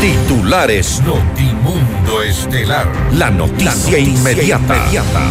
Titulares 0.00 1.02
Notimundo 1.04 2.22
Estelar. 2.22 2.86
La 3.14 3.30
noticia, 3.30 3.98
inmediata. 3.98 4.76
inmediata. 4.76 5.22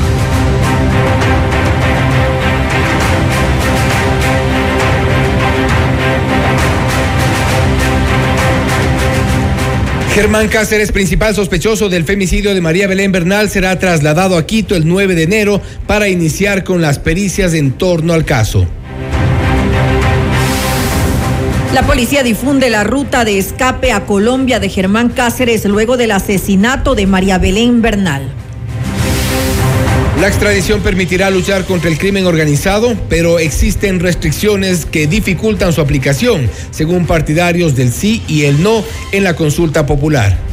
Germán 10.13 10.49
Cáceres, 10.49 10.91
principal 10.91 11.33
sospechoso 11.33 11.87
del 11.87 12.03
femicidio 12.03 12.53
de 12.53 12.59
María 12.59 12.87
Belén 12.87 13.13
Bernal, 13.13 13.49
será 13.49 13.79
trasladado 13.79 14.35
a 14.35 14.45
Quito 14.45 14.75
el 14.75 14.85
9 14.85 15.15
de 15.15 15.23
enero 15.23 15.61
para 15.85 16.09
iniciar 16.09 16.65
con 16.65 16.81
las 16.81 16.99
pericias 16.99 17.53
en 17.53 17.71
torno 17.71 18.11
al 18.11 18.25
caso. 18.25 18.67
La 21.73 21.85
policía 21.85 22.23
difunde 22.23 22.69
la 22.69 22.83
ruta 22.85 23.25
de 23.25 23.37
escape 23.37 23.91
a 23.91 24.05
Colombia 24.05 24.59
de 24.59 24.69
Germán 24.69 25.09
Cáceres 25.09 25.65
luego 25.65 25.97
del 25.97 26.11
asesinato 26.11 26.95
de 26.95 27.05
María 27.05 27.37
Belén 27.37 27.81
Bernal. 27.81 28.31
La 30.21 30.27
extradición 30.27 30.81
permitirá 30.81 31.29
luchar 31.29 31.65
contra 31.65 31.91
el 31.91 31.99
crimen 31.99 32.25
organizado, 32.25 32.95
pero 33.09 33.37
existen 33.37 33.99
restricciones 33.99 34.85
que 34.85 35.07
dificultan 35.07 35.73
su 35.73 35.81
aplicación, 35.81 36.49
según 36.71 37.05
partidarios 37.05 37.75
del 37.75 37.91
sí 37.91 38.23
y 38.27 38.45
el 38.45 38.63
no 38.63 38.83
en 39.11 39.23
la 39.23 39.35
consulta 39.35 39.85
popular. 39.85 40.46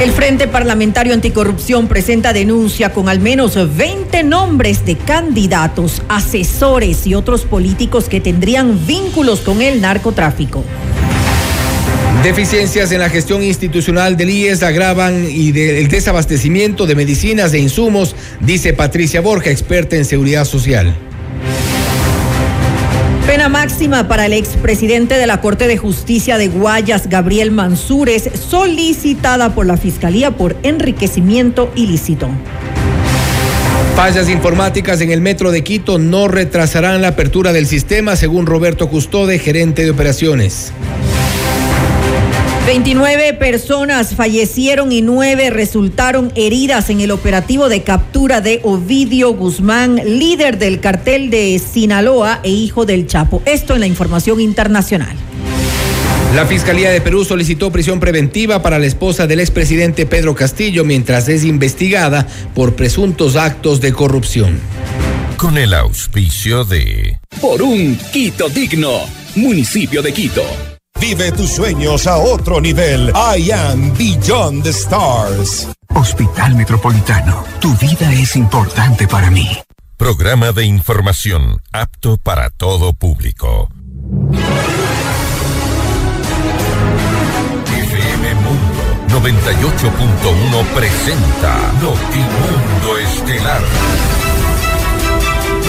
El 0.00 0.12
Frente 0.12 0.46
Parlamentario 0.46 1.12
Anticorrupción 1.12 1.88
presenta 1.88 2.32
denuncia 2.32 2.92
con 2.92 3.08
al 3.08 3.18
menos 3.18 3.58
20 3.76 4.22
nombres 4.22 4.86
de 4.86 4.96
candidatos, 4.96 6.02
asesores 6.08 7.04
y 7.08 7.16
otros 7.16 7.44
políticos 7.44 8.08
que 8.08 8.20
tendrían 8.20 8.86
vínculos 8.86 9.40
con 9.40 9.60
el 9.60 9.80
narcotráfico. 9.80 10.62
Deficiencias 12.22 12.92
en 12.92 13.00
la 13.00 13.10
gestión 13.10 13.42
institucional 13.42 14.16
del 14.16 14.30
IES 14.30 14.62
agravan 14.62 15.26
y 15.28 15.50
del 15.50 15.88
desabastecimiento 15.88 16.86
de 16.86 16.94
medicinas 16.94 17.52
e 17.52 17.58
insumos, 17.58 18.14
dice 18.38 18.74
Patricia 18.74 19.20
Borja, 19.20 19.50
experta 19.50 19.96
en 19.96 20.04
seguridad 20.04 20.44
social. 20.44 20.94
Pena 23.28 23.50
máxima 23.50 24.08
para 24.08 24.24
el 24.24 24.32
expresidente 24.32 25.18
de 25.18 25.26
la 25.26 25.42
Corte 25.42 25.68
de 25.68 25.76
Justicia 25.76 26.38
de 26.38 26.48
Guayas, 26.48 27.10
Gabriel 27.10 27.50
Mansúrez, 27.50 28.30
solicitada 28.32 29.54
por 29.54 29.66
la 29.66 29.76
Fiscalía 29.76 30.30
por 30.30 30.56
enriquecimiento 30.62 31.70
ilícito. 31.74 32.30
Fallas 33.94 34.30
informáticas 34.30 35.02
en 35.02 35.10
el 35.10 35.20
metro 35.20 35.50
de 35.50 35.62
Quito 35.62 35.98
no 35.98 36.26
retrasarán 36.26 37.02
la 37.02 37.08
apertura 37.08 37.52
del 37.52 37.66
sistema, 37.66 38.16
según 38.16 38.46
Roberto 38.46 38.88
Custode, 38.88 39.38
gerente 39.38 39.84
de 39.84 39.90
operaciones. 39.90 40.72
29 42.68 43.32
personas 43.32 44.14
fallecieron 44.14 44.92
y 44.92 45.00
9 45.00 45.48
resultaron 45.48 46.30
heridas 46.34 46.90
en 46.90 47.00
el 47.00 47.12
operativo 47.12 47.70
de 47.70 47.82
captura 47.82 48.42
de 48.42 48.60
Ovidio 48.62 49.32
Guzmán, 49.32 49.96
líder 50.04 50.58
del 50.58 50.78
cartel 50.78 51.30
de 51.30 51.58
Sinaloa 51.60 52.40
e 52.42 52.50
hijo 52.50 52.84
del 52.84 53.06
Chapo. 53.06 53.42
Esto 53.46 53.72
en 53.72 53.80
la 53.80 53.86
información 53.86 54.38
internacional. 54.38 55.16
La 56.34 56.44
Fiscalía 56.44 56.90
de 56.90 57.00
Perú 57.00 57.24
solicitó 57.24 57.72
prisión 57.72 58.00
preventiva 58.00 58.60
para 58.60 58.78
la 58.78 58.84
esposa 58.84 59.26
del 59.26 59.40
expresidente 59.40 60.04
Pedro 60.04 60.34
Castillo 60.34 60.84
mientras 60.84 61.30
es 61.30 61.44
investigada 61.44 62.26
por 62.54 62.74
presuntos 62.76 63.36
actos 63.36 63.80
de 63.80 63.94
corrupción. 63.94 64.60
Con 65.38 65.56
el 65.56 65.72
auspicio 65.72 66.66
de... 66.66 67.16
Por 67.40 67.62
un 67.62 67.96
Quito 68.12 68.50
digno, 68.50 68.92
municipio 69.36 70.02
de 70.02 70.12
Quito. 70.12 70.77
Vive 71.00 71.32
tus 71.32 71.50
sueños 71.50 72.06
a 72.06 72.16
otro 72.18 72.60
nivel. 72.60 73.12
I 73.14 73.50
am 73.52 73.96
Beyond 73.96 74.64
the 74.64 74.70
Stars. 74.70 75.68
Hospital 75.94 76.54
Metropolitano, 76.54 77.44
tu 77.60 77.74
vida 77.76 78.12
es 78.12 78.36
importante 78.36 79.06
para 79.06 79.30
mí. 79.30 79.48
Programa 79.96 80.52
de 80.52 80.64
información 80.64 81.60
apto 81.72 82.18
para 82.18 82.50
todo 82.50 82.92
público. 82.92 83.68
FM 87.66 88.34
Mundo 88.34 88.88
98.1 89.08 90.66
presenta 90.74 91.72
Notimundo 91.80 92.98
Estelar. 92.98 93.62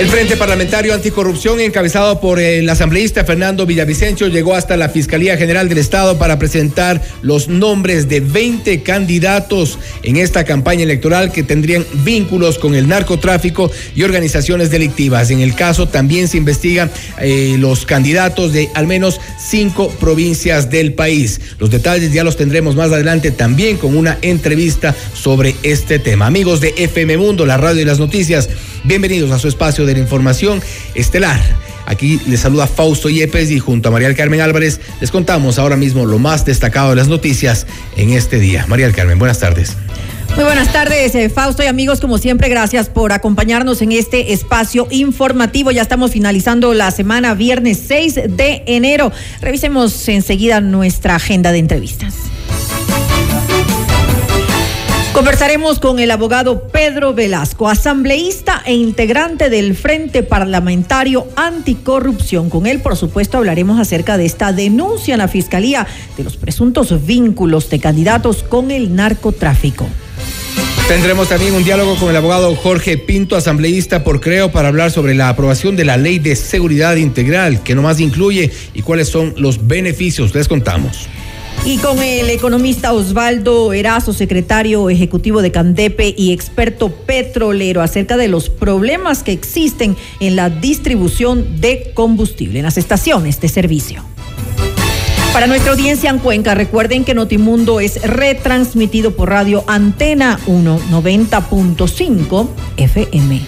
El 0.00 0.08
Frente 0.08 0.38
Parlamentario 0.38 0.94
Anticorrupción, 0.94 1.60
encabezado 1.60 2.22
por 2.22 2.40
el 2.40 2.66
asambleísta 2.70 3.22
Fernando 3.26 3.66
Villavicencio, 3.66 4.28
llegó 4.28 4.54
hasta 4.54 4.78
la 4.78 4.88
Fiscalía 4.88 5.36
General 5.36 5.68
del 5.68 5.76
Estado 5.76 6.18
para 6.18 6.38
presentar 6.38 7.02
los 7.20 7.48
nombres 7.48 8.08
de 8.08 8.20
20 8.20 8.82
candidatos 8.82 9.78
en 10.02 10.16
esta 10.16 10.44
campaña 10.44 10.84
electoral 10.84 11.30
que 11.32 11.42
tendrían 11.42 11.84
vínculos 12.02 12.58
con 12.58 12.74
el 12.74 12.88
narcotráfico 12.88 13.70
y 13.94 14.02
organizaciones 14.02 14.70
delictivas. 14.70 15.30
En 15.30 15.40
el 15.40 15.54
caso 15.54 15.86
también 15.86 16.28
se 16.28 16.38
investigan 16.38 16.90
eh, 17.20 17.56
los 17.58 17.84
candidatos 17.84 18.54
de 18.54 18.70
al 18.72 18.86
menos 18.86 19.20
cinco 19.38 19.90
provincias 20.00 20.70
del 20.70 20.94
país. 20.94 21.42
Los 21.58 21.70
detalles 21.70 22.10
ya 22.10 22.24
los 22.24 22.38
tendremos 22.38 22.74
más 22.74 22.90
adelante 22.90 23.32
también 23.32 23.76
con 23.76 23.94
una 23.94 24.16
entrevista 24.22 24.96
sobre 25.12 25.56
este 25.62 25.98
tema. 25.98 26.26
Amigos 26.26 26.62
de 26.62 26.72
FM 26.74 27.18
Mundo, 27.18 27.44
la 27.44 27.58
radio 27.58 27.82
y 27.82 27.84
las 27.84 27.98
noticias, 27.98 28.48
bienvenidos 28.84 29.30
a 29.30 29.38
su 29.38 29.48
espacio 29.48 29.86
de 29.86 29.94
la 29.94 29.98
información 30.00 30.62
estelar. 30.94 31.40
Aquí 31.86 32.20
les 32.26 32.40
saluda 32.40 32.66
Fausto 32.66 33.08
Yepes 33.08 33.50
y 33.50 33.58
junto 33.58 33.88
a 33.88 33.92
María 33.92 34.08
del 34.08 34.16
Carmen 34.16 34.40
Álvarez 34.40 34.80
les 35.00 35.10
contamos 35.10 35.58
ahora 35.58 35.76
mismo 35.76 36.06
lo 36.06 36.18
más 36.18 36.44
destacado 36.44 36.90
de 36.90 36.96
las 36.96 37.08
noticias 37.08 37.66
en 37.96 38.10
este 38.10 38.38
día. 38.38 38.64
María 38.68 38.86
del 38.86 38.94
Carmen, 38.94 39.18
buenas 39.18 39.40
tardes. 39.40 39.76
Muy 40.36 40.44
buenas 40.44 40.72
tardes, 40.72 41.14
eh, 41.16 41.28
Fausto 41.28 41.64
y 41.64 41.66
amigos, 41.66 42.00
como 42.00 42.18
siempre, 42.18 42.48
gracias 42.48 42.88
por 42.88 43.12
acompañarnos 43.12 43.82
en 43.82 43.90
este 43.90 44.32
espacio 44.32 44.86
informativo. 44.90 45.72
Ya 45.72 45.82
estamos 45.82 46.12
finalizando 46.12 46.72
la 46.72 46.92
semana, 46.92 47.34
viernes 47.34 47.82
6 47.88 48.14
de 48.28 48.62
enero. 48.66 49.10
Revisemos 49.40 50.08
enseguida 50.08 50.60
nuestra 50.60 51.16
agenda 51.16 51.50
de 51.50 51.58
entrevistas. 51.58 52.14
Conversaremos 55.12 55.80
con 55.80 55.98
el 55.98 56.12
abogado 56.12 56.68
Pedro 56.68 57.14
Velasco, 57.14 57.68
asambleísta 57.68 58.62
e 58.64 58.74
integrante 58.74 59.50
del 59.50 59.74
Frente 59.74 60.22
Parlamentario 60.22 61.26
Anticorrupción. 61.34 62.48
Con 62.48 62.66
él, 62.66 62.80
por 62.80 62.96
supuesto, 62.96 63.36
hablaremos 63.36 63.80
acerca 63.80 64.16
de 64.16 64.24
esta 64.24 64.52
denuncia 64.52 65.14
en 65.14 65.18
la 65.18 65.26
Fiscalía 65.26 65.86
de 66.16 66.24
los 66.24 66.36
presuntos 66.36 67.04
vínculos 67.04 67.68
de 67.70 67.80
candidatos 67.80 68.44
con 68.44 68.70
el 68.70 68.94
narcotráfico. 68.94 69.88
Tendremos 70.86 71.28
también 71.28 71.54
un 71.54 71.64
diálogo 71.64 71.96
con 71.96 72.10
el 72.10 72.16
abogado 72.16 72.54
Jorge 72.54 72.96
Pinto, 72.96 73.36
asambleísta 73.36 74.04
por 74.04 74.20
Creo, 74.20 74.52
para 74.52 74.68
hablar 74.68 74.92
sobre 74.92 75.14
la 75.14 75.28
aprobación 75.28 75.74
de 75.74 75.84
la 75.84 75.96
ley 75.96 76.20
de 76.20 76.36
seguridad 76.36 76.96
integral, 76.96 77.62
que 77.64 77.74
nomás 77.74 78.00
incluye 78.00 78.52
y 78.74 78.82
cuáles 78.82 79.08
son 79.08 79.34
los 79.36 79.66
beneficios. 79.66 80.34
Les 80.34 80.46
contamos. 80.46 81.08
Y 81.64 81.76
con 81.78 81.98
el 81.98 82.30
economista 82.30 82.92
Osvaldo 82.92 83.72
Erazo, 83.72 84.12
secretario 84.12 84.88
ejecutivo 84.88 85.42
de 85.42 85.52
Candepe 85.52 86.14
y 86.16 86.32
experto 86.32 86.88
petrolero, 86.90 87.82
acerca 87.82 88.16
de 88.16 88.28
los 88.28 88.48
problemas 88.48 89.22
que 89.22 89.32
existen 89.32 89.96
en 90.20 90.36
la 90.36 90.48
distribución 90.48 91.60
de 91.60 91.92
combustible 91.94 92.60
en 92.60 92.64
las 92.64 92.78
estaciones 92.78 93.40
de 93.40 93.48
servicio. 93.48 94.02
Para 95.32 95.46
nuestra 95.46 95.72
audiencia 95.72 96.10
en 96.10 96.18
Cuenca, 96.18 96.54
recuerden 96.54 97.04
que 97.04 97.14
Notimundo 97.14 97.78
es 97.78 98.02
retransmitido 98.02 99.14
por 99.14 99.28
radio 99.28 99.62
Antena 99.68 100.40
1 100.46 100.80
90.5 100.90 102.48
FM. 102.78 103.40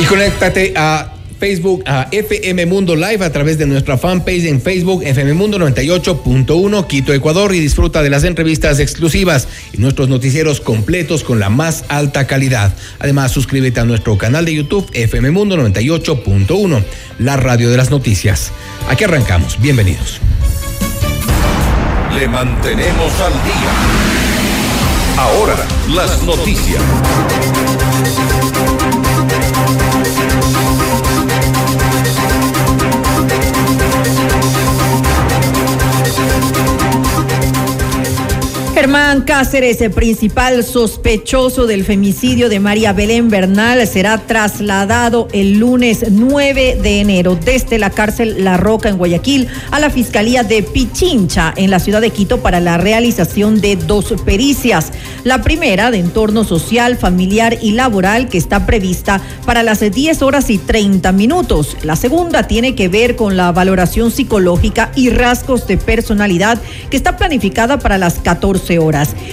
Y 0.00 0.04
conéctate 0.04 0.74
a 0.76 1.17
Facebook 1.38 1.82
a 1.86 2.08
FM 2.10 2.66
Mundo 2.66 2.96
Live 2.96 3.24
a 3.24 3.32
través 3.32 3.58
de 3.58 3.66
nuestra 3.66 3.96
fanpage 3.96 4.44
en 4.46 4.60
Facebook 4.60 5.02
FM 5.04 5.34
Mundo 5.34 5.58
98.1 5.58 6.86
Quito, 6.86 7.12
Ecuador 7.12 7.54
y 7.54 7.60
disfruta 7.60 8.02
de 8.02 8.10
las 8.10 8.24
entrevistas 8.24 8.80
exclusivas 8.80 9.46
y 9.72 9.78
nuestros 9.78 10.08
noticieros 10.08 10.60
completos 10.60 11.22
con 11.22 11.38
la 11.38 11.48
más 11.48 11.84
alta 11.88 12.26
calidad. 12.26 12.74
Además, 12.98 13.32
suscríbete 13.32 13.80
a 13.80 13.84
nuestro 13.84 14.18
canal 14.18 14.44
de 14.44 14.54
YouTube 14.54 14.88
FM 14.92 15.30
Mundo 15.30 15.56
98.1, 15.56 16.84
la 17.18 17.36
radio 17.36 17.70
de 17.70 17.76
las 17.76 17.90
noticias. 17.90 18.50
Aquí 18.88 19.04
arrancamos. 19.04 19.60
Bienvenidos. 19.60 20.20
Le 22.18 22.26
mantenemos 22.26 23.12
al 23.20 23.32
día. 23.32 24.08
Ahora, 25.18 25.56
las 25.88 26.22
noticias. 26.22 26.82
Germán 38.88 39.20
Cáceres, 39.20 39.82
el 39.82 39.90
principal 39.90 40.64
sospechoso 40.64 41.66
del 41.66 41.84
femicidio 41.84 42.48
de 42.48 42.58
María 42.58 42.94
Belén 42.94 43.28
Bernal, 43.28 43.86
será 43.86 44.16
trasladado 44.16 45.28
el 45.32 45.58
lunes 45.58 46.06
9 46.10 46.78
de 46.82 47.00
enero 47.00 47.38
desde 47.38 47.78
la 47.78 47.90
cárcel 47.90 48.44
La 48.44 48.56
Roca 48.56 48.88
en 48.88 48.96
Guayaquil 48.96 49.46
a 49.72 49.78
la 49.78 49.90
Fiscalía 49.90 50.42
de 50.42 50.62
Pichincha 50.62 51.52
en 51.54 51.70
la 51.70 51.80
ciudad 51.80 52.00
de 52.00 52.12
Quito 52.12 52.38
para 52.40 52.60
la 52.60 52.78
realización 52.78 53.60
de 53.60 53.76
dos 53.76 54.14
pericias. 54.24 54.90
La 55.22 55.42
primera 55.42 55.90
de 55.90 55.98
entorno 55.98 56.44
social, 56.44 56.96
familiar 56.96 57.58
y 57.60 57.72
laboral 57.72 58.30
que 58.30 58.38
está 58.38 58.64
prevista 58.64 59.20
para 59.44 59.62
las 59.62 59.80
10 59.80 60.22
horas 60.22 60.48
y 60.48 60.56
30 60.56 61.12
minutos. 61.12 61.76
La 61.82 61.94
segunda 61.94 62.44
tiene 62.44 62.74
que 62.74 62.88
ver 62.88 63.16
con 63.16 63.36
la 63.36 63.52
valoración 63.52 64.10
psicológica 64.10 64.92
y 64.96 65.10
rasgos 65.10 65.66
de 65.66 65.76
personalidad 65.76 66.58
que 66.88 66.96
está 66.96 67.18
planificada 67.18 67.78
para 67.78 67.98
las 67.98 68.14
14 68.20 68.76
horas. 68.76 68.77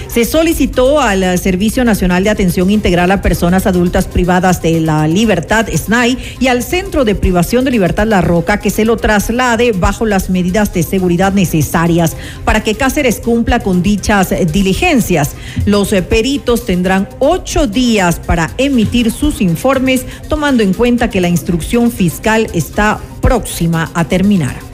Se 0.08 0.24
solicitó 0.24 1.00
al 1.00 1.38
Servicio 1.38 1.84
Nacional 1.84 2.24
de 2.24 2.30
Atención 2.30 2.70
Integral 2.70 3.10
a 3.10 3.22
Personas 3.22 3.66
Adultas 3.66 4.06
Privadas 4.06 4.60
de 4.62 4.80
la 4.80 5.06
Libertad, 5.06 5.68
SNAI, 5.68 6.18
y 6.40 6.48
al 6.48 6.62
Centro 6.62 7.04
de 7.04 7.14
Privación 7.14 7.64
de 7.64 7.70
Libertad 7.70 8.06
La 8.06 8.20
Roca 8.20 8.58
que 8.58 8.70
se 8.70 8.84
lo 8.84 8.96
traslade 8.96 9.72
bajo 9.72 10.06
las 10.06 10.30
medidas 10.30 10.72
de 10.72 10.82
seguridad 10.82 11.32
necesarias 11.32 12.16
para 12.44 12.62
que 12.62 12.74
Cáceres 12.74 13.20
cumpla 13.20 13.60
con 13.60 13.82
dichas 13.82 14.34
diligencias. 14.52 15.36
Los 15.64 15.90
peritos 16.08 16.66
tendrán 16.66 17.08
ocho 17.18 17.66
días 17.66 18.18
para 18.18 18.50
emitir 18.58 19.10
sus 19.10 19.40
informes, 19.40 20.04
tomando 20.28 20.62
en 20.62 20.74
cuenta 20.74 21.10
que 21.10 21.20
la 21.20 21.28
instrucción 21.28 21.90
fiscal 21.90 22.48
está 22.52 22.98
próxima 23.20 23.90
a 23.94 24.04
terminar. 24.04 24.65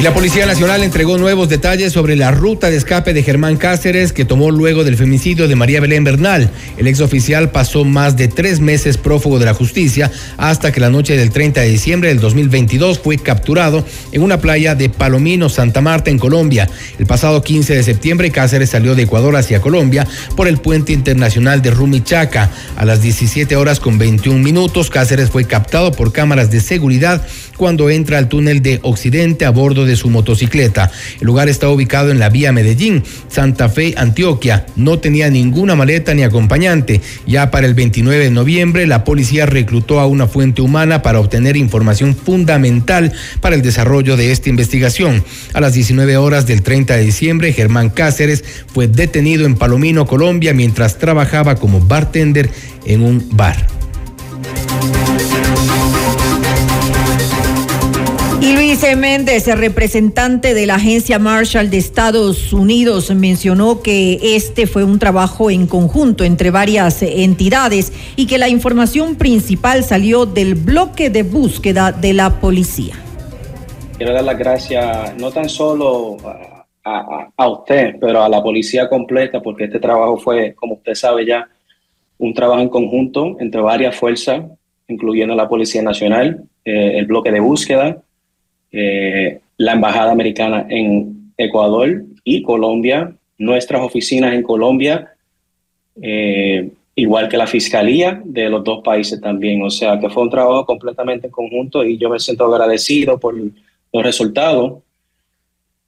Y 0.00 0.02
la 0.02 0.14
Policía 0.14 0.46
Nacional 0.46 0.82
entregó 0.82 1.18
nuevos 1.18 1.50
detalles 1.50 1.92
sobre 1.92 2.16
la 2.16 2.30
ruta 2.30 2.70
de 2.70 2.78
escape 2.78 3.12
de 3.12 3.22
Germán 3.22 3.58
Cáceres 3.58 4.14
que 4.14 4.24
tomó 4.24 4.50
luego 4.50 4.82
del 4.82 4.96
femicidio 4.96 5.46
de 5.46 5.56
María 5.56 5.78
Belén 5.82 6.04
Bernal. 6.04 6.50
El 6.78 6.86
exoficial 6.86 7.50
pasó 7.50 7.84
más 7.84 8.16
de 8.16 8.26
tres 8.26 8.60
meses 8.60 8.96
prófugo 8.96 9.38
de 9.38 9.44
la 9.44 9.52
justicia 9.52 10.10
hasta 10.38 10.72
que 10.72 10.80
la 10.80 10.88
noche 10.88 11.18
del 11.18 11.28
30 11.28 11.60
de 11.60 11.68
diciembre 11.68 12.08
del 12.08 12.18
2022 12.18 12.98
fue 12.98 13.18
capturado 13.18 13.84
en 14.10 14.22
una 14.22 14.40
playa 14.40 14.74
de 14.74 14.88
Palomino, 14.88 15.50
Santa 15.50 15.82
Marta, 15.82 16.10
en 16.10 16.18
Colombia. 16.18 16.66
El 16.98 17.04
pasado 17.04 17.42
15 17.42 17.74
de 17.74 17.82
septiembre 17.82 18.30
Cáceres 18.30 18.70
salió 18.70 18.94
de 18.94 19.02
Ecuador 19.02 19.36
hacia 19.36 19.60
Colombia 19.60 20.06
por 20.34 20.48
el 20.48 20.56
puente 20.56 20.94
internacional 20.94 21.60
de 21.60 21.72
Rumichaca. 21.72 22.50
A 22.78 22.86
las 22.86 23.02
17 23.02 23.54
horas 23.54 23.80
con 23.80 23.98
21 23.98 24.42
minutos 24.42 24.88
Cáceres 24.88 25.28
fue 25.28 25.44
captado 25.44 25.92
por 25.92 26.10
cámaras 26.10 26.50
de 26.50 26.60
seguridad 26.60 27.22
cuando 27.58 27.90
entra 27.90 28.16
al 28.16 28.28
túnel 28.28 28.62
de 28.62 28.78
Occidente 28.82 29.44
a 29.44 29.50
bordo 29.50 29.84
de 29.84 29.89
su 29.96 30.10
motocicleta. 30.10 30.90
El 31.20 31.26
lugar 31.26 31.48
está 31.48 31.68
ubicado 31.68 32.10
en 32.10 32.18
la 32.18 32.28
vía 32.28 32.52
Medellín, 32.52 33.02
Santa 33.28 33.68
Fe, 33.68 33.94
Antioquia. 33.96 34.66
No 34.76 34.98
tenía 34.98 35.30
ninguna 35.30 35.76
maleta 35.76 36.14
ni 36.14 36.22
acompañante. 36.22 37.00
Ya 37.26 37.50
para 37.50 37.66
el 37.66 37.74
29 37.74 38.24
de 38.24 38.30
noviembre, 38.30 38.86
la 38.86 39.04
policía 39.04 39.46
reclutó 39.46 40.00
a 40.00 40.06
una 40.06 40.26
fuente 40.26 40.62
humana 40.62 41.02
para 41.02 41.20
obtener 41.20 41.56
información 41.56 42.16
fundamental 42.16 43.12
para 43.40 43.54
el 43.54 43.62
desarrollo 43.62 44.16
de 44.16 44.32
esta 44.32 44.48
investigación. 44.48 45.24
A 45.52 45.60
las 45.60 45.74
19 45.74 46.16
horas 46.16 46.46
del 46.46 46.62
30 46.62 46.96
de 46.96 47.04
diciembre, 47.04 47.52
Germán 47.52 47.90
Cáceres 47.90 48.44
fue 48.72 48.88
detenido 48.88 49.46
en 49.46 49.56
Palomino, 49.56 50.06
Colombia, 50.06 50.54
mientras 50.54 50.98
trabajaba 50.98 51.56
como 51.56 51.80
bartender 51.80 52.50
en 52.84 53.02
un 53.02 53.28
bar. 53.32 53.79
Luis 58.70 58.96
Méndez, 58.96 59.48
el 59.48 59.58
representante 59.58 60.54
de 60.54 60.64
la 60.64 60.76
agencia 60.76 61.18
Marshall 61.18 61.70
de 61.70 61.78
Estados 61.78 62.52
Unidos, 62.52 63.12
mencionó 63.12 63.82
que 63.82 64.36
este 64.36 64.68
fue 64.68 64.84
un 64.84 65.00
trabajo 65.00 65.50
en 65.50 65.66
conjunto 65.66 66.22
entre 66.22 66.52
varias 66.52 67.02
entidades 67.02 67.92
y 68.14 68.28
que 68.28 68.38
la 68.38 68.48
información 68.48 69.16
principal 69.16 69.82
salió 69.82 70.24
del 70.24 70.54
bloque 70.54 71.10
de 71.10 71.24
búsqueda 71.24 71.90
de 71.90 72.12
la 72.12 72.38
policía. 72.40 72.94
Quiero 73.96 74.12
dar 74.12 74.22
las 74.22 74.38
gracias 74.38 75.16
no 75.16 75.32
tan 75.32 75.48
solo 75.48 76.18
a, 76.24 76.64
a, 76.84 77.28
a 77.36 77.48
usted, 77.48 77.96
pero 78.00 78.22
a 78.22 78.28
la 78.28 78.40
policía 78.40 78.88
completa, 78.88 79.42
porque 79.42 79.64
este 79.64 79.80
trabajo 79.80 80.16
fue, 80.16 80.54
como 80.54 80.74
usted 80.74 80.94
sabe 80.94 81.26
ya, 81.26 81.48
un 82.18 82.32
trabajo 82.32 82.60
en 82.60 82.68
conjunto 82.68 83.36
entre 83.40 83.60
varias 83.60 83.96
fuerzas, 83.96 84.44
incluyendo 84.86 85.34
la 85.34 85.48
Policía 85.48 85.82
Nacional, 85.82 86.44
eh, 86.64 86.92
el 86.98 87.06
bloque 87.06 87.32
de 87.32 87.40
búsqueda, 87.40 88.00
eh, 88.72 89.40
la 89.56 89.72
Embajada 89.72 90.12
Americana 90.12 90.66
en 90.68 91.32
Ecuador 91.36 92.04
y 92.24 92.42
Colombia, 92.42 93.12
nuestras 93.38 93.82
oficinas 93.82 94.34
en 94.34 94.42
Colombia, 94.42 95.14
eh, 96.00 96.70
igual 96.94 97.28
que 97.28 97.36
la 97.36 97.46
Fiscalía 97.46 98.20
de 98.24 98.48
los 98.48 98.62
dos 98.64 98.82
países 98.82 99.20
también. 99.20 99.62
O 99.62 99.70
sea 99.70 99.98
que 99.98 100.10
fue 100.10 100.22
un 100.22 100.30
trabajo 100.30 100.64
completamente 100.66 101.26
en 101.26 101.32
conjunto 101.32 101.84
y 101.84 101.98
yo 101.98 102.10
me 102.10 102.18
siento 102.18 102.44
agradecido 102.44 103.18
por 103.18 103.34
los 103.34 104.02
resultados 104.04 104.82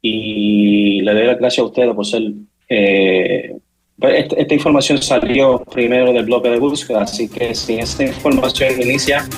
y 0.00 1.00
le 1.02 1.14
doy 1.14 1.26
las 1.26 1.38
gracias 1.38 1.61
a 1.61 1.69
ustedes 1.69 1.94
por 1.94 2.06
ser... 2.06 2.23
Eh, 2.69 3.56
esta, 4.00 4.37
esta, 4.37 4.55
información 4.55 5.00
salió 5.00 5.62
primero 5.70 6.12
del 6.12 6.25
bloque 6.25 6.49
de 6.49 6.58
búsqueda, 6.58 7.02
así 7.02 7.28
que 7.28 7.55
sin 7.55 7.78
esta 7.78 8.02
información 8.02 8.81
inicia, 8.81 9.28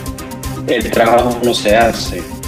el 0.67 0.90
trabajo 0.90 1.38
no 1.44 1.52
se 1.52 1.76
hace. 1.76 2.44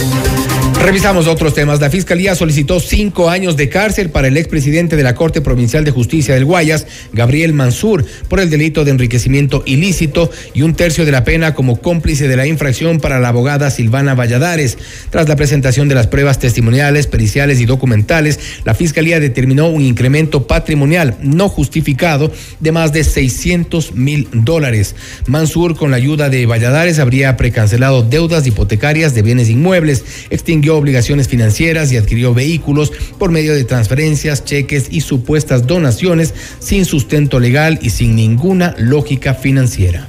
Thank 0.00 0.38
you. 0.38 0.39
Revisamos 0.82 1.26
otros 1.26 1.52
temas. 1.52 1.78
La 1.78 1.90
Fiscalía 1.90 2.34
solicitó 2.34 2.80
cinco 2.80 3.28
años 3.28 3.54
de 3.58 3.68
cárcel 3.68 4.08
para 4.08 4.28
el 4.28 4.36
expresidente 4.38 4.96
de 4.96 5.02
la 5.02 5.14
Corte 5.14 5.42
Provincial 5.42 5.84
de 5.84 5.90
Justicia 5.90 6.32
del 6.32 6.46
Guayas, 6.46 6.86
Gabriel 7.12 7.52
Mansur, 7.52 8.06
por 8.28 8.40
el 8.40 8.48
delito 8.48 8.82
de 8.82 8.90
enriquecimiento 8.90 9.62
ilícito 9.66 10.30
y 10.54 10.62
un 10.62 10.74
tercio 10.74 11.04
de 11.04 11.12
la 11.12 11.22
pena 11.22 11.54
como 11.54 11.82
cómplice 11.82 12.28
de 12.28 12.36
la 12.36 12.46
infracción 12.46 12.98
para 12.98 13.20
la 13.20 13.28
abogada 13.28 13.70
Silvana 13.70 14.14
Valladares. 14.14 14.78
Tras 15.10 15.28
la 15.28 15.36
presentación 15.36 15.86
de 15.88 15.94
las 15.94 16.06
pruebas 16.06 16.38
testimoniales, 16.38 17.06
periciales 17.06 17.60
y 17.60 17.66
documentales, 17.66 18.40
la 18.64 18.74
Fiscalía 18.74 19.20
determinó 19.20 19.68
un 19.68 19.82
incremento 19.82 20.46
patrimonial 20.46 21.18
no 21.20 21.50
justificado 21.50 22.32
de 22.58 22.72
más 22.72 22.94
de 22.94 23.04
600 23.04 23.94
mil 23.94 24.28
dólares. 24.32 24.96
Mansur, 25.26 25.76
con 25.76 25.90
la 25.90 25.98
ayuda 25.98 26.30
de 26.30 26.46
Valladares, 26.46 26.98
habría 26.98 27.36
precancelado 27.36 28.02
deudas 28.02 28.46
hipotecarias 28.46 29.14
de 29.14 29.22
bienes 29.22 29.50
inmuebles, 29.50 30.04
extinguió 30.30 30.69
obligaciones 30.76 31.28
financieras 31.28 31.92
y 31.92 31.96
adquirió 31.96 32.34
vehículos 32.34 32.92
por 33.18 33.30
medio 33.30 33.54
de 33.54 33.64
transferencias, 33.64 34.44
cheques 34.44 34.88
y 34.90 35.00
supuestas 35.00 35.66
donaciones 35.66 36.34
sin 36.58 36.84
sustento 36.84 37.40
legal 37.40 37.78
y 37.82 37.90
sin 37.90 38.16
ninguna 38.16 38.74
lógica 38.78 39.34
financiera. 39.34 40.08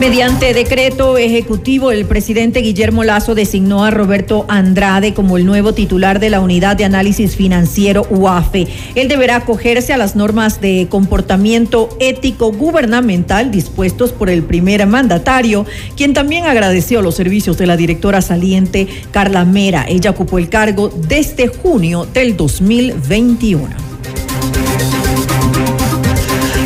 Mediante 0.00 0.54
decreto 0.54 1.18
ejecutivo, 1.18 1.90
el 1.90 2.06
presidente 2.06 2.60
Guillermo 2.60 3.02
Lazo 3.02 3.34
designó 3.34 3.84
a 3.84 3.90
Roberto 3.90 4.46
Andrade 4.48 5.12
como 5.12 5.36
el 5.36 5.44
nuevo 5.44 5.74
titular 5.74 6.20
de 6.20 6.30
la 6.30 6.40
Unidad 6.40 6.76
de 6.76 6.84
Análisis 6.84 7.34
Financiero 7.34 8.06
UAFE. 8.08 8.68
Él 8.94 9.08
deberá 9.08 9.36
acogerse 9.36 9.92
a 9.92 9.96
las 9.96 10.14
normas 10.14 10.60
de 10.60 10.86
comportamiento 10.88 11.88
ético 11.98 12.52
gubernamental 12.52 13.50
dispuestos 13.50 14.12
por 14.12 14.30
el 14.30 14.44
primer 14.44 14.86
mandatario, 14.86 15.66
quien 15.96 16.14
también 16.14 16.44
agradeció 16.46 17.02
los 17.02 17.16
servicios 17.16 17.58
de 17.58 17.66
la 17.66 17.76
directora 17.76 18.22
saliente 18.22 18.86
Carla 19.10 19.44
Mera. 19.44 19.84
Ella 19.88 20.10
ocupó 20.10 20.38
el 20.38 20.48
cargo 20.48 20.90
desde 21.08 21.48
junio 21.48 22.06
del 22.14 22.36
2021. 22.36 23.88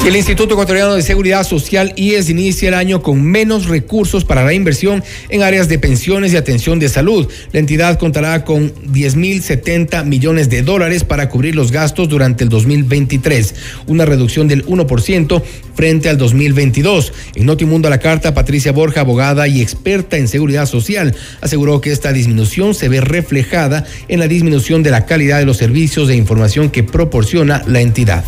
El 0.05 0.17
Instituto 0.17 0.55
Ecuatoriano 0.55 0.97
de 0.97 1.03
Seguridad 1.03 1.45
Social 1.45 1.93
IES 1.95 2.29
inicia 2.29 2.67
el 2.67 2.75
año 2.75 3.03
con 3.03 3.23
menos 3.23 3.69
recursos 3.69 4.25
para 4.25 4.45
la 4.45 4.53
inversión 4.53 5.05
en 5.29 5.43
áreas 5.43 5.69
de 5.69 5.79
pensiones 5.79 6.33
y 6.33 6.37
atención 6.37 6.81
de 6.81 6.89
salud. 6.89 7.29
La 7.53 7.61
entidad 7.61 8.01
contará 8.01 8.45
con 8.45 8.75
10.070 8.75 10.05
millones 10.05 10.51
de 10.51 10.63
dólares 10.63 11.05
para 11.05 11.29
cubrir 11.29 11.55
los 11.55 11.71
gastos 11.71 12.09
durante 12.09 12.43
el 12.43 12.51
2023, 12.51 13.55
una 13.87 14.05
reducción 14.05 14.49
del 14.49 14.67
1% 14.67 15.41
frente 15.77 16.09
al 16.09 16.19
2022. 16.19 17.13
En 17.37 17.47
Notimundo 17.47 17.87
a 17.87 17.93
la 17.93 18.01
Carta, 18.01 18.35
Patricia 18.35 18.73
Borja, 18.73 19.03
abogada 19.03 19.47
y 19.47 19.63
experta 19.63 20.17
en 20.17 20.27
seguridad 20.27 20.67
social, 20.67 21.15
aseguró 21.41 21.81
que 21.81 21.93
esta 21.93 22.13
disminución 22.13 22.75
se 22.75 22.89
ve 22.89 23.01
reflejada 23.01 23.87
en 24.09 24.19
la 24.19 24.27
disminución 24.27 24.83
de 24.83 24.91
la 24.91 25.07
calidad 25.07 25.39
de 25.39 25.47
los 25.47 25.59
servicios 25.59 26.09
de 26.09 26.17
información 26.17 26.71
que 26.71 26.83
proporciona 26.83 27.63
la 27.69 27.81
entidad 27.81 28.25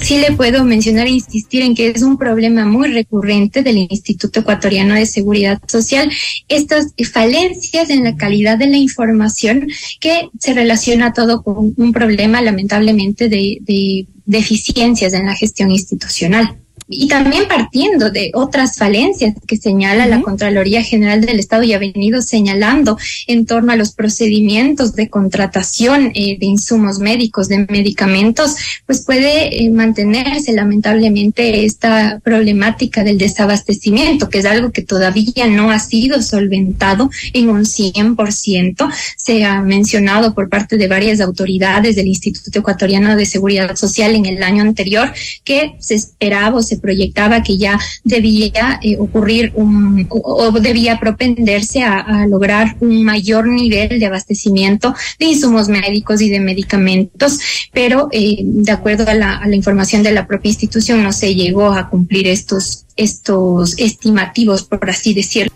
sí 0.00 0.18
le 0.18 0.32
puedo 0.32 0.64
mencionar 0.64 1.06
e 1.06 1.10
insistir 1.10 1.62
en 1.62 1.74
que 1.74 1.88
es 1.88 2.02
un 2.02 2.18
problema 2.18 2.64
muy 2.64 2.88
recurrente 2.92 3.62
del 3.62 3.78
Instituto 3.90 4.40
Ecuatoriano 4.40 4.94
de 4.94 5.06
Seguridad 5.06 5.60
Social, 5.66 6.10
estas 6.48 6.94
falencias 7.12 7.90
en 7.90 8.04
la 8.04 8.16
calidad 8.16 8.58
de 8.58 8.68
la 8.68 8.76
información 8.76 9.68
que 10.00 10.28
se 10.38 10.54
relaciona 10.54 11.12
todo 11.12 11.42
con 11.42 11.74
un 11.76 11.92
problema 11.92 12.42
lamentablemente 12.42 13.28
de, 13.28 13.58
de 13.60 14.06
deficiencias 14.24 15.12
en 15.14 15.26
la 15.26 15.34
gestión 15.34 15.70
institucional 15.70 16.58
y 16.88 17.08
también 17.08 17.46
partiendo 17.48 18.10
de 18.10 18.30
otras 18.34 18.76
falencias 18.76 19.34
que 19.46 19.56
señala 19.56 20.06
la 20.06 20.22
Contraloría 20.22 20.82
General 20.82 21.20
del 21.20 21.38
Estado 21.38 21.62
y 21.62 21.74
ha 21.74 21.78
venido 21.78 22.22
señalando 22.22 22.98
en 23.26 23.44
torno 23.44 23.72
a 23.72 23.76
los 23.76 23.92
procedimientos 23.92 24.94
de 24.94 25.08
contratación 25.08 26.12
eh, 26.14 26.38
de 26.38 26.46
insumos 26.46 26.98
médicos, 26.98 27.48
de 27.48 27.66
medicamentos, 27.68 28.56
pues 28.86 29.04
puede 29.04 29.64
eh, 29.64 29.70
mantenerse 29.70 30.52
lamentablemente 30.52 31.64
esta 31.64 32.20
problemática 32.24 33.04
del 33.04 33.18
desabastecimiento, 33.18 34.30
que 34.30 34.38
es 34.38 34.46
algo 34.46 34.70
que 34.70 34.82
todavía 34.82 35.46
no 35.46 35.70
ha 35.70 35.78
sido 35.78 36.22
solventado 36.22 37.10
en 37.34 37.50
un 37.50 37.64
100%. 37.64 38.92
Se 39.16 39.44
ha 39.44 39.60
mencionado 39.60 40.34
por 40.34 40.48
parte 40.48 40.76
de 40.78 40.88
varias 40.88 41.20
autoridades 41.20 41.96
del 41.96 42.06
Instituto 42.06 42.60
Ecuatoriano 42.60 43.14
de 43.14 43.26
Seguridad 43.26 43.76
Social 43.76 44.14
en 44.14 44.26
el 44.26 44.42
año 44.42 44.62
anterior 44.62 45.12
que 45.44 45.74
se 45.80 45.94
esperaba 45.94 46.56
o 46.56 46.62
se 46.62 46.77
proyectaba 46.78 47.42
que 47.42 47.56
ya 47.56 47.78
debía 48.04 48.80
eh, 48.82 48.96
ocurrir 48.98 49.52
un, 49.54 50.06
o, 50.10 50.50
debía 50.52 50.98
propenderse 50.98 51.82
a, 51.82 52.26
lograr 52.26 52.76
un 52.80 53.04
mayor 53.04 53.46
nivel 53.48 54.00
de 54.00 54.06
abastecimiento 54.06 54.94
de 55.18 55.26
insumos 55.26 55.68
médicos 55.68 56.20
y 56.20 56.28
de 56.28 56.40
medicamentos, 56.40 57.38
pero 57.72 58.08
eh, 58.12 58.38
de 58.42 58.72
acuerdo 58.72 59.08
a 59.08 59.14
la, 59.14 59.36
a 59.36 59.46
la 59.46 59.56
información 59.56 60.02
de 60.02 60.12
la 60.12 60.26
propia 60.26 60.50
institución 60.50 61.02
no 61.02 61.12
se 61.12 61.34
llegó 61.34 61.72
a 61.72 61.88
cumplir 61.88 62.26
estos, 62.26 62.84
estos 62.96 63.78
estimativos, 63.78 64.62
por 64.64 64.88
así 64.88 65.14
decirlo. 65.14 65.52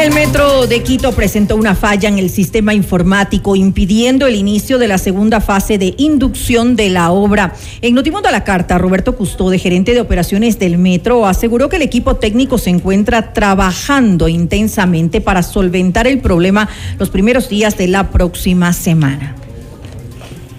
El 0.00 0.14
Metro 0.14 0.66
de 0.66 0.82
Quito 0.82 1.12
presentó 1.12 1.56
una 1.56 1.74
falla 1.74 2.08
en 2.08 2.18
el 2.18 2.30
sistema 2.30 2.72
informático 2.72 3.54
impidiendo 3.54 4.26
el 4.26 4.34
inicio 4.34 4.78
de 4.78 4.88
la 4.88 4.96
segunda 4.96 5.42
fase 5.42 5.76
de 5.76 5.92
inducción 5.98 6.74
de 6.74 6.88
la 6.88 7.10
obra. 7.10 7.52
En 7.82 7.94
Notimundo 7.94 8.30
a 8.30 8.32
la 8.32 8.42
Carta, 8.42 8.78
Roberto 8.78 9.14
Custode, 9.14 9.58
gerente 9.58 9.92
de 9.92 10.00
operaciones 10.00 10.58
del 10.58 10.78
Metro, 10.78 11.26
aseguró 11.26 11.68
que 11.68 11.76
el 11.76 11.82
equipo 11.82 12.16
técnico 12.16 12.56
se 12.56 12.70
encuentra 12.70 13.34
trabajando 13.34 14.26
intensamente 14.26 15.20
para 15.20 15.42
solventar 15.42 16.06
el 16.06 16.20
problema 16.20 16.66
los 16.98 17.10
primeros 17.10 17.50
días 17.50 17.76
de 17.76 17.88
la 17.88 18.10
próxima 18.10 18.72
semana. 18.72 19.36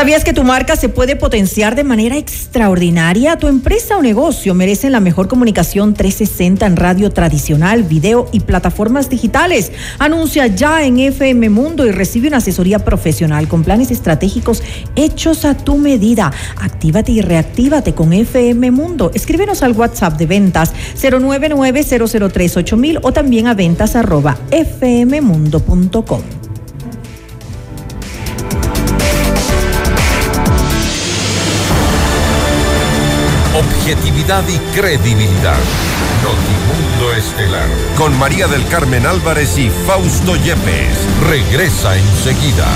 ¿Sabías 0.00 0.24
que 0.24 0.32
tu 0.32 0.44
marca 0.44 0.76
se 0.76 0.88
puede 0.88 1.14
potenciar 1.14 1.74
de 1.74 1.84
manera 1.84 2.16
extraordinaria? 2.16 3.36
Tu 3.36 3.48
empresa 3.48 3.98
o 3.98 4.02
negocio 4.02 4.54
merecen 4.54 4.92
la 4.92 5.00
mejor 5.00 5.28
comunicación 5.28 5.92
360 5.92 6.64
en 6.64 6.76
radio 6.76 7.10
tradicional, 7.10 7.82
video 7.82 8.26
y 8.32 8.40
plataformas 8.40 9.10
digitales. 9.10 9.72
Anuncia 9.98 10.46
ya 10.46 10.86
en 10.86 11.00
FM 11.00 11.50
Mundo 11.50 11.84
y 11.84 11.90
recibe 11.90 12.28
una 12.28 12.38
asesoría 12.38 12.78
profesional 12.78 13.46
con 13.46 13.62
planes 13.62 13.90
estratégicos 13.90 14.62
hechos 14.96 15.44
a 15.44 15.54
tu 15.54 15.76
medida. 15.76 16.32
Actívate 16.62 17.12
y 17.12 17.20
reactívate 17.20 17.92
con 17.92 18.14
FM 18.14 18.70
Mundo. 18.70 19.10
Escríbenos 19.12 19.62
al 19.62 19.72
WhatsApp 19.72 20.16
de 20.16 20.24
ventas 20.24 20.72
099 21.02 21.84
003 21.84 22.56
o 23.02 23.12
también 23.12 23.48
a 23.48 23.52
ventas 23.52 23.96
arroba. 23.96 24.38
Objetividad 33.90 34.44
y 34.48 34.56
credibilidad. 34.78 35.58
Notimundo 36.22 37.12
Estelar. 37.16 37.68
Con 37.96 38.16
María 38.18 38.46
del 38.46 38.64
Carmen 38.68 39.04
Álvarez 39.04 39.58
y 39.58 39.68
Fausto 39.68 40.36
Yepes. 40.36 40.96
Regresa 41.28 41.96
enseguida. 41.96 42.68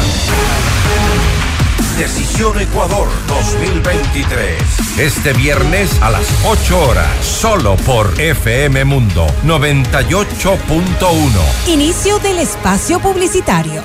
Decisión 1.96 2.60
Ecuador 2.60 3.06
2023. 3.28 4.98
Este 4.98 5.32
viernes 5.34 6.02
a 6.02 6.10
las 6.10 6.26
8 6.46 6.80
horas, 6.80 7.24
solo 7.24 7.76
por 7.76 8.20
FM 8.20 8.84
Mundo 8.84 9.28
98.1. 9.44 11.68
Inicio 11.68 12.18
del 12.18 12.40
espacio 12.40 12.98
publicitario. 12.98 13.84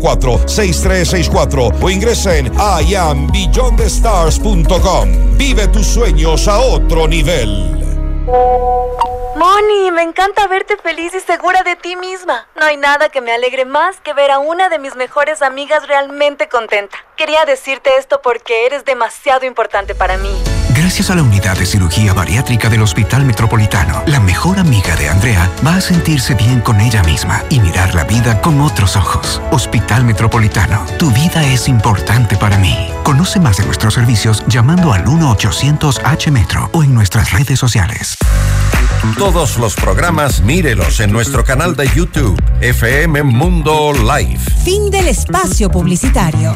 098-854-6364 0.01 1.81
o 1.81 1.89
ingresa 1.89 2.37
en 2.37 2.51
iambeyondthestars.com. 2.87 5.37
Vive 5.37 5.67
tus 5.67 5.87
sueños 5.87 6.47
a 6.47 6.59
otro 6.59 7.07
nivel. 7.07 7.77
Moni, 9.35 9.91
me 9.91 10.03
encanta 10.03 10.47
verte 10.47 10.77
feliz 10.77 11.13
y 11.15 11.19
segura 11.19 11.63
de 11.63 11.75
ti 11.75 11.95
misma. 11.95 12.47
No 12.55 12.65
hay 12.65 12.77
nada 12.77 13.09
que 13.09 13.21
me 13.21 13.31
alegre 13.31 13.65
más 13.65 13.99
que 14.01 14.13
ver 14.13 14.29
a 14.29 14.37
una 14.39 14.69
de 14.69 14.77
mis 14.77 14.95
mejores 14.95 15.41
amigas 15.41 15.87
realmente 15.87 16.47
contenta. 16.47 16.97
Quería 17.15 17.43
decirte 17.45 17.97
esto 17.97 18.21
porque 18.21 18.67
eres 18.67 18.85
demasiado 18.85 19.45
importante 19.45 19.95
para 19.95 20.17
mí. 20.17 20.29
Gracias 20.81 21.11
a 21.11 21.15
la 21.15 21.21
unidad 21.21 21.55
de 21.59 21.67
cirugía 21.67 22.11
bariátrica 22.11 22.67
del 22.67 22.81
Hospital 22.81 23.23
Metropolitano, 23.23 24.01
la 24.07 24.19
mejor 24.19 24.57
amiga 24.57 24.95
de 24.95 25.09
Andrea 25.09 25.47
va 25.63 25.75
a 25.75 25.81
sentirse 25.81 26.33
bien 26.33 26.59
con 26.59 26.81
ella 26.81 27.03
misma 27.03 27.43
y 27.51 27.59
mirar 27.59 27.93
la 27.93 28.03
vida 28.03 28.41
con 28.41 28.59
otros 28.59 28.95
ojos. 28.95 29.39
Hospital 29.51 30.03
Metropolitano, 30.03 30.83
tu 30.97 31.11
vida 31.11 31.45
es 31.45 31.67
importante 31.67 32.35
para 32.35 32.57
mí. 32.57 32.75
Conoce 33.03 33.39
más 33.39 33.57
de 33.57 33.65
nuestros 33.67 33.93
servicios 33.93 34.43
llamando 34.47 34.91
al 34.91 35.05
1-800-H-Metro 35.05 36.71
o 36.73 36.83
en 36.83 36.95
nuestras 36.95 37.31
redes 37.31 37.59
sociales. 37.59 38.17
Todos 39.19 39.59
los 39.59 39.75
programas 39.75 40.41
mírelos 40.41 40.99
en 40.99 41.11
nuestro 41.11 41.43
canal 41.43 41.75
de 41.75 41.89
YouTube, 41.89 42.41
FM 42.59 43.21
Mundo 43.21 43.93
Live. 43.93 44.39
Fin 44.65 44.89
del 44.89 45.09
espacio 45.09 45.69
publicitario. 45.69 46.55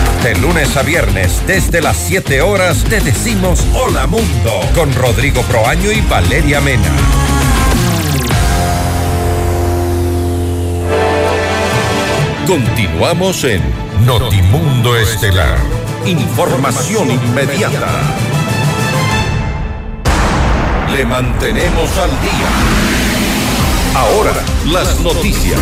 De 0.23 0.35
lunes 0.35 0.77
a 0.77 0.83
viernes, 0.83 1.41
desde 1.47 1.81
las 1.81 1.97
7 1.97 2.43
horas, 2.43 2.83
te 2.83 2.99
decimos 2.99 3.65
Hola 3.73 4.05
Mundo 4.05 4.51
con 4.75 4.93
Rodrigo 4.93 5.41
Proaño 5.43 5.91
y 5.91 5.99
Valeria 6.01 6.61
Mena. 6.61 6.91
Continuamos 12.45 13.43
en 13.45 13.63
Notimundo 14.05 14.95
Estelar. 14.95 15.57
Información 16.05 17.09
inmediata. 17.09 17.89
Le 20.95 21.03
mantenemos 21.03 21.97
al 21.97 22.11
día. 22.21 22.49
Ahora, 23.95 24.33
las 24.67 24.99
noticias. 24.99 25.59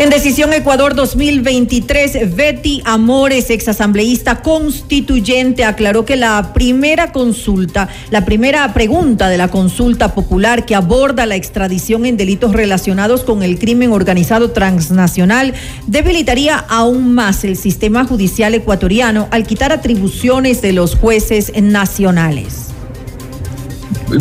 En 0.00 0.10
Decisión 0.10 0.52
Ecuador 0.52 0.94
2023, 0.94 2.36
Betty 2.36 2.82
Amores, 2.84 3.50
exasambleísta 3.50 4.42
constituyente, 4.42 5.64
aclaró 5.64 6.04
que 6.04 6.14
la 6.14 6.52
primera 6.54 7.10
consulta, 7.10 7.88
la 8.10 8.24
primera 8.24 8.72
pregunta 8.74 9.28
de 9.28 9.38
la 9.38 9.48
consulta 9.48 10.14
popular 10.14 10.64
que 10.66 10.76
aborda 10.76 11.26
la 11.26 11.34
extradición 11.34 12.06
en 12.06 12.16
delitos 12.16 12.52
relacionados 12.52 13.24
con 13.24 13.42
el 13.42 13.58
crimen 13.58 13.90
organizado 13.90 14.52
transnacional 14.52 15.52
debilitaría 15.88 16.58
aún 16.68 17.12
más 17.14 17.42
el 17.42 17.56
sistema 17.56 18.04
judicial 18.04 18.54
ecuatoriano 18.54 19.26
al 19.32 19.48
quitar 19.48 19.72
atribuciones 19.72 20.62
de 20.62 20.74
los 20.74 20.94
jueces 20.94 21.52
nacionales. 21.60 22.68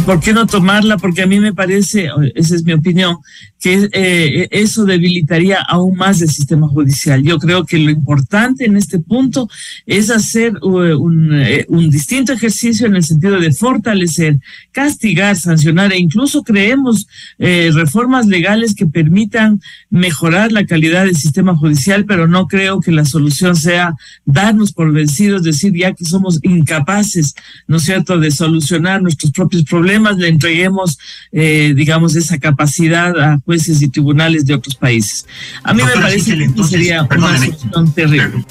¿Por 0.05 0.19
qué 0.19 0.33
no 0.33 0.45
tomarla? 0.45 0.97
Porque 0.97 1.21
a 1.21 1.27
mí 1.27 1.39
me 1.39 1.53
parece, 1.53 2.09
esa 2.35 2.55
es 2.55 2.63
mi 2.63 2.73
opinión, 2.73 3.17
que 3.59 3.89
eh, 3.93 4.47
eso 4.51 4.83
debilitaría 4.83 5.61
aún 5.61 5.95
más 5.95 6.21
el 6.21 6.29
sistema 6.29 6.67
judicial. 6.67 7.23
Yo 7.23 7.39
creo 7.39 7.65
que 7.65 7.77
lo 7.77 7.89
importante 7.89 8.65
en 8.65 8.75
este 8.75 8.99
punto 8.99 9.49
es 9.85 10.09
hacer 10.09 10.53
un, 10.61 11.33
eh, 11.33 11.65
un, 11.69 11.89
distinto 11.89 12.33
ejercicio 12.33 12.85
en 12.85 12.95
el 12.95 13.03
sentido 13.03 13.39
de 13.39 13.51
fortalecer, 13.51 14.37
castigar, 14.71 15.37
sancionar 15.37 15.93
e 15.93 15.97
incluso 15.97 16.43
creemos 16.43 17.07
eh, 17.39 17.71
reformas 17.73 18.27
legales 18.27 18.75
que 18.75 18.85
permitan 18.85 19.61
mejorar 19.89 20.51
la 20.51 20.65
calidad 20.65 21.05
del 21.05 21.15
sistema 21.15 21.55
judicial, 21.55 22.05
pero 22.05 22.27
no 22.27 22.47
creo 22.47 22.81
que 22.81 22.91
la 22.91 23.05
solución 23.05 23.55
sea 23.55 23.95
darnos 24.25 24.73
por 24.73 24.91
vencidos, 24.91 25.43
decir 25.43 25.73
ya 25.73 25.93
que 25.93 26.05
somos 26.05 26.39
incapaces, 26.43 27.35
¿no 27.67 27.77
es 27.77 27.83
cierto?, 27.83 28.19
de 28.19 28.31
solucionar 28.31 29.01
nuestros 29.01 29.31
propios 29.31 29.63
problemas, 29.63 29.76
le 29.81 30.27
entreguemos, 30.27 30.97
digamos, 31.31 32.15
esa 32.15 32.37
capacidad 32.37 33.19
a 33.19 33.39
jueces 33.45 33.81
y 33.81 33.87
tribunales 33.87 34.45
de 34.45 34.53
otros 34.53 34.75
países. 34.75 35.25
A 35.63 35.73
mí 35.73 35.83
me 35.83 35.91
parece 35.93 36.37
que 36.37 36.45
esto 36.45 36.63
sería 36.63 37.03
una 37.03 37.37
solución 37.37 37.91
terrible. 37.93 38.45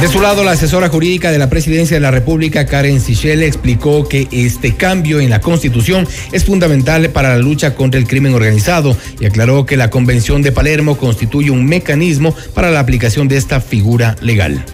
De 0.00 0.08
su 0.08 0.18
lado, 0.22 0.44
la 0.44 0.52
asesora 0.52 0.88
jurídica 0.88 1.30
de 1.30 1.36
la 1.36 1.50
Presidencia 1.50 1.94
de 1.94 2.00
la 2.00 2.10
República, 2.10 2.64
Karen 2.64 3.02
Sichel, 3.02 3.42
explicó 3.42 4.08
que 4.08 4.28
este 4.32 4.74
cambio 4.74 5.20
en 5.20 5.28
la 5.28 5.42
Constitución 5.42 6.08
es 6.32 6.46
fundamental 6.46 7.10
para 7.10 7.28
la 7.28 7.38
lucha 7.38 7.74
contra 7.74 8.00
el 8.00 8.06
crimen 8.06 8.32
organizado 8.32 8.96
y 9.20 9.26
aclaró 9.26 9.66
que 9.66 9.76
la 9.76 9.90
Convención 9.90 10.40
de 10.40 10.52
Palermo 10.52 10.96
constituye 10.96 11.50
un 11.50 11.66
mecanismo 11.66 12.34
para 12.54 12.70
la 12.70 12.80
aplicación 12.80 13.28
de 13.28 13.36
esta 13.36 13.60
figura 13.60 14.16
legal. 14.22 14.64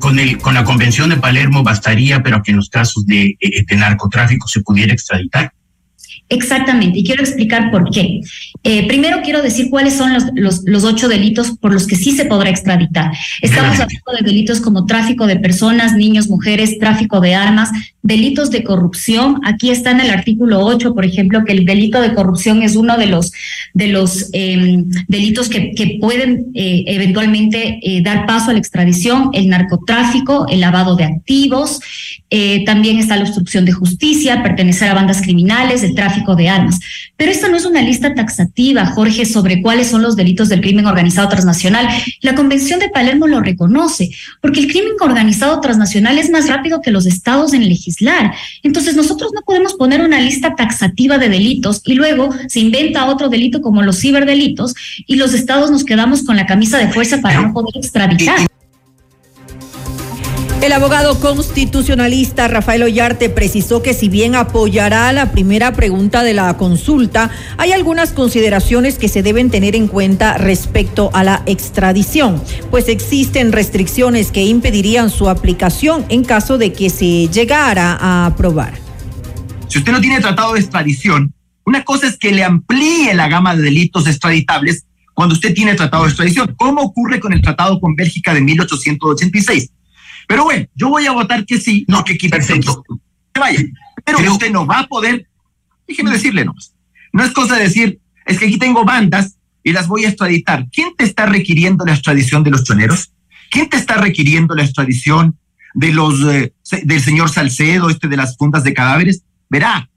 Con, 0.00 0.18
el, 0.18 0.38
con 0.38 0.54
la 0.54 0.64
Convención 0.64 1.10
de 1.10 1.16
Palermo 1.16 1.62
bastaría, 1.62 2.22
pero 2.22 2.42
que 2.42 2.50
en 2.50 2.56
los 2.56 2.68
casos 2.68 3.06
de, 3.06 3.36
de 3.40 3.76
narcotráfico 3.76 4.48
se 4.48 4.60
pudiera 4.60 4.92
extraditar. 4.92 5.52
Exactamente, 6.30 7.00
y 7.00 7.04
quiero 7.04 7.24
explicar 7.24 7.72
por 7.72 7.90
qué. 7.90 8.20
Eh, 8.62 8.86
primero 8.86 9.20
quiero 9.22 9.42
decir 9.42 9.68
cuáles 9.68 9.94
son 9.94 10.12
los, 10.12 10.24
los, 10.34 10.62
los, 10.64 10.84
ocho 10.84 11.08
delitos 11.08 11.58
por 11.58 11.72
los 11.72 11.88
que 11.88 11.96
sí 11.96 12.12
se 12.12 12.24
podrá 12.24 12.50
extraditar. 12.50 13.10
Estamos 13.42 13.72
hablando 13.80 14.12
de 14.16 14.24
delitos 14.24 14.60
como 14.60 14.86
tráfico 14.86 15.26
de 15.26 15.36
personas, 15.36 15.94
niños, 15.94 16.28
mujeres, 16.28 16.78
tráfico 16.78 17.20
de 17.20 17.34
armas, 17.34 17.70
delitos 18.02 18.50
de 18.50 18.62
corrupción. 18.62 19.40
Aquí 19.44 19.70
está 19.70 19.90
en 19.90 20.00
el 20.00 20.10
artículo 20.10 20.64
8, 20.64 20.94
por 20.94 21.04
ejemplo, 21.04 21.44
que 21.44 21.52
el 21.52 21.64
delito 21.64 22.00
de 22.00 22.14
corrupción 22.14 22.62
es 22.62 22.76
uno 22.76 22.96
de 22.96 23.06
los, 23.06 23.32
de 23.74 23.88
los 23.88 24.30
eh, 24.32 24.84
delitos 25.08 25.48
que, 25.48 25.72
que 25.72 25.98
pueden 26.00 26.46
eh, 26.54 26.84
eventualmente 26.86 27.80
eh, 27.82 28.02
dar 28.02 28.26
paso 28.26 28.50
a 28.50 28.52
la 28.52 28.60
extradición, 28.60 29.30
el 29.32 29.48
narcotráfico, 29.48 30.46
el 30.48 30.60
lavado 30.60 30.94
de 30.96 31.04
activos, 31.04 31.80
también 32.64 33.00
está 33.00 33.16
la 33.16 33.24
obstrucción 33.24 33.64
de 33.64 33.72
justicia, 33.72 34.40
pertenecer 34.44 34.88
a 34.88 34.94
bandas 34.94 35.20
criminales, 35.20 35.82
el 35.82 35.96
tráfico 35.96 36.19
de 36.36 36.48
armas. 36.48 36.78
Pero 37.16 37.30
esta 37.30 37.48
no 37.48 37.56
es 37.56 37.64
una 37.64 37.82
lista 37.82 38.14
taxativa, 38.14 38.86
Jorge, 38.86 39.24
sobre 39.24 39.62
cuáles 39.62 39.88
son 39.88 40.02
los 40.02 40.16
delitos 40.16 40.48
del 40.48 40.60
crimen 40.60 40.86
organizado 40.86 41.28
transnacional. 41.28 41.88
La 42.20 42.34
Convención 42.34 42.78
de 42.78 42.88
Palermo 42.88 43.26
lo 43.26 43.40
reconoce, 43.40 44.10
porque 44.40 44.60
el 44.60 44.68
crimen 44.68 44.92
organizado 45.00 45.60
transnacional 45.60 46.18
es 46.18 46.30
más 46.30 46.48
rápido 46.48 46.80
que 46.80 46.90
los 46.90 47.06
estados 47.06 47.52
en 47.52 47.68
legislar. 47.68 48.34
Entonces 48.62 48.96
nosotros 48.96 49.32
no 49.34 49.42
podemos 49.42 49.74
poner 49.74 50.02
una 50.02 50.20
lista 50.20 50.54
taxativa 50.54 51.18
de 51.18 51.28
delitos 51.28 51.82
y 51.84 51.94
luego 51.94 52.30
se 52.48 52.60
inventa 52.60 53.06
otro 53.06 53.28
delito 53.28 53.60
como 53.60 53.82
los 53.82 54.00
ciberdelitos 54.00 54.74
y 55.06 55.16
los 55.16 55.34
estados 55.34 55.70
nos 55.70 55.84
quedamos 55.84 56.22
con 56.22 56.36
la 56.36 56.46
camisa 56.46 56.78
de 56.78 56.88
fuerza 56.88 57.20
para 57.20 57.42
no 57.42 57.52
poder 57.52 57.76
extraditar. 57.76 58.50
El 60.62 60.72
abogado 60.72 61.18
constitucionalista 61.20 62.46
Rafael 62.46 62.82
Ollarte 62.82 63.30
precisó 63.30 63.82
que 63.82 63.94
si 63.94 64.10
bien 64.10 64.34
apoyará 64.34 65.10
la 65.14 65.32
primera 65.32 65.72
pregunta 65.72 66.22
de 66.22 66.34
la 66.34 66.54
consulta, 66.58 67.30
hay 67.56 67.72
algunas 67.72 68.12
consideraciones 68.12 68.98
que 68.98 69.08
se 69.08 69.22
deben 69.22 69.50
tener 69.50 69.74
en 69.74 69.88
cuenta 69.88 70.36
respecto 70.36 71.08
a 71.14 71.24
la 71.24 71.42
extradición, 71.46 72.42
pues 72.70 72.88
existen 72.88 73.52
restricciones 73.52 74.30
que 74.30 74.44
impedirían 74.44 75.08
su 75.08 75.30
aplicación 75.30 76.04
en 76.10 76.24
caso 76.24 76.58
de 76.58 76.74
que 76.74 76.90
se 76.90 77.28
llegara 77.28 77.96
a 77.98 78.26
aprobar. 78.26 78.74
Si 79.68 79.78
usted 79.78 79.92
no 79.92 80.00
tiene 80.02 80.20
tratado 80.20 80.52
de 80.52 80.60
extradición, 80.60 81.32
Una 81.64 81.84
cosa 81.84 82.08
es 82.08 82.16
que 82.16 82.32
le 82.32 82.42
amplíe 82.42 83.14
la 83.14 83.28
gama 83.28 83.54
de 83.54 83.62
delitos 83.62 84.06
extraditables 84.08 84.86
cuando 85.14 85.34
usted 85.34 85.54
tiene 85.54 85.74
tratado 85.74 86.02
de 86.02 86.08
extradición, 86.08 86.54
como 86.56 86.82
ocurre 86.82 87.20
con 87.20 87.32
el 87.32 87.42
tratado 87.42 87.78
con 87.78 87.94
Bélgica 87.94 88.34
de 88.34 88.40
1886. 88.40 89.70
Pero 90.26 90.44
bueno, 90.44 90.66
yo 90.74 90.88
voy 90.88 91.06
a 91.06 91.12
votar 91.12 91.44
que 91.44 91.58
sí, 91.58 91.84
no 91.88 92.04
que 92.04 92.16
quite 92.16 92.36
perfecto. 92.36 92.82
Que 93.32 93.40
vaya. 93.40 93.58
Pero 94.04 94.32
usted 94.32 94.50
no 94.50 94.66
va 94.66 94.80
a 94.80 94.86
poder, 94.86 95.26
déjeme 95.86 96.10
decirle 96.10 96.44
nomás. 96.44 96.74
No 97.12 97.24
es 97.24 97.32
cosa 97.32 97.56
de 97.56 97.64
decir, 97.64 98.00
es 98.26 98.38
que 98.38 98.46
aquí 98.46 98.58
tengo 98.58 98.84
bandas 98.84 99.36
y 99.62 99.72
las 99.72 99.88
voy 99.88 100.04
a 100.04 100.08
extraditar. 100.08 100.66
¿Quién 100.72 100.94
te 100.96 101.04
está 101.04 101.26
requiriendo 101.26 101.84
la 101.84 101.92
extradición 101.92 102.42
de 102.44 102.50
los 102.50 102.64
choneros? 102.64 103.12
¿Quién 103.50 103.68
te 103.68 103.76
está 103.76 103.94
requiriendo 103.94 104.54
la 104.54 104.64
extradición 104.64 105.38
de 105.74 105.92
los 105.92 106.22
eh, 106.22 106.52
del 106.84 107.00
señor 107.00 107.30
Salcedo, 107.30 107.90
este 107.90 108.08
de 108.08 108.16
las 108.16 108.36
fundas 108.36 108.64
de 108.64 108.74
cadáveres? 108.74 109.24
Verá, 109.48 109.90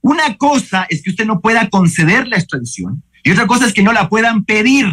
una 0.00 0.36
cosa 0.36 0.86
es 0.88 1.02
que 1.02 1.10
usted 1.10 1.26
no 1.26 1.40
pueda 1.40 1.68
conceder 1.68 2.28
la 2.28 2.36
extradición 2.36 3.02
y 3.22 3.32
otra 3.32 3.46
cosa 3.46 3.66
es 3.66 3.72
que 3.72 3.82
no 3.82 3.92
la 3.92 4.08
puedan 4.08 4.44
pedir. 4.44 4.86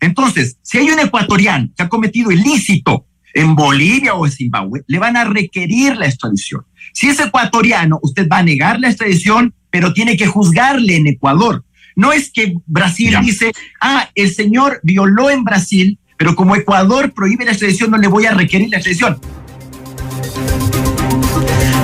Entonces, 0.00 0.58
si 0.62 0.78
hay 0.78 0.90
un 0.90 1.00
ecuatoriano 1.00 1.70
que 1.76 1.82
ha 1.82 1.88
cometido 1.88 2.30
ilícito 2.30 3.06
en 3.34 3.54
Bolivia 3.54 4.14
o 4.14 4.26
en 4.26 4.32
Zimbabue, 4.32 4.84
le 4.86 4.98
van 4.98 5.16
a 5.16 5.24
requerir 5.24 5.96
la 5.96 6.06
extradición. 6.06 6.64
Si 6.92 7.08
es 7.08 7.20
ecuatoriano, 7.20 7.98
usted 8.02 8.28
va 8.28 8.38
a 8.38 8.42
negar 8.42 8.80
la 8.80 8.88
extradición, 8.88 9.54
pero 9.70 9.92
tiene 9.92 10.16
que 10.16 10.26
juzgarle 10.26 10.96
en 10.96 11.06
Ecuador. 11.06 11.64
No 11.96 12.12
es 12.12 12.30
que 12.30 12.54
Brasil 12.66 13.16
dice, 13.22 13.52
ah, 13.80 14.08
el 14.14 14.32
señor 14.32 14.80
violó 14.82 15.30
en 15.30 15.44
Brasil, 15.44 15.98
pero 16.16 16.34
como 16.34 16.56
Ecuador 16.56 17.12
prohíbe 17.12 17.44
la 17.44 17.52
extradición, 17.52 17.90
no 17.90 17.98
le 17.98 18.08
voy 18.08 18.26
a 18.26 18.34
requerir 18.34 18.70
la 18.70 18.76
extradición. 18.76 19.18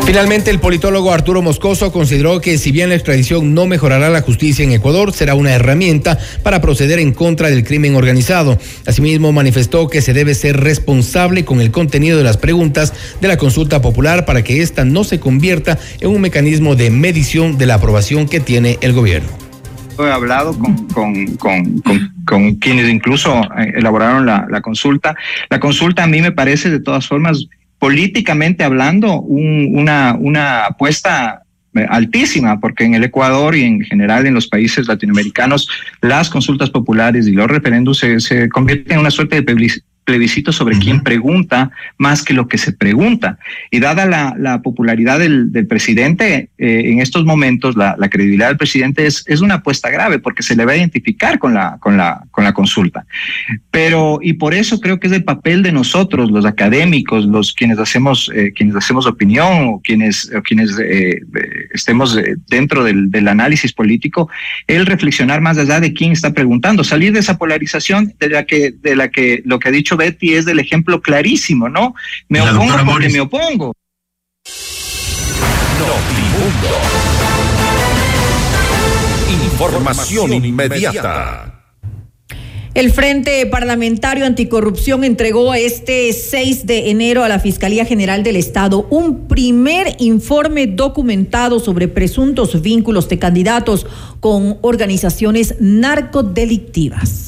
Finalmente, 0.06 0.50
el 0.50 0.60
politólogo 0.60 1.12
Arturo 1.12 1.40
Moscoso 1.40 1.90
consideró 1.90 2.38
que 2.38 2.58
si 2.58 2.70
bien 2.72 2.90
la 2.90 2.94
extradición 2.94 3.54
no 3.54 3.66
mejorará 3.66 4.10
la 4.10 4.20
justicia 4.20 4.62
en 4.62 4.72
Ecuador, 4.72 5.14
será 5.14 5.34
una 5.34 5.52
herramienta 5.52 6.18
para 6.42 6.60
proceder 6.60 6.98
en 6.98 7.14
contra 7.14 7.48
del 7.48 7.64
crimen 7.64 7.96
organizado. 7.96 8.58
Asimismo, 8.86 9.32
manifestó 9.32 9.88
que 9.88 10.02
se 10.02 10.12
debe 10.12 10.34
ser 10.34 10.60
responsable 10.60 11.46
con 11.46 11.62
el 11.62 11.70
contenido 11.70 12.18
de 12.18 12.24
las 12.24 12.36
preguntas 12.36 12.92
de 13.22 13.28
la 13.28 13.38
consulta 13.38 13.80
popular 13.80 14.26
para 14.26 14.44
que 14.44 14.60
ésta 14.60 14.84
no 14.84 15.04
se 15.04 15.20
convierta 15.20 15.78
en 16.00 16.10
un 16.10 16.20
mecanismo 16.20 16.76
de 16.76 16.90
medición 16.90 17.56
de 17.56 17.64
la 17.64 17.76
aprobación 17.76 18.28
que 18.28 18.40
tiene 18.40 18.78
el 18.82 18.92
gobierno. 18.92 19.30
He 19.98 20.02
hablado 20.02 20.54
con, 20.92 22.56
quienes 22.60 22.90
incluso 22.90 23.42
eh, 23.58 23.72
elaboraron 23.76 24.26
la, 24.26 24.46
la 24.50 24.60
consulta. 24.60 25.16
La 25.48 25.58
consulta 25.60 26.02
a 26.02 26.06
mí 26.06 26.20
me 26.20 26.32
parece 26.32 26.68
de 26.68 26.80
todas 26.80 27.06
formas 27.06 27.48
políticamente 27.84 28.64
hablando, 28.64 29.20
una, 29.20 30.16
una 30.18 30.64
apuesta 30.64 31.42
eh, 31.74 31.86
altísima, 31.86 32.58
porque 32.58 32.84
en 32.84 32.94
el 32.94 33.04
Ecuador 33.04 33.54
y 33.54 33.62
en 33.62 33.82
general 33.82 34.26
en 34.26 34.32
los 34.32 34.46
países 34.46 34.88
latinoamericanos, 34.88 35.68
las 36.00 36.30
consultas 36.30 36.70
populares 36.70 37.28
y 37.28 37.32
los 37.32 37.46
referendos 37.46 37.98
se, 37.98 38.20
se 38.20 38.48
convierten 38.48 38.94
en 38.94 39.00
una 39.00 39.10
suerte 39.10 39.36
de 39.36 39.42
plebiscito 40.04 40.52
sobre 40.52 40.78
quién 40.78 41.02
pregunta 41.02 41.70
más 41.98 42.22
que 42.22 42.34
lo 42.34 42.46
que 42.48 42.58
se 42.58 42.72
pregunta. 42.72 43.38
Y 43.70 43.80
dada 43.80 44.06
la, 44.06 44.62
popularidad 44.62 45.18
del, 45.18 45.66
presidente, 45.66 46.50
eh, 46.58 46.82
en 46.86 47.00
estos 47.00 47.24
momentos 47.24 47.76
la, 47.76 47.96
credibilidad 48.08 48.48
del 48.48 48.58
presidente 48.58 49.06
es, 49.06 49.24
es 49.26 49.40
una 49.40 49.54
apuesta 49.54 49.90
grave 49.90 50.18
porque 50.18 50.42
se 50.42 50.54
le 50.54 50.64
va 50.64 50.72
a 50.72 50.76
identificar 50.76 51.38
con 51.38 51.54
la, 51.54 51.78
con 51.80 51.96
la, 51.96 52.22
con 52.30 52.44
la 52.44 52.52
consulta. 52.52 53.06
Pero, 53.70 54.18
y 54.22 54.34
por 54.34 54.54
eso 54.54 54.78
creo 54.80 55.00
que 55.00 55.08
es 55.08 55.12
el 55.12 55.24
papel 55.24 55.62
de 55.62 55.72
nosotros, 55.72 56.30
los 56.30 56.44
académicos, 56.44 57.24
los 57.26 57.52
quienes 57.52 57.78
hacemos, 57.78 58.30
eh, 58.34 58.52
quienes 58.54 58.76
hacemos 58.76 59.06
opinión 59.06 59.68
o 59.68 59.80
quienes, 59.82 60.30
o 60.36 60.42
quienes 60.42 60.78
eh, 60.78 61.20
estemos 61.72 62.18
dentro 62.48 62.84
del, 62.84 63.10
del 63.10 63.28
análisis 63.28 63.72
político, 63.72 64.28
el 64.66 64.86
reflexionar 64.86 65.40
más 65.40 65.58
allá 65.58 65.80
de 65.80 65.92
quién 65.92 66.12
está 66.12 66.32
preguntando, 66.32 66.84
salir 66.84 67.12
de 67.12 67.20
esa 67.20 67.38
polarización 67.38 68.14
de 68.18 68.28
la 68.28 68.44
que, 68.44 68.72
de 68.72 68.96
la 68.96 69.08
que 69.08 69.42
lo 69.44 69.58
que 69.58 69.68
ha 69.68 69.72
dicho 69.72 69.93
Betty 69.96 70.34
es 70.34 70.44
del 70.44 70.60
ejemplo 70.60 71.00
clarísimo, 71.00 71.68
¿no? 71.68 71.94
Me 72.28 72.40
opongo 72.40 72.76
porque 72.86 73.08
me 73.08 73.20
opongo. 73.20 73.74
Información 79.44 80.44
inmediata. 80.44 81.54
El 82.74 82.90
Frente 82.90 83.46
Parlamentario 83.46 84.26
Anticorrupción 84.26 85.04
entregó 85.04 85.54
este 85.54 86.12
6 86.12 86.66
de 86.66 86.90
enero 86.90 87.22
a 87.22 87.28
la 87.28 87.38
Fiscalía 87.38 87.84
General 87.84 88.24
del 88.24 88.34
Estado 88.34 88.88
un 88.90 89.28
primer 89.28 89.94
informe 90.00 90.66
documentado 90.66 91.60
sobre 91.60 91.86
presuntos 91.86 92.60
vínculos 92.60 93.08
de 93.08 93.20
candidatos 93.20 93.86
con 94.18 94.58
organizaciones 94.62 95.54
narcodelictivas. 95.60 97.23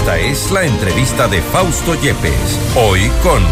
Esta 0.00 0.18
es 0.18 0.50
la 0.50 0.64
entrevista 0.64 1.28
de 1.28 1.42
Fausto 1.42 1.94
Yepes, 1.94 2.74
hoy 2.74 3.00
con... 3.22 3.42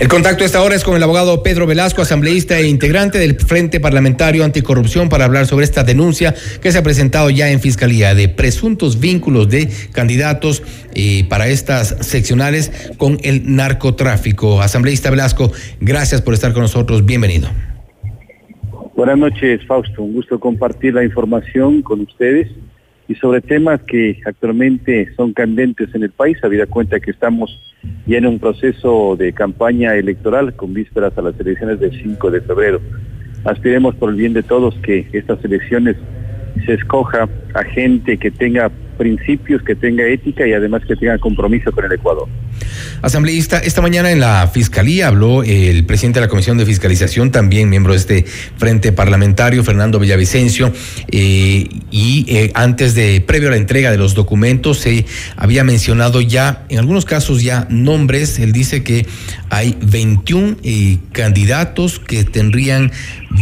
El 0.00 0.08
contacto 0.08 0.42
a 0.42 0.46
esta 0.46 0.60
hora 0.60 0.74
es 0.74 0.82
con 0.82 0.96
el 0.96 1.02
abogado 1.04 1.44
Pedro 1.44 1.68
Velasco, 1.68 2.02
asambleísta 2.02 2.58
e 2.58 2.66
integrante 2.66 3.18
del 3.18 3.36
Frente 3.36 3.78
Parlamentario 3.78 4.44
Anticorrupción, 4.44 5.08
para 5.08 5.24
hablar 5.24 5.46
sobre 5.46 5.66
esta 5.66 5.84
denuncia 5.84 6.34
que 6.60 6.72
se 6.72 6.78
ha 6.78 6.82
presentado 6.82 7.30
ya 7.30 7.48
en 7.50 7.60
Fiscalía 7.60 8.16
de 8.16 8.28
presuntos 8.28 8.98
vínculos 8.98 9.48
de 9.48 9.68
candidatos 9.92 10.64
eh, 10.96 11.28
para 11.28 11.46
estas 11.46 11.96
seccionales 12.00 12.90
con 12.96 13.18
el 13.22 13.54
narcotráfico. 13.54 14.60
Asambleísta 14.62 15.10
Velasco, 15.10 15.52
gracias 15.80 16.22
por 16.22 16.34
estar 16.34 16.52
con 16.52 16.62
nosotros. 16.62 17.06
Bienvenido. 17.06 17.48
Buenas 18.96 19.16
noches, 19.16 19.64
Fausto. 19.64 20.02
Un 20.02 20.14
gusto 20.14 20.40
compartir 20.40 20.94
la 20.94 21.04
información 21.04 21.82
con 21.82 22.00
ustedes 22.00 22.48
y 23.12 23.14
sobre 23.16 23.42
temas 23.42 23.82
que 23.82 24.20
actualmente 24.24 25.12
son 25.16 25.34
candentes 25.34 25.94
en 25.94 26.02
el 26.02 26.10
país, 26.10 26.38
habida 26.42 26.64
cuenta 26.64 26.98
que 26.98 27.10
estamos 27.10 27.60
ya 28.06 28.16
en 28.16 28.26
un 28.26 28.38
proceso 28.38 29.16
de 29.16 29.34
campaña 29.34 29.94
electoral 29.96 30.54
con 30.54 30.72
vísperas 30.72 31.12
a 31.18 31.22
las 31.22 31.38
elecciones 31.38 31.78
del 31.78 31.92
5 31.92 32.30
de 32.30 32.40
febrero. 32.40 32.80
Aspiremos 33.44 33.94
por 33.96 34.08
el 34.08 34.16
bien 34.16 34.32
de 34.32 34.42
todos 34.42 34.74
que 34.78 35.06
estas 35.12 35.44
elecciones 35.44 35.96
se 36.64 36.72
escoja 36.72 37.28
a 37.52 37.64
gente 37.64 38.16
que 38.16 38.30
tenga 38.30 38.70
principios, 39.02 39.62
que 39.62 39.74
tenga 39.74 40.06
ética 40.06 40.46
y 40.46 40.52
además 40.52 40.82
que 40.86 40.94
tenga 40.94 41.18
compromiso 41.18 41.72
con 41.72 41.84
el 41.84 41.92
Ecuador. 41.92 42.28
Asambleísta, 43.02 43.58
esta 43.58 43.82
mañana 43.82 44.12
en 44.12 44.20
la 44.20 44.46
Fiscalía 44.46 45.08
habló 45.08 45.42
el 45.42 45.84
presidente 45.84 46.20
de 46.20 46.26
la 46.26 46.30
Comisión 46.30 46.56
de 46.56 46.64
Fiscalización, 46.64 47.32
también 47.32 47.68
miembro 47.68 47.94
de 47.94 47.98
este 47.98 48.24
Frente 48.56 48.92
Parlamentario, 48.92 49.64
Fernando 49.64 49.98
Villavicencio, 49.98 50.72
eh, 51.10 51.68
y 51.90 52.24
eh, 52.28 52.52
antes 52.54 52.94
de, 52.94 53.20
previo 53.20 53.48
a 53.48 53.50
la 53.50 53.56
entrega 53.56 53.90
de 53.90 53.98
los 53.98 54.14
documentos, 54.14 54.78
se 54.78 55.04
había 55.36 55.64
mencionado 55.64 56.20
ya, 56.20 56.64
en 56.68 56.78
algunos 56.78 57.04
casos 57.04 57.42
ya 57.42 57.66
nombres, 57.70 58.38
él 58.38 58.52
dice 58.52 58.84
que 58.84 59.04
hay 59.50 59.76
21 59.82 60.58
eh, 60.62 60.98
candidatos 61.10 61.98
que 61.98 62.22
tendrían 62.22 62.92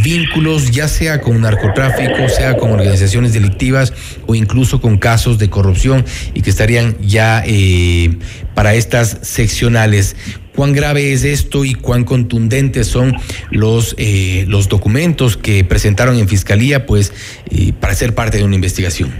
vínculos 0.03 0.71
ya 0.71 0.87
sea 0.87 1.21
con 1.21 1.41
narcotráfico, 1.41 2.29
sea 2.29 2.57
con 2.57 2.71
organizaciones 2.71 3.33
delictivas 3.33 3.93
o 4.25 4.35
incluso 4.35 4.81
con 4.81 4.97
casos 4.97 5.37
de 5.37 5.49
corrupción 5.51 6.03
y 6.33 6.41
que 6.41 6.49
estarían 6.49 6.97
ya 6.99 7.43
eh, 7.45 8.17
para 8.55 8.73
estas 8.73 9.19
seccionales. 9.21 10.15
¿Cuán 10.55 10.73
grave 10.73 11.13
es 11.13 11.23
esto 11.23 11.63
y 11.63 11.75
cuán 11.75 12.03
contundentes 12.03 12.87
son 12.87 13.13
los, 13.51 13.95
eh, 13.99 14.45
los 14.47 14.67
documentos 14.67 15.37
que 15.37 15.63
presentaron 15.63 16.17
en 16.17 16.27
Fiscalía 16.27 16.87
pues, 16.87 17.13
eh, 17.51 17.73
para 17.79 17.93
ser 17.93 18.15
parte 18.15 18.39
de 18.39 18.43
una 18.43 18.55
investigación? 18.55 19.11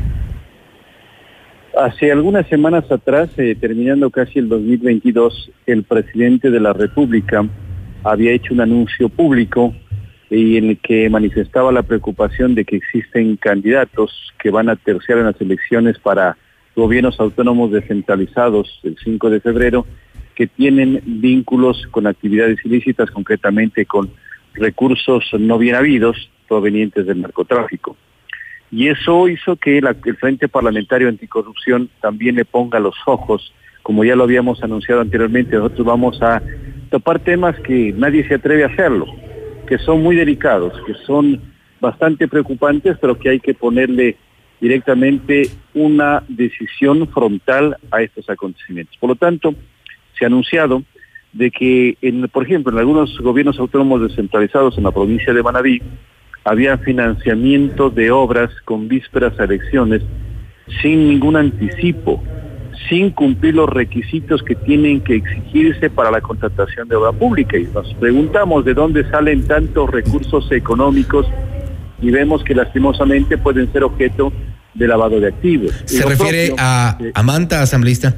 Hace 1.77 2.11
algunas 2.11 2.47
semanas 2.47 2.91
atrás, 2.91 3.29
terminando 3.59 4.09
casi 4.09 4.39
el 4.39 4.49
2022, 4.49 5.51
el 5.67 5.83
presidente 5.83 6.49
de 6.49 6.59
la 6.59 6.73
República 6.73 7.45
había 8.03 8.33
hecho 8.33 8.53
un 8.53 8.61
anuncio 8.61 9.07
público 9.07 9.73
y 10.31 10.57
en 10.57 10.69
el 10.69 10.77
que 10.77 11.09
manifestaba 11.09 11.71
la 11.71 11.83
preocupación 11.83 12.55
de 12.55 12.63
que 12.63 12.77
existen 12.77 13.35
candidatos 13.35 14.33
que 14.39 14.49
van 14.49 14.69
a 14.69 14.77
terciar 14.77 15.17
en 15.17 15.25
las 15.25 15.39
elecciones 15.41 15.99
para 15.99 16.37
gobiernos 16.73 17.19
autónomos 17.19 17.71
descentralizados 17.71 18.79
el 18.83 18.97
5 19.03 19.29
de 19.29 19.41
febrero 19.41 19.85
que 20.33 20.47
tienen 20.47 21.01
vínculos 21.05 21.85
con 21.91 22.07
actividades 22.07 22.65
ilícitas, 22.65 23.11
concretamente 23.11 23.85
con 23.85 24.09
recursos 24.53 25.29
no 25.37 25.57
bien 25.57 25.75
habidos 25.75 26.29
provenientes 26.47 27.05
del 27.05 27.21
narcotráfico. 27.21 27.97
Y 28.71 28.87
eso 28.87 29.27
hizo 29.27 29.57
que 29.57 29.79
el 29.79 30.17
Frente 30.17 30.47
Parlamentario 30.47 31.09
Anticorrupción 31.09 31.89
también 31.99 32.35
le 32.35 32.45
ponga 32.45 32.79
los 32.79 32.95
ojos, 33.05 33.53
como 33.83 34.05
ya 34.05 34.15
lo 34.15 34.23
habíamos 34.23 34.63
anunciado 34.63 35.01
anteriormente, 35.01 35.57
nosotros 35.57 35.85
vamos 35.85 36.21
a 36.21 36.41
topar 36.89 37.19
temas 37.19 37.59
que 37.59 37.93
nadie 37.97 38.25
se 38.27 38.35
atreve 38.35 38.63
a 38.63 38.67
hacerlo, 38.67 39.07
que 39.71 39.77
son 39.77 40.03
muy 40.03 40.17
delicados, 40.17 40.73
que 40.85 40.93
son 41.05 41.39
bastante 41.79 42.27
preocupantes, 42.27 42.97
pero 42.99 43.17
que 43.17 43.29
hay 43.29 43.39
que 43.39 43.53
ponerle 43.53 44.17
directamente 44.59 45.43
una 45.73 46.25
decisión 46.27 47.07
frontal 47.07 47.77
a 47.89 48.01
estos 48.01 48.29
acontecimientos. 48.29 48.97
Por 48.97 49.11
lo 49.11 49.15
tanto, 49.15 49.55
se 50.19 50.25
ha 50.25 50.27
anunciado 50.27 50.83
de 51.31 51.51
que, 51.51 51.95
por 52.33 52.43
ejemplo, 52.43 52.73
en 52.73 52.79
algunos 52.79 53.17
gobiernos 53.19 53.57
autónomos 53.59 54.01
descentralizados 54.01 54.77
en 54.77 54.83
la 54.83 54.91
provincia 54.91 55.33
de 55.33 55.41
Manabí, 55.41 55.81
había 56.43 56.77
financiamiento 56.77 57.89
de 57.89 58.11
obras 58.11 58.51
con 58.65 58.89
vísperas 58.89 59.39
a 59.39 59.45
elecciones 59.45 60.01
sin 60.81 61.07
ningún 61.07 61.37
anticipo, 61.37 62.21
sin 62.89 63.11
cumplir 63.11 63.55
los 63.55 63.69
requisitos 63.69 64.41
que 64.43 64.55
tienen 64.55 65.01
que 65.01 65.15
exigirse 65.15 65.89
para 65.89 66.11
la 66.11 66.21
contratación 66.21 66.87
de 66.87 66.95
obra 66.95 67.11
pública. 67.11 67.57
Y 67.57 67.67
nos 67.73 67.93
preguntamos 67.95 68.65
de 68.65 68.73
dónde 68.73 69.09
salen 69.09 69.45
tantos 69.47 69.89
recursos 69.89 70.51
económicos 70.51 71.27
y 72.01 72.11
vemos 72.11 72.43
que 72.43 72.55
lastimosamente 72.55 73.37
pueden 73.37 73.71
ser 73.71 73.83
objeto 73.83 74.33
de 74.73 74.87
lavado 74.87 75.19
de 75.19 75.27
activos. 75.27 75.83
¿Se 75.85 76.05
refiere 76.05 76.53
a, 76.57 76.97
a 77.13 77.23
Manta, 77.23 77.61
asambleísta? 77.61 78.15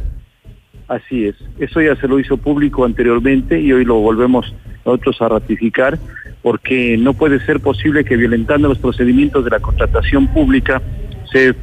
Así 0.88 1.26
es. 1.26 1.36
Eso 1.60 1.82
ya 1.82 1.95
se 1.95 2.08
lo 2.08 2.19
hizo 2.19 2.38
público 2.38 2.86
anteriormente 2.86 3.60
y 3.60 3.71
hoy 3.71 3.86
lo 3.86 3.95
volvemos 3.95 4.54
nosotros 4.86 5.21
a 5.21 5.30
ratificar 5.30 5.97
porque 6.41 6.97
no 6.97 7.13
puede 7.13 7.43
ser 7.45 7.62
posible 7.62 8.04
que 8.04 8.17
violentando 8.17 8.67
los 8.67 8.78
procedimientos 8.78 9.43
de 9.45 9.52
la 9.52 9.60
contratación 9.60 10.28
pública 10.28 10.82
se 11.32 11.56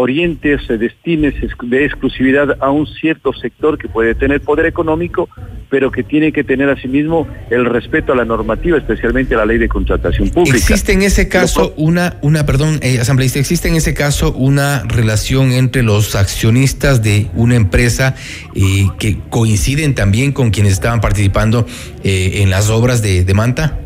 oriente, 0.00 0.58
se 0.66 0.78
destine 0.78 1.30
de 1.30 1.84
exclusividad 1.84 2.56
a 2.60 2.70
un 2.70 2.86
cierto 2.86 3.32
sector 3.32 3.78
que 3.78 3.88
puede 3.88 4.14
tener 4.14 4.40
poder 4.40 4.66
económico, 4.66 5.28
pero 5.68 5.90
que 5.90 6.02
tiene 6.02 6.32
que 6.32 6.42
tener 6.42 6.68
asimismo 6.68 7.28
el 7.50 7.64
respeto 7.64 8.12
a 8.12 8.16
la 8.16 8.24
normativa, 8.24 8.76
especialmente 8.76 9.34
a 9.34 9.38
la 9.38 9.46
ley 9.46 9.58
de 9.58 9.68
contratación 9.68 10.30
pública. 10.30 10.56
¿Existe 10.56 10.92
en 10.92 11.02
ese 11.02 11.28
caso 11.28 11.72
una, 11.76 12.16
una 12.22 12.44
perdón, 12.44 12.80
eh, 12.82 12.98
asambleísta, 12.98 13.38
existe 13.38 13.68
en 13.68 13.76
ese 13.76 13.94
caso 13.94 14.32
una 14.32 14.82
relación 14.84 15.52
entre 15.52 15.82
los 15.82 16.16
accionistas 16.16 17.02
de 17.02 17.28
una 17.34 17.54
empresa 17.54 18.14
eh, 18.54 18.88
que 18.98 19.18
coinciden 19.28 19.94
también 19.94 20.32
con 20.32 20.50
quienes 20.50 20.72
estaban 20.72 21.00
participando 21.00 21.66
eh, 22.02 22.42
en 22.42 22.50
las 22.50 22.70
obras 22.70 23.02
de, 23.02 23.24
de 23.24 23.34
Manta? 23.34 23.78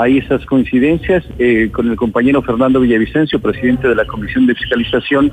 Hay 0.00 0.18
esas 0.18 0.44
coincidencias 0.46 1.24
eh, 1.38 1.70
con 1.72 1.90
el 1.90 1.96
compañero 1.96 2.42
Fernando 2.42 2.80
Villavicencio, 2.80 3.40
presidente 3.40 3.86
de 3.86 3.94
la 3.94 4.06
Comisión 4.06 4.46
de 4.46 4.54
Fiscalización, 4.54 5.30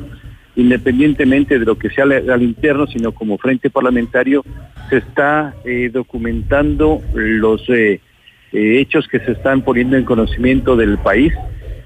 independientemente 0.56 1.58
de 1.58 1.66
lo 1.66 1.78
que 1.78 1.90
sea 1.90 2.04
al 2.04 2.44
interno, 2.44 2.86
sino 2.88 3.14
como 3.14 3.38
frente 3.38 3.70
parlamentario, 3.70 4.44
se 4.90 4.98
está 4.98 5.54
eh, 5.64 5.90
documentando 5.92 7.02
los 7.14 7.64
eh, 7.70 8.02
hechos 8.52 9.08
que 9.08 9.20
se 9.20 9.32
están 9.34 9.62
poniendo 9.62 9.96
en 9.96 10.04
conocimiento 10.04 10.76
del 10.76 10.98
país 10.98 11.34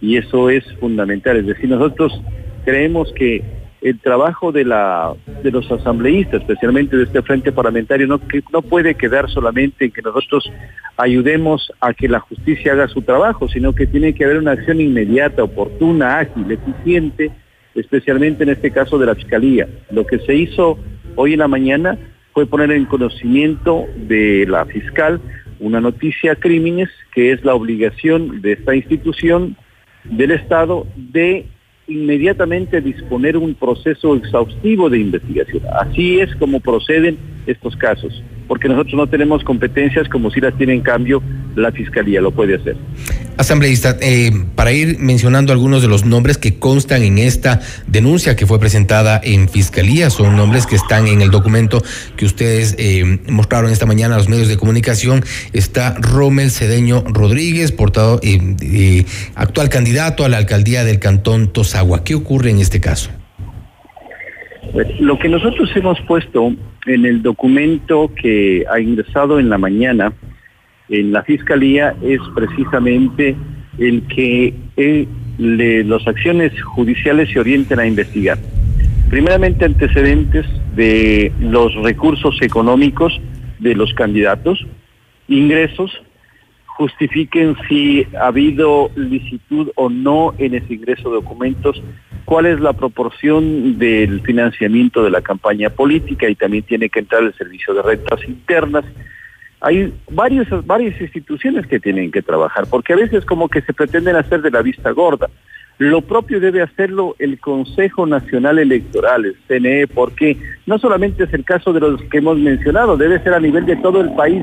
y 0.02 0.17
eso 0.17 0.50
es 0.50 0.63
fundamental. 0.80 1.38
Es 1.38 1.46
decir, 1.46 1.70
nosotros 1.70 2.20
creemos 2.65 3.13
que 3.13 3.44
el 3.82 4.00
trabajo 4.00 4.52
de 4.52 4.63
la 4.63 5.13
de 5.44 5.52
los 5.52 5.70
asambleístas, 5.72 6.41
especialmente 6.41 6.96
de 6.96 7.04
este 7.04 7.22
frente 7.24 7.52
parlamentario, 7.52 8.06
no, 8.06 8.20
que 8.28 8.44
no 8.54 8.62
puede 8.62 8.94
quedar 8.96 9.30
solamente 9.30 9.86
en 9.86 9.91
que 9.91 10.04
nosotros 10.04 10.52
ayudemos 10.98 11.72
a 11.82 11.94
que 11.94 12.08
la 12.08 12.20
justicia 12.20 12.74
haga 12.74 12.88
su 12.88 13.02
trabajo, 13.02 13.48
sino 13.50 13.74
que 13.74 13.88
tiene 13.88 14.13
que 14.13 14.26
haber 14.26 14.38
una 14.38 14.52
acción 14.52 14.80
inmediata, 14.80 15.44
oportuna, 15.44 16.20
ágil, 16.20 16.52
eficiente, 16.52 17.32
especialmente 17.74 18.44
en 18.44 18.50
este 18.50 18.72
caso 18.72 19.00
de 19.00 19.08
la 19.08 19.15
Fiscalía. 19.15 19.67
Lo 19.89 20.06
que 20.06 20.20
se 20.20 20.36
hizo 20.36 20.78
hoy 21.15 21.34
en 21.34 21.39
la 21.39 21.48
mañana 21.48 21.98
fue 22.34 22.46
poner 22.46 22.72
en 22.72 22.86
conocimiento 22.86 23.86
de 23.96 24.46
la 24.48 24.65
fiscal 24.65 25.20
una 25.60 25.82
noticia 25.82 26.36
crímenes, 26.36 26.89
que 27.13 27.32
es 27.32 27.44
la 27.44 27.56
obligación 27.56 28.41
de 28.41 28.54
esta 28.54 28.76
institución 28.76 29.56
del 30.04 30.32
Estado 30.32 30.88
de 30.96 31.46
inmediatamente 31.88 32.82
disponer 32.82 33.38
un 33.38 33.54
proceso 33.56 34.15
exhaustivo 34.15 34.89
de 34.89 35.00
investigación. 35.00 35.63
Así 35.80 36.20
es 36.20 36.34
como 36.36 36.60
proceden 36.60 37.17
estos 37.46 37.76
casos, 37.76 38.24
porque 38.52 38.68
nosotros 38.68 38.96
no 38.96 39.08
tenemos 39.08 39.46
competencias 39.46 40.10
como 40.10 40.30
si 40.30 40.42
las 40.42 40.54
tiene 40.58 40.74
en 40.74 40.82
cambio 40.82 41.24
la 41.56 41.72
Fiscalía, 41.72 42.20
lo 42.20 42.32
puede 42.32 42.56
hacer. 42.56 42.76
Asambleísta, 43.38 43.96
eh, 44.02 44.30
para 44.56 44.74
ir 44.74 45.00
mencionando 45.00 45.54
algunos 45.54 45.82
de 45.82 45.88
los 45.88 46.04
nombres 46.04 46.38
que 46.38 46.60
constan 46.60 47.02
en 47.04 47.18
esta 47.18 47.62
denuncia 47.88 48.36
que 48.36 48.46
fue 48.46 48.60
presentada 48.60 49.22
en 49.24 49.48
Fiscalía, 49.48 50.10
son 50.10 50.36
nombres 50.36 50.68
que 50.68 50.76
están 50.76 51.08
en 51.08 51.22
el 51.22 51.32
documento 51.32 51.82
que 52.18 52.26
ustedes 52.26 52.76
eh, 52.78 53.22
mostraron 53.30 53.72
esta 53.72 53.86
mañana 53.86 54.16
a 54.16 54.18
los 54.18 54.28
medios 54.28 54.50
de 54.50 54.58
comunicación. 54.58 55.24
Está 55.54 55.96
Rommel 55.98 56.52
Cedeño 56.52 57.06
Rodríguez, 57.08 57.72
portado, 57.72 58.20
eh, 58.22 59.06
actual 59.36 59.70
candidato 59.70 60.26
a 60.26 60.28
la 60.28 60.36
alcaldía 60.36 60.84
del 60.84 61.00
Cantón 61.00 61.54
Tosagua. 61.54 62.04
¿Qué 62.04 62.16
ocurre 62.16 62.50
en 62.50 62.60
este 62.60 62.82
caso? 62.82 63.12
Lo 65.00 65.18
que 65.18 65.30
nosotros 65.30 65.70
hemos 65.74 66.02
puesto 66.02 66.54
en 66.86 67.06
el 67.06 67.22
documento 67.22 68.12
que 68.15 68.65
ha 68.72 68.80
ingresado 68.80 69.39
en 69.39 69.50
la 69.50 69.58
mañana 69.58 70.13
en 70.89 71.12
la 71.12 71.24
Fiscalía 71.24 71.96
es 72.02 72.20
precisamente 72.36 73.36
el 73.78 74.04
que 74.08 74.54
eh, 74.78 75.08
las 75.38 76.06
acciones 76.08 76.52
judiciales 76.62 77.30
se 77.32 77.39
orienten 77.39 77.80
a 77.80 77.86
investigar. 77.86 78.38
Primeramente 79.10 79.65
antecedentes 79.65 80.46
de 80.76 81.32
los 81.39 81.74
recursos 81.76 82.38
económicos 82.41 83.20
de 83.60 83.76
los 83.76 83.94
candidatos, 83.94 84.65
ingresos, 85.28 85.91
justifiquen 86.65 87.56
si 87.67 88.06
ha 88.20 88.28
habido 88.28 88.89
licitud 88.96 89.70
o 89.76 89.89
no 89.89 90.34
en 90.38 90.56
ese 90.56 90.74
ingreso 90.74 91.10
de 91.10 91.15
documentos, 91.15 91.82
cuál 92.32 92.46
es 92.46 92.62
la 92.62 92.72
proporción 92.72 93.78
del 93.78 94.22
financiamiento 94.22 95.04
de 95.04 95.10
la 95.10 95.22
campaña 95.22 95.70
política 95.70 96.30
y 96.30 96.36
también 96.36 96.63
tiene 96.63 96.88
que 96.88 97.00
entrar 97.00 97.24
el 97.24 97.34
servicio 97.34 97.74
de 97.74 97.82
rentas 97.82 98.24
internas, 98.26 98.86
hay 99.60 99.94
varias, 100.10 100.48
varias 100.65 101.02
instituciones 101.02 101.67
que 101.67 101.82
tienen 101.82 102.10
que 102.10 102.22
trabajar, 102.22 102.67
porque 102.70 102.94
a 102.94 102.96
veces 102.96 103.26
como 103.26 103.50
que 103.50 103.62
se 103.62 103.74
pretenden 103.74 104.15
hacer 104.15 104.41
de 104.41 104.50
la 104.50 104.62
vista 104.62 104.91
gorda. 104.91 105.30
Lo 105.78 106.00
propio 106.00 106.39
debe 106.39 106.62
hacerlo 106.62 107.17
el 107.20 107.38
Consejo 107.38 108.06
Nacional 108.06 108.60
Electoral, 108.60 109.26
el 109.26 109.36
CNE, 109.50 109.88
porque 109.88 110.38
no 110.65 110.80
solamente 110.80 111.26
es 111.26 111.34
el 111.34 111.44
caso 111.44 111.74
de 111.74 111.82
los 111.82 112.02
que 112.04 112.20
hemos 112.20 112.38
mencionado, 112.38 112.96
debe 112.96 113.22
ser 113.24 113.34
a 113.34 113.41
nivel 113.41 113.65
de 113.65 113.76
todo 113.76 114.00
el 114.00 114.13
país. 114.13 114.41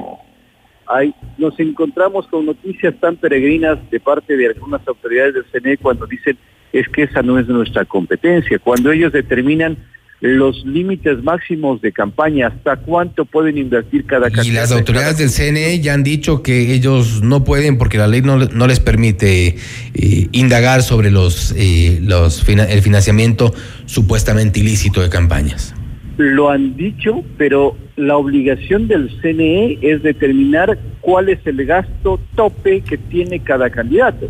Hay, 0.88 1.14
nos 1.38 1.58
encontramos 1.58 2.26
con 2.26 2.44
noticias 2.44 2.94
tan 3.00 3.16
peregrinas 3.16 3.78
de 3.90 3.98
parte 3.98 4.36
de 4.36 4.48
algunas 4.48 4.86
autoridades 4.86 5.32
del 5.32 5.46
CNE 5.50 5.78
cuando 5.78 6.06
dicen 6.06 6.36
es 6.72 6.88
que 6.88 7.04
esa 7.04 7.22
no 7.22 7.38
es 7.38 7.46
nuestra 7.48 7.84
competencia, 7.84 8.58
cuando 8.58 8.92
ellos 8.92 9.12
determinan 9.12 9.76
los 10.20 10.64
límites 10.66 11.22
máximos 11.22 11.80
de 11.80 11.92
campaña, 11.92 12.48
hasta 12.48 12.76
cuánto 12.76 13.24
pueden 13.24 13.56
invertir 13.56 14.04
cada 14.04 14.30
candidato. 14.30 14.48
Y 14.48 14.52
las 14.52 14.72
autoridades 14.72 15.18
del 15.18 15.30
CNE 15.30 15.80
ya 15.80 15.94
han 15.94 16.02
dicho 16.02 16.42
que 16.42 16.74
ellos 16.74 17.22
no 17.22 17.44
pueden 17.44 17.78
porque 17.78 17.98
la 17.98 18.08
ley 18.08 18.22
no, 18.22 18.36
no 18.36 18.66
les 18.66 18.80
permite 18.80 19.56
eh, 19.94 20.28
indagar 20.32 20.82
sobre 20.82 21.12
los, 21.12 21.54
eh, 21.56 22.00
los 22.02 22.46
el 22.48 22.82
financiamiento 22.82 23.54
supuestamente 23.86 24.58
ilícito 24.58 25.00
de 25.00 25.08
campañas. 25.08 25.72
Lo 26.16 26.50
han 26.50 26.76
dicho, 26.76 27.22
pero 27.36 27.76
la 27.94 28.16
obligación 28.16 28.88
del 28.88 29.08
CNE 29.22 29.78
es 29.82 30.02
determinar 30.02 30.76
cuál 31.00 31.28
es 31.28 31.38
el 31.46 31.64
gasto 31.64 32.18
tope 32.34 32.80
que 32.80 32.98
tiene 32.98 33.38
cada 33.38 33.70
candidato 33.70 34.28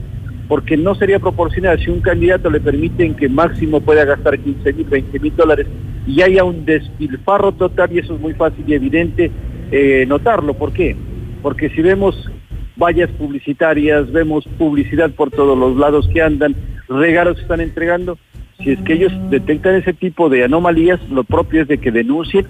porque 0.48 0.76
no 0.78 0.94
sería 0.94 1.18
proporcional 1.18 1.78
si 1.78 1.90
un 1.90 2.00
candidato 2.00 2.50
le 2.50 2.60
permiten 2.60 3.14
que 3.14 3.28
máximo 3.28 3.80
pueda 3.80 4.04
gastar 4.04 4.38
15 4.38 4.72
mil, 4.72 4.86
20 4.86 5.20
mil 5.20 5.36
dólares 5.36 5.66
y 6.06 6.22
haya 6.22 6.42
un 6.42 6.64
despilfarro 6.64 7.52
total 7.52 7.92
y 7.92 7.98
eso 7.98 8.14
es 8.14 8.20
muy 8.20 8.32
fácil 8.32 8.64
y 8.66 8.74
evidente 8.74 9.30
eh, 9.70 10.06
notarlo. 10.08 10.54
¿Por 10.54 10.72
qué? 10.72 10.96
Porque 11.42 11.68
si 11.70 11.82
vemos 11.82 12.30
vallas 12.76 13.10
publicitarias, 13.10 14.10
vemos 14.10 14.48
publicidad 14.56 15.10
por 15.10 15.30
todos 15.30 15.58
los 15.58 15.76
lados 15.76 16.08
que 16.12 16.22
andan, 16.22 16.56
regalos 16.88 17.36
que 17.36 17.42
están 17.42 17.60
entregando, 17.60 18.18
si 18.62 18.70
es 18.70 18.80
que 18.80 18.94
ellos 18.94 19.12
detectan 19.30 19.74
ese 19.74 19.92
tipo 19.92 20.28
de 20.30 20.44
anomalías, 20.44 21.00
lo 21.10 21.24
propio 21.24 21.62
es 21.62 21.68
de 21.68 21.78
que 21.78 21.92
denuncien 21.92 22.46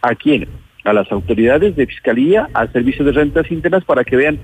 a 0.00 0.14
quién, 0.14 0.48
a 0.84 0.92
las 0.92 1.10
autoridades 1.12 1.76
de 1.76 1.86
fiscalía, 1.86 2.48
al 2.54 2.72
servicio 2.72 3.04
de 3.04 3.12
rentas 3.12 3.50
internas 3.50 3.84
para 3.84 4.04
que 4.04 4.16
vean 4.16 4.38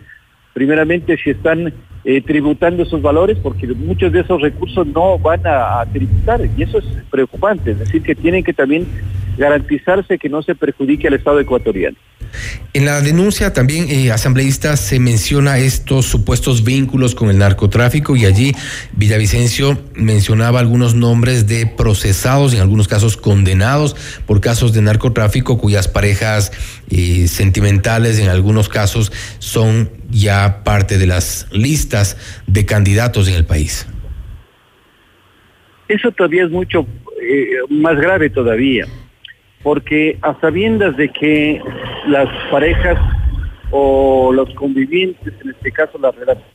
primeramente 0.53 1.17
si 1.19 1.31
están 1.31 1.73
eh, 2.05 2.23
tributando 2.23 2.83
esos 2.83 3.03
valores, 3.03 3.39
porque 3.43 3.67
muchos 3.67 4.13
de 4.13 4.21
esos 4.21 4.41
recursos 4.41 4.87
no 4.87 5.19
van 5.19 5.41
a, 5.45 5.85
tributar, 5.93 6.41
y 6.57 6.63
eso 6.63 6.79
es 6.79 6.85
preocupante, 7.11 7.73
es 7.73 7.79
decir, 7.81 8.03
que 8.03 8.15
tienen 8.15 8.45
que 8.45 8.53
también 8.53 8.87
garantizarse 9.37 10.19
que 10.19 10.29
no 10.29 10.43
se 10.43 10.55
perjudique 10.55 11.09
al 11.09 11.15
Estado 11.15 11.41
ecuatoriano. 11.41 11.97
En 12.75 12.85
la 12.85 13.01
denuncia 13.01 13.53
también, 13.53 13.89
eh, 13.89 14.13
asambleísta, 14.13 14.77
se 14.77 15.01
menciona 15.01 15.59
estos 15.59 16.07
supuestos 16.07 16.65
vínculos 16.65 17.15
con 17.15 17.31
el 17.31 17.39
narcotráfico 17.39 18.15
y 18.17 18.27
allí 18.27 18.55
Villavicencio 18.93 19.79
mencionaba 19.95 20.61
algunos 20.61 20.95
nombres 20.95 21.47
de 21.47 21.67
procesados, 21.67 22.53
en 22.53 22.61
algunos 22.61 22.87
casos 22.87 23.17
condenados 23.17 23.97
por 24.27 24.41
casos 24.41 24.73
de 24.73 24.83
narcotráfico, 24.83 25.59
cuyas 25.59 25.89
parejas 25.89 26.53
eh, 26.91 27.27
sentimentales 27.29 28.19
en 28.19 28.29
algunos 28.29 28.69
casos 28.69 29.13
son 29.39 29.91
ya 30.11 30.63
parte 30.65 30.99
de 30.99 31.07
las 31.07 31.47
listas 31.51 31.88
de 32.47 32.67
candidatos 32.67 33.29
en 33.29 33.35
el 33.35 33.45
país. 33.45 33.87
Eso 35.89 36.11
todavía 36.13 36.45
es 36.45 36.51
mucho 36.51 36.87
eh, 37.21 37.59
más 37.71 37.97
grave 37.97 38.31
todavía 38.31 38.87
porque 39.63 40.19
a 40.23 40.39
sabiendas 40.41 40.97
de 40.97 41.09
que 41.09 41.61
las 42.07 42.29
parejas 42.51 42.99
o 43.71 44.33
los 44.33 44.53
convivientes, 44.55 45.35
en 45.43 45.51
este 45.51 45.73
caso 45.73 45.99
la 45.99 46.11
relación 46.11 46.49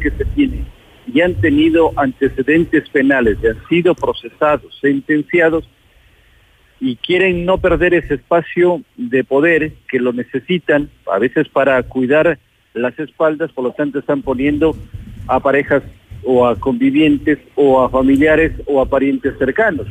que 0.00 0.10
se 0.10 0.24
tiene, 0.26 0.64
ya 1.12 1.24
han 1.24 1.34
tenido 1.34 1.92
antecedentes 1.96 2.88
penales, 2.90 3.38
ya 3.42 3.50
han 3.50 3.68
sido 3.68 3.94
procesados, 3.94 4.78
sentenciados, 4.80 5.68
y 6.78 6.96
quieren 6.96 7.44
no 7.44 7.58
perder 7.58 7.94
ese 7.94 8.14
espacio 8.14 8.82
de 8.96 9.24
poder 9.24 9.72
que 9.88 9.98
lo 9.98 10.12
necesitan, 10.12 10.90
a 11.10 11.18
veces 11.18 11.48
para 11.48 11.82
cuidar 11.84 12.38
las 12.74 12.98
espaldas, 12.98 13.52
por 13.52 13.64
lo 13.64 13.72
tanto 13.72 13.98
están 13.98 14.22
poniendo 14.22 14.76
a 15.26 15.40
parejas 15.40 15.82
o 16.24 16.46
a 16.46 16.56
convivientes 16.56 17.38
o 17.54 17.82
a 17.82 17.90
familiares 17.90 18.52
o 18.66 18.80
a 18.80 18.86
parientes 18.86 19.36
cercanos. 19.38 19.86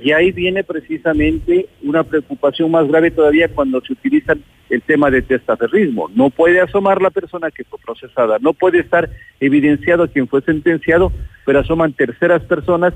Y 0.00 0.12
ahí 0.12 0.30
viene 0.30 0.62
precisamente 0.62 1.68
una 1.82 2.04
preocupación 2.04 2.70
más 2.70 2.86
grave 2.86 3.10
todavía 3.10 3.48
cuando 3.48 3.80
se 3.80 3.92
utilizan 3.92 4.42
el 4.70 4.82
tema 4.82 5.10
de 5.10 5.22
testaferrismo. 5.22 6.08
No 6.14 6.30
puede 6.30 6.60
asomar 6.60 7.02
la 7.02 7.10
persona 7.10 7.50
que 7.50 7.64
fue 7.64 7.78
procesada, 7.84 8.38
no 8.40 8.52
puede 8.52 8.80
estar 8.80 9.10
evidenciado 9.40 10.08
quien 10.08 10.28
fue 10.28 10.42
sentenciado, 10.42 11.12
pero 11.44 11.60
asoman 11.60 11.94
terceras 11.94 12.42
personas 12.42 12.94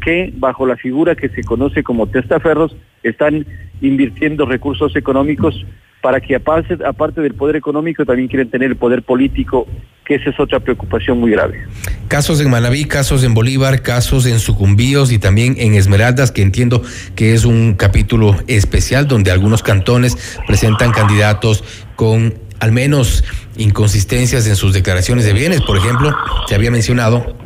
que 0.00 0.32
bajo 0.36 0.64
la 0.64 0.76
figura 0.76 1.16
que 1.16 1.28
se 1.28 1.42
conoce 1.42 1.82
como 1.82 2.06
testaferros 2.06 2.74
están 3.02 3.44
invirtiendo 3.80 4.46
recursos 4.46 4.94
económicos 4.96 5.66
para 6.00 6.20
que 6.20 6.36
aparte, 6.36 6.78
aparte 6.86 7.20
del 7.20 7.34
poder 7.34 7.56
económico 7.56 8.04
también 8.04 8.28
quieren 8.28 8.50
tener 8.50 8.70
el 8.70 8.76
poder 8.76 9.02
político, 9.02 9.66
que 10.04 10.14
esa 10.14 10.30
es 10.30 10.40
otra 10.40 10.60
preocupación 10.60 11.18
muy 11.18 11.32
grave. 11.32 11.66
Casos 12.08 12.40
en 12.40 12.50
Manabí, 12.50 12.84
casos 12.84 13.24
en 13.24 13.34
Bolívar, 13.34 13.82
casos 13.82 14.26
en 14.26 14.38
Sucumbíos 14.38 15.12
y 15.12 15.18
también 15.18 15.56
en 15.58 15.74
Esmeraldas, 15.74 16.32
que 16.32 16.42
entiendo 16.42 16.82
que 17.14 17.34
es 17.34 17.44
un 17.44 17.74
capítulo 17.74 18.36
especial 18.46 19.06
donde 19.06 19.30
algunos 19.30 19.62
cantones 19.62 20.16
presentan 20.46 20.92
candidatos 20.92 21.64
con 21.96 22.34
al 22.60 22.72
menos 22.72 23.24
inconsistencias 23.56 24.46
en 24.46 24.56
sus 24.56 24.72
declaraciones 24.72 25.24
de 25.24 25.32
bienes. 25.32 25.60
Por 25.62 25.76
ejemplo, 25.76 26.16
se 26.48 26.54
había 26.54 26.70
mencionado 26.70 27.36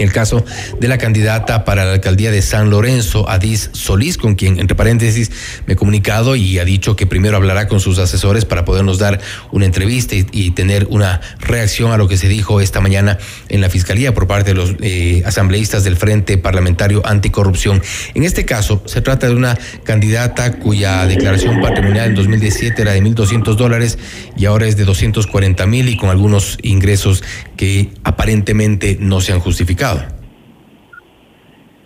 el 0.00 0.12
caso 0.12 0.44
de 0.80 0.88
la 0.88 0.98
candidata 0.98 1.64
para 1.64 1.84
la 1.84 1.92
alcaldía 1.92 2.30
de 2.30 2.42
San 2.42 2.70
Lorenzo, 2.70 3.28
Adis 3.28 3.70
Solís, 3.72 4.16
con 4.16 4.34
quien, 4.34 4.58
entre 4.58 4.74
paréntesis, 4.74 5.30
me 5.66 5.74
he 5.74 5.76
comunicado 5.76 6.36
y 6.36 6.58
ha 6.58 6.64
dicho 6.64 6.96
que 6.96 7.06
primero 7.06 7.36
hablará 7.36 7.68
con 7.68 7.80
sus 7.80 7.98
asesores 7.98 8.44
para 8.44 8.64
podernos 8.64 8.98
dar 8.98 9.20
una 9.52 9.66
entrevista 9.66 10.14
y, 10.14 10.50
tener 10.50 10.88
una 10.90 11.20
reacción 11.38 11.92
a 11.92 11.96
lo 11.96 12.08
que 12.08 12.16
se 12.16 12.28
dijo 12.28 12.60
esta 12.60 12.80
mañana 12.80 13.18
en 13.48 13.60
la 13.60 13.70
Fiscalía 13.70 14.12
por 14.12 14.26
parte 14.26 14.50
de 14.50 14.54
los 14.54 14.74
eh, 14.80 15.22
asambleístas 15.24 15.84
del 15.84 15.96
Frente 15.96 16.38
Parlamentario 16.38 17.02
Anticorrupción. 17.06 17.80
En 18.14 18.24
este 18.24 18.44
caso, 18.44 18.82
se 18.86 19.00
trata 19.00 19.28
de 19.28 19.34
una 19.34 19.56
candidata 19.84 20.52
cuya 20.58 21.06
declaración 21.06 21.60
patrimonial 21.60 22.08
en 22.08 22.14
2017 22.16 22.82
era 22.82 22.92
de 22.92 23.02
1.200 23.02 23.54
dólares 23.54 23.98
y 24.36 24.46
ahora 24.46 24.66
es 24.66 24.76
de 24.76 24.84
240 24.84 25.66
mil 25.66 25.88
y 25.88 25.96
con 25.96 26.10
algunos 26.10 26.58
ingresos 26.62 27.22
que 27.56 27.90
aparentemente 28.04 28.96
no 29.00 29.20
se 29.20 29.32
han 29.32 29.40
justificado. 29.40 29.89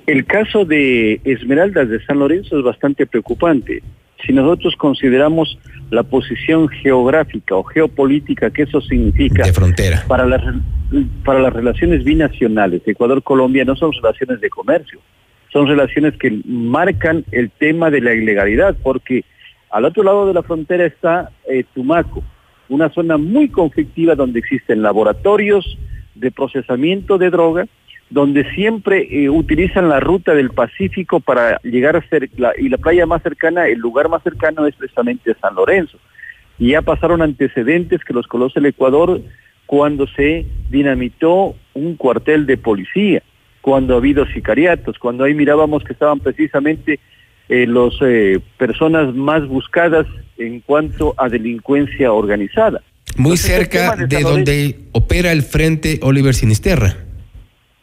El 0.07 0.27
caso 0.27 0.65
de 0.65 1.21
Esmeraldas 1.25 1.89
de 1.89 2.05
San 2.05 2.19
Lorenzo 2.19 2.59
es 2.59 2.65
bastante 2.65 3.07
preocupante. 3.07 3.83
Si 4.27 4.33
nosotros 4.33 4.75
consideramos 4.77 5.59
la 5.91 6.03
posición 6.03 6.69
geográfica 6.69 7.57
o 7.57 7.65
geopolítica 7.65 8.51
que 8.51 8.63
eso 8.63 8.81
significa 8.81 9.45
de 9.45 9.53
frontera 9.53 10.03
para 10.09 10.27
las 10.27 10.43
para 11.25 11.41
las 11.41 11.53
relaciones 11.53 12.05
binacionales 12.05 12.83
Ecuador-Colombia 12.87 13.65
no 13.65 13.77
son 13.77 13.93
relaciones 13.93 14.41
de 14.41 14.49
comercio, 14.49 15.01
son 15.53 15.69
relaciones 15.69 16.17
que 16.19 16.41
marcan 16.47 17.25
el 17.31 17.51
tema 17.51 17.91
de 17.91 18.01
la 18.01 18.13
ilegalidad, 18.13 18.77
porque 18.83 19.25
al 19.71 19.85
otro 19.85 20.03
lado 20.03 20.27
de 20.27 20.35
la 20.35 20.43
frontera 20.43 20.85
está 20.85 21.31
eh, 21.49 21.65
Tumaco, 21.75 22.23
una 22.69 22.91
zona 22.91 23.19
muy 23.19 23.49
conflictiva 23.49 24.15
donde 24.15 24.41
existen 24.41 24.83
laboratorios 24.83 25.79
de 26.17 26.31
procesamiento 26.33 27.19
de 27.19 27.31
droga, 27.31 27.67
donde 28.15 28.49
siempre 28.55 29.09
eh, 29.11 29.29
utilizan 29.29 29.89
la 29.89 29.99
ruta 29.99 30.35
del 30.35 30.51
Pacífico 30.51 31.19
para 31.19 31.61
llegar 31.63 31.97
a 31.97 32.09
ser, 32.09 32.31
la, 32.37 32.53
y 32.57 32.69
la 32.69 32.79
playa 32.79 33.07
más 33.07 33.25
cercana, 33.25 33.67
el 33.67 33.81
lugar 33.81 34.09
más 34.09 34.23
cercano 34.23 34.69
es 34.69 34.77
precisamente 34.77 35.35
San 35.41 35.57
Lorenzo. 35.57 35.99
Y 36.57 36.71
ya 36.71 36.83
pasaron 36.83 37.23
antecedentes 37.23 38.05
que 38.05 38.13
los 38.13 38.29
conoce 38.29 38.61
el 38.61 38.67
Ecuador 38.67 39.21
cuando 39.67 40.07
se 40.07 40.47
dinamitó 40.71 41.57
un 41.75 41.97
cuartel 41.97 42.47
de 42.47 42.57
policía, 42.57 43.21
cuando 43.61 43.95
ha 43.95 43.97
habido 43.97 44.25
sicariatos, 44.27 44.97
cuando 45.01 45.25
ahí 45.25 45.35
mirábamos 45.35 45.83
que 45.83 45.93
estaban 45.93 46.21
precisamente 46.21 47.01
eh, 47.49 47.67
las 47.67 47.95
eh, 48.01 48.39
personas 48.57 49.13
más 49.13 49.45
buscadas 49.49 50.07
en 50.39 50.61
cuanto 50.61 51.15
a 51.17 51.29
delincuencia 51.29 52.13
organizada. 52.13 52.81
Muy 53.17 53.39
cerca 53.39 53.97
de, 53.97 54.21
donde 54.21 54.79
opera 54.93 55.33
el 55.33 55.43
Frente 55.43 55.99
Oliver 56.03 56.33
Sinisterra. 56.33 56.97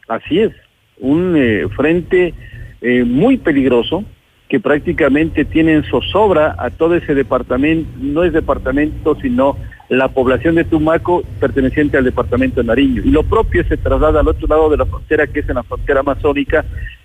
Así 0.08 0.40
es, 0.40 0.52
un 0.98 1.34
eh, 1.36 1.66
frente 1.74 2.34
eh, 2.80 3.04
muy 3.04 3.36
peligroso 3.36 4.04
que 4.48 4.60
prácticamente 4.60 5.46
tiene 5.46 5.72
en 5.72 5.84
zozobra 5.84 6.54
a 6.58 6.68
todo 6.68 6.94
ese 6.94 7.14
departamento, 7.14 7.88
no 7.98 8.22
es 8.22 8.34
departamento, 8.34 9.16
sino 9.22 9.56
la 9.88 10.08
población 10.08 10.56
de 10.56 10.64
Tumaco 10.64 11.22
perteneciente 11.40 11.96
al 11.96 12.04
departamento 12.04 12.60
de 12.60 12.66
Nariño. 12.66 13.02
Y 13.04 13.10
lo 13.10 13.22
propio 13.22 13.64
se 13.64 13.78
traslada 13.78 14.20
al 14.20 14.28
otro 14.28 14.46
lado 14.46 14.68
de 14.68 14.76
la 14.76 14.86
frontera, 14.86 15.26
que 15.26 15.40
es 15.40 15.48
en 15.48 15.54
la 15.54 15.62
frontera 15.62 16.00
amazónica, 16.00 16.64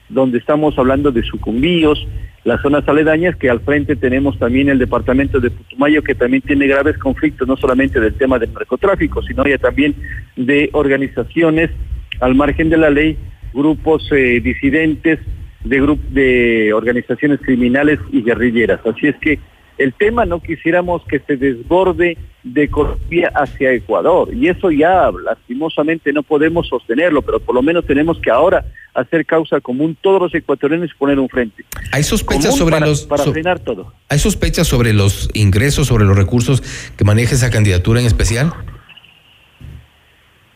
donde 0.10 0.38
estamos 0.38 0.78
hablando 0.78 1.12
de 1.12 1.24
sucumbíos, 1.24 2.06
las 2.44 2.62
zonas 2.62 2.88
aledañas, 2.88 3.36
que 3.36 3.50
al 3.50 3.60
frente 3.60 3.96
tenemos 3.96 4.38
también 4.40 4.70
el 4.70 4.80
departamento 4.80 5.40
de 5.40 5.52
Putumayo, 5.52 6.02
que 6.02 6.16
también 6.16 6.42
tiene 6.42 6.68
graves 6.68 6.98
conflictos, 6.98 7.48
no 7.48 7.58
solamente 7.58 8.00
del 8.00 8.14
tema 8.14 8.40
del 8.40 8.54
narcotráfico, 8.54 9.22
sino 9.22 9.46
ya 9.46 9.58
también 9.58 9.96
de 10.36 10.70
organizaciones 10.74 11.72
al 12.20 12.36
margen 12.36 12.70
de 12.70 12.78
la 12.78 12.90
ley, 12.90 13.18
grupos 13.54 14.08
eh, 14.12 14.40
disidentes, 14.42 15.20
de, 15.64 15.98
de 16.10 16.74
organizaciones 16.74 17.40
criminales 17.42 18.00
y 18.12 18.22
guerrilleras. 18.22 18.80
Así 18.86 19.08
es 19.08 19.16
que 19.18 19.40
el 19.78 19.94
tema 19.94 20.26
no 20.26 20.42
quisiéramos 20.42 21.04
que 21.08 21.20
se 21.20 21.38
desborde 21.38 22.18
de 22.44 22.70
Colombia 22.70 23.32
hacia 23.36 23.74
Ecuador 23.74 24.34
y 24.34 24.48
eso 24.48 24.72
ya 24.72 25.12
lastimosamente 25.24 26.12
no 26.14 26.24
podemos 26.24 26.68
sostenerlo, 26.68 27.22
pero 27.22 27.40
por 27.40 27.54
lo 27.54 27.62
menos 27.62 27.86
tenemos 27.86 28.20
que 28.20 28.32
ahora 28.32 28.66
hacer 28.94 29.26
causa 29.26 29.62
común 29.62 29.96
todos 30.02 30.20
los 30.20 30.34
ecuatorianos 30.34 30.90
y 30.92 30.98
poner 30.98 31.20
un 31.20 31.30
frente. 31.30 31.64
Hay 31.92 32.02
sospechas 32.04 32.56
sobre 32.56 32.80
los 32.80 33.04
para 33.06 33.24
frenar 33.26 33.60
todo. 33.60 33.94
Hay 34.10 34.18
sospechas 34.18 34.68
sobre 34.68 34.94
los 34.94 35.30
ingresos, 35.34 35.88
sobre 35.88 36.06
los 36.06 36.18
recursos 36.18 36.64
que 36.98 37.04
maneja 37.04 37.36
esa 37.36 37.52
candidatura 37.52 38.00
en 38.00 38.08
especial. 38.08 38.54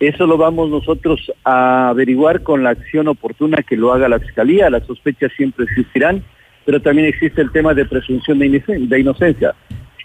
Eso 0.01 0.25
lo 0.25 0.35
vamos 0.35 0.67
nosotros 0.71 1.31
a 1.43 1.89
averiguar 1.89 2.41
con 2.41 2.63
la 2.63 2.71
acción 2.71 3.07
oportuna 3.07 3.61
que 3.61 3.77
lo 3.77 3.93
haga 3.93 4.09
la 4.09 4.19
Fiscalía. 4.19 4.67
Las 4.71 4.83
sospechas 4.87 5.31
siempre 5.37 5.65
existirán, 5.65 6.23
pero 6.65 6.81
también 6.81 7.07
existe 7.07 7.39
el 7.39 7.51
tema 7.51 7.75
de 7.75 7.85
presunción 7.85 8.39
de, 8.39 8.99
inocencia. 8.99 9.53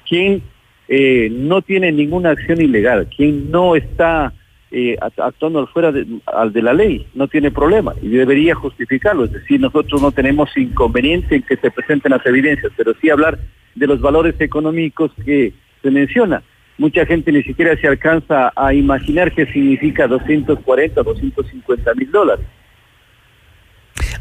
Quien 0.07 0.43
eh, 0.87 1.31
no 1.33 1.63
tiene 1.63 1.93
ninguna 1.93 2.33
acción 2.33 2.61
ilegal, 2.61 3.09
quien 3.09 3.51
no 3.51 3.75
está 3.75 4.35
eh, 4.71 4.99
actuando 5.01 5.67
fuera 5.69 5.95
al 6.27 6.53
de 6.53 6.61
la 6.61 6.75
ley, 6.75 7.07
no 7.15 7.27
tiene 7.27 7.51
problema 7.51 7.95
y 8.03 8.09
debería 8.09 8.55
justificarlo. 8.55 9.25
Es 9.25 9.33
decir, 9.33 9.59
nosotros 9.59 10.03
no 10.03 10.13
tenemos 10.13 10.55
inconveniente 10.59 11.37
en 11.37 11.43
que 11.43 11.57
se 11.57 11.71
presenten 11.71 12.13
las 12.13 12.27
evidencias, 12.27 12.71
pero 12.77 12.93
sí 13.01 13.09
hablar 13.09 13.39
de 13.75 13.87
los 13.87 14.03
valores 14.03 14.39
económicos 14.43 15.11
que 15.25 15.55
se 15.81 15.91
menciona 15.91 16.43
mucha 16.79 17.05
gente 17.05 17.33
ni 17.33 17.43
siquiera 17.43 17.77
se 17.77 17.87
alcanza 17.87 18.53
a 18.55 18.75
imaginar 18.75 19.33
qué 19.33 19.47
significa 19.47 20.07
240, 20.07 21.03
250 21.03 21.95
mil 21.95 22.11
dólares. 22.11 22.45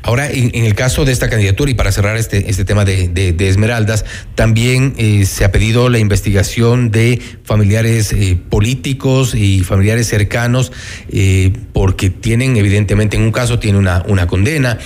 Ahora, 0.01 0.29
en, 0.29 0.53
el 0.53 0.75
caso 0.75 1.03
de 1.03 1.11
esta 1.11 1.29
candidatura, 1.29 1.71
y 1.71 1.73
para 1.73 1.91
cerrar 1.91 2.15
este, 2.17 2.49
este 2.49 2.63
tema 2.63 2.85
de, 2.85 3.35
Esmeraldas, 3.39 4.05
también 4.35 4.93
eh, 4.97 5.25
se 5.25 5.45
ha 5.45 5.51
pedido 5.51 5.89
la 5.89 5.97
investigación 5.99 6.91
de 6.91 7.19
familiares 7.43 8.13
eh, 8.13 8.37
políticos 8.49 9.33
y 9.33 9.61
familiares 9.61 10.07
cercanos, 10.07 10.71
eh, 11.09 11.53
porque 11.73 12.09
tienen, 12.09 12.55
evidentemente, 12.55 13.17
en 13.17 13.23
un 13.23 13.31
caso 13.31 13.59
tiene 13.59 13.77
una, 13.77 14.03
una 14.07 14.27
condena. 14.27 14.77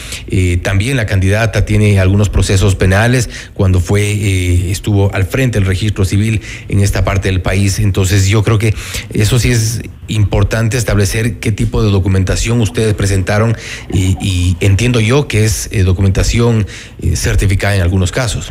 también 0.63 0.97
la 0.97 1.05
candidata 1.05 1.65
tiene 1.65 1.99
algunos 1.99 2.29
procesos 2.29 2.75
penales 2.75 3.29
cuando 3.53 3.79
fue, 3.79 4.71
estuvo 4.71 5.13
al 5.13 5.25
frente 5.25 5.59
del 5.59 5.67
registro 5.67 6.05
civil 6.05 6.41
en 6.69 6.79
esta 6.79 7.03
parte 7.03 7.29
del 7.29 7.41
país. 7.41 7.79
Entonces, 7.79 8.27
yo 8.27 8.43
creo 8.43 8.57
que 8.57 8.73
eso 9.13 9.37
sí 9.37 9.51
es 9.51 9.81
importante 10.07 10.77
establecer 10.77 11.39
qué 11.39 11.51
tipo 11.51 11.83
de 11.83 11.91
documentación 11.91 12.61
ustedes 12.61 12.95
presentaron 12.95 13.55
y, 13.93 14.17
y 14.19 14.57
entiendo 14.79 15.01
yo 15.01 15.27
que 15.27 15.43
es 15.43 15.69
eh, 15.73 15.83
documentación 15.83 16.65
eh, 17.01 17.17
certificada 17.17 17.75
en 17.75 17.81
algunos 17.81 18.13
casos. 18.13 18.49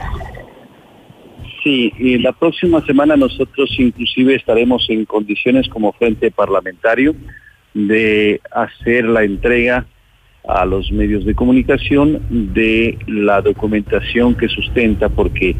Sí, 1.65 1.91
y 1.99 2.19
la 2.19 2.33
próxima 2.33 2.85
semana 2.85 3.17
nosotros 3.17 3.75
inclusive 3.79 4.35
estaremos 4.35 4.85
en 4.91 5.07
condiciones 5.07 5.67
como 5.71 5.91
frente 5.95 6.31
parlamentario 6.31 7.17
de 7.73 8.43
hacer 8.51 9.07
la 9.07 9.25
entrega 9.25 9.87
a 10.47 10.67
los 10.67 10.93
medios 10.93 11.25
de 11.25 11.35
comunicación 11.35 12.21
de 12.29 12.99
la 13.07 13.41
documentación 13.41 14.35
que 14.35 14.49
sustenta, 14.49 15.09
porque 15.09 15.57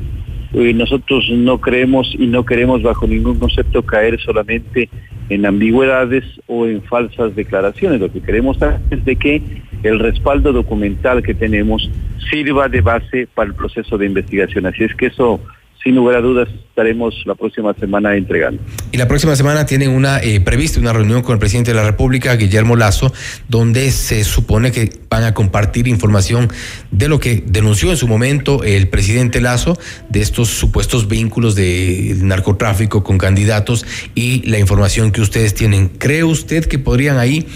nosotros 0.53 1.29
no 1.31 1.61
creemos 1.61 2.15
y 2.19 2.27
no 2.27 2.45
queremos 2.45 2.83
bajo 2.83 3.07
ningún 3.07 3.39
concepto 3.39 3.83
caer 3.83 4.19
solamente 4.21 4.89
en 5.29 5.45
ambigüedades 5.45 6.25
o 6.47 6.67
en 6.67 6.83
falsas 6.83 7.35
declaraciones. 7.37 8.01
Lo 8.01 8.11
que 8.11 8.21
queremos 8.21 8.59
es 8.91 9.05
de 9.05 9.17
que 9.17 9.43
el 9.83 9.99
respaldo 9.99 10.53
documental 10.53 11.23
que 11.23 11.35
tenemos 11.35 11.91
sirva 12.31 12.69
de 12.69 12.81
base 12.81 13.29
para 13.35 13.49
el 13.49 13.55
proceso 13.55 13.99
de 13.99 14.07
investigación. 14.07 14.67
Así 14.67 14.85
es 14.85 14.95
que 14.95 15.07
eso 15.07 15.41
sin 15.83 15.95
lugar 15.95 16.17
a 16.17 16.21
dudas 16.21 16.49
estaremos 16.49 17.15
la 17.25 17.35
próxima 17.35 17.73
semana 17.75 18.17
entregando. 18.17 18.61
Y 18.93 18.97
la 18.99 19.09
próxima 19.09 19.37
semana 19.37 19.67
tienen 19.67 19.91
una 19.91 20.19
eh, 20.21 20.41
prevista 20.41 20.81
una 20.81 20.93
reunión 20.93 21.23
con 21.23 21.35
el 21.35 21.39
presidente 21.39 21.73
de 21.73 21.77
la 21.77 21.85
República, 21.85 22.35
Guillermo 22.37 22.77
Lazo, 22.77 23.13
donde 23.49 23.91
se 23.91 24.25
supone 24.25 24.73
que 24.73 24.91
van 25.09 25.25
a 25.25 25.35
compartir 25.35 25.89
información 25.89 26.49
de 26.91 27.09
lo 27.09 27.21
que 27.21 27.43
denunció 27.47 27.91
en 27.91 27.97
su 27.97 28.09
momento 28.09 28.65
el 28.65 28.89
presidente 28.89 29.41
Lazo, 29.41 29.79
de 30.09 30.21
estos 30.21 30.49
supuestos 30.49 31.09
vínculos 31.09 31.55
de 31.55 32.17
narcotráfico 32.23 33.03
con 33.05 33.19
candidatos 33.19 33.87
y 34.15 34.49
la 34.49 34.59
información 34.59 35.13
que 35.13 35.21
ustedes 35.21 35.55
tienen. 35.55 35.89
¿Cree 35.89 36.25
usted 36.25 36.65
que 36.65 36.79
podrían 36.79 37.19
ahí 37.19 37.47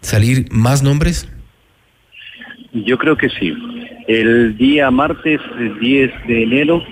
salir 0.00 0.46
más 0.50 0.82
nombres? 0.82 1.28
Yo 2.72 2.96
creo 2.96 3.16
que 3.16 3.28
sí. 3.28 3.52
El 4.08 4.56
día 4.56 4.90
martes 4.90 5.40
10 5.80 6.10
de 6.26 6.42
enero 6.42 6.82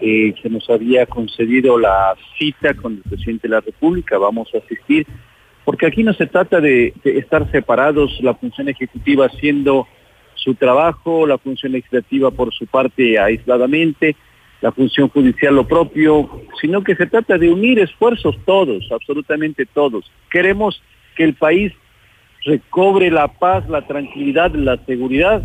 eh, 0.00 0.34
se 0.42 0.50
nos 0.50 0.68
había 0.68 1.06
concedido 1.06 1.78
la 1.78 2.14
cita 2.38 2.74
con 2.74 2.94
el 2.94 3.02
presidente 3.02 3.48
de 3.48 3.54
la 3.54 3.60
República, 3.60 4.18
vamos 4.18 4.48
a 4.54 4.58
asistir, 4.58 5.06
porque 5.64 5.86
aquí 5.86 6.04
no 6.04 6.12
se 6.12 6.26
trata 6.26 6.60
de, 6.60 6.92
estar 7.04 7.50
separados, 7.50 8.18
la 8.20 8.34
función 8.34 8.68
ejecutiva 8.68 9.26
haciendo 9.26 9.86
su 10.34 10.54
trabajo, 10.54 11.26
la 11.26 11.38
función 11.38 11.72
legislativa 11.72 12.30
por 12.30 12.52
su 12.52 12.66
parte 12.66 13.18
aisladamente, 13.18 14.16
la 14.60 14.72
función 14.72 15.08
judicial 15.08 15.54
lo 15.54 15.66
propio, 15.66 16.42
sino 16.60 16.82
que 16.84 16.94
se 16.94 17.06
trata 17.06 17.38
de 17.38 17.50
unir 17.50 17.78
esfuerzos 17.78 18.36
todos, 18.44 18.86
absolutamente 18.92 19.66
todos. 19.66 20.10
Queremos 20.30 20.82
que 21.16 21.24
el 21.24 21.34
país 21.34 21.72
recobre 22.44 23.10
la 23.10 23.28
paz, 23.28 23.68
la 23.68 23.86
tranquilidad, 23.86 24.54
la 24.54 24.76
seguridad 24.84 25.42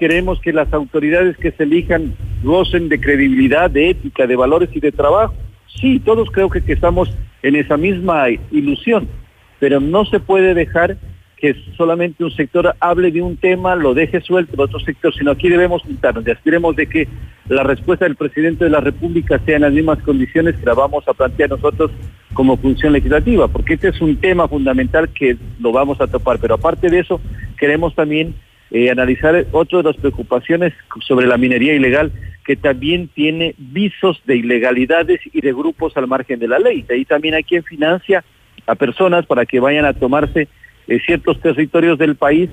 queremos 0.00 0.40
que 0.40 0.54
las 0.54 0.72
autoridades 0.72 1.36
que 1.36 1.52
se 1.52 1.64
elijan 1.64 2.14
gocen 2.42 2.88
de 2.88 2.98
credibilidad, 2.98 3.70
de 3.70 3.90
ética, 3.90 4.26
de 4.26 4.34
valores 4.34 4.70
y 4.72 4.80
de 4.80 4.90
trabajo. 4.90 5.34
Sí, 5.78 6.00
todos 6.00 6.30
creo 6.30 6.48
que, 6.48 6.62
estamos 6.72 7.14
en 7.42 7.54
esa 7.54 7.76
misma 7.76 8.24
ilusión, 8.50 9.06
pero 9.60 9.78
no 9.78 10.06
se 10.06 10.18
puede 10.18 10.54
dejar 10.54 10.96
que 11.36 11.54
solamente 11.76 12.24
un 12.24 12.30
sector 12.30 12.74
hable 12.80 13.10
de 13.10 13.22
un 13.22 13.36
tema, 13.36 13.74
lo 13.76 13.94
deje 13.94 14.20
suelto 14.22 14.54
el 14.54 14.60
otro 14.60 14.80
sector, 14.80 15.14
sino 15.14 15.30
aquí 15.30 15.48
debemos 15.48 15.82
juntarnos 15.82 16.26
y 16.26 16.30
aspiremos 16.30 16.76
de 16.76 16.86
que 16.86 17.08
la 17.48 17.62
respuesta 17.62 18.06
del 18.06 18.16
presidente 18.16 18.64
de 18.64 18.70
la 18.70 18.80
República 18.80 19.38
sea 19.44 19.56
en 19.56 19.62
las 19.62 19.72
mismas 19.72 19.98
condiciones 20.02 20.56
que 20.56 20.66
la 20.66 20.74
vamos 20.74 21.06
a 21.08 21.14
plantear 21.14 21.50
nosotros 21.50 21.90
como 22.32 22.56
función 22.56 22.94
legislativa, 22.94 23.48
porque 23.48 23.74
este 23.74 23.88
es 23.88 24.00
un 24.00 24.16
tema 24.16 24.48
fundamental 24.48 25.08
que 25.10 25.36
lo 25.58 25.72
vamos 25.72 26.00
a 26.00 26.06
topar, 26.06 26.38
pero 26.38 26.54
aparte 26.54 26.88
de 26.88 27.00
eso, 27.00 27.20
queremos 27.58 27.94
también 27.94 28.34
eh, 28.70 28.90
analizar 28.90 29.46
otra 29.52 29.78
de 29.78 29.84
las 29.84 29.96
preocupaciones 29.96 30.72
sobre 31.06 31.26
la 31.26 31.36
minería 31.36 31.74
ilegal 31.74 32.12
que 32.44 32.56
también 32.56 33.08
tiene 33.08 33.54
visos 33.58 34.20
de 34.24 34.36
ilegalidades 34.36 35.20
y 35.32 35.40
de 35.40 35.52
grupos 35.52 35.96
al 35.96 36.06
margen 36.06 36.38
de 36.38 36.48
la 36.48 36.58
ley. 36.58 36.82
De 36.82 36.94
ahí 36.94 37.04
también 37.04 37.34
hay 37.34 37.44
quien 37.44 37.62
financia 37.62 38.24
a 38.66 38.74
personas 38.74 39.26
para 39.26 39.46
que 39.46 39.60
vayan 39.60 39.84
a 39.84 39.92
tomarse 39.92 40.48
eh, 40.88 41.00
ciertos 41.04 41.40
territorios 41.40 41.98
del 41.98 42.16
país 42.16 42.50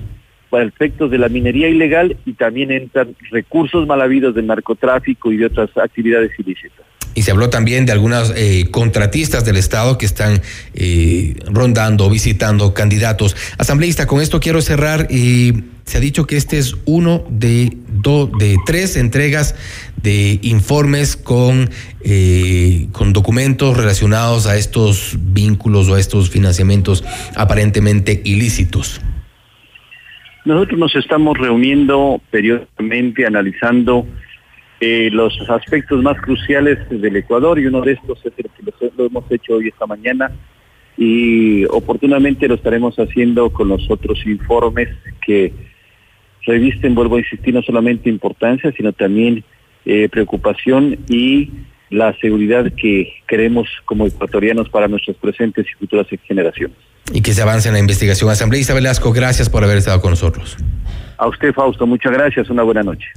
para 0.50 0.66
efectos 0.66 1.12
de 1.12 1.18
la 1.18 1.30
minería 1.30 1.70
ilegal 1.70 2.18
y 2.26 2.34
también 2.34 2.72
entran 2.72 3.16
recursos 3.32 3.88
mal 3.88 4.02
habidos 4.02 4.36
del 4.36 4.48
narcotráfico 4.48 5.32
y 5.32 5.38
de 5.38 5.45
otras 5.45 5.70
actividades 5.78 6.32
ilícitas. 6.39 6.86
Y 7.16 7.24
se 7.24 7.32
habló 7.32 7.50
también 7.50 7.88
de 7.88 7.91
algunas 7.91 8.32
eh, 8.36 8.68
contratistas 8.70 9.43
del 9.43 9.58
Estado 9.58 9.98
que 9.98 10.06
están 10.06 10.39
eh, 10.76 11.36
rondando, 11.48 12.12
visitando 12.12 12.76
candidatos. 12.76 13.36
Asambleísta, 13.58 14.06
con 14.06 14.22
esto 14.22 14.39
quiero 14.39 14.62
cerrar. 14.62 15.08
y 15.10 15.64
se 15.88 15.98
ha 15.98 16.02
dicho 16.02 16.28
que 16.28 16.36
este 16.36 16.58
es 16.58 16.76
uno 16.86 17.26
de, 17.30 17.72
de 18.39 18.58
tres 18.66 18.98
entregas 18.98 19.56
de 20.04 20.38
informes 20.43 21.16
con, 21.16 21.70
eh, 22.02 22.88
con 22.91 23.14
documentos 23.14 23.78
relacionados 23.78 24.48
a 24.48 24.58
estos 24.58 25.16
vínculos 25.18 25.88
o 25.88 25.95
a 25.95 26.00
estos 26.00 26.30
financiamientos 26.30 27.06
aparentemente 27.36 28.22
ilícitos. 28.26 29.02
Nosotros 30.48 30.80
nos 30.80 30.95
estamos 30.95 31.38
reuniendo 31.38 32.22
periódicamente 32.32 33.26
analizando 33.26 34.08
eh, 34.80 35.10
los 35.12 35.38
aspectos 35.50 36.02
más 36.02 36.22
cruciales 36.22 36.78
del 36.89 37.18
Ecuador 37.18 37.60
y 37.60 37.66
uno 37.66 37.82
de 37.82 37.91
estos 37.91 38.26
es 38.26 38.32
el 38.38 38.45
que 38.45 38.91
lo 38.98 39.08
hemos 39.08 39.30
hecho 39.30 39.56
hoy 39.56 39.68
esta 39.68 39.86
mañana 39.86 40.32
y 40.98 41.66
oportunamente 41.66 42.48
lo 42.48 42.56
estaremos 42.56 42.95
haciendo 42.95 43.50
con 43.50 43.68
los 43.68 43.91
otros 43.91 44.26
informes 44.26 44.88
que 45.26 45.52
revisten, 46.45 46.95
vuelvo 46.95 47.18
a 47.18 47.20
insistir, 47.20 47.54
no 47.54 47.62
solamente 47.62 48.10
importancia, 48.10 48.72
sino 48.72 48.93
también 48.93 49.43
eh, 49.84 50.08
preocupación 50.08 50.98
y 51.10 51.50
la 51.89 52.18
seguridad 52.20 52.72
que 52.72 53.12
queremos 53.28 53.68
como 53.84 54.08
ecuatorianos 54.08 54.70
para 54.70 54.88
nuestras 54.88 55.18
presentes 55.18 55.66
y 55.70 55.78
futuras 55.78 56.08
generaciones. 56.26 56.78
Y 57.12 57.22
que 57.22 57.34
se 57.34 57.41
avance 57.41 57.70
en 57.70 57.74
la 57.74 57.80
investigación. 57.80 58.30
Asambleísta 58.30 58.74
Velasco, 58.74 59.12
gracias 59.14 59.49
por 59.49 59.64
haber 59.64 59.78
estado 59.78 60.01
con 60.01 60.12
nosotros. 60.12 60.58
A 61.18 61.28
usted, 61.28 61.53
Fausto, 61.53 61.88
muchas 61.88 62.12
gracias. 62.12 62.49
Una 62.49 62.64
buena 62.64 62.84
noche. 62.84 63.08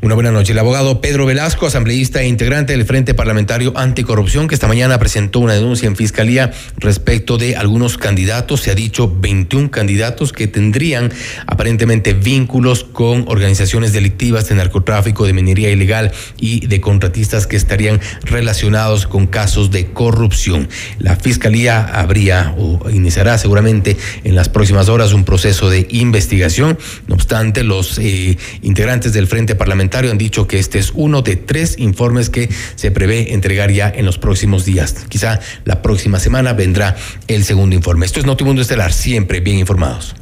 Una 0.00 0.14
buena 0.14 0.30
noche. 0.30 0.52
El 0.52 0.58
abogado 0.60 1.00
Pedro 1.00 1.26
Velasco, 1.26 1.66
asambleísta 1.66 2.22
e 2.22 2.28
integrante 2.28 2.72
del 2.72 2.84
Frente 2.84 3.14
Parlamentario 3.14 3.72
Anticorrupción, 3.76 4.46
que 4.46 4.54
esta 4.54 4.68
mañana 4.68 4.98
presentó 4.98 5.40
una 5.40 5.54
denuncia 5.54 5.88
en 5.88 5.96
Fiscalía 5.96 6.52
respecto 6.76 7.36
de 7.36 7.56
algunos 7.56 7.98
candidatos. 7.98 8.60
Se 8.60 8.70
ha 8.70 8.76
dicho 8.76 9.12
21 9.20 9.72
candidatos 9.72 10.32
que 10.32 10.46
tendrían 10.46 11.12
aparentemente 11.46 12.12
vínculos 12.12 12.84
con 12.84 13.24
organizaciones 13.26 13.92
delictivas 13.92 14.48
de 14.48 14.54
narcotráfico, 14.54 15.26
de 15.26 15.32
minería 15.32 15.70
ilegal 15.70 16.12
y 16.38 16.66
de 16.66 16.80
contratistas 16.80 17.48
que 17.48 17.56
estarían 17.56 18.00
relacionados 18.22 19.06
con 19.06 19.26
casos 19.26 19.72
de 19.72 19.92
corrupción. 19.92 20.68
La 21.00 21.16
Fiscalía 21.16 21.84
habría 21.84 22.54
o 22.56 22.88
iniciará 22.90 23.36
seguramente 23.36 23.96
en 24.22 24.34
las 24.34 24.48
próximas 24.48 24.88
horas 24.88 25.12
un 25.12 25.24
proceso 25.24 25.70
de 25.70 25.88
investigación. 25.90 26.78
No 27.08 27.16
obstante, 27.16 27.64
los 27.64 27.98
eh, 27.98 28.38
integrantes 28.62 29.12
del 29.12 29.26
Frente 29.26 29.56
Parlamentario 29.58 30.10
han 30.10 30.18
dicho 30.18 30.46
que 30.46 30.58
este 30.58 30.78
es 30.78 30.92
uno 30.94 31.22
de 31.22 31.36
tres 31.36 31.78
informes 31.78 32.30
que 32.30 32.48
se 32.76 32.90
prevé 32.90 33.34
entregar 33.34 33.70
ya 33.70 33.92
en 33.94 34.06
los 34.06 34.18
próximos 34.18 34.64
días. 34.64 34.94
Quizá 35.08 35.40
la 35.64 35.82
próxima 35.82 36.18
semana 36.18 36.52
vendrá 36.52 36.96
el 37.26 37.44
segundo 37.44 37.76
informe. 37.76 38.06
Esto 38.06 38.20
es 38.20 38.26
Notimundo 38.26 38.62
Estelar, 38.62 38.92
siempre 38.92 39.40
bien 39.40 39.58
informados. 39.58 40.14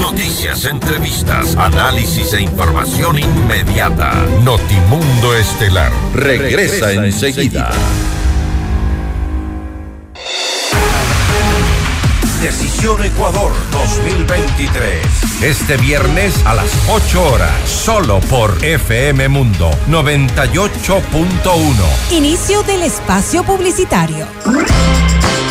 Noticias, 0.00 0.64
entrevistas, 0.64 1.56
análisis 1.56 2.32
e 2.34 2.42
información 2.42 3.18
inmediata. 3.18 4.12
Notimundo 4.44 5.36
Estelar 5.36 5.92
regresa, 6.14 6.92
enseguida. 6.92 7.70
Decisión 12.42 13.04
Ecuador 13.04 13.52
2023. 13.70 15.29
Este 15.42 15.78
viernes 15.78 16.44
a 16.44 16.54
las 16.54 16.70
8 16.90 17.32
horas, 17.32 17.66
solo 17.66 18.20
por 18.28 18.62
FM 18.62 19.26
Mundo 19.30 19.70
98.1. 19.88 22.12
Inicio 22.12 22.62
del 22.64 22.82
espacio 22.82 23.42
publicitario. 23.42 24.26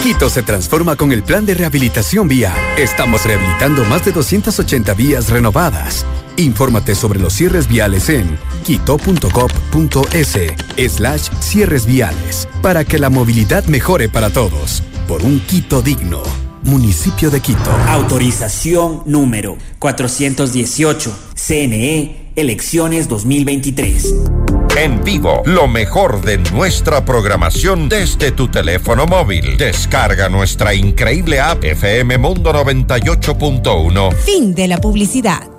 Quito 0.04 0.30
se 0.30 0.44
transforma 0.44 0.96
con 0.96 1.12
el 1.12 1.24
plan 1.24 1.48
de 1.48 1.56
rehabilitación 1.56 2.28
vía. 2.28 2.54
Estamos 2.78 3.26
rehabilitando 3.26 3.84
más 3.86 4.06
de 4.06 4.12
280 4.12 4.94
vías 4.94 5.32
renovadas. 5.32 6.06
Infórmate 6.38 6.94
sobre 6.94 7.20
los 7.20 7.34
cierres 7.34 7.68
viales 7.68 8.10
en 8.10 8.38
quito.gov.es 8.66 10.38
slash 10.96 11.30
cierres 11.40 11.88
viales 11.88 12.48
para 12.62 12.86
que 12.86 13.00
la 13.00 13.10
movilidad 13.10 13.66
mejore 13.66 14.08
para 14.08 14.30
todos. 14.30 14.84
Por 15.08 15.24
un 15.24 15.40
Quito 15.40 15.82
digno. 15.82 16.49
Municipio 16.64 17.30
de 17.30 17.40
Quito. 17.40 17.72
Autorización 17.88 19.04
número 19.06 19.58
418. 19.80 21.12
CNE, 21.36 22.32
elecciones 22.36 23.08
2023. 23.08 24.16
En 24.78 25.04
vivo, 25.04 25.42
lo 25.46 25.68
mejor 25.68 26.22
de 26.22 26.38
nuestra 26.38 27.04
programación 27.04 27.90
desde 27.90 28.32
tu 28.32 28.48
teléfono 28.48 29.08
móvil. 29.08 29.58
Descarga 29.58 30.30
nuestra 30.30 30.74
increíble 30.74 31.40
app 31.40 31.64
FM 31.64 32.18
Mundo 32.18 32.54
98.1. 32.54 34.14
Fin 34.14 34.56
de 34.56 34.68
la 34.68 34.78
publicidad. 34.78 35.59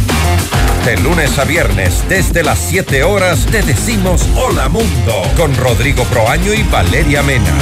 De 0.85 0.97
lunes 0.97 1.37
a 1.37 1.43
viernes, 1.43 2.03
desde 2.09 2.41
las 2.41 2.57
7 2.57 3.03
horas, 3.03 3.45
te 3.45 3.61
decimos 3.61 4.27
Hola 4.35 4.67
Mundo 4.67 5.21
con 5.37 5.55
Rodrigo 5.55 6.03
Proaño 6.05 6.55
y 6.55 6.63
Valeria 6.63 7.21
Mena. 7.21 7.53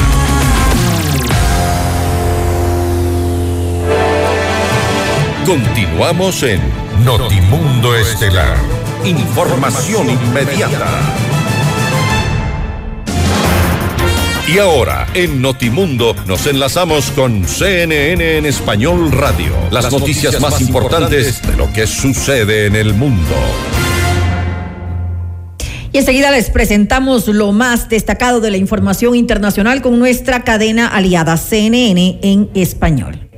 Continuamos 5.46 6.44
en 6.44 6.62
Notimundo 7.04 7.94
Estelar. 7.94 8.56
Información 9.04 10.10
inmediata. 10.10 11.29
Y 14.52 14.58
ahora, 14.58 15.06
en 15.14 15.44
Notimundo, 15.44 16.16
nos 16.26 16.48
enlazamos 16.48 17.12
con 17.12 17.48
CNN 17.48 18.38
en 18.38 18.48
Español 18.48 19.12
Radio. 19.12 19.54
Las, 19.70 19.92
noticias, 19.92 20.42
más 20.42 20.60
importantes 20.60 21.40
de 21.44 21.56
lo 21.56 21.72
que 21.72 21.86
sucede 21.86 22.66
en 22.66 22.76
el 22.76 22.96
mundo. 22.96 23.36
Y 25.92 26.00
enseguida 26.00 26.32
les 26.32 26.50
presentamos 26.50 27.28
lo 27.28 27.52
más 27.52 27.90
destacado 27.90 28.42
de 28.42 28.50
la 28.50 28.58
información 28.58 29.14
internacional 29.14 29.84
con 29.84 30.00
nuestra 30.00 30.44
cadena 30.44 30.88
aliada 30.88 31.38
CNN 31.38 32.18
en 32.24 32.50
español. 32.56 33.29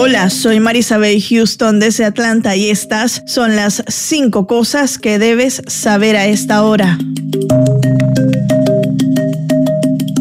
Hola, 0.00 0.30
soy 0.30 0.60
Marisabel 0.60 1.20
Houston 1.20 1.80
desde 1.80 2.04
Atlanta 2.04 2.54
y 2.54 2.70
estas 2.70 3.24
son 3.26 3.56
las 3.56 3.82
cinco 3.88 4.46
cosas 4.46 4.96
que 4.96 5.18
debes 5.18 5.60
saber 5.66 6.14
a 6.14 6.26
esta 6.26 6.62
hora. 6.62 6.96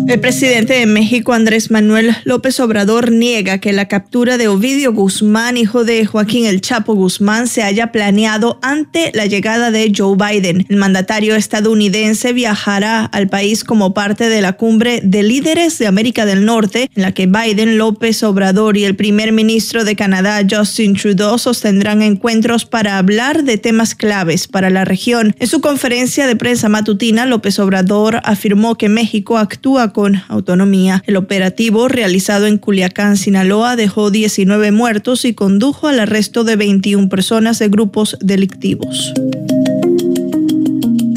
El 0.08 0.22
presidente 0.22 0.74
de 0.76 0.86
México, 0.86 1.34
Andrés 1.34 1.70
Manuel 1.70 2.16
López 2.24 2.62
Obrador, 2.62 3.12
niega 3.12 3.58
que 3.58 3.74
la 3.74 3.90
captura 3.90 4.38
de 4.38 4.48
Ovidio 4.48 4.94
Guzmán, 4.94 5.58
hijo 5.58 5.84
de 5.84 6.06
Joaquín 6.06 6.46
El 6.46 6.62
Chapo 6.62 6.96
Guzmán, 6.96 7.50
se 7.50 7.62
haya 7.62 7.92
planeado 7.92 8.58
ante 8.62 9.12
la 9.14 9.26
llegada 9.26 9.70
de 9.70 9.92
Joe 9.94 10.16
Biden. 10.16 10.66
El 10.70 10.78
mandatario 10.78 11.36
estadounidense 11.36 12.32
viajará 12.32 13.04
al 13.04 13.28
país 13.28 13.66
como 13.66 13.94
parte 13.94 14.30
de 14.30 14.40
la 14.40 14.54
cumbre 14.54 15.02
de 15.04 15.24
líderes 15.24 15.78
de 15.78 15.88
América 15.88 16.26
del 16.26 16.46
Norte, 16.46 16.90
en 16.96 17.02
la 17.02 17.12
que 17.12 17.28
Biden, 17.28 17.78
López 17.78 18.24
Obrador 18.24 18.78
y 18.78 18.86
el 18.86 18.96
primer 18.96 19.34
ministro 19.34 19.84
de 19.84 19.98
Canadá, 19.98 20.40
Justin 20.50 20.96
Trudeau, 20.96 21.38
sostendrán 21.38 22.02
encuentros 22.02 22.64
para 22.64 22.98
hablar 22.98 23.44
de 23.44 23.58
temas 23.58 23.94
claves 23.94 24.48
para 24.48 24.70
la 24.70 24.86
región. 24.86 25.36
En 25.38 25.48
su 25.48 25.60
conferencia 25.60 26.28
de 26.28 26.38
prensa 26.38 26.70
matutina, 26.70 27.26
López 27.26 27.60
Obrador 27.60 28.22
afirmó 28.24 28.78
que 28.78 28.88
México 28.88 29.38
actúa 29.38 29.92
con 29.98 30.22
autonomía. 30.28 31.02
El 31.08 31.16
operativo 31.16 31.88
realizado 31.88 32.46
en 32.46 32.60
Culiacán, 32.60 33.18
Sinaloa, 33.18 33.76
dejó 33.76 34.12
19 34.12 34.72
muertos 34.72 35.26
y 35.26 35.34
condujo 35.34 35.88
al 35.88 36.00
arresto 36.00 36.44
de 36.44 36.56
21 36.56 37.10
personas 37.10 37.58
de 37.58 37.70
grupos 37.70 38.16
delictivos. 38.22 39.12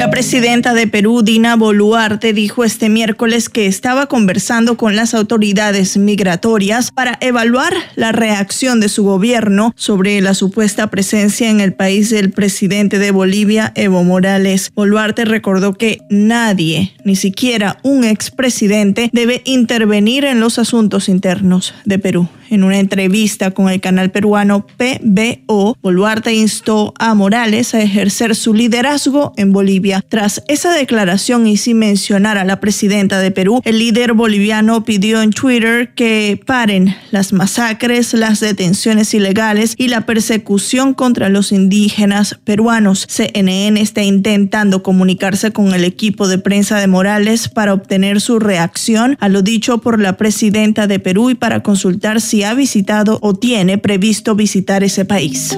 La 0.01 0.11
presidenta 0.11 0.73
de 0.73 0.87
Perú, 0.87 1.21
Dina 1.23 1.57
Boluarte, 1.57 2.33
dijo 2.33 2.65
este 2.65 2.89
miércoles 2.89 3.51
que 3.51 3.67
estaba 3.67 4.07
conversando 4.07 4.79
con 4.79 4.97
las 4.97 5.13
autoridades 5.13 5.99
migratorias 5.99 6.91
para 6.91 7.19
evaluar 7.21 7.75
la 7.97 8.11
reacción 8.11 8.81
de 8.81 8.89
su 8.89 9.05
gobierno 9.05 9.75
sobre 9.77 10.19
la 10.23 10.33
supuesta 10.33 10.87
presencia 10.87 11.51
en 11.51 11.61
el 11.61 11.75
país 11.75 12.09
del 12.09 12.31
presidente 12.31 12.99
de 12.99 13.11
Bolivia, 13.11 13.73
Evo 13.75 14.03
Morales. 14.03 14.73
Boluarte 14.75 15.27
recordó 15.27 15.75
que 15.75 15.99
nadie, 16.09 16.95
ni 17.05 17.15
siquiera 17.15 17.79
un 17.83 18.05
expresidente, 18.05 19.11
debe 19.13 19.43
intervenir 19.45 20.25
en 20.25 20.41
los 20.41 20.59
asuntos 20.59 21.11
internos 21.11 21.75
de 21.85 21.99
Perú. 21.99 22.27
En 22.51 22.65
una 22.65 22.81
entrevista 22.81 23.53
con 23.53 23.69
el 23.69 23.81
canal 23.81 24.11
peruano 24.11 24.67
PBO, 24.67 25.77
Boluarte 25.81 26.35
instó 26.35 26.93
a 26.99 27.15
Morales 27.15 27.75
a 27.75 27.81
ejercer 27.81 28.35
su 28.35 28.55
liderazgo 28.55 29.33
en 29.37 29.53
Bolivia. 29.53 30.05
Tras 30.09 30.43
esa 30.49 30.75
declaración 30.75 31.47
y 31.47 31.57
sin 31.57 31.79
mencionar 31.79 32.39
a 32.39 32.45
la 32.45 32.59
presidenta 32.59 33.21
de 33.21 33.31
Perú, 33.31 33.61
el 33.65 33.79
líder 33.79 34.15
boliviano 34.15 34.85
pidió 34.85 35.23
en 35.23 35.31
Twitter 35.31 35.95
que 35.95 36.41
paren 36.45 36.97
las 37.13 37.33
masacres, 37.33 38.15
las 38.15 38.41
detenciones 38.41 39.15
ilegales 39.15 39.77
y 39.79 39.87
la 39.87 40.05
persecución 40.05 40.93
contra 40.93 41.29
los 41.29 41.53
indígenas 41.53 42.37
peruanos. 42.43 43.07
CNN 43.09 43.81
está 43.81 44.03
intentando 44.03 44.83
comunicarse 44.83 45.53
con 45.53 45.73
el 45.73 45.85
equipo 45.85 46.27
de 46.27 46.39
prensa 46.39 46.81
de 46.81 46.89
Morales 46.89 47.49
para 47.49 47.75
obtener 47.75 48.21
su 48.21 48.41
reacción 48.41 49.17
a 49.21 49.29
lo 49.29 49.43
dicho 49.43 49.79
por 49.79 50.01
la 50.01 50.17
presidenta 50.17 50.89
de 50.89 50.99
Perú 50.99 51.31
y 51.31 51.37
para 51.37 51.63
consultar 51.63 52.21
si 52.21 52.40
ha 52.45 52.55
visitado 52.55 53.19
o 53.23 53.35
tiene 53.35 53.79
previsto 53.79 54.35
visitar 54.35 54.83
ese 54.85 55.05
país. 55.05 55.57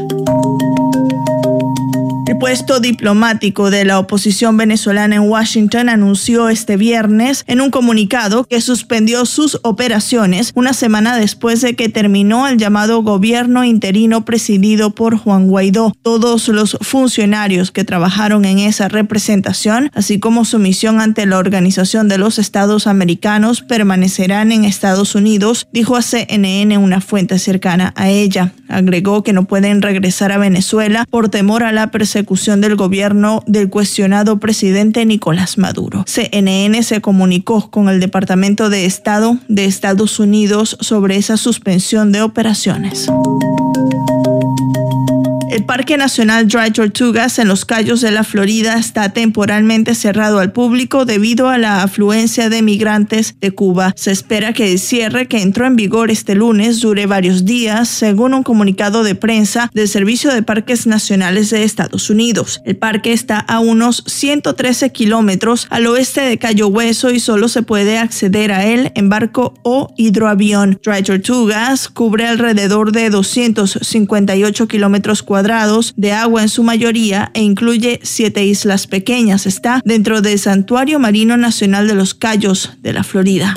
El 2.33 2.39
puesto 2.39 2.81
diplomático 2.81 3.71
de 3.71 3.85
la 3.85 3.99
oposición 3.99 4.57
venezolana 4.57 5.17
en 5.17 5.29
Washington 5.29 5.91
anunció 5.91 6.49
este 6.49 6.79
viernes 6.79 7.45
en 7.47 7.61
un 7.61 7.71
comunicado 7.71 8.45
que 8.45 8.63
suspendió 8.63 9.27
sus 9.27 9.61
operaciones 9.65 10.51
una 10.55 10.73
semana 10.73 11.19
después 11.19 11.61
de 11.61 11.77
que 11.77 11.91
terminó 11.91 12.49
el 12.49 12.57
llamado 12.57 13.03
gobierno 13.03 13.65
interino 13.65 14.25
presidido 14.25 14.95
por 14.95 15.19
Juan 15.19 15.47
Guaidó. 15.47 15.95
Todos 16.01 16.49
los 16.49 16.79
funcionarios 16.81 17.71
que 17.71 17.85
trabajaron 17.85 18.47
en 18.47 18.61
esa 18.61 18.89
representación, 18.89 19.91
así 19.93 20.19
como 20.19 20.47
su 20.47 20.59
misión 20.59 21.03
ante 21.03 21.27
la 21.27 21.37
Organización 21.37 22.09
de 22.09 22.17
los 22.17 22.39
Estados 22.39 22.87
Americanos, 22.87 23.61
permanecerán 23.61 24.53
en 24.53 24.65
Estados 24.65 25.15
Unidos, 25.15 25.69
dijo 25.71 25.97
a 25.97 26.03
CNN 26.03 26.79
una 26.79 27.03
fuente 27.03 27.39
cercana 27.39 27.93
a 27.95 28.09
ella. 28.09 28.55
Agregó 28.73 29.23
que 29.23 29.33
no 29.33 29.45
pueden 29.45 29.83
regresar 29.83 30.33
a 30.33 30.39
Venezuela 30.39 31.07
por 31.11 31.29
temor 31.29 31.63
a 31.63 31.73
la 31.73 31.91
persecución 31.91 32.61
del 32.61 32.77
gobierno 32.77 33.43
del 33.47 33.69
cuestionado 33.69 34.39
presidente 34.39 35.05
Nicolás 35.05 35.59
Maduro. 35.59 36.05
CNN 36.07 36.83
se 36.83 37.01
comunicó 37.01 37.71
con 37.71 37.89
el 37.89 38.01
Departamento 38.01 38.71
de 38.71 38.87
Estado 38.87 39.39
de 39.49 39.67
Estados 39.67 40.19
Unidos 40.19 40.77
sobre 40.81 41.17
esa 41.17 41.37
suspensión 41.37 42.13
de 42.13 42.23
operaciones. 42.23 43.09
El 45.53 45.67
Parque 45.67 45.99
Nacional 45.99 46.49
Dry 46.49 46.71
Tortugas 46.71 47.39
en 47.39 47.47
los 47.47 47.67
Cayos 47.67 48.01
de 48.01 48.11
la 48.11 48.25
Florida 48.25 48.79
está 48.79 49.11
temporalmente 49.11 49.95
cerrado 49.95 50.39
al 50.39 50.51
público 50.51 51.05
debido 51.05 51.51
a 51.51 51.59
la 51.59 51.83
afluencia 51.83 52.49
de 52.49 52.63
migrantes 52.63 53.35
de 53.39 53.51
Cuba. 53.51 53.93
Se 53.95 54.13
espera 54.13 54.55
que 54.55 54.73
el 54.73 54.79
cierre 54.79 55.29
que 55.29 55.43
entró 55.43 55.67
en 55.67 55.77
vigor 55.77 56.11
este 56.11 56.35
lunes 56.35 56.81
dure 56.81 57.05
varios 57.05 57.45
días, 57.45 57.91
según 57.91 58.33
un 58.33 58.45
comunicado 58.45 59.05
de 59.05 59.15
prensa 59.15 59.71
del 59.75 59.89
Servicio 59.89 60.33
de 60.33 60.43
Parques 60.43 60.87
Nacionales 60.87 61.51
de 61.51 61.65
Estados 61.65 62.09
Unidos. 62.09 62.63
El 62.65 62.79
parque 62.79 63.13
está 63.13 63.39
a 63.39 63.61
unos 63.61 64.05
113 64.07 64.91
kilómetros 64.91 65.67
al 65.69 65.87
oeste 65.87 66.23
de 66.23 66.39
Cayo 66.39 66.69
Hueso 66.69 67.11
y 67.11 67.21
solo 67.21 67.49
se 67.49 67.61
puede 67.61 67.99
acceder 67.99 68.53
a 68.53 68.65
él 68.65 68.91
en 68.95 69.11
barco 69.11 69.53
o 69.65 69.93
hidroavión. 69.99 70.81
Dry 70.83 71.03
Tortugas 71.03 71.91
cubre 71.91 72.27
alrededor 72.27 72.91
de 72.93 73.11
258 73.11 74.67
kilómetros 74.67 75.23
cuadrados 75.23 75.42
de 75.97 76.13
agua 76.13 76.43
en 76.43 76.49
su 76.49 76.63
mayoría 76.63 77.31
e 77.35 77.43
incluye 77.43 78.01
siete 78.03 78.45
islas 78.45 78.87
pequeñas. 78.87 79.47
Está 79.47 79.81
dentro 79.85 80.23
del 80.23 80.39
Santuario 80.39 80.99
Marino 80.99 81.37
Nacional 81.37 81.89
de 81.89 81.95
los 81.95 82.15
Cayos 82.15 82.71
de 82.81 82.93
la 82.93 83.05
Florida. 83.05 83.55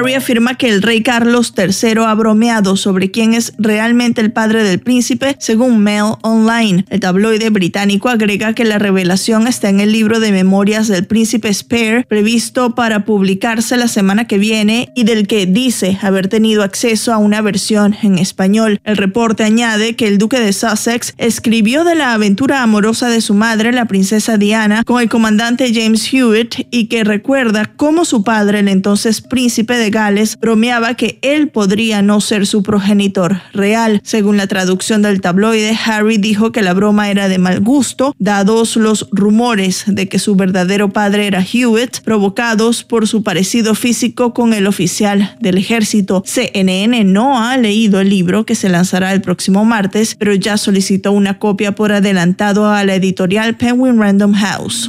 Harry 0.00 0.14
afirma 0.14 0.54
que 0.54 0.70
el 0.70 0.80
rey 0.80 1.02
Carlos 1.02 1.52
III 1.54 2.04
ha 2.06 2.14
bromeado 2.14 2.78
sobre 2.78 3.10
quién 3.10 3.34
es 3.34 3.52
realmente 3.58 4.22
el 4.22 4.32
padre 4.32 4.64
del 4.64 4.80
príncipe, 4.80 5.36
según 5.38 5.80
Mail 5.80 6.14
Online. 6.22 6.86
El 6.88 7.00
tabloide 7.00 7.50
británico 7.50 8.08
agrega 8.08 8.54
que 8.54 8.64
la 8.64 8.78
revelación 8.78 9.46
está 9.46 9.68
en 9.68 9.78
el 9.80 9.92
libro 9.92 10.18
de 10.18 10.32
memorias 10.32 10.88
del 10.88 11.04
príncipe 11.04 11.52
Spare, 11.52 12.06
previsto 12.08 12.74
para 12.74 13.04
publicarse 13.04 13.76
la 13.76 13.88
semana 13.88 14.26
que 14.26 14.38
viene 14.38 14.90
y 14.94 15.04
del 15.04 15.26
que 15.26 15.44
dice 15.44 15.98
haber 16.00 16.28
tenido 16.28 16.62
acceso 16.62 17.12
a 17.12 17.18
una 17.18 17.42
versión 17.42 17.94
en 18.02 18.16
español. 18.16 18.80
El 18.84 18.96
reporte 18.96 19.44
añade 19.44 19.96
que 19.96 20.08
el 20.08 20.16
duque 20.16 20.40
de 20.40 20.54
Sussex 20.54 21.12
escribió 21.18 21.84
de 21.84 21.94
la 21.94 22.14
aventura 22.14 22.62
amorosa 22.62 23.10
de 23.10 23.20
su 23.20 23.34
madre, 23.34 23.70
la 23.70 23.84
princesa 23.84 24.38
Diana, 24.38 24.82
con 24.82 25.02
el 25.02 25.10
comandante 25.10 25.74
James 25.74 26.10
Hewitt 26.10 26.66
y 26.70 26.86
que 26.86 27.04
recuerda 27.04 27.74
cómo 27.76 28.06
su 28.06 28.24
padre, 28.24 28.60
el 28.60 28.68
entonces 28.68 29.20
príncipe 29.20 29.76
de 29.76 29.89
legales, 29.90 30.38
bromeaba 30.40 30.94
que 30.94 31.18
él 31.20 31.48
podría 31.48 32.00
no 32.00 32.20
ser 32.20 32.46
su 32.46 32.62
progenitor 32.62 33.40
real. 33.52 34.00
Según 34.04 34.36
la 34.36 34.46
traducción 34.46 35.02
del 35.02 35.20
tabloide, 35.20 35.76
Harry 35.84 36.16
dijo 36.16 36.52
que 36.52 36.62
la 36.62 36.74
broma 36.74 37.10
era 37.10 37.28
de 37.28 37.38
mal 37.38 37.58
gusto, 37.58 38.14
dados 38.20 38.76
los 38.76 39.08
rumores 39.10 39.82
de 39.88 40.08
que 40.08 40.20
su 40.20 40.36
verdadero 40.36 40.90
padre 40.90 41.26
era 41.26 41.42
Hewitt, 41.42 42.02
provocados 42.04 42.84
por 42.84 43.08
su 43.08 43.24
parecido 43.24 43.74
físico 43.74 44.32
con 44.32 44.54
el 44.54 44.68
oficial 44.68 45.36
del 45.40 45.58
ejército. 45.58 46.22
CNN 46.24 47.02
no 47.02 47.42
ha 47.42 47.56
leído 47.56 47.98
el 47.98 48.10
libro 48.10 48.46
que 48.46 48.54
se 48.54 48.68
lanzará 48.68 49.12
el 49.12 49.22
próximo 49.22 49.64
martes, 49.64 50.14
pero 50.16 50.34
ya 50.34 50.56
solicitó 50.56 51.10
una 51.10 51.40
copia 51.40 51.72
por 51.72 51.90
adelantado 51.90 52.70
a 52.70 52.84
la 52.84 52.94
editorial 52.94 53.56
Penguin 53.56 53.98
Random 53.98 54.34
House. 54.34 54.88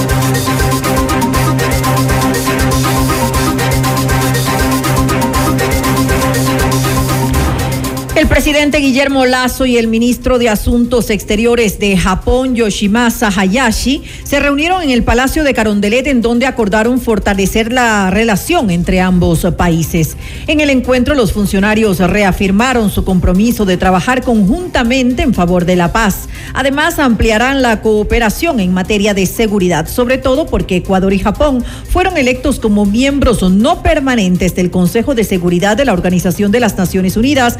El 8.13 8.27
presidente 8.27 8.79
Guillermo 8.79 9.25
Lazo 9.25 9.65
y 9.65 9.77
el 9.77 9.87
ministro 9.87 10.37
de 10.37 10.49
Asuntos 10.49 11.09
Exteriores 11.09 11.79
de 11.79 11.95
Japón, 11.95 12.55
Yoshimasa 12.55 13.29
Hayashi, 13.29 14.03
se 14.25 14.41
reunieron 14.41 14.83
en 14.83 14.89
el 14.89 15.03
Palacio 15.03 15.45
de 15.45 15.53
Carondelet 15.53 16.05
en 16.07 16.21
donde 16.21 16.45
acordaron 16.45 16.99
fortalecer 16.99 17.71
la 17.71 18.11
relación 18.11 18.69
entre 18.69 18.99
ambos 18.99 19.47
países. 19.57 20.17
En 20.47 20.59
el 20.59 20.69
encuentro, 20.69 21.15
los 21.15 21.31
funcionarios 21.31 21.99
reafirmaron 21.99 22.91
su 22.91 23.05
compromiso 23.05 23.63
de 23.63 23.77
trabajar 23.77 24.23
conjuntamente 24.23 25.23
en 25.23 25.33
favor 25.33 25.63
de 25.63 25.77
la 25.77 25.93
paz. 25.93 26.27
Además, 26.53 26.99
ampliarán 26.99 27.61
la 27.61 27.81
cooperación 27.81 28.59
en 28.59 28.73
materia 28.73 29.13
de 29.13 29.25
seguridad, 29.25 29.87
sobre 29.87 30.17
todo 30.17 30.47
porque 30.47 30.75
Ecuador 30.75 31.13
y 31.13 31.19
Japón 31.19 31.63
fueron 31.89 32.17
electos 32.17 32.59
como 32.59 32.85
miembros 32.85 33.41
no 33.49 33.81
permanentes 33.81 34.53
del 34.53 34.69
Consejo 34.69 35.15
de 35.15 35.23
Seguridad 35.23 35.77
de 35.77 35.85
la 35.85 35.93
Organización 35.93 36.51
de 36.51 36.59
las 36.59 36.77
Naciones 36.77 37.15
Unidas 37.15 37.57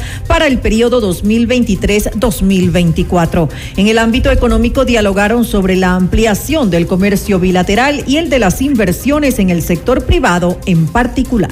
el 0.47 0.59
periodo 0.59 1.01
2023-2024. 1.01 3.49
En 3.77 3.87
el 3.87 3.97
ámbito 3.97 4.29
económico 4.31 4.85
dialogaron 4.85 5.43
sobre 5.45 5.75
la 5.75 5.95
ampliación 5.95 6.69
del 6.69 6.87
comercio 6.87 7.39
bilateral 7.39 8.03
y 8.07 8.17
el 8.17 8.29
de 8.29 8.39
las 8.39 8.61
inversiones 8.61 9.39
en 9.39 9.49
el 9.49 9.61
sector 9.61 10.05
privado 10.05 10.59
en 10.65 10.87
particular. 10.87 11.51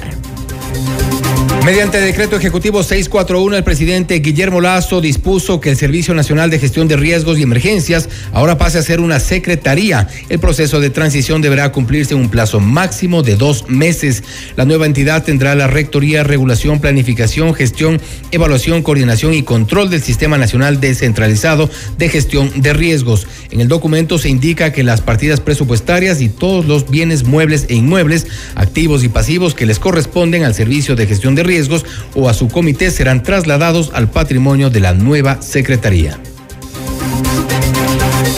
Mediante 1.64 2.00
decreto 2.00 2.36
ejecutivo 2.36 2.82
641, 2.82 3.54
el 3.54 3.64
presidente 3.64 4.14
Guillermo 4.20 4.62
Lazo 4.62 5.02
dispuso 5.02 5.60
que 5.60 5.68
el 5.68 5.76
Servicio 5.76 6.14
Nacional 6.14 6.48
de 6.48 6.58
Gestión 6.58 6.88
de 6.88 6.96
Riesgos 6.96 7.38
y 7.38 7.42
Emergencias 7.42 8.08
ahora 8.32 8.56
pase 8.56 8.78
a 8.78 8.82
ser 8.82 8.98
una 8.98 9.20
secretaría. 9.20 10.08
El 10.30 10.38
proceso 10.38 10.80
de 10.80 10.88
transición 10.88 11.42
deberá 11.42 11.70
cumplirse 11.70 12.14
en 12.14 12.20
un 12.20 12.30
plazo 12.30 12.60
máximo 12.60 13.22
de 13.22 13.36
dos 13.36 13.68
meses. 13.68 14.24
La 14.56 14.64
nueva 14.64 14.86
entidad 14.86 15.22
tendrá 15.22 15.54
la 15.54 15.66
rectoría, 15.66 16.24
regulación, 16.24 16.80
planificación, 16.80 17.52
gestión, 17.54 18.00
evaluación, 18.30 18.82
coordinación 18.82 19.34
y 19.34 19.42
control 19.42 19.90
del 19.90 20.00
Sistema 20.00 20.38
Nacional 20.38 20.80
Descentralizado 20.80 21.68
de 21.98 22.08
Gestión 22.08 22.62
de 22.62 22.72
Riesgos. 22.72 23.26
En 23.50 23.60
el 23.60 23.68
documento 23.68 24.16
se 24.16 24.30
indica 24.30 24.72
que 24.72 24.82
las 24.82 25.02
partidas 25.02 25.40
presupuestarias 25.40 26.22
y 26.22 26.30
todos 26.30 26.64
los 26.64 26.88
bienes 26.88 27.24
muebles 27.24 27.66
e 27.68 27.74
inmuebles, 27.74 28.26
activos 28.54 29.04
y 29.04 29.10
pasivos 29.10 29.54
que 29.54 29.66
les 29.66 29.78
corresponden 29.78 30.44
al 30.44 30.54
Servicio 30.54 30.96
de 30.96 31.06
Gestión 31.06 31.34
de 31.34 31.42
Riesgos 31.42 31.49
riesgos 31.50 31.84
o 32.14 32.28
a 32.28 32.34
su 32.34 32.48
comité 32.48 32.90
serán 32.92 33.22
trasladados 33.24 33.90
al 33.92 34.08
patrimonio 34.08 34.70
de 34.70 34.80
la 34.80 34.94
nueva 34.94 35.42
Secretaría. 35.42 36.18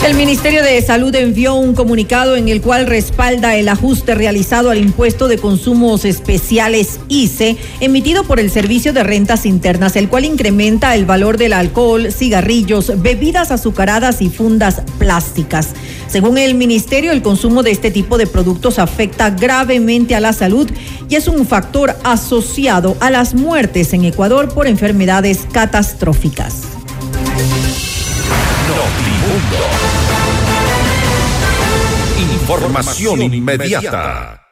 El 0.03 0.15
Ministerio 0.15 0.63
de 0.63 0.81
Salud 0.81 1.15
envió 1.15 1.55
un 1.55 1.73
comunicado 1.73 2.35
en 2.35 2.49
el 2.49 2.61
cual 2.61 2.87
respalda 2.87 3.55
el 3.55 3.69
ajuste 3.69 4.15
realizado 4.15 4.69
al 4.69 4.77
impuesto 4.77 5.29
de 5.29 5.37
consumos 5.37 6.03
especiales 6.03 6.99
ICE 7.07 7.55
emitido 7.79 8.25
por 8.25 8.41
el 8.41 8.51
Servicio 8.51 8.91
de 8.91 9.01
Rentas 9.03 9.45
Internas, 9.45 9.95
el 9.95 10.09
cual 10.09 10.25
incrementa 10.25 10.93
el 10.93 11.05
valor 11.05 11.37
del 11.37 11.53
alcohol, 11.53 12.11
cigarrillos, 12.11 13.01
bebidas 13.01 13.49
azucaradas 13.49 14.21
y 14.21 14.29
fundas 14.29 14.81
plásticas. 14.99 15.69
Según 16.07 16.37
el 16.37 16.55
Ministerio, 16.55 17.13
el 17.13 17.21
consumo 17.21 17.63
de 17.63 17.71
este 17.71 17.89
tipo 17.89 18.17
de 18.17 18.27
productos 18.27 18.79
afecta 18.79 19.29
gravemente 19.29 20.15
a 20.15 20.19
la 20.19 20.33
salud 20.33 20.69
y 21.07 21.15
es 21.15 21.29
un 21.29 21.47
factor 21.47 21.95
asociado 22.03 22.97
a 22.99 23.09
las 23.09 23.35
muertes 23.35 23.93
en 23.93 24.03
Ecuador 24.03 24.53
por 24.53 24.67
enfermedades 24.67 25.47
catastróficas. 25.53 26.63
Información 32.19 33.21
inmediata. 33.33 34.43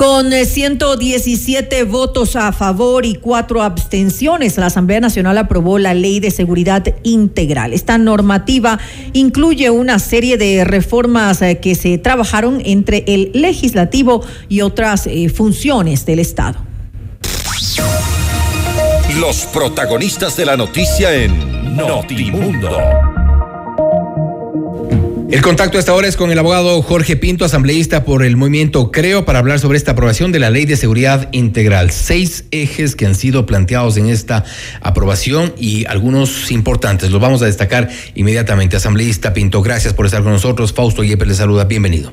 Con 0.00 0.32
117 0.32 1.78
eh, 1.78 1.84
votos 1.84 2.34
a 2.34 2.52
favor 2.52 3.04
y 3.04 3.16
cuatro 3.16 3.62
abstenciones, 3.62 4.56
la 4.56 4.64
Asamblea 4.66 4.98
Nacional 4.98 5.36
aprobó 5.36 5.78
la 5.78 5.92
Ley 5.92 6.20
de 6.20 6.30
Seguridad 6.30 6.82
Integral. 7.02 7.74
Esta 7.74 7.98
normativa 7.98 8.78
incluye 9.12 9.68
una 9.68 9.98
serie 9.98 10.38
de 10.38 10.64
reformas 10.64 11.42
eh, 11.42 11.58
que 11.58 11.74
se 11.74 11.98
trabajaron 11.98 12.62
entre 12.64 13.04
el 13.08 13.30
legislativo 13.34 14.24
y 14.48 14.62
otras 14.62 15.06
eh, 15.06 15.28
funciones 15.28 16.06
del 16.06 16.20
Estado. 16.20 16.60
Los 19.18 19.44
protagonistas 19.52 20.34
de 20.34 20.46
la 20.46 20.56
noticia 20.56 21.12
en 21.12 21.76
Notimundo. 21.76 22.70
El 25.30 25.42
contacto 25.42 25.78
hasta 25.78 25.92
ahora 25.92 26.08
es 26.08 26.16
con 26.16 26.32
el 26.32 26.38
abogado 26.40 26.82
Jorge 26.82 27.16
Pinto, 27.16 27.44
asambleísta 27.44 28.04
por 28.04 28.24
el 28.24 28.36
movimiento 28.36 28.90
Creo, 28.90 29.24
para 29.24 29.38
hablar 29.38 29.60
sobre 29.60 29.78
esta 29.78 29.92
aprobación 29.92 30.32
de 30.32 30.40
la 30.40 30.50
Ley 30.50 30.64
de 30.64 30.76
Seguridad 30.76 31.28
Integral. 31.30 31.92
Seis 31.92 32.46
ejes 32.50 32.96
que 32.96 33.06
han 33.06 33.14
sido 33.14 33.46
planteados 33.46 33.96
en 33.96 34.08
esta 34.08 34.44
aprobación 34.80 35.54
y 35.56 35.86
algunos 35.86 36.50
importantes. 36.50 37.12
Los 37.12 37.20
vamos 37.20 37.42
a 37.42 37.46
destacar 37.46 37.90
inmediatamente. 38.16 38.74
Asambleísta 38.74 39.32
Pinto, 39.32 39.62
gracias 39.62 39.94
por 39.94 40.06
estar 40.06 40.24
con 40.24 40.32
nosotros. 40.32 40.72
Fausto 40.72 41.04
Yepes 41.04 41.28
le 41.28 41.34
saluda. 41.34 41.64
Bienvenido. 41.64 42.10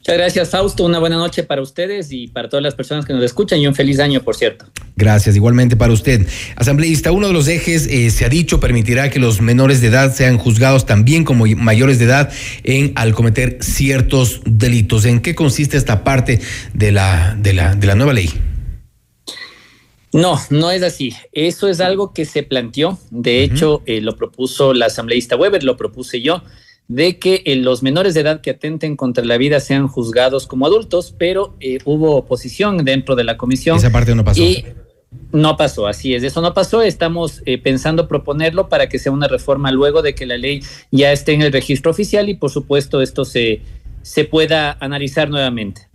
Muchas 0.00 0.16
gracias, 0.16 0.48
Fausto. 0.48 0.86
Una 0.86 0.98
buena 0.98 1.16
noche 1.16 1.42
para 1.42 1.60
ustedes 1.60 2.10
y 2.10 2.26
para 2.26 2.48
todas 2.48 2.62
las 2.62 2.74
personas 2.74 3.04
que 3.04 3.12
nos 3.12 3.22
escuchan 3.22 3.58
y 3.58 3.66
un 3.66 3.74
feliz 3.74 4.00
año, 4.00 4.22
por 4.22 4.34
cierto. 4.34 4.64
Gracias, 4.96 5.36
igualmente 5.36 5.76
para 5.76 5.92
usted. 5.92 6.26
Asambleísta, 6.56 7.12
uno 7.12 7.26
de 7.26 7.34
los 7.34 7.48
ejes, 7.48 7.86
eh, 7.86 8.08
se 8.10 8.24
ha 8.24 8.30
dicho, 8.30 8.60
permitirá 8.60 9.10
que 9.10 9.18
los 9.18 9.42
menores 9.42 9.82
de 9.82 9.88
edad 9.88 10.14
sean 10.14 10.38
juzgados 10.38 10.86
también 10.86 11.24
como 11.24 11.44
mayores 11.44 11.98
de 11.98 12.06
edad 12.06 12.32
en 12.64 12.94
al 12.96 13.12
cometer 13.12 13.58
ciertos 13.60 14.40
delitos. 14.46 15.04
¿En 15.04 15.20
qué 15.20 15.34
consiste 15.34 15.76
esta 15.76 16.02
parte 16.02 16.40
de 16.72 16.92
la, 16.92 17.36
de 17.38 17.52
la, 17.52 17.74
de 17.74 17.86
la 17.86 17.94
nueva 17.94 18.14
ley? 18.14 18.30
No, 20.14 20.40
no 20.48 20.70
es 20.70 20.82
así. 20.82 21.14
Eso 21.32 21.68
es 21.68 21.78
algo 21.78 22.14
que 22.14 22.24
se 22.24 22.42
planteó. 22.42 22.98
De 23.10 23.42
hecho, 23.42 23.82
eh, 23.84 24.00
lo 24.00 24.16
propuso 24.16 24.72
la 24.72 24.86
asambleísta 24.86 25.36
Weber, 25.36 25.62
lo 25.62 25.76
propuse 25.76 26.22
yo 26.22 26.42
de 26.90 27.20
que 27.20 27.44
eh, 27.46 27.54
los 27.54 27.84
menores 27.84 28.14
de 28.14 28.22
edad 28.22 28.40
que 28.40 28.50
atenten 28.50 28.96
contra 28.96 29.24
la 29.24 29.38
vida 29.38 29.60
sean 29.60 29.86
juzgados 29.86 30.48
como 30.48 30.66
adultos, 30.66 31.14
pero 31.16 31.54
eh, 31.60 31.78
hubo 31.84 32.16
oposición 32.16 32.84
dentro 32.84 33.14
de 33.14 33.22
la 33.22 33.36
comisión. 33.36 33.76
Esa 33.76 33.92
parte 33.92 34.12
no 34.12 34.24
pasó. 34.24 34.42
Y 34.42 34.64
no 35.30 35.56
pasó, 35.56 35.86
así 35.86 36.16
es, 36.16 36.24
eso 36.24 36.40
no 36.40 36.52
pasó. 36.52 36.82
Estamos 36.82 37.42
eh, 37.46 37.58
pensando 37.58 38.08
proponerlo 38.08 38.68
para 38.68 38.88
que 38.88 38.98
sea 38.98 39.12
una 39.12 39.28
reforma 39.28 39.70
luego 39.70 40.02
de 40.02 40.16
que 40.16 40.26
la 40.26 40.36
ley 40.36 40.64
ya 40.90 41.12
esté 41.12 41.32
en 41.32 41.42
el 41.42 41.52
registro 41.52 41.92
oficial 41.92 42.28
y 42.28 42.34
por 42.34 42.50
supuesto 42.50 43.00
esto 43.00 43.24
se, 43.24 43.60
se 44.02 44.24
pueda 44.24 44.76
analizar 44.80 45.30
nuevamente. 45.30 45.89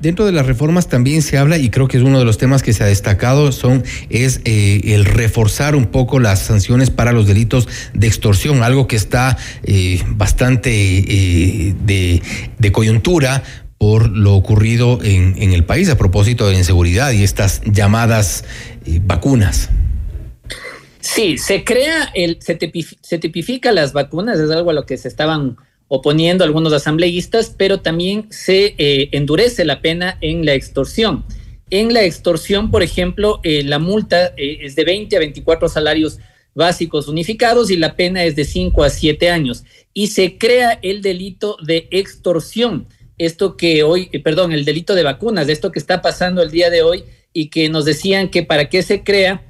Dentro 0.00 0.24
de 0.24 0.32
las 0.32 0.46
reformas 0.46 0.88
también 0.88 1.20
se 1.20 1.36
habla, 1.36 1.58
y 1.58 1.68
creo 1.68 1.86
que 1.86 1.98
es 1.98 2.02
uno 2.02 2.18
de 2.18 2.24
los 2.24 2.38
temas 2.38 2.62
que 2.62 2.72
se 2.72 2.82
ha 2.82 2.86
destacado, 2.86 3.52
son, 3.52 3.84
es 4.08 4.40
eh, 4.46 4.80
el 4.94 5.04
reforzar 5.04 5.76
un 5.76 5.86
poco 5.86 6.18
las 6.18 6.40
sanciones 6.40 6.88
para 6.88 7.12
los 7.12 7.26
delitos 7.26 7.68
de 7.92 8.06
extorsión, 8.06 8.62
algo 8.62 8.88
que 8.88 8.96
está 8.96 9.36
eh, 9.62 10.02
bastante 10.08 10.70
eh, 10.72 11.74
de, 11.84 12.72
coyuntura 12.72 13.42
por 13.76 14.08
lo 14.10 14.34
ocurrido 14.34 15.00
en, 15.02 15.52
el 15.52 15.64
país 15.64 15.90
a 15.90 15.98
propósito 15.98 16.46
de 16.46 16.52
la 16.52 16.58
inseguridad 16.58 17.12
y 17.12 17.22
estas 17.22 17.60
llamadas 17.64 18.44
vacunas. 19.02 19.70
Sí, 21.00 21.38
se 21.38 21.64
crea, 21.64 22.10
el, 22.14 22.38
se, 22.40 22.54
tipifica 23.18 23.72
las 23.72 23.92
vacunas, 23.92 24.38
es 24.38 24.50
algo 24.50 24.70
a 24.70 24.74
lo 24.74 24.84
que 24.84 24.96
se 24.98 25.08
estaban 25.08 25.56
oponiendo 25.92 26.44
a 26.44 26.46
algunos 26.46 26.72
asambleístas, 26.72 27.52
pero 27.58 27.80
también 27.80 28.28
se 28.30 28.76
eh, 28.78 29.08
endurece 29.10 29.64
la 29.64 29.82
pena 29.82 30.18
en 30.20 30.46
la 30.46 30.54
extorsión. 30.54 31.24
En 31.68 31.92
la 31.92 32.04
extorsión, 32.04 32.70
por 32.70 32.84
ejemplo, 32.84 33.40
eh, 33.42 33.64
la 33.64 33.80
multa 33.80 34.32
eh, 34.36 34.58
es 34.62 34.76
de 34.76 34.84
20 34.84 35.16
a 35.16 35.18
24 35.18 35.68
salarios 35.68 36.20
básicos 36.54 37.08
unificados 37.08 37.72
y 37.72 37.76
la 37.76 37.96
pena 37.96 38.22
es 38.22 38.36
de 38.36 38.44
5 38.44 38.84
a 38.84 38.88
7 38.88 39.30
años. 39.30 39.64
Y 39.92 40.06
se 40.06 40.38
crea 40.38 40.78
el 40.80 41.02
delito 41.02 41.56
de 41.60 41.88
extorsión. 41.90 42.86
Esto 43.18 43.56
que 43.56 43.82
hoy, 43.82 44.06
perdón, 44.22 44.52
el 44.52 44.64
delito 44.64 44.94
de 44.94 45.02
vacunas, 45.02 45.48
esto 45.48 45.72
que 45.72 45.80
está 45.80 46.00
pasando 46.02 46.40
el 46.40 46.52
día 46.52 46.70
de 46.70 46.82
hoy 46.82 47.02
y 47.32 47.48
que 47.48 47.68
nos 47.68 47.84
decían 47.84 48.30
que 48.30 48.44
para 48.44 48.68
qué 48.68 48.82
se 48.84 49.02
crea 49.02 49.44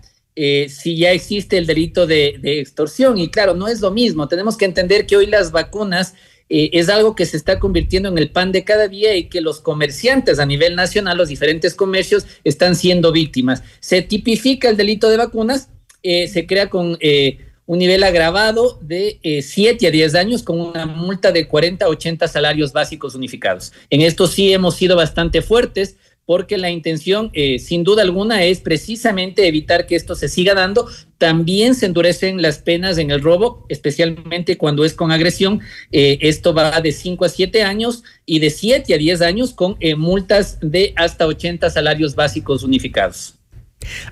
si 0.69 0.97
ya 0.97 1.13
existe 1.13 1.59
el 1.59 1.67
delito 1.67 2.07
de, 2.07 2.39
de, 2.41 2.61
extorsión. 2.61 3.19
Y 3.19 3.29
claro, 3.29 3.53
no 3.53 3.69
es 3.69 3.83
lo 3.83 3.91
mismo. 3.91 4.27
Tenemos 4.27 4.57
que 4.57 4.65
entender 4.65 5.05
que 5.05 5.19
hoy 5.19 5.27
las 5.27 5.53
vacunas 5.53 6.15
eh, 6.51 6.71
es 6.73 6.89
algo 6.89 7.15
que 7.15 7.27
se 7.27 7.37
está 7.37 7.61
convirtiendo 7.61 8.09
en 8.09 8.19
el 8.19 8.31
pan 8.31 8.51
de 8.51 8.65
cada 8.65 8.89
día 8.89 9.15
y 9.17 9.29
que 9.29 9.41
los 9.41 9.61
comerciantes 9.61 10.41
a 10.41 10.47
nivel 10.47 10.75
nacional, 10.75 11.17
los 11.17 11.29
diferentes 11.29 11.75
comercios, 11.75 12.27
están 12.43 12.75
siendo 12.75 13.13
víctimas. 13.13 13.63
Se 13.79 14.03
tipifica 14.03 14.69
el 14.69 14.77
delito 14.77 15.09
de 15.09 15.17
vacunas, 15.17 15.69
eh, 16.03 16.27
se 16.27 16.47
crea 16.47 16.69
con 16.69 16.99
eh, 17.01 17.39
un 17.67 17.79
nivel 17.79 18.03
agravado 18.03 18.81
de 18.83 19.21
7 19.43 19.87
a 19.87 19.91
10 19.93 20.15
años 20.17 20.43
con 20.43 20.61
una 20.61 20.87
multa 20.87 21.31
de 21.31 21.47
40 21.47 21.85
a 21.85 21.89
80 21.89 22.27
salarios 22.27 22.73
básicos 22.73 23.15
unificados. 23.15 23.73
En 23.89 24.01
esto 24.01 24.27
sí 24.27 24.53
hemos 24.53 24.75
sido 24.75 24.97
bastante 24.97 25.41
fuertes 25.41 25.97
porque 26.31 26.59
la 26.59 26.71
intención, 26.71 27.31
eh, 27.33 27.59
sin 27.59 27.83
duda 27.83 28.03
alguna, 28.03 28.45
es 28.45 28.61
precisamente 28.61 29.49
evitar 29.49 29.85
que 29.85 29.97
esto 29.97 30.15
se 30.15 30.29
siga 30.29 30.55
dando. 30.55 30.87
También 31.19 31.75
se 31.75 31.87
endurecen 31.87 32.41
las 32.41 32.59
penas 32.59 32.99
en 32.99 33.11
el 33.11 33.21
robo, 33.21 33.67
especialmente 33.69 34.57
cuando 34.57 34.85
es 34.85 34.95
con 34.95 35.11
agresión. 35.11 35.61
Eh, 35.91 36.19
esto 36.21 36.55
va 36.55 36.81
de 36.81 36.93
5 36.93 37.25
a 37.25 37.29
7 37.29 37.65
años 37.65 38.05
y 38.27 38.39
de 38.39 38.51
7 38.51 38.95
a 38.95 38.99
10 38.99 39.23
años 39.23 39.53
con 39.53 39.77
eh, 39.81 39.97
multas 39.97 40.59
de 40.61 40.93
hasta 40.95 41.27
80 41.27 41.69
salarios 41.69 42.15
básicos 42.15 42.63
unificados. 42.63 43.40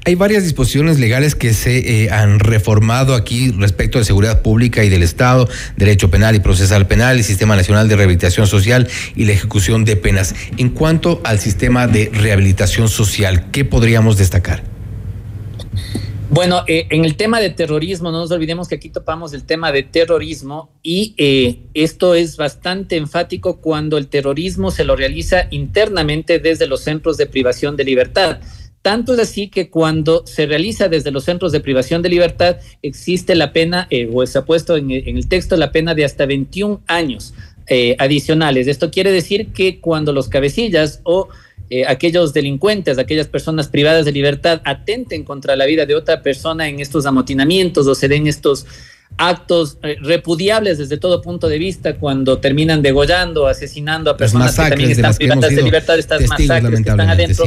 Hay 0.05 0.15
varias 0.15 0.45
disposiciones 0.45 0.99
legales 0.99 1.35
que 1.35 1.53
se 1.53 2.05
eh, 2.05 2.11
han 2.11 2.41
reformado 2.41 3.15
aquí 3.15 3.51
respecto 3.53 3.99
de 3.99 4.05
seguridad 4.05 4.41
pública 4.43 4.83
y 4.83 4.89
del 4.89 5.03
Estado, 5.03 5.49
derecho 5.77 6.11
penal 6.11 6.35
y 6.35 6.41
procesal 6.41 6.87
penal, 6.87 7.19
el 7.19 7.25
Sistema 7.25 7.55
Nacional 7.55 7.89
de 7.89 7.97
Rehabilitación 7.97 8.47
Social 8.47 8.89
y 9.15 9.25
la 9.25 9.33
ejecución 9.33 9.85
de 9.85 9.97
penas. 9.97 10.35
En 10.57 10.71
cuanto 10.71 11.21
al 11.25 11.39
sistema 11.39 11.87
de 11.87 12.11
rehabilitación 12.13 12.89
social, 12.89 13.51
¿qué 13.51 13.65
podríamos 13.65 14.17
destacar? 14.17 14.63
Bueno, 16.31 16.63
eh, 16.67 16.87
en 16.91 17.07
el 17.07 17.17
tema 17.17 17.41
de 17.41 17.49
terrorismo, 17.51 18.11
no 18.11 18.19
nos 18.19 18.31
olvidemos 18.31 18.69
que 18.69 18.75
aquí 18.75 18.91
topamos 18.91 19.33
el 19.33 19.45
tema 19.45 19.73
de 19.73 19.83
terrorismo 19.83 20.71
y 20.83 21.15
eh, 21.17 21.61
esto 21.73 22.15
es 22.15 22.37
bastante 22.37 22.97
enfático 22.97 23.61
cuando 23.61 23.97
el 23.97 24.09
terrorismo 24.09 24.71
se 24.71 24.85
lo 24.85 24.95
realiza 24.95 25.49
internamente 25.51 26.39
desde 26.39 26.67
los 26.67 26.83
centros 26.83 27.17
de 27.17 27.27
privación 27.27 27.77
de 27.77 27.85
libertad. 27.85 28.41
Tanto 28.89 29.13
es 29.13 29.21
así 29.21 29.49
que 29.49 29.69
cuando 29.69 30.27
se 30.27 30.47
realiza 30.47 30.89
desde 30.89 31.11
los 31.11 31.25
centros 31.25 31.53
de 31.53 31.61
privación 31.61 32.01
de 32.01 32.09
libertad, 32.09 32.57
existe 32.81 33.35
la 33.35 33.53
pena, 33.53 33.87
eh, 33.91 34.09
o 34.11 34.25
se 34.25 34.39
ha 34.39 34.47
puesto 34.47 34.79
en, 34.79 34.91
el 34.91 35.29
texto 35.29 35.59
la 35.59 35.73
pena 35.73 35.95
de 35.95 36.07
hasta 36.07 36.25
21 36.25 36.81
años 36.87 37.35
eh, 37.67 37.97
adicionales. 37.99 38.67
Esto 38.67 38.91
quiere 38.91 39.13
decir 39.13 39.49
que 39.49 39.79
cuando 39.79 40.15
los 40.15 40.31
cabecillas 40.31 41.03
o 41.03 41.29
eh, 41.69 41.85
aquellos 41.87 42.33
delincuentes, 42.33 42.97
aquellas 42.97 43.29
personas 43.29 43.69
privadas 43.69 44.07
de 44.07 44.13
libertad 44.13 44.63
atenten 44.65 45.23
contra 45.23 45.55
la 45.55 45.67
vida 45.67 45.85
de 45.85 45.95
otra 45.95 46.23
persona 46.23 46.67
en 46.67 46.81
estos 46.81 47.05
amotinamientos 47.05 47.87
o 47.87 47.95
se 47.95 48.09
den 48.09 48.27
estos 48.27 48.65
actos 49.19 49.77
repudiables 50.01 50.79
desde 50.79 50.97
todo 50.97 51.21
punto 51.21 51.51
de 51.51 51.59
vista 51.59 51.99
cuando 51.99 52.39
terminan 52.39 52.81
degollando, 52.81 53.49
asesinando 53.49 54.11
a 54.11 54.17
personas 54.17 54.57
que 54.57 54.63
también 54.63 54.91
están 54.93 55.15
privadas 55.15 55.55
de 55.55 55.63
libertad, 55.63 55.99
estas 55.99 56.27
masacres 56.27 56.81
que 56.83 56.89
están 56.89 57.11
adentro. 57.11 57.45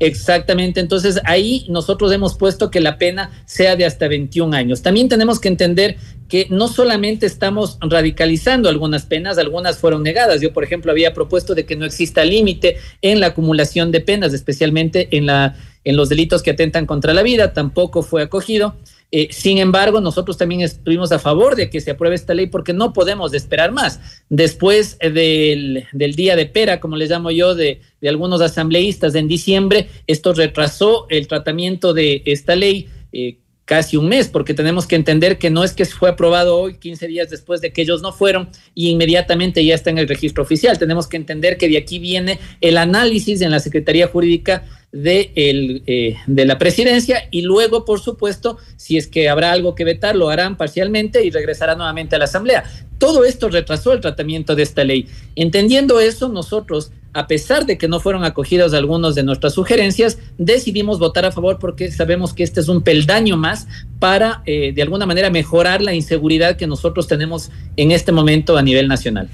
Exactamente, 0.00 0.78
entonces 0.78 1.20
ahí 1.24 1.66
nosotros 1.68 2.12
hemos 2.12 2.36
puesto 2.36 2.70
que 2.70 2.80
la 2.80 2.98
pena 2.98 3.30
sea 3.46 3.74
de 3.74 3.84
hasta 3.84 4.06
21 4.06 4.56
años. 4.56 4.82
También 4.82 5.08
tenemos 5.08 5.40
que 5.40 5.48
entender 5.48 5.96
que 6.28 6.46
no 6.50 6.68
solamente 6.68 7.26
estamos 7.26 7.78
radicalizando 7.80 8.68
algunas 8.68 9.06
penas, 9.06 9.38
algunas 9.38 9.78
fueron 9.78 10.04
negadas. 10.04 10.40
Yo, 10.40 10.52
por 10.52 10.62
ejemplo, 10.62 10.92
había 10.92 11.14
propuesto 11.14 11.54
de 11.54 11.66
que 11.66 11.74
no 11.74 11.84
exista 11.84 12.24
límite 12.24 12.76
en 13.02 13.18
la 13.18 13.28
acumulación 13.28 13.90
de 13.90 14.00
penas, 14.00 14.32
especialmente 14.34 15.08
en, 15.16 15.26
la, 15.26 15.56
en 15.82 15.96
los 15.96 16.08
delitos 16.08 16.42
que 16.42 16.50
atentan 16.50 16.86
contra 16.86 17.12
la 17.12 17.22
vida, 17.22 17.52
tampoco 17.52 18.02
fue 18.02 18.22
acogido. 18.22 18.76
Eh, 19.10 19.28
sin 19.30 19.56
embargo, 19.56 20.00
nosotros 20.00 20.36
también 20.36 20.60
estuvimos 20.60 21.12
a 21.12 21.18
favor 21.18 21.56
de 21.56 21.70
que 21.70 21.80
se 21.80 21.90
apruebe 21.90 22.14
esta 22.14 22.34
ley 22.34 22.46
porque 22.46 22.74
no 22.74 22.92
podemos 22.92 23.32
esperar 23.32 23.72
más. 23.72 24.00
Después 24.28 24.98
del, 24.98 25.86
del, 25.92 26.14
día 26.14 26.36
de 26.36 26.46
pera, 26.46 26.78
como 26.78 26.96
les 26.96 27.10
llamo 27.10 27.30
yo, 27.30 27.54
de, 27.54 27.80
de, 28.00 28.08
algunos 28.08 28.42
asambleístas 28.42 29.14
en 29.14 29.26
diciembre, 29.26 29.88
esto 30.06 30.34
retrasó 30.34 31.06
el 31.08 31.26
tratamiento 31.26 31.94
de 31.94 32.22
esta 32.26 32.54
ley. 32.54 32.88
Eh, 33.12 33.38
casi 33.68 33.98
un 33.98 34.08
mes, 34.08 34.28
porque 34.28 34.54
tenemos 34.54 34.86
que 34.86 34.96
entender 34.96 35.36
que 35.36 35.50
no 35.50 35.62
es 35.62 35.74
que 35.74 35.84
fue 35.84 36.08
aprobado 36.08 36.56
hoy, 36.56 36.78
15 36.78 37.06
días 37.06 37.28
después 37.28 37.60
de 37.60 37.70
que 37.70 37.82
ellos 37.82 38.00
no 38.00 38.12
fueron 38.14 38.48
y 38.74 38.88
inmediatamente 38.88 39.62
ya 39.62 39.74
está 39.74 39.90
en 39.90 39.98
el 39.98 40.08
registro 40.08 40.42
oficial. 40.42 40.78
Tenemos 40.78 41.06
que 41.06 41.18
entender 41.18 41.58
que 41.58 41.68
de 41.68 41.76
aquí 41.76 41.98
viene 41.98 42.38
el 42.62 42.78
análisis 42.78 43.42
en 43.42 43.50
la 43.50 43.60
Secretaría 43.60 44.08
Jurídica 44.08 44.64
de, 44.92 45.32
el, 45.34 45.82
eh, 45.86 46.16
de 46.26 46.44
la 46.46 46.58
presidencia 46.58 47.28
y 47.30 47.42
luego, 47.42 47.84
por 47.84 48.00
supuesto, 48.00 48.58
si 48.76 48.96
es 48.96 49.06
que 49.06 49.28
habrá 49.28 49.52
algo 49.52 49.74
que 49.74 49.84
vetar, 49.84 50.16
lo 50.16 50.30
harán 50.30 50.56
parcialmente 50.56 51.24
y 51.24 51.30
regresará 51.30 51.74
nuevamente 51.74 52.16
a 52.16 52.18
la 52.18 52.24
Asamblea. 52.24 52.64
Todo 52.98 53.24
esto 53.24 53.48
retrasó 53.48 53.92
el 53.92 54.00
tratamiento 54.00 54.54
de 54.54 54.62
esta 54.62 54.84
ley. 54.84 55.08
Entendiendo 55.36 56.00
eso, 56.00 56.28
nosotros 56.28 56.90
a 57.14 57.26
pesar 57.26 57.66
de 57.66 57.78
que 57.78 57.88
no 57.88 58.00
fueron 58.00 58.24
acogidos 58.24 58.74
algunos 58.74 59.14
de 59.14 59.22
nuestras 59.22 59.54
sugerencias, 59.54 60.18
decidimos 60.36 60.98
votar 60.98 61.24
a 61.24 61.32
favor 61.32 61.58
porque 61.58 61.90
sabemos 61.90 62.34
que 62.34 62.42
este 62.42 62.60
es 62.60 62.68
un 62.68 62.82
peldaño 62.82 63.36
más 63.36 63.66
para, 63.98 64.42
eh, 64.46 64.72
de 64.72 64.82
alguna 64.82 65.06
manera, 65.06 65.30
mejorar 65.30 65.80
la 65.80 65.94
inseguridad 65.94 66.56
que 66.56 66.66
nosotros 66.66 67.08
tenemos 67.08 67.50
en 67.76 67.92
este 67.92 68.12
momento 68.12 68.56
a 68.56 68.62
nivel 68.62 68.88
nacional. 68.88 69.28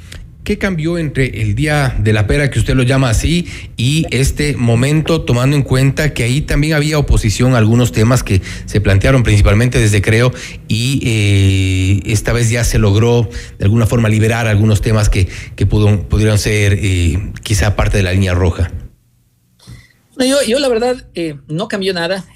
¿Qué 0.45 0.59
cambió 0.59 0.99
entre 0.99 1.41
el 1.41 1.55
día 1.55 1.97
de 1.99 2.13
la 2.13 2.27
pera, 2.27 2.51
que 2.51 2.59
usted 2.59 2.75
lo 2.75 2.83
llama 2.83 3.09
así, 3.09 3.47
y 3.79 4.05
este 4.11 4.59
momento, 4.59 5.23
tomando 5.23 5.57
en 5.57 5.63
cuenta 5.63 6.13
que 6.13 6.23
ahí 6.23 6.43
también 6.43 6.75
había 6.75 6.99
oposición 6.99 7.55
a 7.55 7.59
algunos 7.59 7.93
temas 7.93 8.23
que 8.23 8.43
se 8.67 8.83
plantearon 8.83 9.23
principalmente 9.23 9.79
desde 9.79 10.03
Creo, 10.03 10.35
y 10.69 11.01
eh, 11.03 12.13
esta 12.13 12.35
vez 12.35 12.51
ya 12.51 12.63
se 12.63 12.79
logró 12.79 13.27
de 13.59 13.65
alguna 13.65 13.87
forma 13.87 14.11
liberar 14.11 14.47
algunos 14.47 14.83
temas 14.83 15.09
que, 15.09 15.29
que 15.57 15.65
pudieron 15.65 16.39
ser 16.39 16.79
eh, 16.79 17.33
quizá 17.43 17.75
parte 17.75 17.97
de 17.97 18.03
la 18.03 18.13
línea 18.13 18.35
roja? 18.35 18.71
yo, 20.19 20.43
yo 20.47 20.59
la 20.59 20.69
verdad 20.69 21.07
eh, 21.15 21.37
no 21.49 21.69
cambió 21.69 21.95
nada. 21.95 22.27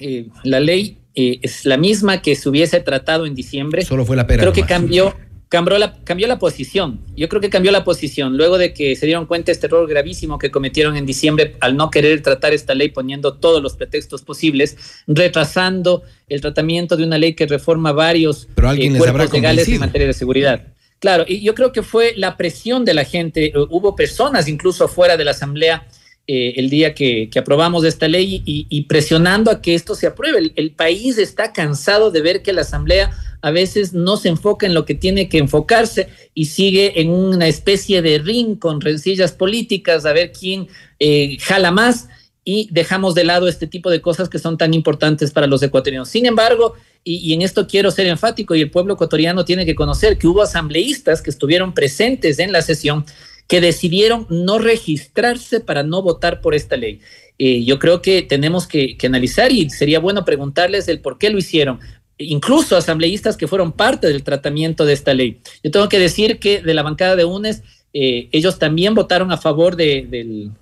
la 0.44 0.60
ley 0.60 0.96
es 1.14 1.66
la 1.66 1.76
misma 1.76 2.22
que 2.22 2.36
se 2.36 2.48
hubiese 2.48 2.80
tratado 2.80 3.26
en 3.26 3.34
diciembre. 3.34 3.82
Solo 3.82 4.06
fue 4.06 4.16
la 4.16 4.26
pera. 4.26 4.40
Creo 4.40 4.54
que 4.54 4.62
cambió 4.62 5.14
cambió 5.48 5.78
la, 5.78 5.94
cambió 6.04 6.26
la 6.26 6.38
posición. 6.38 7.00
Yo 7.16 7.28
creo 7.28 7.40
que 7.40 7.50
cambió 7.50 7.72
la 7.72 7.84
posición 7.84 8.36
luego 8.36 8.58
de 8.58 8.72
que 8.72 8.96
se 8.96 9.06
dieron 9.06 9.26
cuenta 9.26 9.46
de 9.46 9.52
este 9.52 9.66
error 9.66 9.88
gravísimo 9.88 10.38
que 10.38 10.50
cometieron 10.50 10.96
en 10.96 11.06
diciembre 11.06 11.56
al 11.60 11.76
no 11.76 11.90
querer 11.90 12.22
tratar 12.22 12.52
esta 12.52 12.74
ley 12.74 12.90
poniendo 12.90 13.34
todos 13.34 13.62
los 13.62 13.74
pretextos 13.74 14.22
posibles, 14.22 14.76
retrasando 15.06 16.02
el 16.28 16.40
tratamiento 16.40 16.96
de 16.96 17.04
una 17.04 17.18
ley 17.18 17.34
que 17.34 17.46
reforma 17.46 17.92
varios 17.92 18.48
Pero 18.54 18.72
eh, 18.72 18.92
cuerpos 18.96 19.32
legales 19.32 19.68
en 19.68 19.80
materia 19.80 20.06
de 20.06 20.12
seguridad. 20.12 20.66
Claro, 20.98 21.24
y 21.26 21.40
yo 21.40 21.54
creo 21.54 21.72
que 21.72 21.82
fue 21.82 22.14
la 22.16 22.36
presión 22.36 22.84
de 22.84 22.92
la 22.92 23.04
gente. 23.04 23.52
Hubo 23.54 23.94
personas 23.94 24.48
incluso 24.48 24.88
fuera 24.88 25.16
de 25.16 25.24
la 25.24 25.30
Asamblea 25.30 25.86
eh, 26.30 26.60
el 26.60 26.68
día 26.68 26.94
que, 26.94 27.30
aprobamos 27.38 27.86
esta 27.86 28.06
ley 28.06 28.42
y, 28.44 28.82
presionando 28.82 29.50
a 29.50 29.62
que 29.62 29.74
esto 29.74 29.94
se 29.94 30.06
apruebe. 30.06 30.52
el, 30.54 30.72
país 30.72 31.16
está 31.16 31.54
cansado 31.54 32.10
de 32.10 32.20
ver 32.20 32.42
que 32.42 32.52
la 32.52 32.60
Asamblea 32.60 33.10
a 33.40 33.50
veces 33.50 33.94
no 33.94 34.18
se 34.18 34.28
enfoca 34.28 34.66
en 34.66 34.74
lo 34.74 34.84
que 34.84 34.94
tiene 34.94 35.30
que 35.30 35.38
enfocarse 35.38 36.10
y 36.34 36.44
sigue 36.44 37.00
en 37.00 37.08
una 37.08 37.46
especie 37.46 38.02
de 38.02 38.18
ring 38.18 38.58
con 38.58 38.82
rencillas 38.82 39.32
políticas 39.32 40.04
a 40.04 40.12
ver 40.12 40.32
quién 40.32 40.68
eh, 40.98 41.38
jala 41.40 41.70
más 41.70 42.08
y 42.44 42.68
dejamos 42.72 43.14
de 43.14 43.24
lado 43.24 43.48
este 43.48 43.66
tipo 43.66 43.88
de 43.88 44.02
cosas 44.02 44.28
que 44.28 44.38
son 44.38 44.58
tan 44.58 44.74
importantes 44.74 45.30
para 45.30 45.46
los 45.46 45.62
ecuatorianos. 45.62 46.10
Sin 46.10 46.26
embargo, 46.26 46.74
y, 47.04 47.16
y, 47.26 47.32
en 47.32 47.40
esto 47.40 47.66
quiero 47.66 47.90
ser 47.90 48.06
enfático, 48.06 48.54
y 48.54 48.60
el 48.60 48.70
pueblo 48.70 48.94
ecuatoriano 48.94 49.46
tiene 49.46 49.64
que 49.64 49.74
conocer 49.74 50.18
que 50.18 50.26
hubo 50.26 50.42
asambleístas 50.42 51.22
que 51.22 51.30
estuvieron 51.30 51.72
presentes 51.72 52.38
en 52.38 52.52
la 52.52 52.60
sesión 52.60 53.06
que 53.48 53.60
decidieron 53.60 54.26
no 54.30 54.58
registrarse 54.58 55.60
para 55.60 55.82
no 55.82 56.02
votar 56.02 56.40
por 56.40 56.54
esta 56.54 56.76
ley. 56.76 57.00
Eh, 57.38 57.64
yo 57.64 57.78
creo 57.78 58.02
que 58.02 58.22
tenemos 58.22 58.66
que, 58.66 58.96
que, 58.96 59.06
analizar 59.06 59.52
y 59.52 59.70
sería 59.70 60.00
bueno 60.00 60.24
preguntarles 60.24 60.88
el 60.88 61.00
por 61.00 61.18
qué 61.18 61.30
lo 61.30 61.38
hicieron 61.38 61.80
incluso 62.18 62.76
asambleístas 62.76 63.36
que 63.36 63.46
fueron 63.46 63.72
parte 63.72 64.08
del 64.08 64.24
tratamiento 64.24 64.84
de 64.84 64.92
esta 64.92 65.14
ley. 65.14 65.40
Yo 65.62 65.70
tengo 65.70 65.88
que 65.88 65.98
decir 65.98 66.38
que 66.38 66.60
de 66.60 66.74
la 66.74 66.82
bancada 66.82 67.16
de 67.16 67.24
UNES 67.24 67.62
eh, 68.00 68.28
ellos 68.30 68.60
también 68.60 68.94
votaron 68.94 69.32
a 69.32 69.38
favor 69.38 69.74
de, 69.74 70.06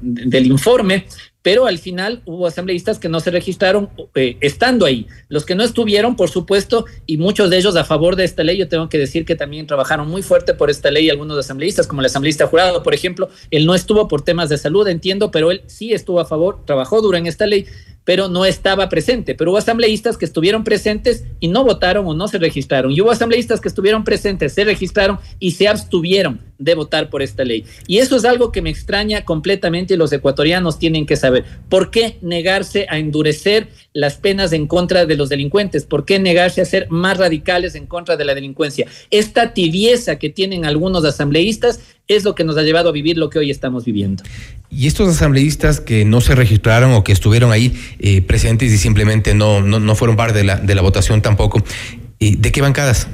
del, 0.01 0.47
informe, 0.47 1.05
pero 1.43 1.66
al 1.66 1.76
final 1.76 2.22
hubo 2.24 2.47
asambleístas 2.47 2.99
que 2.99 3.11
no 3.11 3.20
se 3.20 3.30
registraron 3.30 3.91
eh, 4.14 4.39
estando 4.41 4.87
ahí. 4.87 5.07
Los 5.28 5.45
que 5.45 5.55
no 5.55 5.62
estuvieron, 5.62 6.16
por 6.16 6.30
supuesto, 6.30 6.87
y 7.05 7.18
muchos 7.18 7.51
de 7.51 7.59
ellos 7.59 7.76
a 7.76 7.84
favor 7.84 8.16
de 8.16 8.24
esta 8.24 8.43
ley, 8.43 8.57
yo 8.57 8.68
tengo 8.68 8.89
que 8.89 8.97
decir 8.97 9.26
que 9.26 9.37
también 9.37 9.66
trabajaron 9.66 10.09
muy 10.09 10.22
fuerte 10.22 10.55
por 10.55 10.70
esta 10.70 10.91
ley 10.91 11.11
algunos 11.11 11.37
asambleístas, 11.37 11.87
como 11.87 12.01
el 12.01 12.07
asambleísta 12.07 12.47
jurado, 12.47 12.82
por 12.82 12.95
ejemplo, 12.95 13.28
él 13.51 13.66
no 13.66 13.74
estuvo 13.74 14.09
por 14.09 14.22
temas 14.22 14.49
de 14.49 14.57
salud, 14.57 14.89
entiendo, 14.89 15.30
pero 15.30 15.51
él 15.51 15.61
sí 15.66 15.93
estuvo 15.93 16.20
a 16.20 16.24
favor, 16.24 16.64
trabajó 16.64 17.03
duro 17.03 17.18
en 17.18 17.26
esta 17.26 17.47
ley, 17.47 17.66
pero 18.07 18.28
no 18.28 18.46
estaba 18.46 18.88
presente. 18.88 19.34
Pero 19.34 19.50
hubo 19.50 19.59
asambleístas 19.59 20.16
que 20.16 20.24
estuvieron 20.24 20.62
presentes 20.64 21.24
y 21.40 21.48
no 21.48 21.64
votaron 21.64 22.07
o 22.07 22.14
no 22.14 22.28
se 22.28 22.38
registraron. 22.38 22.92
Y 22.92 23.00
hubo 23.00 23.11
asambleístas 23.11 23.61
que 23.61 23.68
estuvieron 23.68 24.04
presentes, 24.04 24.54
se 24.54 24.64
registraron 24.64 25.18
y 25.40 25.50
se 25.50 25.66
abstuvieron 25.66 26.40
de 26.59 26.74
votar 26.76 27.11
por 27.11 27.20
esta 27.20 27.44
ley. 27.44 27.64
Y 27.88 27.98
eso 27.98 28.16
es 28.16 28.24
algo 28.24 28.52
que 28.52 28.62
me 28.62 28.70
extraña 28.70 29.24
completamente 29.24 29.94
y 29.94 29.96
los 29.96 30.12
ecuatorianos 30.12 30.78
tienen 30.78 31.04
que 31.04 31.16
saber. 31.16 31.44
¿Por 31.68 31.90
qué 31.90 32.16
negarse 32.22 32.86
a 32.88 32.98
endurecer 32.98 33.68
las 33.92 34.16
penas 34.16 34.52
en 34.52 34.68
contra 34.68 35.04
de 35.04 35.16
los 35.16 35.28
delincuentes? 35.28 35.84
¿Por 35.84 36.04
qué 36.04 36.20
negarse 36.20 36.61
a 36.61 36.64
ser 36.64 36.88
más 36.90 37.18
radicales 37.18 37.74
en 37.74 37.86
contra 37.86 38.16
de 38.16 38.24
la 38.24 38.36
delincuencia? 38.36 38.86
Esta 39.11 39.52
tibieza 39.52 40.16
que 40.16 40.30
tienen 40.30 40.64
algunos 40.64 41.04
asambleístas 41.04 41.80
es 42.09 42.24
lo 42.24 42.34
que 42.34 42.44
nos 42.44 42.57
ha 42.57 42.62
llevado 42.62 42.88
a 42.88 42.92
vivir 42.92 43.18
lo 43.18 43.30
que 43.30 43.38
hoy 43.38 43.50
estamos 43.50 43.84
viviendo. 43.84 44.22
Y 44.70 44.86
estos 44.86 45.09
asambleístas 45.09 45.80
que 45.80 46.04
no 46.04 46.20
se 46.20 46.34
registraron 46.34 46.92
o 46.92 47.04
que 47.04 47.12
estuvieron 47.12 47.52
ahí 47.52 47.72
eh, 47.98 48.22
presentes 48.22 48.72
y 48.72 48.78
simplemente 48.78 49.34
no, 49.34 49.61
no, 49.61 49.80
no, 49.80 49.94
fueron 49.94 50.16
parte 50.16 50.38
de 50.38 50.44
la, 50.44 50.57
de 50.57 50.74
la 50.74 50.82
votación 50.82 51.22
tampoco, 51.22 51.62
eh, 52.20 52.36
¿de 52.36 52.52
qué 52.52 52.61
bancadas? 52.61 53.09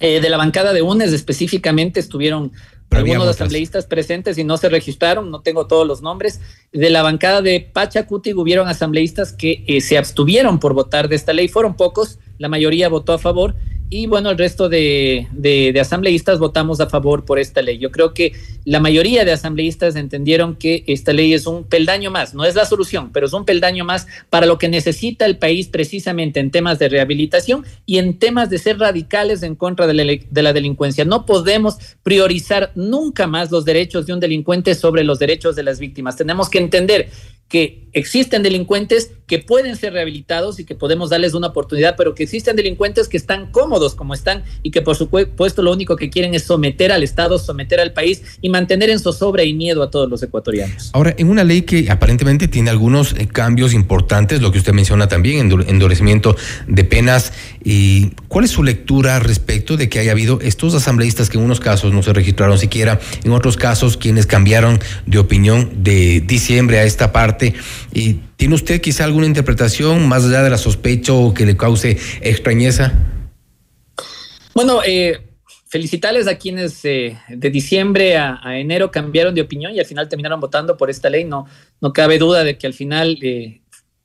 Eh, 0.00 0.20
de 0.20 0.30
la 0.30 0.36
bancada 0.36 0.72
de 0.72 0.82
UNES 0.82 1.12
específicamente 1.12 1.98
estuvieron 1.98 2.52
algunos 2.90 3.28
asambleístas 3.28 3.86
presentes 3.86 4.38
y 4.38 4.44
no 4.44 4.56
se 4.56 4.68
registraron, 4.68 5.30
no 5.30 5.40
tengo 5.40 5.66
todos 5.66 5.86
los 5.86 6.00
nombres. 6.00 6.40
De 6.72 6.88
la 6.88 7.02
bancada 7.02 7.42
de 7.42 7.60
Pachacuti 7.60 8.32
hubieron 8.32 8.68
asambleístas 8.68 9.32
que 9.32 9.64
eh, 9.66 9.80
se 9.80 9.98
abstuvieron 9.98 10.58
por 10.58 10.72
votar 10.72 11.08
de 11.08 11.16
esta 11.16 11.32
ley, 11.32 11.48
fueron 11.48 11.76
pocos, 11.76 12.18
la 12.38 12.48
mayoría 12.48 12.88
votó 12.88 13.12
a 13.12 13.18
favor 13.18 13.56
y 13.90 14.06
bueno, 14.06 14.30
el 14.30 14.38
resto 14.38 14.68
de, 14.68 15.28
de, 15.32 15.78
asambleístas 15.80 16.38
votamos 16.38 16.80
a 16.80 16.88
favor 16.88 17.24
por 17.24 17.38
esta 17.38 17.62
ley. 17.62 17.78
Yo 17.78 17.90
creo 17.90 18.12
que 18.12 18.32
la 18.64 18.80
mayoría 18.80 19.24
de 19.24 19.32
asambleístas 19.32 19.96
entendieron 19.96 20.56
que 20.56 20.84
esta 20.86 21.12
ley 21.12 21.32
es 21.32 21.46
un 21.46 21.64
peldaño 21.64 22.10
más, 22.10 22.34
no 22.34 22.44
es 22.44 22.54
la 22.54 22.66
solución, 22.66 23.10
pero 23.12 23.26
es 23.26 23.32
un 23.32 23.44
peldaño 23.44 23.84
más 23.84 24.06
para 24.28 24.46
lo 24.46 24.58
que 24.58 24.68
necesita 24.68 25.24
el 25.24 25.38
país 25.38 25.68
precisamente 25.68 26.38
en 26.40 26.50
temas 26.50 26.78
de 26.78 26.88
rehabilitación 26.88 27.64
y 27.86 27.98
en 27.98 28.18
temas 28.18 28.50
de 28.50 28.58
ser 28.58 28.78
radicales 28.78 29.42
en 29.42 29.54
contra 29.54 29.86
la, 29.86 30.04
de 30.04 30.42
la 30.42 30.52
delincuencia. 30.52 31.04
No 31.04 31.24
podemos 31.24 31.78
priorizar 32.02 32.72
nunca 32.74 33.26
más 33.26 33.50
los 33.50 33.64
derechos 33.64 34.06
de 34.06 34.12
un 34.12 34.20
delincuente 34.20 34.74
sobre 34.74 35.02
los 35.02 35.18
derechos 35.18 35.56
de 35.56 35.62
las 35.62 35.78
víctimas. 35.78 36.16
Tenemos 36.16 36.50
que 36.50 36.58
entender 36.58 37.08
que 37.48 37.88
existen 37.92 38.42
delincuentes 38.42 39.12
que 39.28 39.38
pueden 39.38 39.76
ser 39.76 39.92
rehabilitados 39.92 40.58
y 40.58 40.64
que 40.64 40.74
podemos 40.74 41.10
darles 41.10 41.34
una 41.34 41.48
oportunidad, 41.48 41.94
pero 41.96 42.14
que 42.14 42.24
existen 42.24 42.56
delincuentes 42.56 43.08
que 43.08 43.18
están 43.18 43.52
cómodos 43.52 43.94
como 43.94 44.14
están 44.14 44.42
y 44.62 44.70
que 44.70 44.80
por 44.80 44.96
supuesto 44.96 45.62
lo 45.62 45.70
único 45.70 45.96
que 45.96 46.08
quieren 46.08 46.34
es 46.34 46.44
someter 46.44 46.90
al 46.90 47.02
Estado, 47.02 47.38
someter 47.38 47.78
al 47.78 47.92
país 47.92 48.22
y 48.40 48.48
mantener 48.48 48.88
en 48.88 48.98
zozobra 48.98 49.44
y 49.44 49.52
miedo 49.52 49.82
a 49.82 49.90
todos 49.90 50.08
los 50.08 50.22
ecuatorianos. 50.22 50.90
Ahora, 50.94 51.14
en 51.18 51.28
una 51.28 51.44
ley 51.44 51.62
que 51.62 51.90
aparentemente 51.90 52.48
tiene 52.48 52.70
algunos 52.70 53.12
eh, 53.12 53.28
cambios 53.28 53.74
importantes, 53.74 54.40
lo 54.40 54.50
que 54.50 54.58
usted 54.58 54.72
menciona 54.72 55.08
también, 55.08 55.52
endurecimiento 55.68 56.34
de 56.66 56.84
penas, 56.84 57.34
y 57.62 58.12
¿cuál 58.28 58.46
es 58.46 58.50
su 58.50 58.62
lectura 58.62 59.18
respecto 59.18 59.76
de 59.76 59.90
que 59.90 59.98
haya 59.98 60.12
habido 60.12 60.40
estos 60.40 60.74
asambleístas 60.74 61.28
que 61.28 61.36
en 61.36 61.44
unos 61.44 61.60
casos 61.60 61.92
no 61.92 62.02
se 62.02 62.14
registraron 62.14 62.58
siquiera, 62.58 62.98
en 63.24 63.32
otros 63.32 63.58
casos 63.58 63.98
quienes 63.98 64.24
cambiaron 64.24 64.80
de 65.04 65.18
opinión 65.18 65.70
de 65.82 66.22
diciembre 66.22 66.78
a 66.78 66.84
esta 66.84 67.12
parte? 67.12 67.52
¿Y 67.92 68.20
tiene 68.38 68.54
usted 68.54 68.80
quizá 68.80 69.04
alguna 69.04 69.26
interpretación 69.26 70.08
más 70.08 70.24
allá 70.24 70.44
de 70.44 70.50
la 70.50 70.58
sospecha 70.58 71.12
o 71.12 71.34
que 71.34 71.44
le 71.44 71.56
cause 71.56 71.98
extrañeza? 72.22 72.92
Bueno, 74.54 74.80
eh, 74.86 75.18
felicitarles 75.66 76.28
a 76.28 76.38
quienes 76.38 76.84
eh, 76.84 77.18
de 77.28 77.50
diciembre 77.50 78.16
a, 78.16 78.40
enero 78.56 78.92
cambiaron 78.92 79.34
de 79.34 79.40
opinión 79.40 79.74
y 79.74 79.80
al 79.80 79.86
final 79.86 80.08
terminaron 80.08 80.38
votando 80.38 80.76
por 80.76 80.88
esta 80.88 81.10
ley. 81.10 81.24
No, 81.24 81.46
no 81.80 81.92
cabe 81.92 82.18
duda 82.18 82.44
de 82.44 82.56
que 82.56 82.68
al 82.68 82.74
final 82.74 83.18
eh, 83.22 83.60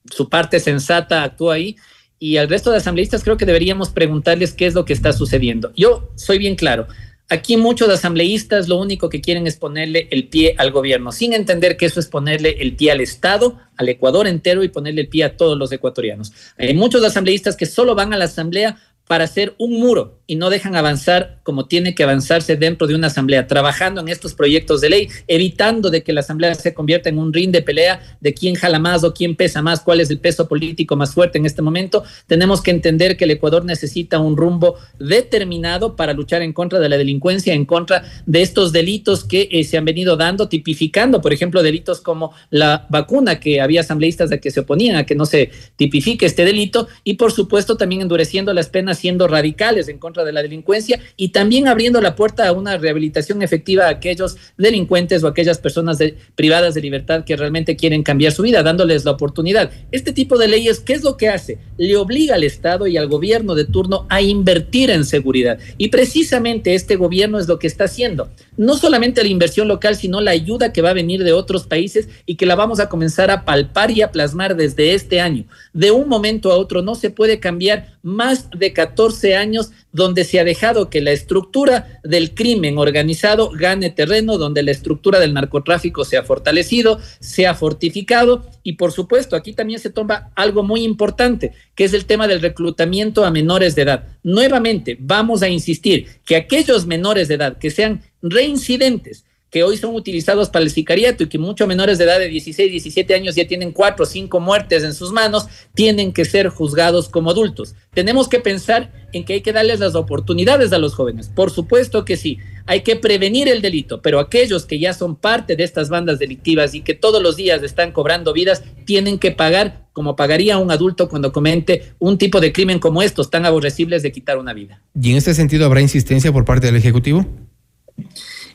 su 0.05 0.27
parte 0.29 0.59
sensata 0.59 1.21
actuó 1.21 1.51
ahí. 1.51 1.77
Y 2.17 2.38
al 2.38 2.49
resto 2.49 2.71
de 2.71 2.77
asambleístas 2.77 3.23
creo 3.23 3.38
que 3.38 3.45
deberíamos 3.45 3.91
preguntarles 3.91 4.53
qué 4.53 4.65
es 4.65 4.73
lo 4.73 4.84
que 4.84 4.93
está 4.93 5.13
sucediendo. 5.13 5.71
Yo 5.75 6.11
soy 6.15 6.39
bien 6.39 6.55
claro. 6.55 6.88
Aquí 7.30 7.57
muchos 7.57 7.89
asambleístas 7.89 8.67
lo 8.67 8.78
único 8.78 9.09
que 9.09 9.21
quieren 9.21 9.47
es 9.47 9.55
ponerle 9.55 10.07
el 10.11 10.28
pie 10.28 10.55
al 10.57 10.71
gobierno, 10.71 11.11
sin 11.11 11.34
entender 11.34 11.78
que 11.78 11.86
eso 11.86 11.99
es 11.99 12.07
ponerle 12.07 12.57
el 12.59 12.76
pie 12.76 12.91
al 12.91 13.01
Estado, 13.01 13.59
al 13.78 13.89
Ecuador 13.89 14.28
entero 14.28 14.63
y 14.63 14.69
ponerle 14.69 15.01
el 15.01 15.07
pie 15.07 15.24
a 15.24 15.38
todos 15.38 15.57
los 15.57 15.71
ecuatorianos. 15.71 16.32
Hay 16.57 16.74
muchos 16.74 17.03
asambleístas 17.03 17.55
que 17.55 17.65
solo 17.65 17.95
van 17.95 18.13
a 18.13 18.17
la 18.17 18.26
asamblea 18.26 18.78
para 19.07 19.25
hacer 19.25 19.53
un 19.57 19.79
muro 19.79 20.19
y 20.25 20.35
no 20.35 20.49
dejan 20.49 20.75
avanzar 20.75 21.39
como 21.43 21.65
tiene 21.65 21.93
que 21.93 22.03
avanzarse 22.03 22.55
dentro 22.55 22.87
de 22.87 22.95
una 22.95 23.07
asamblea, 23.07 23.47
trabajando 23.47 23.99
en 23.99 24.07
estos 24.07 24.33
proyectos 24.33 24.79
de 24.79 24.89
ley, 24.89 25.09
evitando 25.27 25.89
de 25.89 26.03
que 26.03 26.13
la 26.13 26.21
asamblea 26.21 26.55
se 26.55 26.73
convierta 26.73 27.09
en 27.09 27.19
un 27.19 27.33
ring 27.33 27.51
de 27.51 27.61
pelea 27.61 28.01
de 28.21 28.33
quién 28.33 28.55
jala 28.55 28.79
más 28.79 29.03
o 29.03 29.13
quién 29.13 29.35
pesa 29.35 29.61
más, 29.61 29.81
cuál 29.81 29.99
es 29.99 30.09
el 30.09 30.19
peso 30.19 30.47
político 30.47 30.95
más 30.95 31.13
fuerte 31.13 31.37
en 31.37 31.45
este 31.45 31.61
momento. 31.61 32.03
Tenemos 32.27 32.61
que 32.61 32.71
entender 32.71 33.17
que 33.17 33.25
el 33.25 33.31
Ecuador 33.31 33.65
necesita 33.65 34.19
un 34.19 34.37
rumbo 34.37 34.75
determinado 34.97 35.97
para 35.97 36.13
luchar 36.13 36.41
en 36.41 36.53
contra 36.53 36.79
de 36.79 36.87
la 36.87 36.97
delincuencia, 36.97 37.53
en 37.53 37.65
contra 37.65 38.03
de 38.25 38.41
estos 38.41 38.71
delitos 38.71 39.25
que 39.25 39.49
eh, 39.51 39.65
se 39.65 39.77
han 39.77 39.85
venido 39.85 40.15
dando, 40.15 40.47
tipificando, 40.47 41.21
por 41.21 41.33
ejemplo, 41.33 41.61
delitos 41.61 41.99
como 41.99 42.31
la 42.49 42.87
vacuna, 42.89 43.41
que 43.41 43.59
había 43.59 43.81
asambleístas 43.81 44.29
de 44.29 44.39
que 44.39 44.51
se 44.51 44.61
oponían 44.61 44.95
a 44.95 45.05
que 45.05 45.15
no 45.15 45.25
se 45.25 45.51
tipifique 45.75 46.25
este 46.25 46.45
delito, 46.45 46.87
y 47.03 47.15
por 47.15 47.33
supuesto 47.33 47.75
también 47.75 48.01
endureciendo 48.01 48.53
las 48.53 48.69
penas 48.69 48.92
siendo 48.93 49.27
radicales 49.27 49.87
en 49.87 49.97
contra 49.97 50.23
de 50.23 50.31
la 50.31 50.41
delincuencia 50.41 50.99
y 51.17 51.29
también 51.29 51.67
abriendo 51.67 52.01
la 52.01 52.15
puerta 52.15 52.47
a 52.47 52.51
una 52.51 52.77
rehabilitación 52.77 53.41
efectiva 53.41 53.85
a 53.85 53.89
aquellos 53.89 54.37
delincuentes 54.57 55.23
o 55.23 55.27
aquellas 55.27 55.57
personas 55.57 55.99
privadas 56.35 56.73
de 56.73 56.81
libertad 56.81 57.23
que 57.23 57.35
realmente 57.35 57.75
quieren 57.75 58.03
cambiar 58.03 58.31
su 58.31 58.43
vida, 58.43 58.63
dándoles 58.63 59.05
la 59.05 59.11
oportunidad. 59.11 59.71
Este 59.91 60.11
tipo 60.11 60.37
de 60.37 60.47
leyes, 60.47 60.79
¿qué 60.79 60.93
es 60.93 61.03
lo 61.03 61.17
que 61.17 61.29
hace? 61.29 61.59
Le 61.77 61.95
obliga 61.97 62.35
al 62.35 62.43
Estado 62.43 62.87
y 62.87 62.97
al 62.97 63.07
gobierno 63.07 63.55
de 63.55 63.65
turno 63.65 64.05
a 64.09 64.21
invertir 64.21 64.89
en 64.89 65.05
seguridad. 65.05 65.59
Y 65.77 65.89
precisamente 65.89 66.75
este 66.75 66.95
gobierno 66.95 67.39
es 67.39 67.47
lo 67.47 67.59
que 67.59 67.67
está 67.67 67.85
haciendo. 67.85 68.29
No 68.57 68.77
solamente 68.77 69.23
la 69.23 69.29
inversión 69.29 69.67
local, 69.67 69.95
sino 69.95 70.21
la 70.21 70.31
ayuda 70.31 70.73
que 70.73 70.81
va 70.81 70.91
a 70.91 70.93
venir 70.93 71.23
de 71.23 71.33
otros 71.33 71.67
países 71.67 72.09
y 72.25 72.35
que 72.35 72.45
la 72.45 72.55
vamos 72.55 72.79
a 72.79 72.89
comenzar 72.89 73.31
a 73.31 73.45
palpar 73.45 73.91
y 73.91 74.01
a 74.01 74.11
plasmar 74.11 74.55
desde 74.55 74.93
este 74.93 75.21
año. 75.21 75.45
De 75.73 75.91
un 75.91 76.07
momento 76.07 76.51
a 76.51 76.57
otro 76.57 76.81
no 76.81 76.95
se 76.95 77.09
puede 77.09 77.39
cambiar 77.39 77.97
más 78.03 78.49
de 78.51 78.73
14 78.84 79.36
años 79.36 79.71
donde 79.93 80.25
se 80.25 80.39
ha 80.39 80.43
dejado 80.43 80.89
que 80.89 80.99
la 80.99 81.11
estructura 81.11 81.99
del 82.03 82.34
crimen 82.34 82.77
organizado 82.77 83.49
gane 83.51 83.91
terreno, 83.91 84.38
donde 84.38 84.61
la 84.61 84.71
estructura 84.71 85.19
del 85.19 85.34
narcotráfico 85.34 86.03
se 86.03 86.17
ha 86.17 86.23
fortalecido, 86.23 86.99
se 87.19 87.47
ha 87.47 87.53
fortificado 87.53 88.45
y 88.61 88.73
por 88.73 88.91
supuesto 88.91 89.38
aquí 89.38 89.53
también 89.53 89.79
se 89.79 89.89
toma 89.89 90.31
algo 90.36 90.63
muy 90.63 90.84
importante, 90.84 91.53
que 91.75 91.86
es 91.86 91.93
el 91.93 92.05
tema 92.05 92.27
del 92.27 92.41
reclutamiento 92.41 93.23
a 93.23 93.31
menores 93.31 93.75
de 93.75 93.84
edad. 93.84 94.07
Nuevamente, 94.23 94.97
vamos 94.99 95.43
a 95.43 95.49
insistir 95.49 96.07
que 96.25 96.36
aquellos 96.36 96.86
menores 96.86 97.29
de 97.29 97.36
edad 97.36 97.57
que 97.57 97.71
sean 97.71 98.01
reincidentes, 98.21 99.23
que 99.53 99.63
hoy 99.63 99.77
son 99.77 99.93
utilizados 99.93 100.49
para 100.49 100.65
el 100.65 100.71
sicariato 100.71 101.23
y 101.23 101.29
que 101.29 101.37
muchos 101.37 101.67
menores 101.67 101.99
de 101.99 102.05
edad 102.05 102.17
de 102.17 102.27
16, 102.27 102.71
17 102.71 103.13
años 103.13 103.35
ya 103.35 103.47
tienen 103.47 103.71
cuatro 103.71 104.01
o 104.01 104.07
cinco 104.07 104.39
muertes 104.39 104.83
en 104.83 104.95
sus 104.95 105.11
manos, 105.11 105.45
tienen 105.75 106.11
que 106.11 106.25
ser 106.25 106.47
juzgados 106.47 107.07
como 107.07 107.29
adultos. 107.29 107.75
Tenemos 107.93 108.27
que 108.27 108.39
pensar 108.39 108.91
en 109.13 109.23
que 109.23 109.33
hay 109.33 109.41
que 109.41 109.53
darles 109.53 109.79
las 109.79 109.93
oportunidades 109.93 110.73
a 110.73 110.79
los 110.79 110.95
jóvenes. 110.95 111.29
Por 111.29 111.51
supuesto 111.51 112.03
que 112.03 112.17
sí, 112.17 112.39
hay 112.65 112.81
que 112.81 112.95
prevenir 112.95 113.47
el 113.47 113.61
delito, 113.61 114.01
pero 114.01 114.19
aquellos 114.19 114.65
que 114.65 114.79
ya 114.79 114.91
son 114.91 115.15
parte 115.15 115.55
de 115.55 115.63
estas 115.63 115.89
bandas 115.89 116.17
delictivas 116.17 116.73
y 116.73 116.81
que 116.81 116.95
todos 116.95 117.21
los 117.21 117.35
días 117.35 117.61
están 117.61 117.91
cobrando 117.91 118.33
vidas, 118.33 118.63
tienen 118.85 119.19
que 119.19 119.29
pagar 119.29 119.85
como 119.93 120.15
pagaría 120.15 120.57
un 120.57 120.71
adulto 120.71 121.07
cuando 121.07 121.31
comente 121.31 121.93
un 121.99 122.17
tipo 122.17 122.41
de 122.41 122.51
crimen 122.51 122.79
como 122.79 123.03
estos, 123.03 123.29
tan 123.29 123.45
aborrecibles 123.45 124.01
de 124.01 124.11
quitar 124.11 124.39
una 124.39 124.53
vida. 124.53 124.81
¿Y 124.99 125.11
en 125.11 125.17
este 125.17 125.35
sentido 125.35 125.67
habrá 125.67 125.79
insistencia 125.79 126.31
por 126.31 126.43
parte 126.43 126.65
del 126.65 126.75
Ejecutivo? 126.75 127.27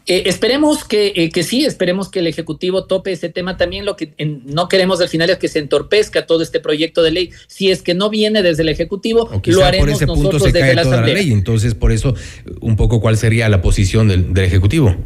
Eh, 0.08 0.22
esperemos 0.24 0.84
que, 0.84 1.12
eh, 1.14 1.30
que, 1.30 1.42
sí, 1.42 1.66
esperemos 1.66 2.08
que 2.08 2.20
el 2.20 2.26
Ejecutivo 2.26 2.86
tope 2.86 3.12
ese 3.12 3.28
tema 3.28 3.58
también. 3.58 3.84
Lo 3.84 3.94
que 3.94 4.14
en, 4.16 4.42
no 4.46 4.66
queremos 4.68 5.02
al 5.02 5.10
final 5.10 5.28
es 5.28 5.36
que 5.36 5.48
se 5.48 5.58
entorpezca 5.58 6.24
todo 6.26 6.42
este 6.42 6.60
proyecto 6.60 7.02
de 7.02 7.10
ley. 7.10 7.30
Si 7.46 7.70
es 7.70 7.82
que 7.82 7.94
no 7.94 8.08
viene 8.08 8.42
desde 8.42 8.62
el 8.62 8.70
Ejecutivo, 8.70 9.28
lo 9.44 9.64
haremos 9.64 9.86
por 9.86 9.96
ese 9.96 10.06
nosotros 10.06 10.32
punto 10.32 10.38
se 10.38 10.46
desde 10.46 10.60
cae 10.60 10.74
la 10.74 10.82
toda 10.82 10.94
Asamblea. 10.94 11.14
La 11.14 11.22
ley. 11.22 11.32
Entonces, 11.32 11.74
por 11.74 11.92
eso, 11.92 12.14
un 12.60 12.76
poco, 12.76 13.02
¿cuál 13.02 13.18
sería 13.18 13.50
la 13.50 13.60
posición 13.60 14.08
del, 14.08 14.32
del 14.32 14.46
Ejecutivo? 14.46 14.96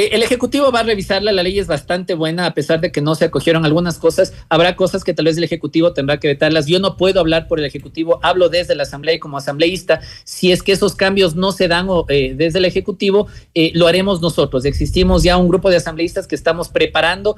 Eh, 0.00 0.14
el 0.14 0.22
Ejecutivo 0.22 0.72
va 0.72 0.80
a 0.80 0.82
revisarla, 0.82 1.30
la 1.30 1.42
ley 1.42 1.58
es 1.58 1.66
bastante 1.66 2.14
buena, 2.14 2.46
a 2.46 2.54
pesar 2.54 2.80
de 2.80 2.90
que 2.90 3.02
no 3.02 3.14
se 3.14 3.26
acogieron 3.26 3.66
algunas 3.66 3.98
cosas, 3.98 4.32
habrá 4.48 4.74
cosas 4.74 5.04
que 5.04 5.12
tal 5.12 5.26
vez 5.26 5.36
el 5.36 5.44
Ejecutivo 5.44 5.92
tendrá 5.92 6.18
que 6.18 6.26
vetarlas. 6.26 6.64
Yo 6.64 6.78
no 6.78 6.96
puedo 6.96 7.20
hablar 7.20 7.48
por 7.48 7.58
el 7.58 7.66
Ejecutivo, 7.66 8.18
hablo 8.22 8.48
desde 8.48 8.74
la 8.74 8.84
Asamblea 8.84 9.16
y 9.16 9.18
como 9.18 9.36
asambleísta. 9.36 10.00
Si 10.24 10.52
es 10.52 10.62
que 10.62 10.72
esos 10.72 10.94
cambios 10.94 11.34
no 11.34 11.52
se 11.52 11.68
dan 11.68 11.86
eh, 12.08 12.32
desde 12.34 12.60
el 12.60 12.64
Ejecutivo, 12.64 13.26
eh, 13.54 13.72
lo 13.74 13.86
haremos 13.86 14.22
nosotros. 14.22 14.64
Existimos 14.64 15.22
ya 15.22 15.36
un 15.36 15.48
grupo 15.48 15.68
de 15.68 15.76
asambleístas 15.76 16.26
que 16.26 16.34
estamos 16.34 16.70
preparando, 16.70 17.36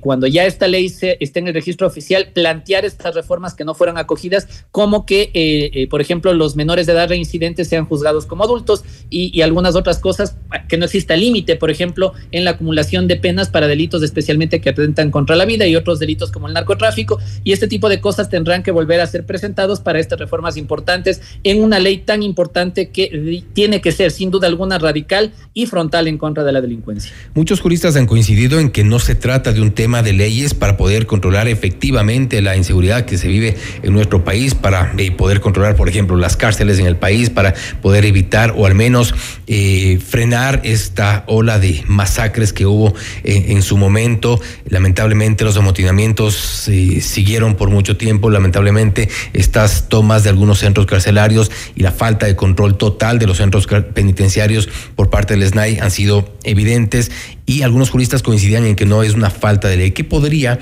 cuando 0.00 0.26
ya 0.26 0.46
esta 0.46 0.66
ley 0.66 0.88
se, 0.88 1.16
esté 1.20 1.38
en 1.38 1.46
el 1.46 1.54
registro 1.54 1.86
oficial, 1.86 2.32
plantear 2.34 2.84
estas 2.84 3.14
reformas 3.14 3.54
que 3.54 3.64
no 3.64 3.74
fueron 3.74 3.98
acogidas, 3.98 4.64
como 4.72 5.06
que, 5.06 5.86
por 5.88 6.00
ejemplo, 6.00 6.34
los 6.34 6.56
menores 6.56 6.86
de 6.86 6.92
edad 6.92 7.08
reincidentes 7.08 7.68
sean 7.68 7.86
juzgados 7.86 8.26
como 8.26 8.42
adultos 8.42 8.84
y, 9.08 9.30
y 9.36 9.42
algunas 9.42 9.76
otras 9.76 10.00
cosas, 10.00 10.36
que 10.68 10.76
no 10.76 10.86
exista 10.86 11.16
límite, 11.16 11.56
por 11.56 11.70
ejemplo 11.70 11.99
en 12.32 12.44
la 12.44 12.52
acumulación 12.52 13.06
de 13.08 13.16
penas 13.16 13.48
para 13.48 13.66
delitos 13.66 14.02
especialmente 14.02 14.60
que 14.60 14.70
atentan 14.70 15.10
contra 15.10 15.36
la 15.36 15.44
vida 15.44 15.66
y 15.66 15.76
otros 15.76 15.98
delitos 15.98 16.30
como 16.30 16.48
el 16.48 16.54
narcotráfico. 16.54 17.18
Y 17.44 17.52
este 17.52 17.68
tipo 17.68 17.88
de 17.88 18.00
cosas 18.00 18.28
tendrán 18.28 18.62
que 18.62 18.70
volver 18.70 19.00
a 19.00 19.06
ser 19.06 19.26
presentados 19.26 19.80
para 19.80 19.98
estas 19.98 20.18
reformas 20.18 20.56
importantes 20.56 21.20
en 21.44 21.62
una 21.62 21.78
ley 21.78 21.98
tan 21.98 22.22
importante 22.22 22.90
que 22.90 23.42
tiene 23.52 23.80
que 23.80 23.92
ser 23.92 24.10
sin 24.10 24.30
duda 24.30 24.48
alguna 24.48 24.78
radical 24.78 25.32
y 25.54 25.66
frontal 25.66 26.08
en 26.08 26.18
contra 26.18 26.44
de 26.44 26.52
la 26.52 26.60
delincuencia. 26.60 27.12
Muchos 27.34 27.60
juristas 27.60 27.96
han 27.96 28.06
coincidido 28.06 28.60
en 28.60 28.70
que 28.70 28.84
no 28.84 28.98
se 28.98 29.14
trata 29.14 29.52
de 29.52 29.60
un 29.60 29.72
tema 29.72 30.02
de 30.02 30.12
leyes 30.12 30.54
para 30.54 30.76
poder 30.76 31.06
controlar 31.06 31.48
efectivamente 31.48 32.40
la 32.42 32.56
inseguridad 32.56 33.04
que 33.04 33.18
se 33.18 33.28
vive 33.28 33.56
en 33.82 33.92
nuestro 33.92 34.24
país, 34.24 34.54
para 34.54 34.92
eh, 34.98 35.10
poder 35.10 35.40
controlar, 35.40 35.76
por 35.76 35.88
ejemplo, 35.88 36.16
las 36.16 36.36
cárceles 36.36 36.78
en 36.78 36.86
el 36.86 36.96
país, 36.96 37.30
para 37.30 37.54
poder 37.82 38.04
evitar 38.04 38.54
o 38.56 38.66
al 38.66 38.74
menos 38.74 39.14
eh, 39.46 39.98
frenar 40.04 40.60
esta 40.64 41.24
ola 41.26 41.58
de 41.58 41.79
masacres 41.86 42.52
que 42.52 42.66
hubo 42.66 42.94
en, 43.24 43.62
su 43.62 43.76
momento. 43.76 44.40
Lamentablemente 44.68 45.44
los 45.44 45.56
amotinamientos 45.56 46.68
eh, 46.68 47.00
siguieron 47.00 47.54
por 47.54 47.70
mucho 47.70 47.96
tiempo. 47.96 48.30
Lamentablemente 48.30 49.08
estas 49.32 49.88
tomas 49.88 50.24
de 50.24 50.30
algunos 50.30 50.58
centros 50.58 50.86
carcelarios 50.86 51.50
y 51.74 51.82
la 51.82 51.92
falta 51.92 52.26
de 52.26 52.36
control 52.36 52.76
total 52.76 53.18
de 53.18 53.26
los 53.26 53.38
centros 53.38 53.66
penitenciarios 53.66 54.68
por 54.96 55.10
parte 55.10 55.36
del 55.36 55.48
SNAI 55.48 55.78
han 55.78 55.90
sido 55.90 56.32
evidentes 56.44 57.10
y 57.46 57.62
algunos 57.62 57.90
juristas 57.90 58.22
coincidían 58.22 58.64
en 58.64 58.76
que 58.76 58.86
no 58.86 59.02
es 59.02 59.14
una 59.14 59.30
falta 59.30 59.68
de 59.68 59.76
ley 59.76 59.90
que 59.90 60.04
podría 60.04 60.58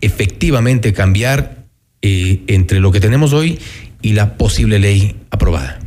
efectivamente 0.00 0.92
cambiar 0.92 1.66
eh, 2.02 2.42
entre 2.46 2.80
lo 2.80 2.92
que 2.92 3.00
tenemos 3.00 3.32
hoy 3.32 3.58
y 4.02 4.12
la 4.12 4.36
posible 4.36 4.78
ley 4.78 5.16
aprobada. 5.30 5.80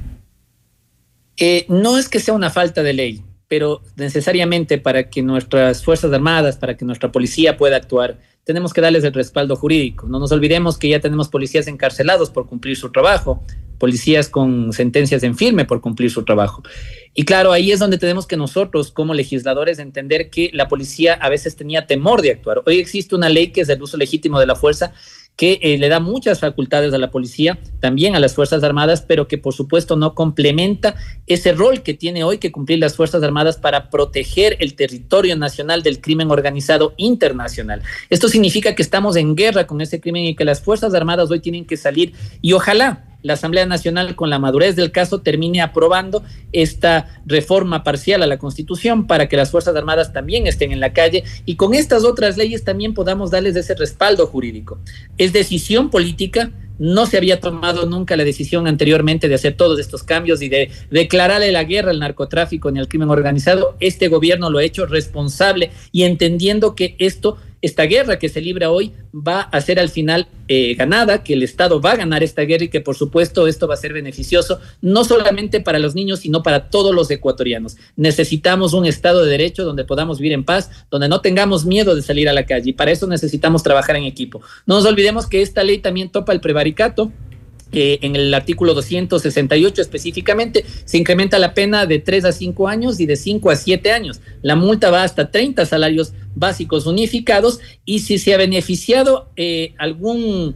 Eh, 1.37 1.65
no 1.69 1.97
es 1.97 2.09
que 2.09 2.19
sea 2.19 2.33
una 2.33 2.49
falta 2.49 2.83
de 2.83 2.93
ley 2.93 3.23
pero 3.51 3.81
necesariamente 3.97 4.77
para 4.77 5.09
que 5.09 5.21
nuestras 5.21 5.83
Fuerzas 5.83 6.13
Armadas, 6.13 6.55
para 6.55 6.77
que 6.77 6.85
nuestra 6.85 7.11
policía 7.11 7.57
pueda 7.57 7.75
actuar, 7.75 8.17
tenemos 8.45 8.71
que 8.71 8.79
darles 8.79 9.03
el 9.03 9.11
respaldo 9.11 9.57
jurídico. 9.57 10.07
No 10.07 10.19
nos 10.19 10.31
olvidemos 10.31 10.77
que 10.77 10.87
ya 10.87 11.01
tenemos 11.01 11.27
policías 11.27 11.67
encarcelados 11.67 12.29
por 12.29 12.47
cumplir 12.47 12.77
su 12.77 12.93
trabajo, 12.93 13.43
policías 13.77 14.29
con 14.29 14.71
sentencias 14.71 15.21
en 15.23 15.35
firme 15.35 15.65
por 15.65 15.81
cumplir 15.81 16.09
su 16.09 16.23
trabajo. 16.23 16.63
Y 17.13 17.25
claro, 17.25 17.51
ahí 17.51 17.73
es 17.73 17.79
donde 17.79 17.97
tenemos 17.97 18.25
que 18.25 18.37
nosotros 18.37 18.89
como 18.89 19.13
legisladores 19.13 19.79
entender 19.79 20.29
que 20.29 20.49
la 20.53 20.69
policía 20.69 21.15
a 21.15 21.27
veces 21.27 21.57
tenía 21.57 21.87
temor 21.87 22.21
de 22.21 22.31
actuar. 22.31 22.63
Hoy 22.65 22.79
existe 22.79 23.15
una 23.15 23.27
ley 23.27 23.47
que 23.47 23.59
es 23.59 23.67
el 23.67 23.81
uso 23.81 23.97
legítimo 23.97 24.39
de 24.39 24.45
la 24.45 24.55
fuerza 24.55 24.93
que 25.41 25.57
eh, 25.63 25.79
le 25.79 25.89
da 25.89 25.99
muchas 25.99 26.39
facultades 26.39 26.93
a 26.93 26.99
la 26.99 27.09
policía, 27.09 27.57
también 27.79 28.15
a 28.15 28.19
las 28.19 28.35
Fuerzas 28.35 28.63
Armadas, 28.63 29.01
pero 29.01 29.27
que 29.27 29.39
por 29.39 29.55
supuesto 29.55 29.95
no 29.95 30.13
complementa 30.13 30.93
ese 31.25 31.51
rol 31.51 31.81
que 31.81 31.95
tiene 31.95 32.23
hoy 32.23 32.37
que 32.37 32.51
cumplir 32.51 32.77
las 32.77 32.95
Fuerzas 32.95 33.23
Armadas 33.23 33.57
para 33.57 33.89
proteger 33.89 34.55
el 34.59 34.75
territorio 34.75 35.35
nacional 35.35 35.81
del 35.81 35.99
crimen 35.99 36.29
organizado 36.29 36.93
internacional. 36.95 37.81
Esto 38.11 38.29
significa 38.29 38.75
que 38.75 38.83
estamos 38.83 39.15
en 39.15 39.35
guerra 39.35 39.65
con 39.65 39.81
ese 39.81 39.99
crimen 39.99 40.25
y 40.25 40.35
que 40.35 40.45
las 40.45 40.61
Fuerzas 40.61 40.93
Armadas 40.93 41.31
hoy 41.31 41.39
tienen 41.39 41.65
que 41.65 41.75
salir 41.75 42.13
y 42.39 42.53
ojalá 42.53 43.10
la 43.23 43.33
Asamblea 43.33 43.65
Nacional, 43.65 44.15
con 44.15 44.29
la 44.29 44.39
madurez 44.39 44.75
del 44.75 44.91
caso, 44.91 45.21
termine 45.21 45.61
aprobando 45.61 46.23
esta 46.51 47.21
reforma 47.25 47.83
parcial 47.83 48.23
a 48.23 48.27
la 48.27 48.37
Constitución 48.37 49.07
para 49.07 49.27
que 49.27 49.37
las 49.37 49.51
Fuerzas 49.51 49.75
Armadas 49.75 50.13
también 50.13 50.47
estén 50.47 50.71
en 50.71 50.79
la 50.79 50.93
calle 50.93 51.23
y 51.45 51.55
con 51.55 51.73
estas 51.73 52.03
otras 52.03 52.37
leyes 52.37 52.63
también 52.63 52.93
podamos 52.93 53.31
darles 53.31 53.55
ese 53.55 53.75
respaldo 53.75 54.27
jurídico. 54.27 54.79
Es 55.17 55.33
decisión 55.33 55.89
política, 55.89 56.51
no 56.81 57.05
se 57.05 57.17
había 57.17 57.39
tomado 57.39 57.85
nunca 57.85 58.17
la 58.17 58.23
decisión 58.23 58.67
anteriormente 58.67 59.27
de 59.27 59.35
hacer 59.35 59.55
todos 59.55 59.79
estos 59.79 60.01
cambios 60.01 60.41
y 60.41 60.49
de 60.49 60.71
declararle 60.89 61.51
la 61.51 61.63
guerra 61.63 61.91
al 61.91 61.99
narcotráfico 61.99 62.71
ni 62.71 62.79
al 62.79 62.87
crimen 62.87 63.11
organizado. 63.11 63.75
Este 63.79 64.07
gobierno 64.07 64.49
lo 64.49 64.57
ha 64.57 64.63
hecho 64.63 64.87
responsable 64.87 65.69
y 65.91 66.03
entendiendo 66.03 66.73
que 66.73 66.95
esto 66.97 67.37
esta 67.61 67.83
guerra 67.83 68.17
que 68.17 68.29
se 68.29 68.41
libra 68.41 68.71
hoy 68.71 68.93
va 69.13 69.41
a 69.41 69.61
ser 69.61 69.79
al 69.79 69.89
final 69.89 70.27
eh, 70.47 70.73
ganada, 70.75 71.23
que 71.23 71.33
el 71.33 71.43
Estado 71.43 71.79
va 71.79 71.91
a 71.91 71.95
ganar 71.95 72.23
esta 72.23 72.41
guerra 72.41 72.65
y 72.65 72.69
que 72.69 72.81
por 72.81 72.95
supuesto 72.95 73.47
esto 73.47 73.67
va 73.67 73.75
a 73.75 73.77
ser 73.77 73.93
beneficioso 73.93 74.59
no 74.81 75.03
solamente 75.03 75.61
para 75.61 75.79
los 75.79 75.95
niños, 75.95 76.19
sino 76.21 76.43
para 76.43 76.69
todos 76.69 76.93
los 76.93 77.09
ecuatorianos. 77.11 77.77
Necesitamos 77.95 78.73
un 78.73 78.85
Estado 78.85 79.23
de 79.23 79.31
Derecho 79.31 79.63
donde 79.63 79.85
podamos 79.85 80.19
vivir 80.19 80.33
en 80.33 80.43
paz, 80.43 80.69
donde 80.89 81.07
no 81.07 81.21
tengamos 81.21 81.65
miedo 81.65 81.95
de 81.95 82.01
salir 82.01 82.27
a 82.27 82.33
la 82.33 82.45
calle 82.45 82.71
y 82.71 82.73
para 82.73 82.91
eso 82.91 83.07
necesitamos 83.07 83.63
trabajar 83.63 83.95
en 83.95 84.03
equipo. 84.03 84.41
No 84.65 84.75
nos 84.75 84.85
olvidemos 84.85 85.27
que 85.27 85.41
esta 85.41 85.63
ley 85.63 85.77
también 85.77 86.09
topa 86.09 86.33
el 86.33 86.41
prevaricato 86.41 87.11
en 87.71 88.15
el 88.15 88.33
artículo 88.33 88.73
268 88.73 89.81
específicamente, 89.81 90.65
se 90.85 90.97
incrementa 90.97 91.39
la 91.39 91.53
pena 91.53 91.85
de 91.85 91.99
3 91.99 92.25
a 92.25 92.31
5 92.31 92.67
años 92.67 92.99
y 92.99 93.05
de 93.05 93.15
5 93.15 93.49
a 93.49 93.55
7 93.55 93.91
años. 93.91 94.19
La 94.41 94.55
multa 94.55 94.91
va 94.91 95.03
hasta 95.03 95.31
30 95.31 95.65
salarios 95.65 96.13
básicos 96.35 96.85
unificados 96.85 97.59
y 97.85 97.99
si 97.99 98.17
se 98.17 98.33
ha 98.33 98.37
beneficiado 98.37 99.29
eh, 99.35 99.73
algún 99.77 100.55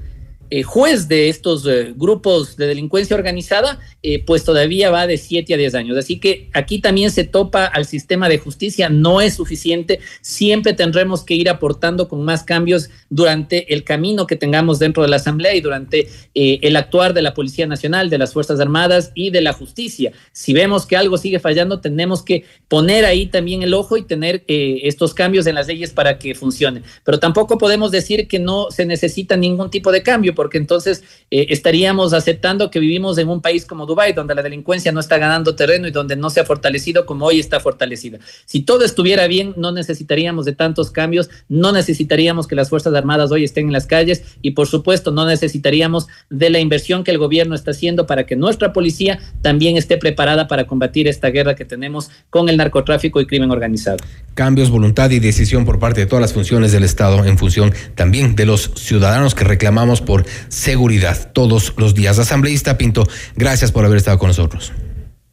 eh, 0.51 0.61
juez 0.61 1.07
de 1.07 1.27
estos 1.29 1.65
eh, 1.65 1.93
grupos 1.95 2.55
de 2.55 2.67
delincuencia 2.67 3.15
organizada, 3.15 3.79
eh, 4.03 4.23
pues 4.23 4.43
todavía 4.43 4.91
va 4.91 5.07
de 5.07 5.17
7 5.17 5.53
a 5.55 5.57
10 5.57 5.73
años. 5.73 5.97
Así 5.97 6.19
que 6.19 6.49
aquí 6.53 6.79
también 6.79 7.09
se 7.09 7.23
topa 7.23 7.65
al 7.65 7.85
sistema 7.85 8.29
de 8.29 8.37
justicia, 8.37 8.87
no 8.89 9.21
es 9.21 9.33
suficiente, 9.33 9.99
siempre 10.21 10.73
tendremos 10.73 11.23
que 11.23 11.33
ir 11.33 11.49
aportando 11.49 12.07
con 12.07 12.23
más 12.23 12.43
cambios 12.43 12.91
durante 13.09 13.73
el 13.73 13.83
camino 13.83 14.27
que 14.27 14.35
tengamos 14.35 14.77
dentro 14.77 15.01
de 15.01 15.09
la 15.09 15.15
Asamblea 15.15 15.55
y 15.55 15.61
durante 15.61 16.07
el 16.33 16.75
actuar 16.75 17.13
de 17.13 17.21
la 17.21 17.33
Policía 17.33 17.65
Nacional, 17.65 18.09
de 18.09 18.17
las 18.17 18.33
Fuerzas 18.33 18.59
Armadas 18.59 19.11
y 19.15 19.31
de 19.31 19.41
la 19.41 19.53
justicia. 19.53 20.11
Si 20.31 20.53
vemos 20.53 20.85
que 20.85 20.97
algo 20.97 21.17
sigue 21.17 21.39
fallando, 21.39 21.79
tenemos 21.79 22.21
que 22.21 22.43
poner 22.67 23.05
ahí 23.05 23.27
también 23.27 23.63
el 23.63 23.73
ojo 23.73 23.97
y 23.97 24.03
tener 24.03 24.43
estos 24.47 25.13
cambios 25.13 25.47
en 25.47 25.55
las 25.55 25.67
leyes 25.67 25.91
para 25.91 26.19
que 26.19 26.35
funcione. 26.35 26.83
Pero 27.03 27.19
tampoco 27.19 27.57
podemos 27.57 27.91
decir 27.91 28.27
que 28.27 28.37
no 28.37 28.69
se 28.69 28.85
necesita 28.85 29.37
ningún 29.37 29.69
tipo 29.69 29.91
de 29.91 30.03
cambio 30.03 30.34
porque 30.35 30.57
entonces 30.57 31.03
eh, 31.31 31.47
estaríamos 31.49 32.13
aceptando 32.13 32.69
que 32.69 32.79
vivimos 32.79 33.17
en 33.17 33.29
un 33.29 33.41
país 33.41 33.65
como 33.65 33.85
Dubái, 33.85 34.13
donde 34.13 34.35
la 34.35 34.43
delincuencia 34.43 34.91
no 34.91 34.99
está 34.99 35.17
ganando 35.17 35.55
terreno 35.55 35.87
y 35.87 35.91
donde 35.91 36.15
no 36.15 36.29
se 36.29 36.39
ha 36.39 36.45
fortalecido 36.45 37.05
como 37.05 37.25
hoy 37.25 37.39
está 37.39 37.59
fortalecida. 37.59 38.19
Si 38.45 38.61
todo 38.61 38.85
estuviera 38.85 39.27
bien, 39.27 39.53
no 39.57 39.71
necesitaríamos 39.71 40.45
de 40.45 40.53
tantos 40.53 40.91
cambios, 40.91 41.29
no 41.49 41.71
necesitaríamos 41.71 42.47
que 42.47 42.55
las 42.55 42.69
Fuerzas 42.69 42.93
Armadas 42.93 43.31
hoy 43.31 43.43
estén 43.43 43.67
en 43.67 43.73
las 43.73 43.87
calles 43.87 44.23
y 44.41 44.51
por 44.51 44.67
supuesto 44.67 45.11
no 45.11 45.25
necesitaríamos 45.25 46.07
de 46.29 46.49
la 46.49 46.59
inversión 46.59 47.03
que 47.03 47.11
el 47.11 47.17
gobierno 47.17 47.55
está 47.55 47.71
haciendo 47.71 48.05
para 48.05 48.25
que 48.25 48.35
nuestra 48.35 48.73
policía 48.73 49.19
también 49.41 49.77
esté 49.77 49.97
preparada 49.97 50.47
para 50.47 50.67
combatir 50.67 51.07
esta 51.07 51.29
guerra 51.29 51.55
que 51.55 51.65
tenemos 51.65 52.09
con 52.29 52.49
el 52.49 52.57
narcotráfico 52.57 53.21
y 53.21 53.25
crimen 53.25 53.51
organizado. 53.51 53.97
Cambios, 54.33 54.69
voluntad 54.69 55.09
y 55.11 55.19
decisión 55.19 55.65
por 55.65 55.79
parte 55.79 56.01
de 56.01 56.07
todas 56.07 56.21
las 56.21 56.33
funciones 56.33 56.71
del 56.71 56.83
Estado 56.83 57.23
en 57.23 57.37
función 57.37 57.73
también 57.95 58.35
de 58.35 58.45
los 58.45 58.71
ciudadanos 58.75 59.33
que 59.33 59.45
reclamamos 59.45 60.01
por 60.01 60.24
seguridad 60.49 61.31
todos 61.33 61.73
los 61.77 61.95
días. 61.95 62.19
Asambleísta 62.19 62.77
Pinto, 62.77 63.07
gracias 63.35 63.71
por 63.71 63.85
haber 63.85 63.97
estado 63.97 64.17
con 64.17 64.27
nosotros. 64.27 64.71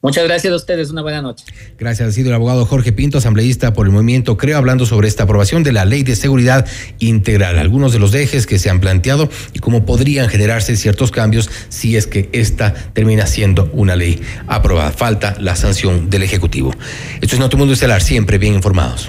Muchas 0.04 0.24
gracias 0.24 0.52
a 0.52 0.56
ustedes, 0.56 0.90
una 0.90 1.02
buena 1.02 1.22
noche. 1.22 1.44
Gracias, 1.78 2.08
ha 2.08 2.10
sido 2.10 2.30
el 2.30 2.34
abogado 2.34 2.66
Jorge 2.66 2.90
Pinto, 2.90 3.18
asambleísta 3.18 3.72
por 3.72 3.86
el 3.86 3.92
movimiento 3.92 4.36
Creo, 4.36 4.58
hablando 4.58 4.84
sobre 4.84 5.06
esta 5.06 5.22
aprobación 5.22 5.62
de 5.62 5.70
la 5.70 5.84
ley 5.84 6.02
de 6.02 6.16
seguridad 6.16 6.66
integral, 6.98 7.56
algunos 7.56 7.92
de 7.92 8.00
los 8.00 8.12
ejes 8.12 8.48
que 8.48 8.58
se 8.58 8.68
han 8.68 8.80
planteado 8.80 9.28
y 9.52 9.60
cómo 9.60 9.86
podrían 9.86 10.28
generarse 10.28 10.76
ciertos 10.76 11.12
cambios 11.12 11.48
si 11.68 11.96
es 11.96 12.08
que 12.08 12.28
esta 12.32 12.74
termina 12.74 13.28
siendo 13.28 13.70
una 13.72 13.94
ley 13.94 14.20
aprobada. 14.48 14.90
Falta 14.90 15.36
la 15.38 15.54
sanción 15.54 16.10
del 16.10 16.24
Ejecutivo. 16.24 16.74
Esto 17.20 17.36
es 17.36 17.38
Notimundo 17.38 17.72
Estelar, 17.72 18.02
siempre 18.02 18.38
bien 18.38 18.54
informados. 18.54 19.08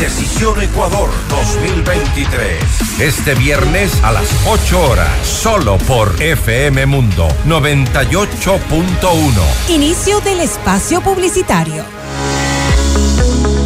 Decisión 0.00 0.60
Ecuador 0.60 1.10
2023. 1.28 3.00
Este 3.00 3.36
viernes 3.36 4.02
a 4.02 4.10
las 4.10 4.26
8 4.46 4.90
horas. 4.90 5.08
Solo 5.24 5.78
por 5.78 6.20
FM 6.20 6.84
Mundo 6.86 7.28
98.1. 7.46 9.68
Inicio 9.68 10.20
del 10.20 10.40
espacio 10.40 11.00
publicitario. 11.00 12.01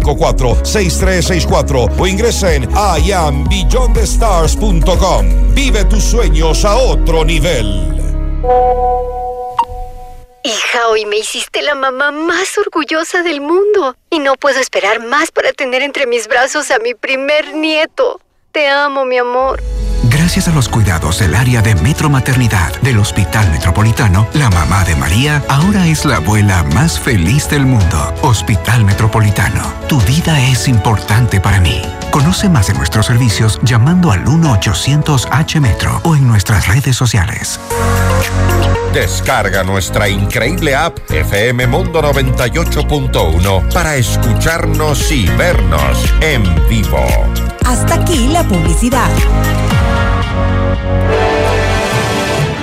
6364 0.00 1.88
o 1.98 2.06
ingresa 2.06 2.54
en 2.54 2.68
iambeyondthestars.com. 3.04 5.54
Vive 5.54 5.84
tus 5.84 6.04
sueños 6.04 6.64
a 6.64 6.76
otro 6.76 7.24
nivel. 7.24 7.92
Hija, 10.42 10.88
hoy 10.88 11.04
me 11.06 11.18
hiciste 11.18 11.62
la 11.62 11.74
mamá 11.74 12.12
más 12.12 12.56
orgullosa 12.56 13.24
del 13.24 13.40
mundo 13.40 13.96
y 14.10 14.20
no 14.20 14.36
puedo 14.36 14.60
esperar 14.60 15.04
más 15.04 15.32
para 15.32 15.52
tener 15.52 15.82
entre 15.82 16.06
mis 16.06 16.28
brazos 16.28 16.70
a 16.70 16.78
mi 16.78 16.94
primer 16.94 17.52
nieto. 17.54 18.20
Te 18.52 18.68
amo, 18.68 19.04
mi 19.04 19.18
amor. 19.18 19.60
Gracias 20.08 20.46
a 20.46 20.52
los 20.52 20.68
cuidados 20.68 21.18
del 21.18 21.34
área 21.34 21.62
de 21.62 21.74
Metro 21.74 22.08
Maternidad 22.08 22.80
del 22.80 22.98
Hospital 22.98 23.50
Metropolitano, 23.50 24.28
la 24.34 24.48
mamá 24.50 24.84
de 24.84 24.94
María 24.94 25.42
ahora 25.48 25.86
es 25.86 26.04
la 26.04 26.16
abuela 26.16 26.62
más 26.74 26.98
feliz 26.98 27.48
del 27.48 27.66
mundo. 27.66 28.14
Hospital 28.22 28.84
Metropolitano, 28.84 29.62
tu 29.88 30.00
vida 30.02 30.40
es 30.48 30.68
importante 30.68 31.40
para 31.40 31.60
mí. 31.60 31.82
Conoce 32.12 32.48
más 32.48 32.68
de 32.68 32.74
nuestros 32.74 33.06
servicios 33.06 33.58
llamando 33.62 34.12
al 34.12 34.24
1-800-H-Metro 34.24 36.00
o 36.04 36.14
en 36.14 36.28
nuestras 36.28 36.68
redes 36.68 36.94
sociales. 36.94 37.58
Descarga 38.94 39.64
nuestra 39.64 40.08
increíble 40.08 40.74
app 40.74 40.98
FM 41.10 41.66
Mundo 41.66 42.00
98.1 42.00 43.72
para 43.72 43.96
escucharnos 43.96 45.10
y 45.10 45.26
vernos 45.30 46.14
en 46.20 46.44
vivo. 46.68 47.04
Hasta 47.64 47.94
aquí 47.96 48.28
la 48.28 48.44
publicidad. 48.44 49.10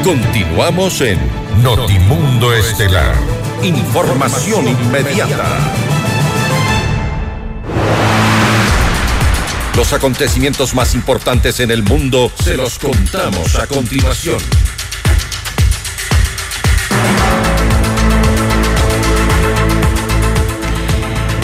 Continuamos 0.03 1.01
en 1.01 1.18
Notimundo 1.61 2.53
Estelar. 2.53 3.16
Información 3.61 4.68
inmediata. 4.68 5.57
Los 9.76 9.93
acontecimientos 9.93 10.76
más 10.76 10.93
importantes 10.93 11.59
en 11.59 11.72
el 11.72 11.84
mundo 11.84 12.32
se 12.43 12.57
los 12.57 12.78
contamos 12.78 13.55
a 13.55 13.66
continuación. 13.66 14.38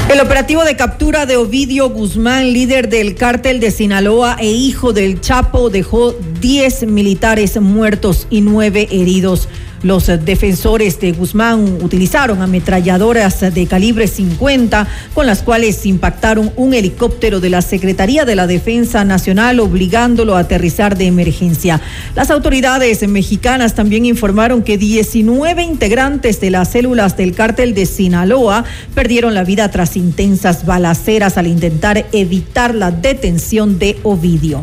El 0.09 0.19
operativo 0.21 0.63
de 0.63 0.75
captura 0.75 1.27
de 1.27 1.37
Ovidio 1.37 1.87
Guzmán, 1.91 2.51
líder 2.51 2.89
del 2.89 3.13
cártel 3.13 3.59
de 3.59 3.69
Sinaloa 3.69 4.37
e 4.39 4.49
hijo 4.49 4.91
del 4.91 5.21
Chapo, 5.21 5.69
dejó 5.69 6.13
10 6.41 6.87
militares 6.87 7.61
muertos 7.61 8.25
y 8.31 8.41
9 8.41 8.87
heridos. 8.89 9.47
Los 9.81 10.07
defensores 10.07 10.99
de 10.99 11.13
Guzmán 11.13 11.77
utilizaron 11.81 12.41
ametralladoras 12.41 13.39
de 13.53 13.65
calibre 13.65 14.07
50 14.07 14.87
con 15.13 15.25
las 15.25 15.41
cuales 15.41 15.85
impactaron 15.85 16.51
un 16.57 16.73
helicóptero 16.73 17.39
de 17.39 17.49
la 17.49 17.61
Secretaría 17.61 18.25
de 18.25 18.35
la 18.35 18.45
Defensa 18.45 19.05
Nacional 19.05 19.61
obligándolo 19.61 20.35
a 20.35 20.39
aterrizar 20.39 20.97
de 20.97 21.05
emergencia. 21.05 21.79
Las 22.13 22.29
autoridades 22.29 23.07
mexicanas 23.07 23.73
también 23.73 24.05
informaron 24.05 24.63
que 24.63 24.77
19 24.77 25.63
integrantes 25.63 26.41
de 26.41 26.49
las 26.49 26.71
células 26.71 27.15
del 27.15 27.33
cártel 27.33 27.73
de 27.73 27.85
Sinaloa 27.85 28.65
perdieron 28.93 29.33
la 29.33 29.45
vida 29.45 29.71
tras 29.71 29.95
intensas 29.95 30.65
balaceras 30.65 31.37
al 31.37 31.47
intentar 31.47 32.05
evitar 32.11 32.75
la 32.75 32.91
detención 32.91 33.79
de 33.79 33.97
Ovidio. 34.03 34.61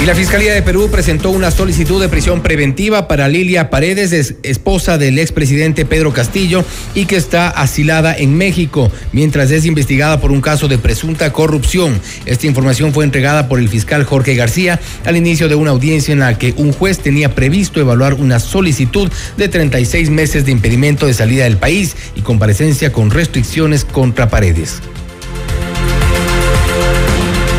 Y 0.00 0.06
la 0.06 0.14
Fiscalía 0.14 0.54
de 0.54 0.62
Perú 0.62 0.88
presentó 0.90 1.28
una 1.28 1.50
solicitud 1.50 2.00
de 2.00 2.08
prisión 2.08 2.40
preventiva 2.40 3.06
para 3.06 3.28
Lilia 3.28 3.68
Paredes, 3.68 4.34
esposa 4.42 4.96
del 4.96 5.18
expresidente 5.18 5.84
Pedro 5.84 6.14
Castillo, 6.14 6.64
y 6.94 7.04
que 7.04 7.16
está 7.16 7.50
asilada 7.50 8.16
en 8.16 8.34
México, 8.34 8.90
mientras 9.12 9.50
es 9.50 9.66
investigada 9.66 10.18
por 10.18 10.30
un 10.30 10.40
caso 10.40 10.68
de 10.68 10.78
presunta 10.78 11.34
corrupción. 11.34 12.00
Esta 12.24 12.46
información 12.46 12.94
fue 12.94 13.04
entregada 13.04 13.46
por 13.46 13.58
el 13.58 13.68
fiscal 13.68 14.04
Jorge 14.04 14.36
García 14.36 14.80
al 15.04 15.18
inicio 15.18 15.50
de 15.50 15.56
una 15.56 15.72
audiencia 15.72 16.12
en 16.12 16.20
la 16.20 16.38
que 16.38 16.54
un 16.56 16.72
juez 16.72 17.00
tenía 17.00 17.34
previsto 17.34 17.78
evaluar 17.78 18.14
una 18.14 18.40
solicitud 18.40 19.10
de 19.36 19.48
36 19.48 20.08
meses 20.08 20.46
de 20.46 20.52
impedimento 20.52 21.04
de 21.04 21.12
salida 21.12 21.44
del 21.44 21.58
país 21.58 21.94
y 22.16 22.22
comparecencia 22.22 22.90
con 22.90 23.10
restricciones 23.10 23.84
contra 23.84 24.30
Paredes. 24.30 24.80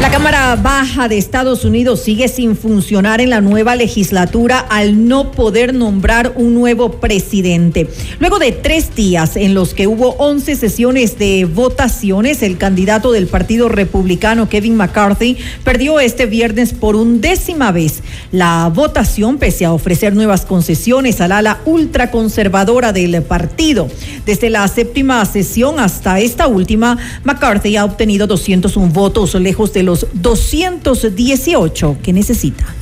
La 0.02 0.10
Cámara 0.10 0.56
Baja 0.56 1.08
de 1.08 1.20
Estados 1.20 1.64
Unidos 1.64 2.02
sigue 2.02 2.28
sin 2.28 2.58
funcionar 2.58 3.22
en 3.22 3.30
la 3.30 3.40
nueva 3.40 3.76
legislatura 3.76 4.58
al 4.58 5.08
no 5.08 5.32
poder 5.32 5.76
nombrar 5.76 6.34
un 6.38 6.56
nuevo 6.56 6.94
presidente. 6.94 7.88
Luego 8.18 8.40
de 8.40 8.52
tres 8.52 8.96
días 8.96 9.36
en 9.36 9.54
los 9.54 9.76
que 9.76 9.86
hubo 9.86 10.16
11 10.18 10.56
sesiones 10.56 11.20
de 11.20 11.46
votaciones, 11.46 12.42
el 12.42 12.58
candidato 12.58 13.12
del 13.12 13.28
Partido 13.28 13.70
Republicano, 13.70 14.50
Kevin 14.50 14.76
McCarthy, 14.76 15.38
perdió 15.64 16.00
este 16.00 16.26
viernes 16.26 16.74
por 16.74 16.96
undécima 16.96 17.72
vez 17.72 18.02
la 18.32 18.72
votación, 18.74 19.38
pese 19.38 19.66
a 19.66 19.72
ofrecer 19.72 20.16
nuevas 20.16 20.48
concesiones 20.48 21.22
al 21.22 21.32
ala 21.32 21.60
ultraconservadora 21.66 22.92
del 22.92 23.22
partido. 23.22 23.88
Desde 24.26 24.50
la 24.50 24.68
séptima 24.68 25.24
sesión 25.26 25.80
hasta 25.80 26.20
esta 26.20 26.48
última, 26.48 26.98
McCarthy 27.24 27.78
ha 27.78 27.86
obtenido 27.86 28.26
201 28.26 28.92
votos, 28.92 29.36
lejos 29.36 29.74
de 29.74 29.84
los 29.84 29.91
218 30.14 31.98
que 32.02 32.14
necesita. 32.14 32.81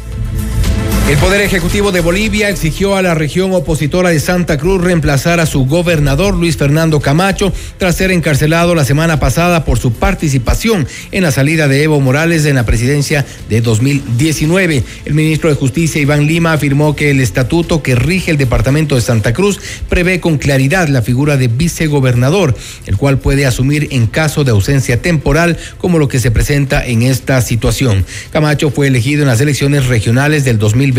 El 1.09 1.17
Poder 1.17 1.41
Ejecutivo 1.41 1.91
de 1.91 2.01
Bolivia 2.01 2.49
exigió 2.49 2.95
a 2.95 3.01
la 3.01 3.15
región 3.15 3.51
opositora 3.51 4.09
de 4.09 4.19
Santa 4.19 4.59
Cruz 4.59 4.79
reemplazar 4.79 5.39
a 5.39 5.47
su 5.47 5.65
gobernador 5.65 6.35
Luis 6.35 6.55
Fernando 6.55 6.99
Camacho 6.99 7.51
tras 7.79 7.95
ser 7.95 8.11
encarcelado 8.11 8.75
la 8.75 8.85
semana 8.85 9.19
pasada 9.19 9.65
por 9.65 9.79
su 9.79 9.91
participación 9.91 10.87
en 11.11 11.23
la 11.23 11.31
salida 11.31 11.67
de 11.67 11.81
Evo 11.81 11.99
Morales 11.99 12.45
en 12.45 12.53
la 12.53 12.67
presidencia 12.67 13.25
de 13.49 13.59
2019. 13.59 14.83
El 15.05 15.13
ministro 15.15 15.49
de 15.49 15.55
Justicia 15.55 15.99
Iván 15.99 16.27
Lima 16.27 16.53
afirmó 16.53 16.95
que 16.95 17.09
el 17.09 17.21
estatuto 17.21 17.81
que 17.81 17.95
rige 17.95 18.29
el 18.29 18.37
departamento 18.37 18.93
de 18.93 19.01
Santa 19.01 19.33
Cruz 19.33 19.59
prevé 19.89 20.19
con 20.19 20.37
claridad 20.37 20.89
la 20.89 21.01
figura 21.01 21.37
de 21.37 21.47
vicegobernador, 21.47 22.55
el 22.85 22.97
cual 22.97 23.17
puede 23.17 23.47
asumir 23.47 23.87
en 23.89 24.05
caso 24.05 24.43
de 24.43 24.51
ausencia 24.51 25.01
temporal 25.01 25.57
como 25.79 25.97
lo 25.97 26.07
que 26.07 26.19
se 26.19 26.29
presenta 26.29 26.85
en 26.85 27.01
esta 27.01 27.41
situación. 27.41 28.05
Camacho 28.31 28.69
fue 28.69 28.85
elegido 28.85 29.23
en 29.23 29.29
las 29.29 29.41
elecciones 29.41 29.87
regionales 29.87 30.45
del 30.45 30.59
2020 30.59 30.98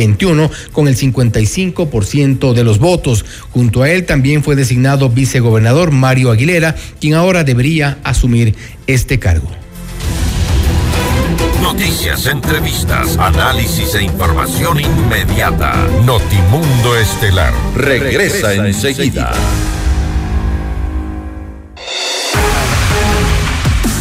con 0.72 0.88
el 0.88 0.96
55% 0.96 2.53
de 2.53 2.64
los 2.64 2.78
votos. 2.78 3.24
Junto 3.51 3.82
a 3.82 3.90
él 3.90 4.07
también 4.07 4.42
fue 4.42 4.57
designado 4.57 5.09
vicegobernador 5.11 5.90
Mario 5.90 6.30
Aguilera, 6.30 6.74
quien 7.01 7.14
ahora 7.14 7.44
debería 7.44 7.98
asumir 8.02 8.55
este 8.86 9.18
cargo. 9.18 9.51
Noticias, 11.62 12.27
entrevistas, 12.27 13.16
análisis 13.18 13.94
e 13.94 14.02
información 14.02 14.81
inmediata. 14.81 15.74
Notimundo 16.05 16.97
Estelar 16.97 17.52
regresa, 17.77 18.55
enseguida. 18.55 19.32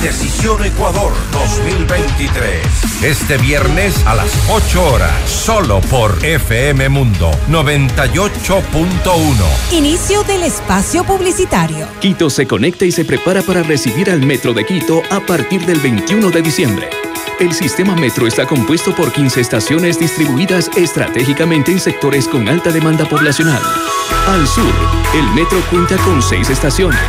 Decisión 0.01 0.63
Ecuador 0.63 1.11
2023. 1.34 3.03
Este 3.03 3.38
viernes 3.38 4.07
a 4.07 4.15
las 4.15 4.31
8 4.49 4.93
horas, 4.93 5.30
solo 5.30 5.81
por 5.81 6.23
FM 6.23 6.88
Mundo 6.88 7.31
98.1. 7.49 9.73
Inicio 9.73 10.23
del 10.23 10.43
espacio 10.43 11.03
publicitario. 11.03 11.85
Quito 11.99 12.30
se 12.30 12.47
conecta 12.47 12.85
y 12.85 12.93
se 12.93 13.03
prepara 13.03 13.41
para 13.41 13.61
recibir 13.61 14.09
al 14.09 14.21
Metro 14.21 14.53
de 14.53 14.65
Quito 14.65 15.01
a 15.09 15.19
partir 15.19 15.65
del 15.65 15.80
21 15.80 16.30
de 16.30 16.41
diciembre. 16.43 17.09
El 17.40 17.53
sistema 17.53 17.95
Metro 17.95 18.28
está 18.28 18.45
compuesto 18.45 18.94
por 18.94 19.14
15 19.14 19.40
estaciones 19.40 19.98
distribuidas 19.98 20.70
estratégicamente 20.76 21.72
en 21.72 21.80
sectores 21.80 22.28
con 22.28 22.49
alta 22.49 22.70
demanda 22.70 23.06
poblacional. 23.06 23.61
Al 24.28 24.45
sur, 24.45 24.74
el 25.16 25.26
Metro 25.34 25.61
cuenta 25.72 25.95
con 25.99 26.22
6 26.22 26.49
estaciones. 26.49 26.99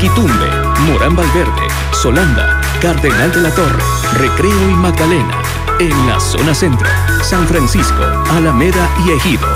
Quitumbe, 0.00 0.48
Morán 0.86 1.16
Valverde, 1.16 1.66
Solanda, 2.00 2.60
Cardenal 2.80 3.32
de 3.32 3.40
la 3.40 3.52
Torre, 3.56 3.82
Recreo 4.18 4.70
y 4.70 4.74
Magdalena. 4.74 5.42
En 5.80 6.06
la 6.06 6.20
zona 6.20 6.54
centro, 6.54 6.88
San 7.24 7.48
Francisco, 7.48 8.04
Alameda 8.30 8.88
y 9.04 9.10
Ejido. 9.10 9.48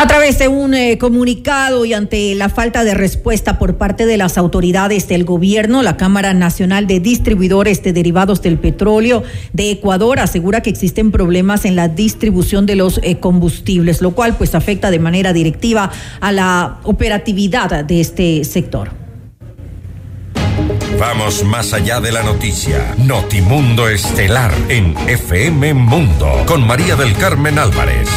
A 0.00 0.06
través 0.06 0.38
de 0.38 0.48
un 0.48 0.72
eh, 0.72 0.96
comunicado 0.96 1.84
y 1.84 1.92
ante 1.92 2.34
la 2.34 2.48
falta 2.48 2.84
de 2.84 2.94
respuesta 2.94 3.58
por 3.58 3.76
parte 3.76 4.06
de 4.06 4.16
las 4.16 4.38
autoridades 4.38 5.08
del 5.08 5.24
gobierno, 5.24 5.82
la 5.82 5.98
Cámara 5.98 6.32
Nacional 6.32 6.86
de 6.86 7.00
Distribuidores 7.00 7.82
de 7.82 7.92
Derivados 7.92 8.40
del 8.40 8.58
Petróleo 8.58 9.24
de 9.52 9.70
Ecuador 9.70 10.18
asegura 10.20 10.62
que 10.62 10.70
existen 10.70 11.10
problemas 11.10 11.66
en 11.66 11.76
la 11.76 11.88
distribución 11.88 12.64
de 12.64 12.76
los 12.76 12.98
eh, 13.02 13.18
combustibles, 13.18 14.00
lo 14.00 14.12
cual 14.12 14.38
pues 14.38 14.54
afecta 14.54 14.90
de 14.90 15.00
manera 15.00 15.34
directiva 15.34 15.90
a 16.22 16.32
la 16.32 16.78
operatividad 16.84 17.84
de 17.84 18.00
este 18.00 18.44
sector. 18.44 18.92
Vamos 20.98 21.44
más 21.44 21.74
allá 21.74 22.00
de 22.00 22.10
la 22.10 22.22
noticia. 22.22 22.94
Notimundo 22.96 23.86
Estelar 23.86 24.54
en 24.70 24.96
FM 25.08 25.74
Mundo 25.74 26.42
con 26.46 26.66
María 26.66 26.96
del 26.96 27.12
Carmen 27.16 27.58
Álvarez. 27.58 28.08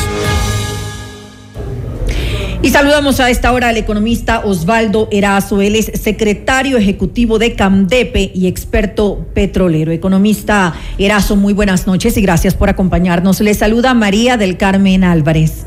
Y 2.64 2.69
saludamos 2.69 3.19
a 3.19 3.30
esta 3.30 3.52
hora 3.52 3.68
al 3.68 3.76
economista 3.76 4.40
Osvaldo 4.45 5.10
Erazo. 5.11 5.60
Él 5.60 5.76
es 5.76 5.91
secretario 6.02 6.77
ejecutivo 6.77 7.38
de 7.38 7.57
CAMDEPE 7.57 8.31
y 8.34 8.48
experto 8.48 9.26
petrolero. 9.34 9.91
Economista 9.91 10.73
Erazo, 10.98 11.35
muy 11.35 11.52
buenas 11.52 11.88
noches 11.88 12.15
y 12.15 12.22
gracias 12.22 12.56
por 12.56 12.69
acompañarnos. 12.69 13.41
Le 13.41 13.53
saluda 13.53 13.94
María 13.94 14.38
del 14.38 14.56
Carmen 14.56 15.03
Álvarez. 15.03 15.65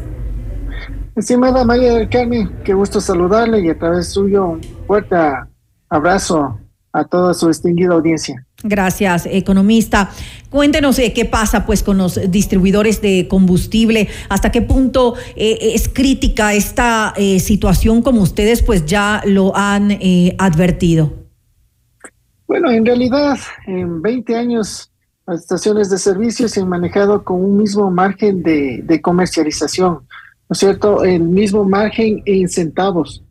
Estimada 1.14 1.66
María 1.66 1.92
del 1.92 2.08
Carmen, 2.08 2.50
qué 2.64 2.72
gusto 2.72 2.98
saludarle 2.98 3.60
y 3.60 3.68
a 3.68 3.78
través 3.78 4.08
suyo 4.08 4.46
un 4.46 4.62
fuerte 4.86 5.16
abrazo 5.90 6.58
a 6.94 7.04
toda 7.04 7.34
su 7.34 7.48
distinguida 7.48 7.92
audiencia. 7.92 8.45
Gracias, 8.62 9.26
economista. 9.30 10.10
Cuéntenos 10.48 10.98
eh, 10.98 11.12
qué 11.12 11.26
pasa 11.26 11.66
pues 11.66 11.82
con 11.82 11.98
los 11.98 12.18
distribuidores 12.30 13.02
de 13.02 13.28
combustible, 13.28 14.08
hasta 14.30 14.50
qué 14.50 14.62
punto 14.62 15.14
eh, 15.36 15.58
es 15.74 15.88
crítica 15.88 16.54
esta 16.54 17.12
eh, 17.16 17.38
situación 17.38 18.00
como 18.00 18.22
ustedes 18.22 18.62
pues 18.62 18.86
ya 18.86 19.22
lo 19.26 19.54
han 19.54 19.98
advertido. 20.38 21.12
Bueno, 22.48 22.70
en 22.70 22.86
realidad 22.86 23.36
en 23.66 24.00
20 24.00 24.34
años 24.34 24.90
las 25.26 25.40
estaciones 25.40 25.90
de 25.90 25.98
servicio 25.98 26.48
se 26.48 26.60
han 26.60 26.68
manejado 26.68 27.24
con 27.24 27.44
un 27.44 27.58
mismo 27.58 27.90
margen 27.90 28.42
de, 28.42 28.80
de 28.84 29.02
comercialización, 29.02 29.94
¿no 29.94 30.52
es 30.52 30.58
cierto? 30.58 31.04
El 31.04 31.24
mismo 31.24 31.64
margen 31.64 32.22
en 32.24 32.48
centavos. 32.48 33.22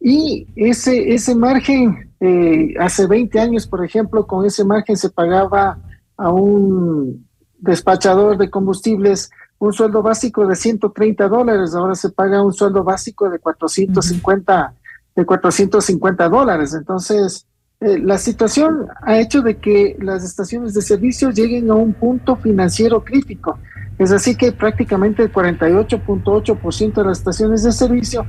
Y 0.00 0.46
ese, 0.56 1.14
ese 1.14 1.34
margen 1.34 2.10
eh, 2.26 2.74
hace 2.80 3.06
20 3.06 3.38
años, 3.38 3.66
por 3.66 3.84
ejemplo, 3.84 4.26
con 4.26 4.46
ese 4.46 4.64
margen 4.64 4.96
se 4.96 5.10
pagaba 5.10 5.78
a 6.16 6.32
un 6.32 7.28
despachador 7.58 8.38
de 8.38 8.48
combustibles 8.48 9.30
un 9.58 9.72
sueldo 9.74 10.02
básico 10.02 10.46
de 10.46 10.56
130 10.56 11.28
dólares, 11.28 11.74
ahora 11.74 11.94
se 11.94 12.10
paga 12.10 12.42
un 12.42 12.52
sueldo 12.52 12.82
básico 12.82 13.28
de 13.28 13.38
450, 13.38 14.74
de 15.14 15.26
450 15.26 16.28
dólares. 16.30 16.74
Entonces, 16.74 17.46
eh, 17.80 17.98
la 17.98 18.16
situación 18.16 18.88
ha 19.02 19.18
hecho 19.18 19.42
de 19.42 19.58
que 19.58 19.96
las 20.00 20.24
estaciones 20.24 20.72
de 20.72 20.80
servicio 20.80 21.30
lleguen 21.30 21.70
a 21.70 21.74
un 21.74 21.92
punto 21.92 22.36
financiero 22.36 23.04
crítico. 23.04 23.58
Es 23.98 24.12
así 24.12 24.34
que 24.34 24.52
prácticamente 24.52 25.22
el 25.22 25.32
48.8% 25.32 26.94
de 26.94 27.04
las 27.04 27.18
estaciones 27.18 27.62
de 27.62 27.72
servicio 27.72 28.24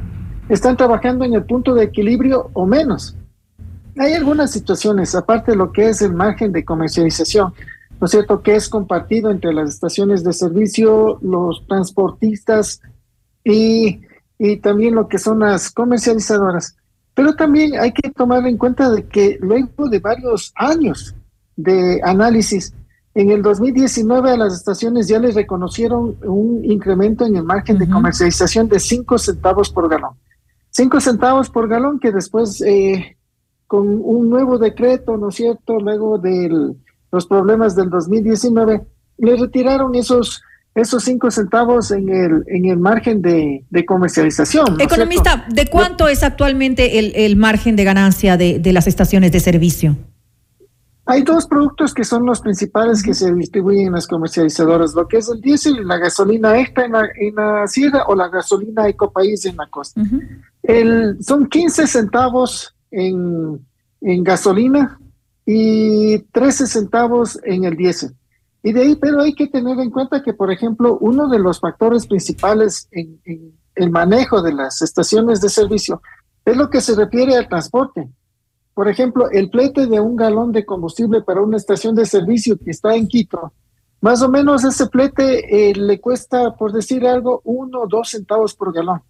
están 0.50 0.76
trabajando 0.76 1.24
en 1.24 1.34
el 1.34 1.46
punto 1.46 1.74
de 1.74 1.86
equilibrio 1.86 2.50
o 2.54 2.66
menos. 2.66 3.18
Hay 3.98 4.14
algunas 4.14 4.52
situaciones, 4.52 5.16
aparte 5.16 5.52
de 5.52 5.58
lo 5.58 5.72
que 5.72 5.90
es 5.90 6.02
el 6.02 6.14
margen 6.14 6.52
de 6.52 6.66
comercialización, 6.66 7.54
¿no 8.00 8.06
es 8.06 8.12
cierto?, 8.12 8.42
que 8.42 8.56
es 8.56 8.68
compartido 8.68 9.32
entre 9.32 9.54
las 9.54 9.70
estaciones 9.70 10.24
de 10.24 10.34
servicio, 10.34 11.18
los 11.22 11.66
transportistas 11.68 12.82
y, 13.44 14.02
y 14.38 14.58
también 14.58 14.96
lo 14.96 15.08
que 15.08 15.18
son 15.18 15.40
las 15.40 15.72
comercializadoras. 15.72 16.76
Pero 17.14 17.36
también 17.36 17.80
hay 17.80 17.94
que 17.94 18.12
tomar 18.12 18.46
en 18.46 18.58
cuenta 18.58 18.90
de 18.90 19.08
que 19.08 19.38
luego 19.42 19.88
de 19.88 20.00
varios 20.00 20.52
años 20.56 21.16
de 21.56 22.02
análisis, 22.04 22.74
En 23.18 23.32
el 23.32 23.42
2019 23.42 24.32
a 24.32 24.36
las 24.36 24.54
estaciones 24.54 25.08
ya 25.08 25.20
les 25.20 25.36
reconocieron 25.36 26.18
un 26.26 26.66
incremento 26.66 27.26
en 27.26 27.38
el 27.38 27.44
margen 27.44 27.78
de 27.78 27.88
comercialización 27.88 28.68
de 28.68 28.78
5 28.78 29.18
centavos 29.18 29.70
por 29.70 29.88
galón. 29.88 30.16
5 30.72 31.00
centavos 31.00 31.50
por 31.50 31.70
galón 31.70 31.98
que 31.98 32.12
después 32.12 32.60
eh, 32.60 33.16
con 33.68 33.88
un 33.88 34.30
nuevo 34.30 34.58
decreto, 34.58 35.18
¿no 35.18 35.30
es 35.30 35.36
cierto? 35.36 35.80
Luego 35.80 36.18
de 36.18 36.76
los 37.12 37.26
problemas 37.28 37.76
del 37.76 37.90
2019, 37.90 38.82
le 39.18 39.36
retiraron 39.36 39.96
esos 39.96 40.42
esos 40.76 41.06
cinco 41.06 41.32
centavos 41.32 41.90
en 41.92 42.10
el, 42.10 42.44
en 42.48 42.66
el 42.66 42.78
margen 42.78 43.22
de, 43.22 43.64
comercialización. 43.88 44.80
Economista, 44.80 45.46
¿de 45.50 45.68
cuánto 45.68 46.10
es 46.10 46.22
actualmente 46.22 47.00
el, 47.00 47.14
el 47.16 47.38
margen 47.38 47.78
de 47.78 47.86
ganancia 47.86 48.36
de, 48.36 48.60
de, 48.60 48.74
las 48.74 48.86
estaciones 48.86 49.32
de 49.32 49.40
servicio? 49.40 49.96
Hay 51.06 51.22
dos 51.22 51.48
productos 51.48 51.94
que 51.94 52.04
son 52.04 52.26
los 52.26 52.42
principales 52.42 53.04
que 53.04 53.14
se 53.14 53.34
distribuyen 53.34 53.88
en 53.88 53.94
las 53.94 54.08
comercializadoras, 54.08 54.94
lo 54.96 55.08
que 55.08 55.18
es 55.18 55.30
el 55.30 55.40
diésel 55.40 55.78
y 55.78 55.86
la 55.86 55.98
gasolina 55.98 56.60
extra 56.60 56.86
en 56.86 56.92
la, 56.92 57.08
en 57.16 57.36
la 57.36 57.68
sierra 57.68 58.04
o 58.08 58.16
la 58.16 58.28
gasolina 58.28 58.88
ecopaís 58.90 59.46
en 59.46 59.56
la 59.56 59.68
costa. 59.68 60.02
el, 60.64 61.18
son 61.24 61.48
15 61.48 61.88
centavos 61.88 62.75
en, 62.96 64.24
gasolina 64.24 65.00
y 65.46 66.20
13 66.32 66.68
centavos 66.68 67.40
en 67.44 67.66
el 67.66 67.76
diésel. 67.76 68.16
Y 68.64 68.74
de 68.74 68.82
ahí, 68.82 68.96
pero 68.96 69.22
hay 69.22 69.34
que 69.34 69.48
tener 69.48 69.80
en 69.80 69.92
cuenta 69.92 70.24
que, 70.24 70.34
por 70.34 70.52
ejemplo, 70.52 70.98
uno 71.00 71.28
de 71.28 71.40
los 71.40 71.60
factores 71.60 72.08
principales 72.08 72.88
en, 72.92 73.20
el 73.76 73.92
manejo 73.92 74.42
de 74.42 74.54
las 74.54 74.82
estaciones 74.82 75.42
de 75.42 75.50
servicio 75.50 76.02
es 76.46 76.56
lo 76.56 76.70
que 76.70 76.82
se 76.82 76.96
refiere 76.96 77.36
al 77.36 77.48
transporte. 77.48 78.08
Por 78.74 78.88
ejemplo, 78.88 79.30
el 79.30 79.50
flete 79.50 79.88
de 79.88 80.00
un 80.00 80.16
galón 80.16 80.52
de 80.52 80.66
combustible 80.66 81.22
para 81.22 81.42
una 81.42 81.58
estación 81.58 81.96
de 81.96 82.06
servicio 82.06 82.58
que 82.58 82.72
está 82.72 82.96
en 82.96 83.08
Quito, 83.08 83.54
más 84.02 84.22
o 84.22 84.30
menos 84.30 84.64
ese 84.64 84.88
flete 84.88 85.70
eh, 85.70 85.76
le 85.76 86.00
cuesta, 86.00 86.56
por 86.56 86.72
decir 86.72 87.08
algo, 87.08 87.42
uno 87.44 87.82
o 87.82 87.88
dos 87.88 88.10
centavos 88.10 88.54
por 88.54 88.74
galón. 88.74 89.02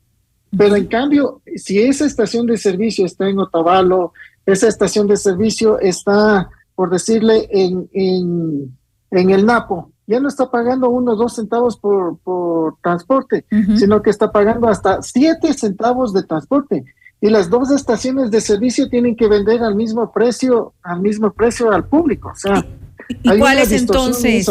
Pero 0.57 0.75
en 0.75 0.87
cambio, 0.87 1.41
si 1.55 1.81
esa 1.81 2.05
estación 2.05 2.45
de 2.45 2.57
servicio 2.57 3.05
está 3.05 3.27
en 3.27 3.39
Otavalo, 3.39 4.13
esa 4.45 4.67
estación 4.67 5.07
de 5.07 5.17
servicio 5.17 5.79
está, 5.79 6.49
por 6.75 6.89
decirle, 6.89 7.47
en, 7.51 7.89
en 7.93 8.75
en 9.11 9.29
el 9.29 9.45
Napo 9.45 9.91
ya 10.07 10.19
no 10.19 10.27
está 10.27 10.51
pagando 10.51 10.89
uno 10.89 11.13
o 11.13 11.15
dos 11.15 11.33
centavos 11.33 11.77
por, 11.77 12.19
por 12.19 12.75
transporte, 12.83 13.45
sino 13.75 14.03
que 14.03 14.11
está 14.11 14.31
pagando 14.31 14.67
hasta 14.67 15.01
siete 15.01 15.51
centavos 15.53 16.13
de 16.13 16.21
transporte. 16.21 16.85
Y 17.19 17.29
las 17.29 17.49
dos 17.49 17.71
estaciones 17.71 18.29
de 18.29 18.39
servicio 18.39 18.87
tienen 18.87 19.15
que 19.15 19.27
vender 19.27 19.63
al 19.63 19.73
mismo 19.73 20.11
precio, 20.11 20.73
al 20.83 21.01
mismo 21.01 21.31
precio 21.31 21.71
al 21.71 21.87
público. 21.87 22.29
O 22.29 22.35
sea, 22.35 22.63
¿Y, 23.09 23.37
cuál 23.37 23.59
es 23.59 23.71
entonces? 23.71 24.49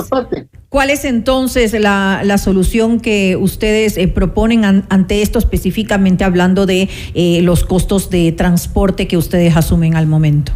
¿Cuál 0.68 0.90
es 0.90 1.05
entonces 1.05 1.72
la, 1.78 2.22
la 2.24 2.39
solución 2.39 3.01
que 3.01 3.36
ustedes 3.36 3.97
eh, 3.97 4.09
proponen 4.09 4.64
ante 4.64 5.22
esto, 5.22 5.39
específicamente 5.39 6.24
hablando 6.24 6.66
de 6.66 6.89
eh, 7.14 7.43
los 7.43 7.64
costos 7.64 8.10
de 8.10 8.32
transporte 8.32 9.06
que 9.06 9.16
ustedes 9.16 9.56
asumen 9.56 9.97
al 9.97 10.06
momento? 10.06 10.52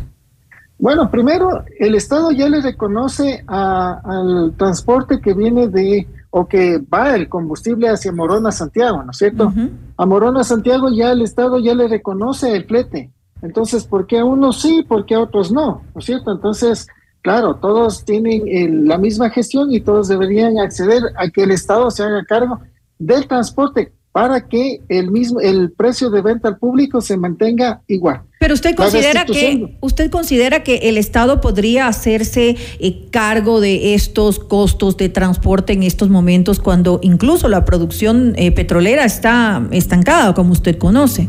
Bueno, 0.79 1.11
primero, 1.11 1.65
el 1.79 1.97
Estado 1.97 2.31
ya 2.31 2.49
le 2.49 2.61
reconoce 2.61 3.45
al 3.49 4.53
transporte 4.57 5.20
que 5.20 5.35
viene 5.35 5.69
de 5.69 6.07
o 6.31 6.47
que 6.47 6.79
va 6.79 7.16
el 7.16 7.29
combustible 7.29 7.89
hacia 7.89 8.12
Morona, 8.12 8.53
Santiago, 8.53 9.03
¿no 9.03 9.11
es 9.11 9.16
cierto? 9.16 9.53
A 9.97 10.07
Morona, 10.07 10.45
Santiago 10.45 10.89
ya 10.91 11.11
el 11.12 11.23
Estado 11.23 11.59
ya 11.59 11.75
le 11.75 11.89
reconoce 11.89 12.55
el 12.55 12.65
flete. 12.65 13.11
Entonces, 13.41 13.85
¿por 13.85 14.07
qué 14.07 14.19
a 14.19 14.25
unos 14.25 14.61
sí, 14.61 14.85
por 14.87 15.07
qué 15.07 15.15
a 15.15 15.20
otros 15.20 15.51
no? 15.51 15.83
¿No 15.95 15.99
es 15.99 16.05
cierto? 16.05 16.33
Entonces, 16.33 16.87
claro, 17.29 17.57
todos 17.57 18.07
tienen 18.07 18.89
la 18.89 18.97
misma 18.97 19.29
gestión 19.29 19.71
y 19.71 19.83
todos 19.83 20.09
deberían 20.09 20.59
acceder 20.59 21.03
a 21.15 21.29
que 21.29 21.43
el 21.43 21.51
Estado 21.51 21.91
se 21.91 22.03
haga 22.03 22.25
cargo 22.25 22.59
del 22.99 23.29
transporte 23.29 23.93
para 24.13 24.49
que 24.49 24.81
el 24.89 25.11
mismo 25.11 25.39
el 25.39 25.71
precio 25.73 26.09
de 26.09 26.23
venta 26.23 26.49
al 26.49 26.57
público 26.57 27.03
se 27.03 27.19
mantenga 27.19 27.83
igual. 27.87 28.23
Pero 28.41 28.55
usted 28.55 28.75
considera 28.75 29.27
que 29.27 29.77
usted 29.83 30.11
considera 30.11 30.63
que 30.63 30.89
el 30.89 30.97
Estado 30.97 31.43
podría 31.43 31.87
hacerse 31.87 32.57
eh, 32.81 33.09
cargo 33.11 33.61
de 33.61 33.93
estos 33.95 34.39
costos 34.39 34.97
de 34.97 35.11
transporte 35.11 35.75
en 35.75 35.83
estos 35.83 36.09
momentos 36.09 36.61
cuando 36.61 36.99
incluso 37.03 37.47
la 37.49 37.67
producción 37.67 38.33
eh, 38.37 38.53
petrolera 38.53 39.05
está 39.05 39.69
estancada, 39.71 40.33
como 40.33 40.53
usted 40.53 40.79
conoce. 40.79 41.29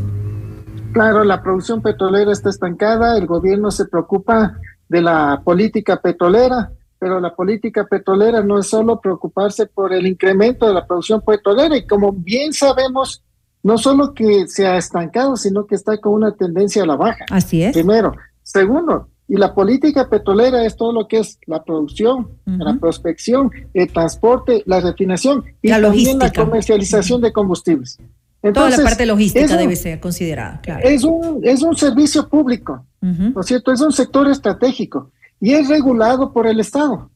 Claro, 0.94 1.24
la 1.24 1.42
producción 1.42 1.82
petrolera 1.82 2.32
está 2.32 2.48
estancada, 2.48 3.18
el 3.18 3.26
gobierno 3.26 3.70
se 3.70 3.84
preocupa 3.84 4.56
de 4.90 5.00
la 5.00 5.40
política 5.44 6.00
petrolera, 6.00 6.72
pero 6.98 7.20
la 7.20 7.34
política 7.34 7.86
petrolera 7.86 8.42
no 8.42 8.58
es 8.58 8.66
solo 8.66 9.00
preocuparse 9.00 9.66
por 9.66 9.92
el 9.92 10.04
incremento 10.04 10.66
de 10.66 10.74
la 10.74 10.84
producción 10.84 11.22
petrolera 11.22 11.76
y 11.76 11.86
como 11.86 12.12
bien 12.12 12.52
sabemos, 12.52 13.22
no 13.62 13.78
solo 13.78 14.12
que 14.12 14.48
se 14.48 14.66
ha 14.66 14.76
estancado, 14.76 15.36
sino 15.36 15.64
que 15.64 15.76
está 15.76 15.96
con 15.98 16.14
una 16.14 16.32
tendencia 16.32 16.82
a 16.82 16.86
la 16.86 16.96
baja. 16.96 17.24
Así 17.30 17.62
es. 17.62 17.72
Primero. 17.72 18.12
Segundo, 18.42 19.08
y 19.28 19.36
la 19.36 19.54
política 19.54 20.08
petrolera 20.08 20.66
es 20.66 20.74
todo 20.74 20.92
lo 20.92 21.06
que 21.06 21.20
es 21.20 21.38
la 21.46 21.62
producción, 21.62 22.28
la 22.44 22.74
prospección, 22.74 23.52
el 23.72 23.92
transporte, 23.92 24.64
la 24.66 24.80
refinación 24.80 25.44
y 25.62 25.68
la 25.68 25.80
también 25.80 26.18
la 26.18 26.32
comercialización 26.32 27.20
de 27.20 27.32
combustibles. 27.32 27.96
Entonces, 28.42 28.76
Toda 28.76 28.84
la 28.84 28.90
parte 28.90 29.06
logística 29.06 29.56
debe 29.56 29.76
ser 29.76 30.00
considerada. 30.00 30.60
Claro. 30.62 30.80
Es, 30.82 31.04
un, 31.04 31.40
es 31.42 31.62
un 31.62 31.76
servicio 31.76 32.28
público, 32.28 32.86
¿no 33.00 33.40
es 33.40 33.46
cierto? 33.46 33.72
Es 33.72 33.80
un 33.80 33.92
sector 33.92 34.28
estratégico 34.28 35.10
y 35.40 35.52
es 35.52 35.68
regulado 35.68 36.32
por 36.32 36.46
el 36.46 36.60
Estado. 36.60 37.10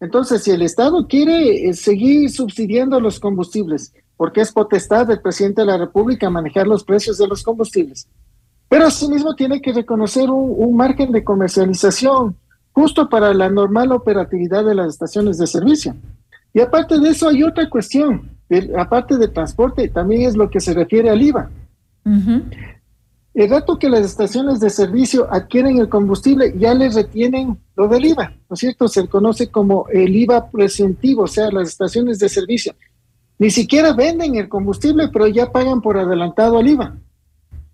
Entonces, 0.00 0.42
si 0.42 0.50
el 0.50 0.62
Estado 0.62 1.06
quiere 1.06 1.68
eh, 1.68 1.74
seguir 1.74 2.30
subsidiando 2.30 2.98
los 3.00 3.20
combustibles 3.20 3.92
porque 4.16 4.40
es 4.40 4.52
potestad 4.52 5.06
del 5.06 5.20
presidente 5.20 5.62
de 5.62 5.66
la 5.66 5.76
República 5.76 6.30
manejar 6.30 6.66
los 6.66 6.84
precios 6.84 7.18
de 7.18 7.26
los 7.26 7.42
combustibles. 7.42 8.08
Pero 8.68 8.86
asimismo 8.86 9.34
tiene 9.34 9.60
que 9.60 9.72
reconocer 9.72 10.30
un, 10.30 10.76
margen 10.76 11.12
de 11.12 11.24
comercialización 11.24 12.36
justo 12.72 13.08
para 13.08 13.34
la 13.34 13.48
normal 13.48 13.92
operatividad 13.92 14.64
de 14.64 14.74
las 14.74 14.88
estaciones 14.88 15.38
de 15.38 15.46
servicio. 15.46 15.94
Y 16.52 16.60
aparte 16.60 16.98
de 16.98 17.10
eso 17.10 17.28
hay 17.28 17.42
otra 17.42 17.68
cuestión, 17.68 18.33
aparte 18.76 19.16
de 19.16 19.28
transporte, 19.28 19.88
también 19.88 20.22
es 20.22 20.36
lo 20.36 20.50
que 20.50 20.60
se 20.60 20.74
refiere 20.74 21.10
al 21.10 21.22
IVA. 21.22 21.50
El 23.34 23.50
rato 23.50 23.78
que 23.78 23.88
las 23.88 24.02
estaciones 24.02 24.60
de 24.60 24.70
servicio 24.70 25.26
adquieren 25.32 25.78
el 25.78 25.88
combustible, 25.88 26.54
ya 26.56 26.74
les 26.74 26.94
retienen 26.94 27.58
lo 27.76 27.88
del 27.88 28.04
IVA, 28.04 28.28
¿no 28.48 28.54
es 28.54 28.60
cierto? 28.60 28.86
Se 28.86 29.08
conoce 29.08 29.48
como 29.48 29.86
el 29.88 30.14
IVA 30.14 30.50
presuntivo, 30.50 31.22
o 31.22 31.28
sea, 31.28 31.50
las 31.50 31.68
estaciones 31.68 32.18
de 32.18 32.28
servicio 32.28 32.74
ni 33.38 33.50
siquiera 33.50 33.92
venden 33.92 34.36
el 34.36 34.48
combustible, 34.48 35.08
pero 35.08 35.26
ya 35.26 35.50
pagan 35.50 35.80
por 35.80 35.98
adelantado 35.98 36.58
al 36.58 36.68
IVA. 36.68 36.96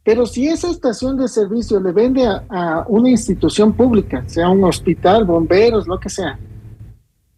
Pero 0.03 0.25
si 0.27 0.49
esa 0.49 0.71
estación 0.71 1.19
de 1.19 1.29
servicio 1.29 1.79
le 1.79 1.93
vende 1.93 2.27
a, 2.27 2.85
una 2.89 3.11
institución 3.11 3.75
pública, 3.75 4.25
sea 4.27 4.49
un 4.49 4.65
hospital, 4.65 5.25
bomberos, 5.25 5.87
lo 5.87 6.01
que 6.01 6.09
sea, 6.09 6.39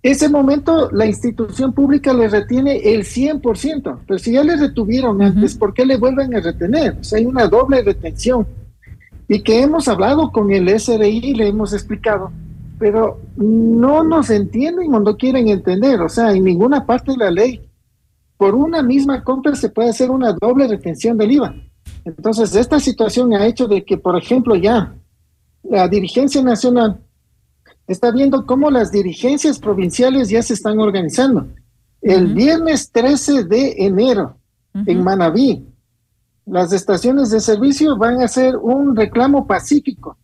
ese 0.03 0.29
momento 0.29 0.91
la 0.91 1.07
institución 1.07 1.73
pública 1.73 2.13
le 2.13 2.29
retiene 2.29 2.77
el 2.95 3.05
100%, 3.05 3.99
pero 4.07 4.19
si 4.19 4.33
ya 4.33 4.43
le 4.43 4.57
retuvieron 4.57 5.23
antes, 5.23 5.55
¿por 5.55 5.73
qué 5.73 5.87
le 5.87 5.97
vuelven 5.97 6.35
a 6.35 6.41
retener? 6.41 6.99
O 7.01 7.05
sea, 7.05 7.19
hay 7.19 7.27
una 7.27 7.47
doble 7.47 7.83
retención. 7.83 8.47
Y 9.29 9.43
que 9.43 9.63
hemos 9.63 9.87
hablado 9.87 10.33
con 10.33 10.51
el 10.53 10.69
SRI, 10.69 11.35
le 11.35 11.49
hemos 11.49 11.73
explicado, 11.73 12.33
pero 12.79 13.21
no 13.37 14.03
nos 14.03 14.31
entienden 14.31 14.93
o 14.93 15.01
no 15.01 15.17
quieren 15.17 15.49
entender, 15.49 16.01
o 16.01 16.09
sea, 16.09 16.33
en 16.33 16.45
ninguna 16.45 16.85
parte 16.85 17.13
de 17.13 17.19
la 17.19 17.31
ley 17.31 17.61
por 18.43 18.57
una 18.57 18.83
misma 18.83 19.23
compra 19.23 19.55
se 19.55 19.69
puede 19.69 19.91
hacer 19.91 20.11
una 20.11 20.33
doble 20.33 20.67
retención 20.67 21.17
del 21.17 21.31
IVA. 21.31 21.55
Entonces, 22.05 22.57
esta 22.57 22.81
situación 22.81 23.33
ha 23.35 23.47
hecho 23.47 23.69
de 23.69 23.85
que, 23.85 23.97
por 23.97 24.19
ejemplo, 24.19 24.57
ya 24.57 24.97
la 25.63 25.87
dirigencia 25.87 26.43
nacional 26.43 27.01
está 27.87 28.11
viendo 28.11 28.47
cómo 28.47 28.71
las 28.71 28.93
dirigencias 28.93 29.59
provinciales 29.59 30.29
ya 30.29 30.43
se 30.43 30.55
están 30.55 30.79
organizando. 30.79 31.49
El 32.01 32.35
viernes 32.35 32.91
13 32.91 33.45
de 33.45 33.75
enero, 33.79 34.37
en 34.75 35.05
Manabí, 35.05 35.67
las 36.47 36.73
estaciones 36.73 37.31
de 37.31 37.41
servicio 37.41 37.97
van 37.97 38.21
a 38.21 38.25
hacer 38.25 38.57
un 38.57 38.97
reclamo 38.97 39.47
pacífico 39.47 40.17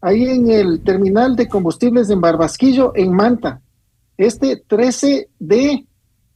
ahí 0.00 0.24
en 0.24 0.50
el 0.50 0.82
terminal 0.84 1.34
de 1.34 1.48
combustibles 1.48 2.08
en 2.10 2.20
Barbasquillo, 2.20 2.92
en 2.94 3.12
Manta, 3.12 3.60
este 4.16 4.62
13 4.66 5.28
de, 5.38 5.86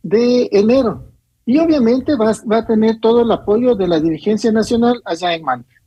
de 0.02 0.48
enero. 0.50 1.12
Y 1.46 1.58
obviamente 1.58 2.16
va, 2.16 2.32
va 2.50 2.58
a 2.58 2.66
tener 2.66 2.98
todo 3.00 3.22
el 3.22 3.30
apoyo 3.30 3.74
de 3.74 3.86
la 3.86 4.00
dirigencia 4.00 4.50
nacional 4.50 5.00
allá 5.04 5.34
en 5.34 5.42
Manta. 5.42 5.79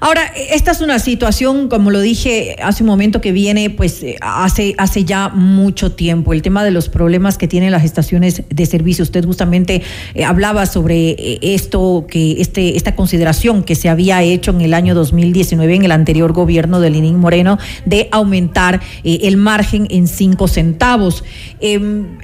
Ahora, 0.00 0.22
esta 0.36 0.70
es 0.70 0.80
una 0.80 1.00
situación, 1.00 1.68
como 1.68 1.90
lo 1.90 2.00
dije 2.00 2.56
hace 2.62 2.84
un 2.84 2.88
momento, 2.88 3.20
que 3.20 3.32
viene 3.32 3.68
pues 3.70 4.02
eh, 4.04 4.16
hace, 4.20 4.74
hace 4.78 5.04
ya 5.04 5.28
mucho 5.28 5.92
tiempo. 5.92 6.32
El 6.32 6.42
tema 6.42 6.62
de 6.62 6.70
los 6.70 6.88
problemas 6.88 7.36
que 7.36 7.48
tienen 7.48 7.72
las 7.72 7.84
estaciones 7.84 8.44
de 8.48 8.66
servicio. 8.66 9.02
Usted 9.02 9.24
justamente 9.24 9.82
eh, 10.14 10.24
hablaba 10.24 10.66
sobre 10.66 11.10
eh, 11.10 11.38
esto, 11.42 12.06
que 12.08 12.40
este, 12.40 12.76
esta 12.76 12.94
consideración 12.94 13.64
que 13.64 13.74
se 13.74 13.88
había 13.88 14.22
hecho 14.22 14.52
en 14.52 14.60
el 14.60 14.74
año 14.74 14.94
2019 14.94 15.74
en 15.74 15.84
el 15.84 15.92
anterior 15.92 16.32
gobierno 16.32 16.78
de 16.78 16.90
Lenín 16.90 17.16
Moreno 17.16 17.58
de 17.84 18.08
aumentar 18.12 18.80
el 19.02 19.36
margen 19.36 19.88
en 19.90 20.06
cinco 20.06 20.46
centavos. 20.46 21.24
Em, 21.60 22.18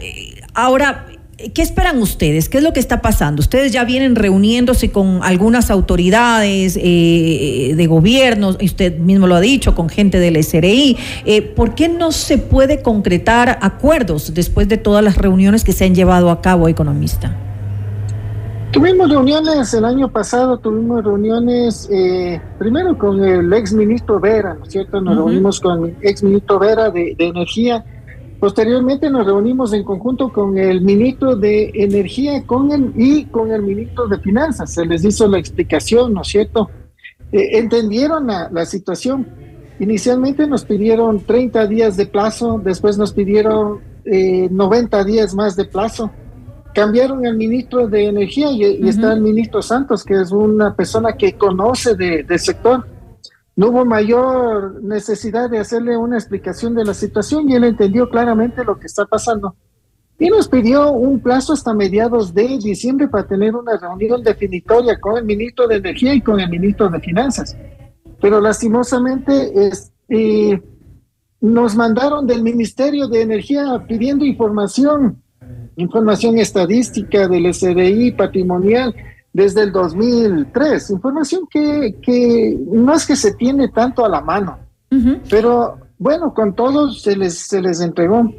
ahora, 0.55 1.07
¿Qué 1.53 1.63
esperan 1.63 2.01
ustedes? 2.01 2.49
¿Qué 2.49 2.59
es 2.59 2.65
lo 2.65 2.73
que 2.73 2.81
está 2.81 3.03
pasando? 3.03 3.41
Ustedes 3.41 3.73
ya 3.73 3.85
vienen 3.85 4.15
reuniéndose 4.17 4.91
con 4.91 5.21
algunas 5.23 5.71
autoridades 5.71 6.79
eh, 6.81 7.75
de 7.77 7.87
gobierno, 7.87 8.57
usted 8.63 8.99
mismo 8.99 9.27
lo 9.27 9.35
ha 9.35 9.41
dicho, 9.41 9.75
con 9.75 9.89
gente 9.89 10.19
del 10.19 10.43
SRI. 10.43 10.97
Eh, 11.25 11.43
¿Por 11.43 11.75
qué 11.75 11.89
no 11.89 12.13
se 12.13 12.39
puede 12.39 12.83
concretar 12.83 13.59
acuerdos 13.61 14.33
después 14.33 14.69
de 14.69 14.79
todas 14.79 15.05
las 15.05 15.19
reuniones 15.19 15.65
que 15.65 15.73
se 15.73 15.85
han 15.85 15.95
llevado 15.95 16.31
a 16.31 16.41
cabo, 16.41 16.69
economista? 16.69 17.37
Tuvimos 18.71 19.09
reuniones 19.09 19.73
el 19.75 19.85
año 19.85 20.09
pasado, 20.09 20.59
tuvimos 20.59 21.05
reuniones 21.05 21.89
eh, 21.93 22.41
primero 22.59 22.99
con 22.99 23.23
el 23.23 23.53
ex 23.53 23.73
ministro 23.73 24.19
Vera, 24.19 24.55
¿no 24.55 24.65
es 24.65 24.73
cierto? 24.73 25.01
Nos 25.01 25.17
reunimos 25.17 25.61
con 25.61 25.85
el 25.85 25.97
ex 26.03 26.23
ministro 26.25 26.59
Vera 26.59 26.91
de, 26.91 27.15
de 27.17 27.27
Energía 27.27 27.85
Posteriormente 28.41 29.09
nos 29.09 29.25
reunimos 29.25 29.73
en 29.73 29.85
conjunto 29.85 30.33
con 30.33 30.59
el 30.59 30.81
ministro 30.83 31.37
de 31.37 31.71
Energía 31.75 32.45
con 32.45 32.73
el, 32.73 32.93
y 32.97 33.25
con 33.27 33.51
el 33.51 33.63
ministro 33.63 34.07
de 34.07 34.19
Finanzas. 34.19 34.73
Se 34.73 34.85
les 34.85 35.05
hizo 35.05 35.27
la 35.29 35.39
explicación, 35.39 36.13
¿no 36.13 36.23
es 36.23 36.29
cierto? 36.29 36.69
Eh, 37.33 37.59
entendieron 37.59 38.27
la, 38.27 38.67
situación. 38.67 39.27
Inicialmente 39.81 40.47
nos 40.47 40.65
pidieron 40.65 41.21
30 41.21 41.67
días 41.67 41.97
de 41.97 42.07
plazo, 42.07 42.61
después 42.63 42.99
nos 42.99 43.13
pidieron 43.13 43.81
90 44.05 45.01
eh, 45.01 45.05
días 45.05 45.35
más 45.35 45.57
de 45.57 45.65
plazo. 45.65 46.11
Cambiaron 46.75 47.25
al 47.27 47.37
ministro 47.37 47.87
de 47.89 48.07
Energía 48.07 48.51
y, 48.51 48.89
está 48.89 49.13
el 49.13 49.21
ministro 49.21 49.63
Santos, 49.63 50.05
que 50.05 50.21
es 50.21 50.33
una 50.33 50.75
persona 50.75 51.13
que 51.13 51.35
conoce 51.35 51.95
de, 51.95 52.25
del 52.25 52.39
sector 52.39 52.85
no 53.57 53.69
hubo 53.69 53.85
mayor 53.85 54.83
necesidad 54.83 55.49
de 55.49 55.59
hacerle 55.59 55.97
una 55.97 56.17
explicación 56.17 56.75
de 56.75 56.85
la 56.85 56.95
situación 56.95 57.49
y 57.49 57.55
él 57.55 57.65
entendió 57.65 58.09
claramente 58.09 58.65
lo 58.65 58.79
que 58.79 58.87
está 58.87 59.07
pasando. 59.07 59.55
Y 60.19 60.29
nos 60.29 60.49
pidió 60.49 60.91
un 60.93 61.21
plazo 61.21 61.53
hasta 61.53 61.75
mediados 61.75 62.35
de 62.35 62.59
diciembre 62.59 63.09
para 63.09 63.27
tener 63.27 63.55
una 63.55 63.77
reunión 63.77 64.23
definitoria 64.23 64.99
con 65.01 65.19
el 65.19 65.25
ministro 65.25 65.67
de 65.67 65.77
Energía 65.77 66.15
y 66.15 66.21
con 66.21 66.41
el 66.41 66.49
ministro 66.49 66.89
de 66.89 67.01
Finanzas. 67.01 67.57
Pero 68.21 68.41
lastimosamente 68.41 69.53
eh, 70.09 70.63
nos 71.41 71.77
mandaron 71.77 72.27
del 72.27 72.43
Ministerio 72.43 73.09
de 73.09 73.23
Energía 73.23 73.85
pidiendo 73.89 74.25
información, 74.25 75.23
información 75.77 76.39
estadística 76.39 77.29
del 77.29 77.53
SDI 77.53 78.13
patrimonial, 78.13 78.95
desde 79.35 79.63
el 79.63 79.73
2003, 79.73 80.91
información 80.91 81.47
que, 81.51 81.97
que 82.01 82.57
no 82.71 82.95
es 82.95 83.05
que 83.05 83.17
se 83.17 83.35
tiene 83.35 83.69
tanto 83.69 84.05
a 84.05 84.09
la 84.09 84.21
mano, 84.21 84.59
pero 85.29 85.77
bueno, 85.99 86.33
con 86.33 86.55
todo 86.55 86.93
se 86.93 87.17
les, 87.17 87.37
se 87.41 87.61
les 87.61 87.81
entregó. 87.81 88.33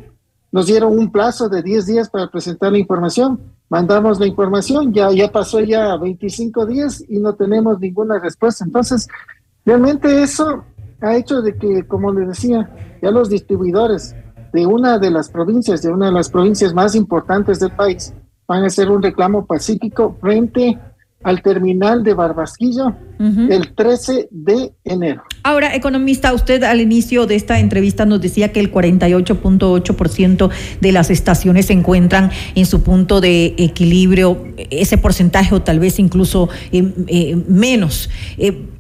Nos 0.53 0.67
dieron 0.67 0.97
un 0.97 1.11
plazo 1.11 1.49
de 1.49 1.61
10 1.61 1.85
días 1.85 2.09
para 2.09 2.31
presentar 2.31 2.71
la 2.71 2.77
información, 2.77 3.41
mandamos 3.67 4.21
la 4.21 4.25
información, 4.25 4.93
ya, 4.93 5.11
ya 5.11 5.29
pasó 5.29 5.59
ya 5.59 5.97
25 5.97 6.65
días 6.65 7.03
y 7.09 7.19
no 7.19 7.33
tenemos 7.33 7.77
ninguna 7.77 8.17
respuesta. 8.17 8.63
Entonces, 8.63 9.09
realmente 9.65 10.23
eso 10.23 10.63
ha 11.01 11.17
hecho 11.17 11.41
de 11.41 11.57
que, 11.57 11.85
como 11.85 12.13
les 12.13 12.29
decía, 12.29 12.97
ya 13.01 13.11
los 13.11 13.29
distribuidores 13.29 14.15
de 14.53 14.65
una 14.65 14.97
de 14.97 15.11
las 15.11 15.27
provincias, 15.27 15.81
de 15.81 15.91
una 15.91 16.05
de 16.05 16.13
las 16.13 16.29
provincias 16.29 16.73
más 16.73 16.95
importantes 16.95 17.59
del 17.59 17.71
país, 17.71 18.13
van 18.47 18.63
a 18.63 18.67
hacer 18.67 18.89
un 18.89 19.01
reclamo 19.01 19.45
pacífico 19.45 20.17
frente 20.21 20.77
al 21.25 21.41
terminal 21.41 22.03
de 22.03 22.13
Barbasquillo 22.13 22.93
el 23.17 23.73
13 23.73 24.27
de 24.29 24.73
enero. 24.83 25.23
Ahora, 25.41 25.73
economista, 25.73 26.31
usted 26.33 26.61
al 26.63 26.81
inicio 26.81 27.25
de 27.25 27.35
esta 27.35 27.59
entrevista 27.59 28.05
nos 28.05 28.21
decía 28.21 28.51
que 28.51 28.59
el 28.59 28.71
48.8% 28.71 30.49
de 30.81 30.91
las 30.91 31.09
estaciones 31.09 31.65
se 31.67 31.73
encuentran 31.73 32.29
en 32.53 32.67
su 32.67 32.83
punto 32.83 33.21
de 33.21 33.55
equilibrio, 33.57 34.45
ese 34.69 34.99
porcentaje 34.99 35.55
o 35.55 35.63
tal 35.63 35.79
vez 35.79 35.97
incluso 35.97 36.49
eh, 36.71 36.93
eh, 37.07 37.35
menos. 37.47 38.09
Eh, 38.37 38.74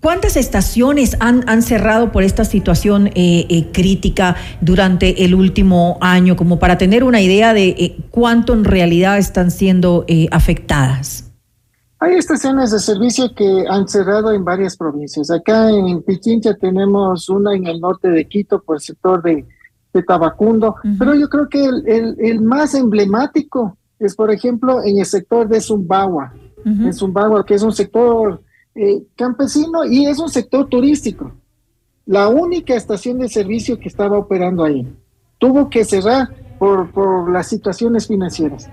¿Cuántas 0.00 0.36
estaciones 0.36 1.16
han, 1.20 1.48
han, 1.48 1.62
cerrado 1.62 2.12
por 2.12 2.22
esta 2.22 2.44
situación 2.44 3.06
eh, 3.08 3.46
eh, 3.48 3.70
crítica 3.72 4.36
durante 4.60 5.24
el 5.24 5.34
último 5.34 5.96
año, 6.02 6.36
como 6.36 6.58
para 6.58 6.76
tener 6.76 7.02
una 7.02 7.22
idea 7.22 7.54
de 7.54 7.68
eh, 7.68 7.96
cuánto 8.10 8.52
en 8.52 8.64
realidad 8.64 9.16
están 9.16 9.50
siendo 9.50 10.04
afectadas? 10.30 11.32
Hay 11.98 12.14
estaciones 12.14 12.72
de 12.72 12.78
servicio 12.78 13.34
que 13.34 13.64
han 13.68 13.88
cerrado 13.88 14.32
en 14.32 14.44
varias 14.44 14.76
provincias. 14.76 15.30
Acá 15.30 15.70
en 15.70 16.02
Pichincha 16.02 16.54
tenemos 16.54 17.28
una 17.30 17.54
en 17.54 17.66
el 17.66 17.80
norte 17.80 18.08
de 18.08 18.28
Quito 18.28 18.60
por 18.62 18.76
el 18.76 18.82
sector 18.82 19.22
de, 19.22 19.46
de 19.94 20.02
Tabacundo, 20.02 20.76
pero 20.98 21.14
yo 21.14 21.28
creo 21.28 21.48
que 21.48 21.64
el, 21.64 22.16
el, 22.18 22.40
más 22.42 22.74
emblemático 22.74 23.76
es, 23.98 24.14
por 24.14 24.30
ejemplo, 24.30 24.82
en 24.82 24.98
el 24.98 25.06
sector 25.06 25.48
de 25.48 25.60
Zumbagua. 25.60 26.34
En 26.64 26.92
Zumbagua, 26.92 27.44
que 27.44 27.54
es 27.54 27.62
un 27.62 27.72
sector 27.72 28.42
eh, 28.74 29.02
campesino 29.16 29.84
y 29.84 30.06
es 30.06 30.18
un 30.18 30.28
sector 30.28 30.68
turístico. 30.68 31.32
La 32.06 32.28
única 32.28 32.74
estación 32.74 33.18
de 33.18 33.28
servicio 33.28 33.78
que 33.78 33.88
estaba 33.88 34.18
operando 34.18 34.64
ahí 34.64 34.86
tuvo 35.38 35.70
que 35.70 35.84
cerrar 35.84 36.28
por, 36.58 36.90
por 36.90 37.30
las 37.30 37.48
situaciones 37.48 38.06
financieras. 38.06 38.68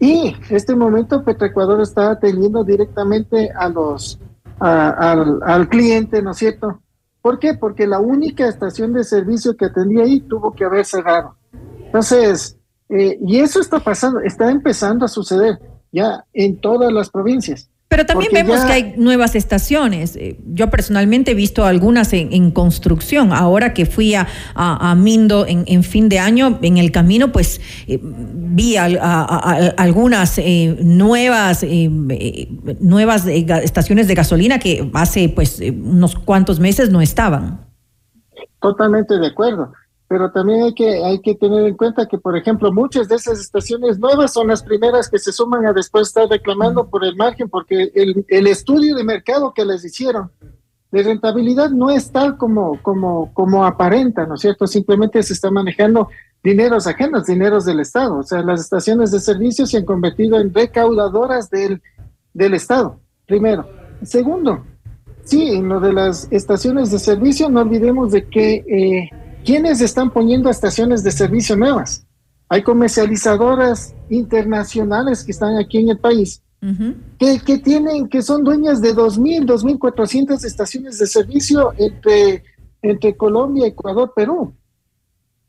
Y 0.00 0.34
este 0.50 0.74
momento 0.74 1.22
Petroecuador 1.22 1.80
está 1.80 2.10
atendiendo 2.10 2.64
directamente 2.64 3.50
a 3.54 3.68
los, 3.68 4.18
al, 4.58 5.68
cliente, 5.68 6.22
¿no 6.22 6.32
es 6.32 6.38
cierto? 6.38 6.80
¿Por 7.20 7.38
qué? 7.38 7.54
Porque 7.54 7.86
la 7.86 8.00
única 8.00 8.48
estación 8.48 8.92
de 8.92 9.04
servicio 9.04 9.56
que 9.56 9.66
atendía 9.66 10.02
ahí 10.02 10.20
tuvo 10.20 10.52
que 10.54 10.64
haber 10.64 10.84
cerrado. 10.84 11.36
Entonces, 11.84 12.58
eh, 12.88 13.18
y 13.24 13.38
eso 13.38 13.60
está 13.60 13.78
pasando, 13.78 14.20
está 14.20 14.50
empezando 14.50 15.04
a 15.04 15.08
suceder 15.08 15.60
ya 15.92 16.24
en 16.32 16.60
todas 16.60 16.92
las 16.92 17.08
provincias. 17.10 17.70
Pero 17.92 18.06
también 18.06 18.32
vemos 18.32 18.64
que 18.64 18.72
hay 18.72 18.94
nuevas 18.96 19.34
estaciones. 19.34 20.16
Eh, 20.16 20.38
yo 20.46 20.70
personalmente 20.70 21.32
he 21.32 21.34
visto 21.34 21.66
algunas 21.66 22.14
en, 22.14 22.50
construcción. 22.50 23.34
Ahora 23.34 23.74
que 23.74 23.84
fui 23.84 24.14
a, 24.14 24.26
a, 24.54 24.94
Mindo 24.94 25.44
en, 25.46 25.84
fin 25.84 26.08
de 26.08 26.18
año, 26.18 26.58
en 26.62 26.78
el 26.78 26.90
camino, 26.90 27.32
pues 27.32 27.60
eh, 27.86 27.98
vi 28.02 28.78
algunas 28.78 30.38
eh, 30.38 30.74
nuevas, 30.80 31.66
nuevas 32.80 33.26
estaciones 33.26 34.08
de 34.08 34.14
gasolina 34.14 34.58
que 34.58 34.90
hace 34.94 35.28
pues 35.28 35.60
unos 35.60 36.14
cuantos 36.14 36.60
meses 36.60 36.88
no 36.88 37.02
estaban. 37.02 37.60
Totalmente 38.58 39.18
de 39.18 39.26
acuerdo 39.26 39.70
pero 40.12 40.30
también 40.30 40.64
hay 40.64 40.74
que, 40.74 41.02
hay 41.02 41.20
que 41.22 41.34
tener 41.36 41.66
en 41.66 41.74
cuenta 41.74 42.06
que, 42.06 42.18
por 42.18 42.36
ejemplo, 42.36 42.70
muchas 42.70 43.08
de 43.08 43.14
esas 43.14 43.40
estaciones 43.40 43.98
nuevas 43.98 44.34
son 44.34 44.48
las 44.48 44.62
primeras 44.62 45.08
que 45.08 45.18
se 45.18 45.32
suman 45.32 45.64
a 45.64 45.72
después 45.72 46.08
estar 46.08 46.28
reclamando 46.28 46.86
por 46.86 47.02
el 47.02 47.16
margen, 47.16 47.48
porque 47.48 47.90
el, 47.94 48.22
el 48.28 48.46
estudio 48.46 48.94
de 48.94 49.04
mercado 49.04 49.54
que 49.54 49.64
les 49.64 49.82
hicieron 49.82 50.30
de 50.90 51.02
rentabilidad 51.02 51.70
no 51.70 51.88
es 51.88 52.12
tal 52.12 52.36
como, 52.36 52.78
como, 52.82 53.32
como 53.32 53.64
aparenta, 53.64 54.26
¿no 54.26 54.34
es 54.34 54.42
cierto? 54.42 54.66
Simplemente 54.66 55.22
se 55.22 55.32
está 55.32 55.50
manejando 55.50 56.10
dineros 56.42 56.86
ajenos, 56.86 57.24
dineros 57.24 57.64
del 57.64 57.80
Estado. 57.80 58.18
O 58.18 58.22
sea, 58.22 58.42
las 58.42 58.60
estaciones 58.60 59.12
de 59.12 59.18
servicio 59.18 59.64
se 59.64 59.78
han 59.78 59.86
convertido 59.86 60.38
en 60.38 60.52
recaudadoras 60.52 61.48
del, 61.48 61.80
del 62.34 62.52
Estado, 62.52 63.00
primero. 63.24 63.66
Segundo, 64.02 64.62
sí, 65.24 65.54
en 65.54 65.70
lo 65.70 65.80
de 65.80 65.94
las 65.94 66.28
estaciones 66.30 66.90
de 66.90 66.98
servicio, 66.98 67.48
no 67.48 67.62
olvidemos 67.62 68.12
de 68.12 68.28
que... 68.28 68.56
Eh, 68.56 69.21
¿Quiénes 69.44 69.80
están 69.80 70.10
poniendo 70.10 70.50
estaciones 70.50 71.02
de 71.02 71.10
servicio 71.10 71.56
nuevas? 71.56 72.06
Hay 72.48 72.62
comercializadoras 72.62 73.94
internacionales 74.10 75.24
que 75.24 75.32
están 75.32 75.56
aquí 75.56 75.78
en 75.78 75.90
el 75.90 75.98
país, 75.98 76.42
que, 77.18 77.58
tienen, 77.58 78.08
que 78.08 78.22
son 78.22 78.44
dueñas 78.44 78.80
de 78.80 78.94
2.000, 78.94 79.46
2.400 79.46 80.44
estaciones 80.44 80.98
de 80.98 81.06
servicio 81.06 81.72
entre, 81.78 82.44
entre 82.82 83.16
Colombia, 83.16 83.66
Ecuador, 83.66 84.12
Perú. 84.14 84.54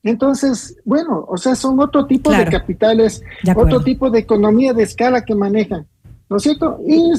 Entonces, 0.02 0.78
bueno, 0.84 1.26
o 1.28 1.38
sea, 1.38 1.56
son 1.56 1.80
otro 1.80 2.06
tipo 2.06 2.32
de 2.32 2.46
capitales, 2.46 3.22
otro 3.56 3.82
tipo 3.82 4.10
de 4.10 4.20
economía 4.20 4.74
de 4.74 4.84
escala 4.84 5.24
que 5.24 5.36
manejan, 5.36 5.88
¿no 6.30 6.38
es 6.38 6.44
cierto? 6.44 6.80
Y 6.88 7.12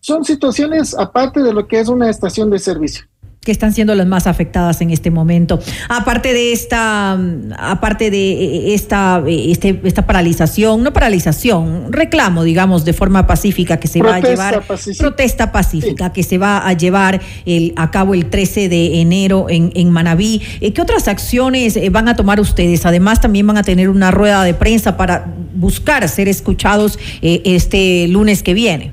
son 0.00 0.24
situaciones 0.24 0.96
aparte 0.96 1.42
de 1.42 1.52
lo 1.52 1.66
que 1.66 1.80
es 1.80 1.88
una 1.88 2.10
estación 2.10 2.50
de 2.50 2.58
servicio. 2.58 3.06
Que 3.40 3.52
están 3.52 3.72
siendo 3.72 3.94
las 3.94 4.06
más 4.06 4.26
afectadas 4.26 4.80
en 4.80 4.90
este 4.90 5.10
momento. 5.10 5.58
Aparte 5.88 6.32
de 6.32 6.52
esta, 6.52 7.18
aparte 7.56 8.10
de 8.10 8.74
esta, 8.74 9.22
este, 9.26 9.80
esta 9.84 10.06
paralización, 10.06 10.82
no 10.82 10.92
paralización, 10.92 11.92
reclamo, 11.92 12.44
digamos, 12.44 12.84
de 12.84 12.92
forma 12.92 13.26
pacífica 13.26 13.78
que 13.78 13.88
se 13.88 14.02
va 14.02 14.16
a 14.16 14.20
llevar, 14.20 14.64
protesta 14.98 15.52
pacífica 15.52 16.12
que 16.12 16.22
se 16.22 16.36
va 16.36 16.66
a 16.66 16.72
llevar 16.72 17.20
el, 17.46 17.72
a 17.76 17.90
cabo 17.90 18.14
el 18.14 18.28
13 18.28 18.68
de 18.68 19.00
enero 19.00 19.46
en, 19.48 19.72
en 19.74 19.90
Manabí. 19.90 20.42
Eh, 20.60 20.72
¿Qué 20.72 20.82
otras 20.82 21.08
acciones 21.08 21.76
eh, 21.76 21.88
van 21.90 22.08
a 22.08 22.16
tomar 22.16 22.40
ustedes? 22.40 22.84
Además, 22.86 23.20
también 23.20 23.46
van 23.46 23.56
a 23.56 23.62
tener 23.62 23.88
una 23.88 24.10
rueda 24.10 24.44
de 24.44 24.54
prensa 24.54 24.96
para 24.96 25.24
buscar 25.54 26.06
ser 26.08 26.28
escuchados 26.28 26.98
eh, 27.22 27.42
este 27.44 28.08
lunes 28.08 28.42
que 28.42 28.54
viene. 28.54 28.92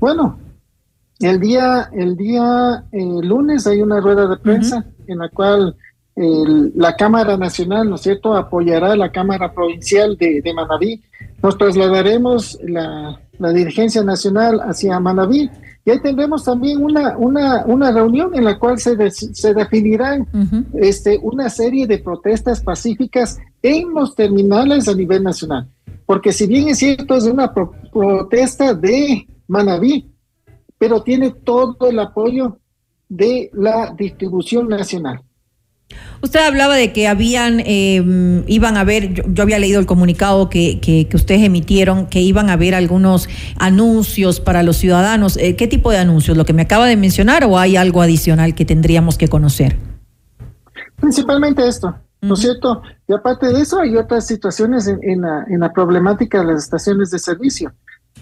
Bueno, 0.00 0.38
el 1.20 1.40
día, 1.40 1.90
el 1.92 2.16
día 2.16 2.84
eh, 2.92 3.04
lunes 3.22 3.66
hay 3.66 3.82
una 3.82 4.00
rueda 4.00 4.26
de 4.28 4.36
prensa 4.36 4.84
en 5.06 5.18
la 5.18 5.28
cual 5.28 5.76
la 6.16 6.94
Cámara 6.94 7.36
Nacional, 7.36 7.88
¿no 7.88 7.96
es 7.96 8.02
cierto?, 8.02 8.36
apoyará 8.36 8.92
a 8.92 8.96
la 8.96 9.10
Cámara 9.10 9.52
Provincial 9.52 10.16
de, 10.16 10.40
de 10.42 10.54
Manabí. 10.54 11.02
Nos 11.42 11.58
trasladaremos 11.58 12.58
la, 12.62 13.20
la, 13.38 13.52
dirigencia 13.52 14.02
nacional 14.04 14.60
hacia 14.60 15.00
Manabí 15.00 15.50
y 15.84 15.90
ahí 15.90 16.00
tendremos 16.00 16.44
también 16.44 16.82
una, 16.82 17.18
una, 17.18 17.64
una 17.66 17.90
reunión 17.90 18.34
en 18.34 18.44
la 18.44 18.58
cual 18.58 18.78
se, 18.78 19.10
se 19.10 19.54
definirán 19.54 20.26
este, 20.74 21.18
una 21.20 21.50
serie 21.50 21.86
de 21.86 21.98
protestas 21.98 22.62
pacíficas 22.62 23.38
en 23.60 23.92
los 23.92 24.14
terminales 24.14 24.88
a 24.88 24.94
nivel 24.94 25.22
nacional. 25.22 25.68
Porque 26.06 26.32
si 26.32 26.46
bien 26.46 26.68
es 26.68 26.78
cierto, 26.78 27.16
es 27.16 27.24
una 27.24 27.52
protesta 27.52 28.72
de 28.72 29.26
Manabí, 29.48 30.13
pero 30.78 31.02
tiene 31.02 31.30
todo 31.30 31.88
el 31.88 31.98
apoyo 31.98 32.58
de 33.08 33.50
la 33.52 33.94
distribución 33.96 34.68
nacional. 34.68 35.22
Usted 36.22 36.40
hablaba 36.40 36.74
de 36.74 36.92
que 36.92 37.06
habían, 37.06 37.60
em, 37.64 38.44
iban 38.46 38.76
a 38.76 38.80
haber, 38.80 39.12
yo, 39.32 39.42
había 39.42 39.58
leído 39.58 39.78
el 39.78 39.86
comunicado 39.86 40.48
que, 40.48 40.80
que, 40.80 41.08
ustedes 41.14 41.42
emitieron, 41.42 42.06
que 42.06 42.20
iban 42.20 42.48
a 42.48 42.54
haber 42.54 42.74
algunos 42.74 43.28
anuncios 43.58 44.40
para 44.40 44.62
los 44.62 44.78
ciudadanos. 44.78 45.36
Eh, 45.36 45.54
¿Qué 45.56 45.66
tipo 45.66 45.90
de 45.90 45.98
anuncios? 45.98 46.36
¿Lo 46.36 46.46
que 46.46 46.54
me 46.54 46.62
acaba 46.62 46.86
de 46.86 46.96
mencionar 46.96 47.44
o 47.44 47.58
hay 47.58 47.76
algo 47.76 48.00
adicional 48.00 48.54
que 48.54 48.64
tendríamos 48.64 49.18
que 49.18 49.28
conocer? 49.28 49.76
Principalmente 50.96 51.66
esto, 51.68 51.94
¿no 52.22 52.34
es 52.34 52.40
cierto? 52.40 52.80
Y 53.06 53.12
aparte 53.12 53.52
de 53.52 53.60
eso, 53.60 53.78
hay 53.80 53.94
otras 53.96 54.26
situaciones 54.26 54.88
en, 54.88 55.20
la, 55.20 55.44
en 55.48 55.60
la 55.60 55.72
problemática 55.72 56.38
de 56.38 56.46
las 56.46 56.64
estaciones 56.64 57.10
de 57.10 57.18
servicio. 57.18 57.72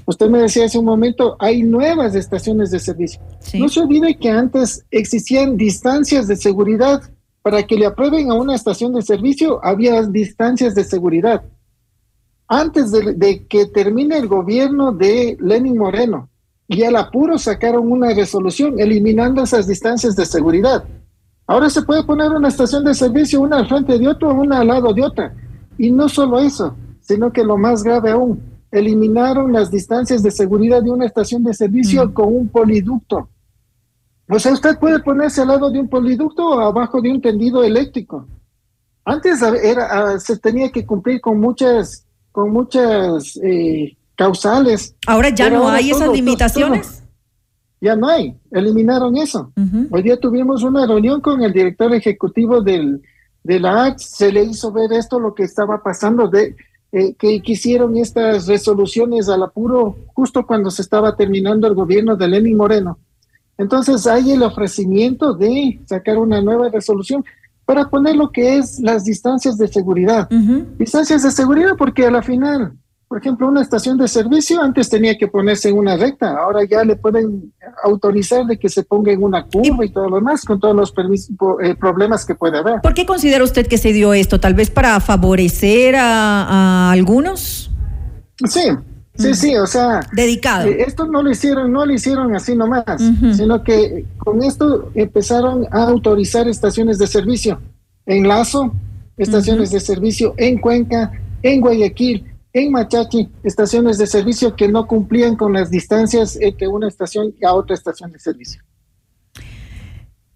Usted 0.04 0.28
me 0.28 0.40
decía 0.40 0.64
hace 0.64 0.78
un 0.78 0.84
momento, 0.84 1.36
hay 1.38 1.62
nuevas 1.62 2.14
estaciones 2.14 2.70
de 2.70 2.80
servicio. 2.80 3.20
No 3.54 3.68
se 3.68 3.80
olvide 3.80 4.16
que 4.16 4.30
antes 4.30 4.84
existían 4.90 5.56
distancias 5.56 6.26
de 6.26 6.36
seguridad. 6.36 7.02
Para 7.42 7.64
que 7.64 7.76
le 7.76 7.86
aprueben 7.86 8.30
a 8.30 8.34
una 8.34 8.54
estación 8.54 8.92
de 8.94 9.02
servicio, 9.02 9.64
había 9.64 10.02
distancias 10.02 10.74
de 10.74 10.84
seguridad. 10.84 11.42
Antes 12.46 12.92
de, 12.92 13.46
que 13.48 13.66
termine 13.66 14.16
el 14.16 14.28
gobierno 14.28 14.92
de 14.92 15.36
Lenin 15.40 15.76
Moreno, 15.76 16.28
y 16.68 16.84
al 16.84 16.96
apuro 16.96 17.38
sacaron 17.38 17.90
una 17.90 18.14
resolución 18.14 18.78
eliminando 18.78 19.42
esas 19.42 19.66
distancias 19.66 20.16
de 20.16 20.24
seguridad. 20.24 20.84
Ahora 21.46 21.68
se 21.68 21.82
puede 21.82 22.04
poner 22.04 22.30
una 22.30 22.48
estación 22.48 22.84
de 22.84 22.94
servicio 22.94 23.40
una 23.40 23.58
al 23.58 23.68
frente 23.68 23.98
de 23.98 24.08
otra, 24.08 24.28
una 24.28 24.60
al 24.60 24.68
lado 24.68 24.92
de 24.94 25.04
otra. 25.04 25.34
Y 25.76 25.90
no 25.90 26.08
solo 26.08 26.38
eso, 26.38 26.76
sino 27.00 27.32
que 27.32 27.44
lo 27.44 27.58
más 27.58 27.82
grave 27.82 28.10
aún, 28.10 28.40
eliminaron 28.72 29.52
las 29.52 29.70
distancias 29.70 30.22
de 30.22 30.30
seguridad 30.30 30.82
de 30.82 30.90
una 30.90 31.04
estación 31.04 31.44
de 31.44 31.52
servicio 31.52 32.06
mm. 32.06 32.12
con 32.12 32.34
un 32.34 32.48
poliducto. 32.48 33.28
O 34.28 34.38
sea, 34.38 34.52
usted 34.52 34.78
puede 34.78 34.98
ponerse 35.00 35.42
al 35.42 35.48
lado 35.48 35.70
de 35.70 35.78
un 35.78 35.88
poliducto 35.88 36.48
o 36.48 36.58
abajo 36.58 37.02
de 37.02 37.10
un 37.10 37.20
tendido 37.20 37.62
eléctrico. 37.62 38.26
Antes 39.04 39.42
era, 39.42 40.18
se 40.18 40.38
tenía 40.38 40.70
que 40.70 40.86
cumplir 40.86 41.20
con 41.20 41.38
muchas, 41.38 42.06
con 42.30 42.50
muchas 42.50 43.38
eh, 43.42 43.94
causales. 44.16 44.96
Ahora 45.06 45.28
ya 45.28 45.50
no 45.50 45.68
hay 45.68 45.90
esas 45.90 46.10
limitaciones. 46.10 47.02
ya 47.80 47.94
no 47.94 48.08
hay, 48.08 48.34
eliminaron 48.52 49.16
eso. 49.18 49.52
Hoy 49.90 50.02
día 50.02 50.18
tuvimos 50.18 50.62
una 50.62 50.86
reunión 50.86 51.20
con 51.20 51.42
el 51.42 51.52
director 51.52 51.92
ejecutivo 51.92 52.62
del, 52.62 53.02
de 53.42 53.60
la 53.60 53.84
AX, 53.84 54.02
se 54.02 54.32
le 54.32 54.44
hizo 54.44 54.72
ver 54.72 54.92
esto, 54.92 55.18
lo 55.18 55.34
que 55.34 55.42
estaba 55.42 55.82
pasando 55.82 56.28
de 56.28 56.56
eh, 56.92 57.14
que 57.14 57.40
quisieron 57.40 57.96
estas 57.96 58.46
resoluciones 58.46 59.28
al 59.30 59.42
apuro 59.42 59.96
justo 60.14 60.46
cuando 60.46 60.70
se 60.70 60.82
estaba 60.82 61.16
terminando 61.16 61.66
el 61.66 61.74
gobierno 61.74 62.16
de 62.16 62.28
Lenin 62.28 62.56
Moreno. 62.56 62.98
Entonces 63.56 64.06
hay 64.06 64.32
el 64.32 64.42
ofrecimiento 64.42 65.32
de 65.32 65.80
sacar 65.86 66.18
una 66.18 66.42
nueva 66.42 66.68
resolución 66.68 67.24
para 67.64 67.88
poner 67.88 68.16
lo 68.16 68.30
que 68.30 68.58
es 68.58 68.78
las 68.80 69.04
distancias 69.04 69.56
de 69.56 69.68
seguridad. 69.68 70.28
Distancias 70.78 71.22
de 71.22 71.30
seguridad 71.30 71.76
porque 71.78 72.04
a 72.04 72.10
la 72.10 72.22
final 72.22 72.74
por 73.12 73.20
ejemplo, 73.20 73.46
una 73.46 73.60
estación 73.60 73.98
de 73.98 74.08
servicio 74.08 74.62
antes 74.62 74.88
tenía 74.88 75.18
que 75.18 75.28
ponerse 75.28 75.68
en 75.68 75.76
una 75.76 75.98
recta, 75.98 76.30
ahora 76.30 76.64
ya 76.64 76.82
le 76.82 76.96
pueden 76.96 77.52
autorizar 77.84 78.46
de 78.46 78.58
que 78.58 78.70
se 78.70 78.84
ponga 78.84 79.12
en 79.12 79.22
una 79.22 79.44
curva 79.44 79.84
y, 79.84 79.90
todo 79.90 80.08
lo 80.08 80.16
demás, 80.16 80.46
con 80.46 80.58
todos 80.58 80.74
los 80.74 80.94
eh, 81.62 81.74
problemas 81.74 82.24
que 82.24 82.34
puede 82.34 82.56
haber. 82.56 82.80
¿Por 82.80 82.94
qué 82.94 83.04
considera 83.04 83.44
usted 83.44 83.66
que 83.66 83.76
se 83.76 83.92
dio 83.92 84.14
esto? 84.14 84.40
¿Tal 84.40 84.54
vez 84.54 84.70
para 84.70 84.98
favorecer 84.98 85.94
a, 85.94 86.90
algunos? 86.90 87.70
Sí, 88.46 88.62
Sí, 89.14 89.28
mm. 89.28 89.34
sí, 89.34 89.56
o 89.56 89.66
sea, 89.66 90.00
dedicado. 90.14 90.68
Eh, 90.68 90.84
esto 90.86 91.06
no 91.06 91.22
lo 91.22 91.30
hicieron, 91.30 91.70
no 91.70 91.84
lo 91.84 91.92
hicieron 91.92 92.34
así 92.34 92.56
nomás, 92.56 92.84
sino 93.36 93.62
que 93.62 94.06
con 94.16 94.42
esto 94.42 94.90
empezaron 94.94 95.66
a 95.70 95.82
autorizar 95.82 96.48
estaciones 96.48 96.96
de 96.96 97.06
servicio 97.06 97.60
en 98.06 98.26
Lazo, 98.26 98.72
estaciones 99.18 99.70
de 99.70 99.80
servicio 99.80 100.32
en 100.38 100.56
Cuenca, 100.56 101.12
en 101.42 101.60
Guayaquil, 101.60 102.31
en 102.52 102.70
Machachi 102.70 103.28
estaciones 103.42 103.98
de 103.98 104.06
servicio 104.06 104.54
que 104.54 104.68
no 104.68 104.86
cumplían 104.86 105.36
con 105.36 105.52
las 105.52 105.70
distancias 105.70 106.36
entre 106.40 106.68
una 106.68 106.88
estación 106.88 107.34
y 107.40 107.44
a 107.44 107.54
otra 107.54 107.74
estación 107.74 108.12
de 108.12 108.18
servicio. 108.18 108.62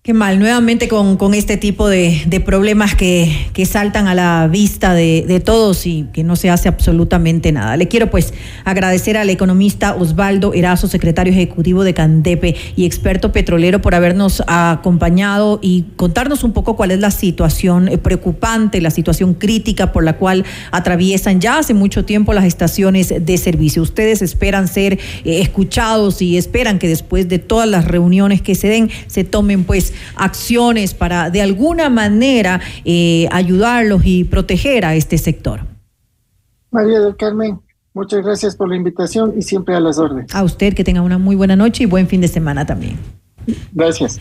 Qué 0.06 0.14
mal, 0.14 0.38
nuevamente 0.38 0.86
con, 0.86 1.16
con 1.16 1.34
este 1.34 1.56
tipo 1.56 1.88
de, 1.88 2.22
de 2.28 2.38
problemas 2.38 2.94
que, 2.94 3.48
que, 3.52 3.66
saltan 3.66 4.06
a 4.06 4.14
la 4.14 4.46
vista 4.46 4.94
de, 4.94 5.24
de, 5.26 5.40
todos 5.40 5.84
y 5.84 6.06
que 6.12 6.22
no 6.22 6.36
se 6.36 6.48
hace 6.48 6.68
absolutamente 6.68 7.50
nada. 7.50 7.76
Le 7.76 7.88
quiero 7.88 8.08
pues 8.08 8.32
agradecer 8.64 9.16
al 9.16 9.30
economista 9.30 9.96
Osvaldo 9.96 10.54
Erazo, 10.54 10.86
secretario 10.86 11.32
ejecutivo 11.32 11.82
de 11.82 11.92
Candepe 11.92 12.54
y 12.76 12.84
experto 12.86 13.32
petrolero 13.32 13.82
por 13.82 13.96
habernos 13.96 14.44
acompañado 14.46 15.58
y 15.60 15.86
contarnos 15.96 16.44
un 16.44 16.52
poco 16.52 16.76
cuál 16.76 16.92
es 16.92 17.00
la 17.00 17.10
situación 17.10 17.88
eh, 17.88 17.98
preocupante, 17.98 18.80
la 18.80 18.90
situación 18.90 19.34
crítica 19.34 19.90
por 19.90 20.04
la 20.04 20.18
cual 20.18 20.44
atraviesan 20.70 21.40
ya 21.40 21.58
hace 21.58 21.74
mucho 21.74 22.04
tiempo 22.04 22.32
las 22.32 22.44
estaciones 22.44 23.12
de 23.18 23.38
servicio. 23.38 23.82
Ustedes 23.82 24.22
esperan 24.22 24.68
ser 24.68 25.00
eh, 25.24 25.40
escuchados 25.40 26.22
y 26.22 26.36
esperan 26.36 26.78
que 26.78 26.86
después 26.86 27.28
de 27.28 27.40
todas 27.40 27.68
las 27.68 27.86
reuniones 27.86 28.40
que 28.40 28.54
se 28.54 28.68
den 28.68 28.88
se 29.08 29.24
tomen 29.24 29.64
pues 29.64 29.94
acciones 30.14 30.94
para 30.94 31.30
de 31.30 31.42
alguna 31.42 31.88
manera 31.90 32.60
eh, 32.84 33.28
ayudarlos 33.30 34.02
y 34.04 34.24
proteger 34.24 34.84
a 34.84 34.94
este 34.94 35.18
sector. 35.18 35.60
María 36.70 37.00
del 37.00 37.16
Carmen, 37.16 37.60
muchas 37.94 38.24
gracias 38.24 38.56
por 38.56 38.68
la 38.68 38.76
invitación 38.76 39.34
y 39.36 39.42
siempre 39.42 39.74
a 39.74 39.80
las 39.80 39.98
órdenes. 39.98 40.34
A 40.34 40.42
usted 40.42 40.74
que 40.74 40.84
tenga 40.84 41.02
una 41.02 41.18
muy 41.18 41.36
buena 41.36 41.56
noche 41.56 41.84
y 41.84 41.86
buen 41.86 42.08
fin 42.08 42.20
de 42.20 42.28
semana 42.28 42.66
también. 42.66 42.98
Gracias. 43.72 44.20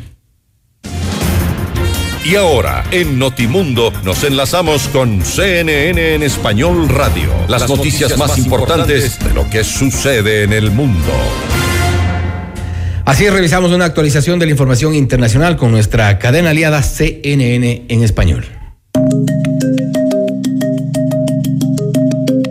Y 2.26 2.36
ahora, 2.38 2.84
en 2.90 3.20
Notimundo, 3.20 3.94
nos 4.04 4.24
enlazamos 4.24 4.88
con 4.88 5.22
CNN 5.22 6.16
en 6.16 6.24
Español 6.24 6.90
Radio. 6.90 7.30
Las, 7.48 7.70
noticias, 7.70 8.18
más, 8.18 8.40
importantes 8.40 9.20
de 9.24 9.32
lo 9.32 9.48
que 9.48 9.64
sucede 9.64 10.42
en 10.42 10.52
el 10.52 10.72
mundo. 10.72 11.12
Así 13.06 13.30
revisamos 13.30 13.72
una 13.72 13.86
actualización 13.86 14.40
de 14.40 14.48
la 14.48 14.52
información 14.52 14.96
internacional 14.96 15.58
con 15.58 15.70
nuestra 15.70 16.18
cadena 16.18 16.50
aliada 16.50 16.82
CNN 16.82 17.86
en 17.88 18.04
español. 18.04 18.46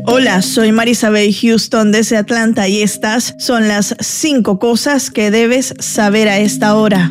Hola, 0.07 0.43
soy 0.43 0.71
Marisabel 0.71 1.35
Houston 1.35 1.91
desde 1.91 2.17
Atlanta 2.17 2.69
y 2.69 2.83
estas 2.83 3.35
son 3.39 3.67
las 3.67 3.97
cinco 3.99 4.61
cosas 4.61 5.11
que 5.11 5.33
debes 5.33 5.75
saber 5.81 6.29
a 6.29 6.39
esta 6.39 6.77
hora. 6.77 7.11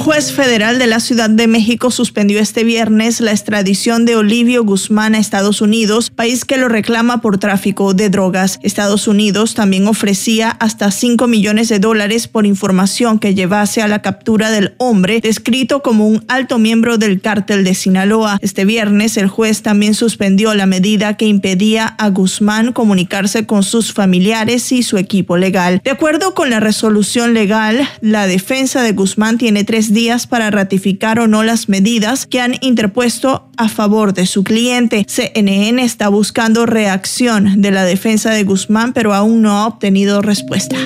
Juez 0.00 0.32
federal 0.32 0.78
de 0.78 0.86
la 0.86 0.98
Ciudad 0.98 1.28
de 1.28 1.46
México 1.46 1.90
suspendió 1.90 2.40
este 2.40 2.64
viernes 2.64 3.20
la 3.20 3.32
extradición 3.32 4.06
de 4.06 4.16
Olivio 4.16 4.64
Guzmán 4.64 5.14
a 5.14 5.18
Estados 5.18 5.60
Unidos, 5.60 6.08
país 6.08 6.46
que 6.46 6.56
lo 6.56 6.70
reclama 6.70 7.20
por 7.20 7.36
tráfico 7.36 7.92
de 7.92 8.08
drogas. 8.08 8.58
Estados 8.62 9.06
Unidos 9.06 9.52
también 9.52 9.86
ofrecía 9.86 10.52
hasta 10.52 10.90
5 10.90 11.26
millones 11.26 11.68
de 11.68 11.80
dólares 11.80 12.28
por 12.28 12.46
información 12.46 13.18
que 13.18 13.34
llevase 13.34 13.82
a 13.82 13.88
la 13.88 14.00
captura 14.00 14.50
del 14.50 14.72
hombre 14.78 15.20
descrito 15.20 15.82
como 15.82 16.08
un 16.08 16.24
alto 16.28 16.58
miembro 16.58 16.96
del 16.96 17.20
cártel 17.20 17.62
de 17.62 17.74
Sinaloa. 17.74 18.38
Este 18.40 18.64
viernes 18.64 19.18
el 19.18 19.28
juez 19.28 19.60
también 19.60 19.92
suspendió 19.92 20.54
la 20.54 20.64
medida 20.64 21.18
que 21.18 21.26
impedía 21.26 21.84
a 21.86 22.08
Guzmán 22.08 22.72
comunicarse 22.72 23.44
con 23.44 23.62
sus 23.62 23.92
familiares 23.92 24.72
y 24.72 24.82
su 24.82 24.96
equipo 24.96 25.36
legal. 25.36 25.82
De 25.84 25.90
acuerdo 25.90 26.32
con 26.32 26.48
la 26.48 26.58
resolución 26.58 27.34
legal, 27.34 27.86
la 28.00 28.26
defensa 28.26 28.82
de 28.82 28.92
Guzmán 28.92 29.36
tiene 29.36 29.62
tres 29.64 29.89
días 29.92 30.26
para 30.26 30.50
ratificar 30.50 31.18
o 31.20 31.28
no 31.28 31.42
las 31.42 31.68
medidas 31.68 32.26
que 32.26 32.40
han 32.40 32.54
interpuesto 32.60 33.48
a 33.56 33.68
favor 33.68 34.14
de 34.14 34.26
su 34.26 34.44
cliente. 34.44 35.04
CNN 35.08 35.82
está 35.82 36.08
buscando 36.08 36.66
reacción 36.66 37.60
de 37.60 37.70
la 37.70 37.84
defensa 37.84 38.30
de 38.30 38.44
Guzmán, 38.44 38.92
pero 38.92 39.14
aún 39.14 39.42
no 39.42 39.58
ha 39.58 39.66
obtenido 39.66 40.22
respuesta. 40.22 40.76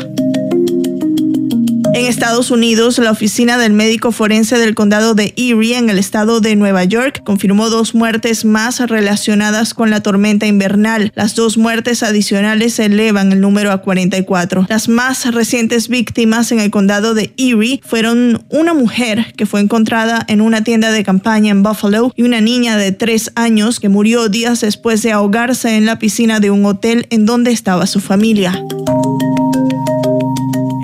En 1.94 2.06
Estados 2.06 2.50
Unidos, 2.50 2.98
la 2.98 3.12
oficina 3.12 3.56
del 3.56 3.72
médico 3.72 4.10
forense 4.10 4.58
del 4.58 4.74
condado 4.74 5.14
de 5.14 5.32
Erie, 5.36 5.78
en 5.78 5.88
el 5.88 6.00
estado 6.00 6.40
de 6.40 6.56
Nueva 6.56 6.82
York, 6.82 7.22
confirmó 7.24 7.70
dos 7.70 7.94
muertes 7.94 8.44
más 8.44 8.80
relacionadas 8.80 9.74
con 9.74 9.90
la 9.90 10.02
tormenta 10.02 10.44
invernal. 10.48 11.12
Las 11.14 11.36
dos 11.36 11.56
muertes 11.56 12.02
adicionales 12.02 12.80
elevan 12.80 13.30
el 13.30 13.40
número 13.40 13.70
a 13.70 13.78
44. 13.78 14.66
Las 14.68 14.88
más 14.88 15.32
recientes 15.32 15.86
víctimas 15.86 16.50
en 16.50 16.58
el 16.58 16.72
condado 16.72 17.14
de 17.14 17.32
Erie 17.36 17.80
fueron 17.84 18.44
una 18.48 18.74
mujer 18.74 19.32
que 19.36 19.46
fue 19.46 19.60
encontrada 19.60 20.24
en 20.26 20.40
una 20.40 20.64
tienda 20.64 20.90
de 20.90 21.04
campaña 21.04 21.52
en 21.52 21.62
Buffalo 21.62 22.12
y 22.16 22.24
una 22.24 22.40
niña 22.40 22.76
de 22.76 22.90
tres 22.90 23.30
años 23.36 23.78
que 23.78 23.88
murió 23.88 24.28
días 24.28 24.62
después 24.62 25.00
de 25.02 25.12
ahogarse 25.12 25.76
en 25.76 25.86
la 25.86 26.00
piscina 26.00 26.40
de 26.40 26.50
un 26.50 26.66
hotel 26.66 27.06
en 27.10 27.24
donde 27.24 27.52
estaba 27.52 27.86
su 27.86 28.00
familia. 28.00 28.60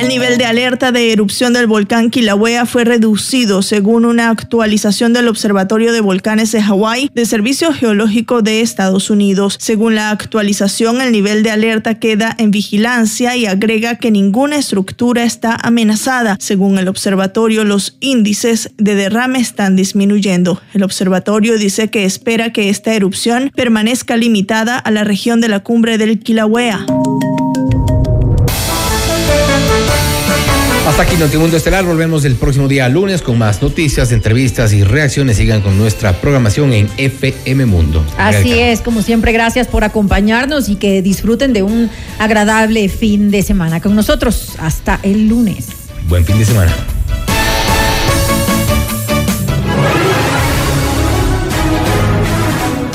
El 0.00 0.08
nivel 0.08 0.38
de 0.38 0.46
alerta 0.46 0.92
de 0.92 1.12
erupción 1.12 1.52
del 1.52 1.66
volcán 1.66 2.08
Kilauea 2.08 2.64
fue 2.64 2.84
reducido 2.84 3.60
según 3.60 4.06
una 4.06 4.30
actualización 4.30 5.12
del 5.12 5.28
Observatorio 5.28 5.92
de 5.92 6.00
Volcanes 6.00 6.52
de 6.52 6.62
Hawái 6.62 7.10
del 7.14 7.26
Servicio 7.26 7.70
Geológico 7.74 8.40
de 8.40 8.62
Estados 8.62 9.10
Unidos. 9.10 9.56
Según 9.60 9.96
la 9.96 10.10
actualización, 10.10 11.02
el 11.02 11.12
nivel 11.12 11.42
de 11.42 11.50
alerta 11.50 11.96
queda 11.96 12.34
en 12.38 12.50
vigilancia 12.50 13.36
y 13.36 13.44
agrega 13.44 13.96
que 13.96 14.10
ninguna 14.10 14.56
estructura 14.56 15.24
está 15.24 15.54
amenazada. 15.54 16.38
Según 16.40 16.78
el 16.78 16.88
observatorio, 16.88 17.64
los 17.64 17.98
índices 18.00 18.70
de 18.78 18.94
derrame 18.94 19.38
están 19.38 19.76
disminuyendo. 19.76 20.62
El 20.72 20.82
observatorio 20.82 21.58
dice 21.58 21.88
que 21.88 22.06
espera 22.06 22.54
que 22.54 22.70
esta 22.70 22.94
erupción 22.94 23.52
permanezca 23.54 24.16
limitada 24.16 24.78
a 24.78 24.90
la 24.90 25.04
región 25.04 25.42
de 25.42 25.48
la 25.48 25.60
cumbre 25.60 25.98
del 25.98 26.20
Kilauea. 26.20 26.86
Hasta 31.00 31.14
aquí 31.14 31.22
Notimundo 31.22 31.56
Estelar. 31.56 31.82
Volvemos 31.86 32.26
el 32.26 32.34
próximo 32.34 32.68
día 32.68 32.86
lunes 32.90 33.22
con 33.22 33.38
más 33.38 33.62
noticias, 33.62 34.12
entrevistas 34.12 34.74
y 34.74 34.84
reacciones. 34.84 35.38
Sigan 35.38 35.62
con 35.62 35.78
nuestra 35.78 36.12
programación 36.12 36.74
en 36.74 36.90
FM 36.98 37.64
Mundo. 37.64 38.04
Así 38.18 38.58
es, 38.58 38.82
como 38.82 39.00
siempre, 39.00 39.32
gracias 39.32 39.66
por 39.66 39.82
acompañarnos 39.82 40.68
y 40.68 40.76
que 40.76 41.00
disfruten 41.00 41.54
de 41.54 41.62
un 41.62 41.88
agradable 42.18 42.86
fin 42.90 43.30
de 43.30 43.42
semana 43.42 43.80
con 43.80 43.96
nosotros. 43.96 44.56
Hasta 44.58 45.00
el 45.02 45.26
lunes. 45.26 45.68
Buen 46.06 46.26
fin 46.26 46.38
de 46.38 46.44
semana. 46.44 46.76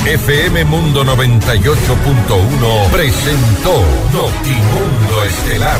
FM 0.06 0.64
Mundo 0.66 1.04
98.1 1.06 2.90
presentó 2.92 3.84
Notimundo 4.14 5.24
Estelar. 5.24 5.80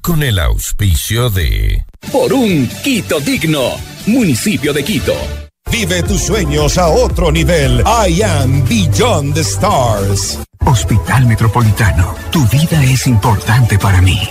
Con 0.00 0.22
el 0.22 0.38
auspicio 0.38 1.30
de... 1.30 1.84
Por 2.12 2.32
un 2.32 2.68
Quito 2.82 3.20
digno, 3.20 3.72
municipio 4.06 4.72
de 4.72 4.82
Quito. 4.84 5.14
Vive 5.70 6.02
tus 6.02 6.22
sueños 6.22 6.78
a 6.78 6.88
otro 6.88 7.30
nivel. 7.30 7.82
I 7.86 8.22
am 8.22 8.64
Beyond 8.66 9.34
the 9.34 9.40
Stars. 9.40 10.38
Hospital 10.64 11.26
Metropolitano, 11.26 12.14
tu 12.30 12.46
vida 12.48 12.82
es 12.84 13.06
importante 13.06 13.78
para 13.78 14.00
mí. 14.00 14.28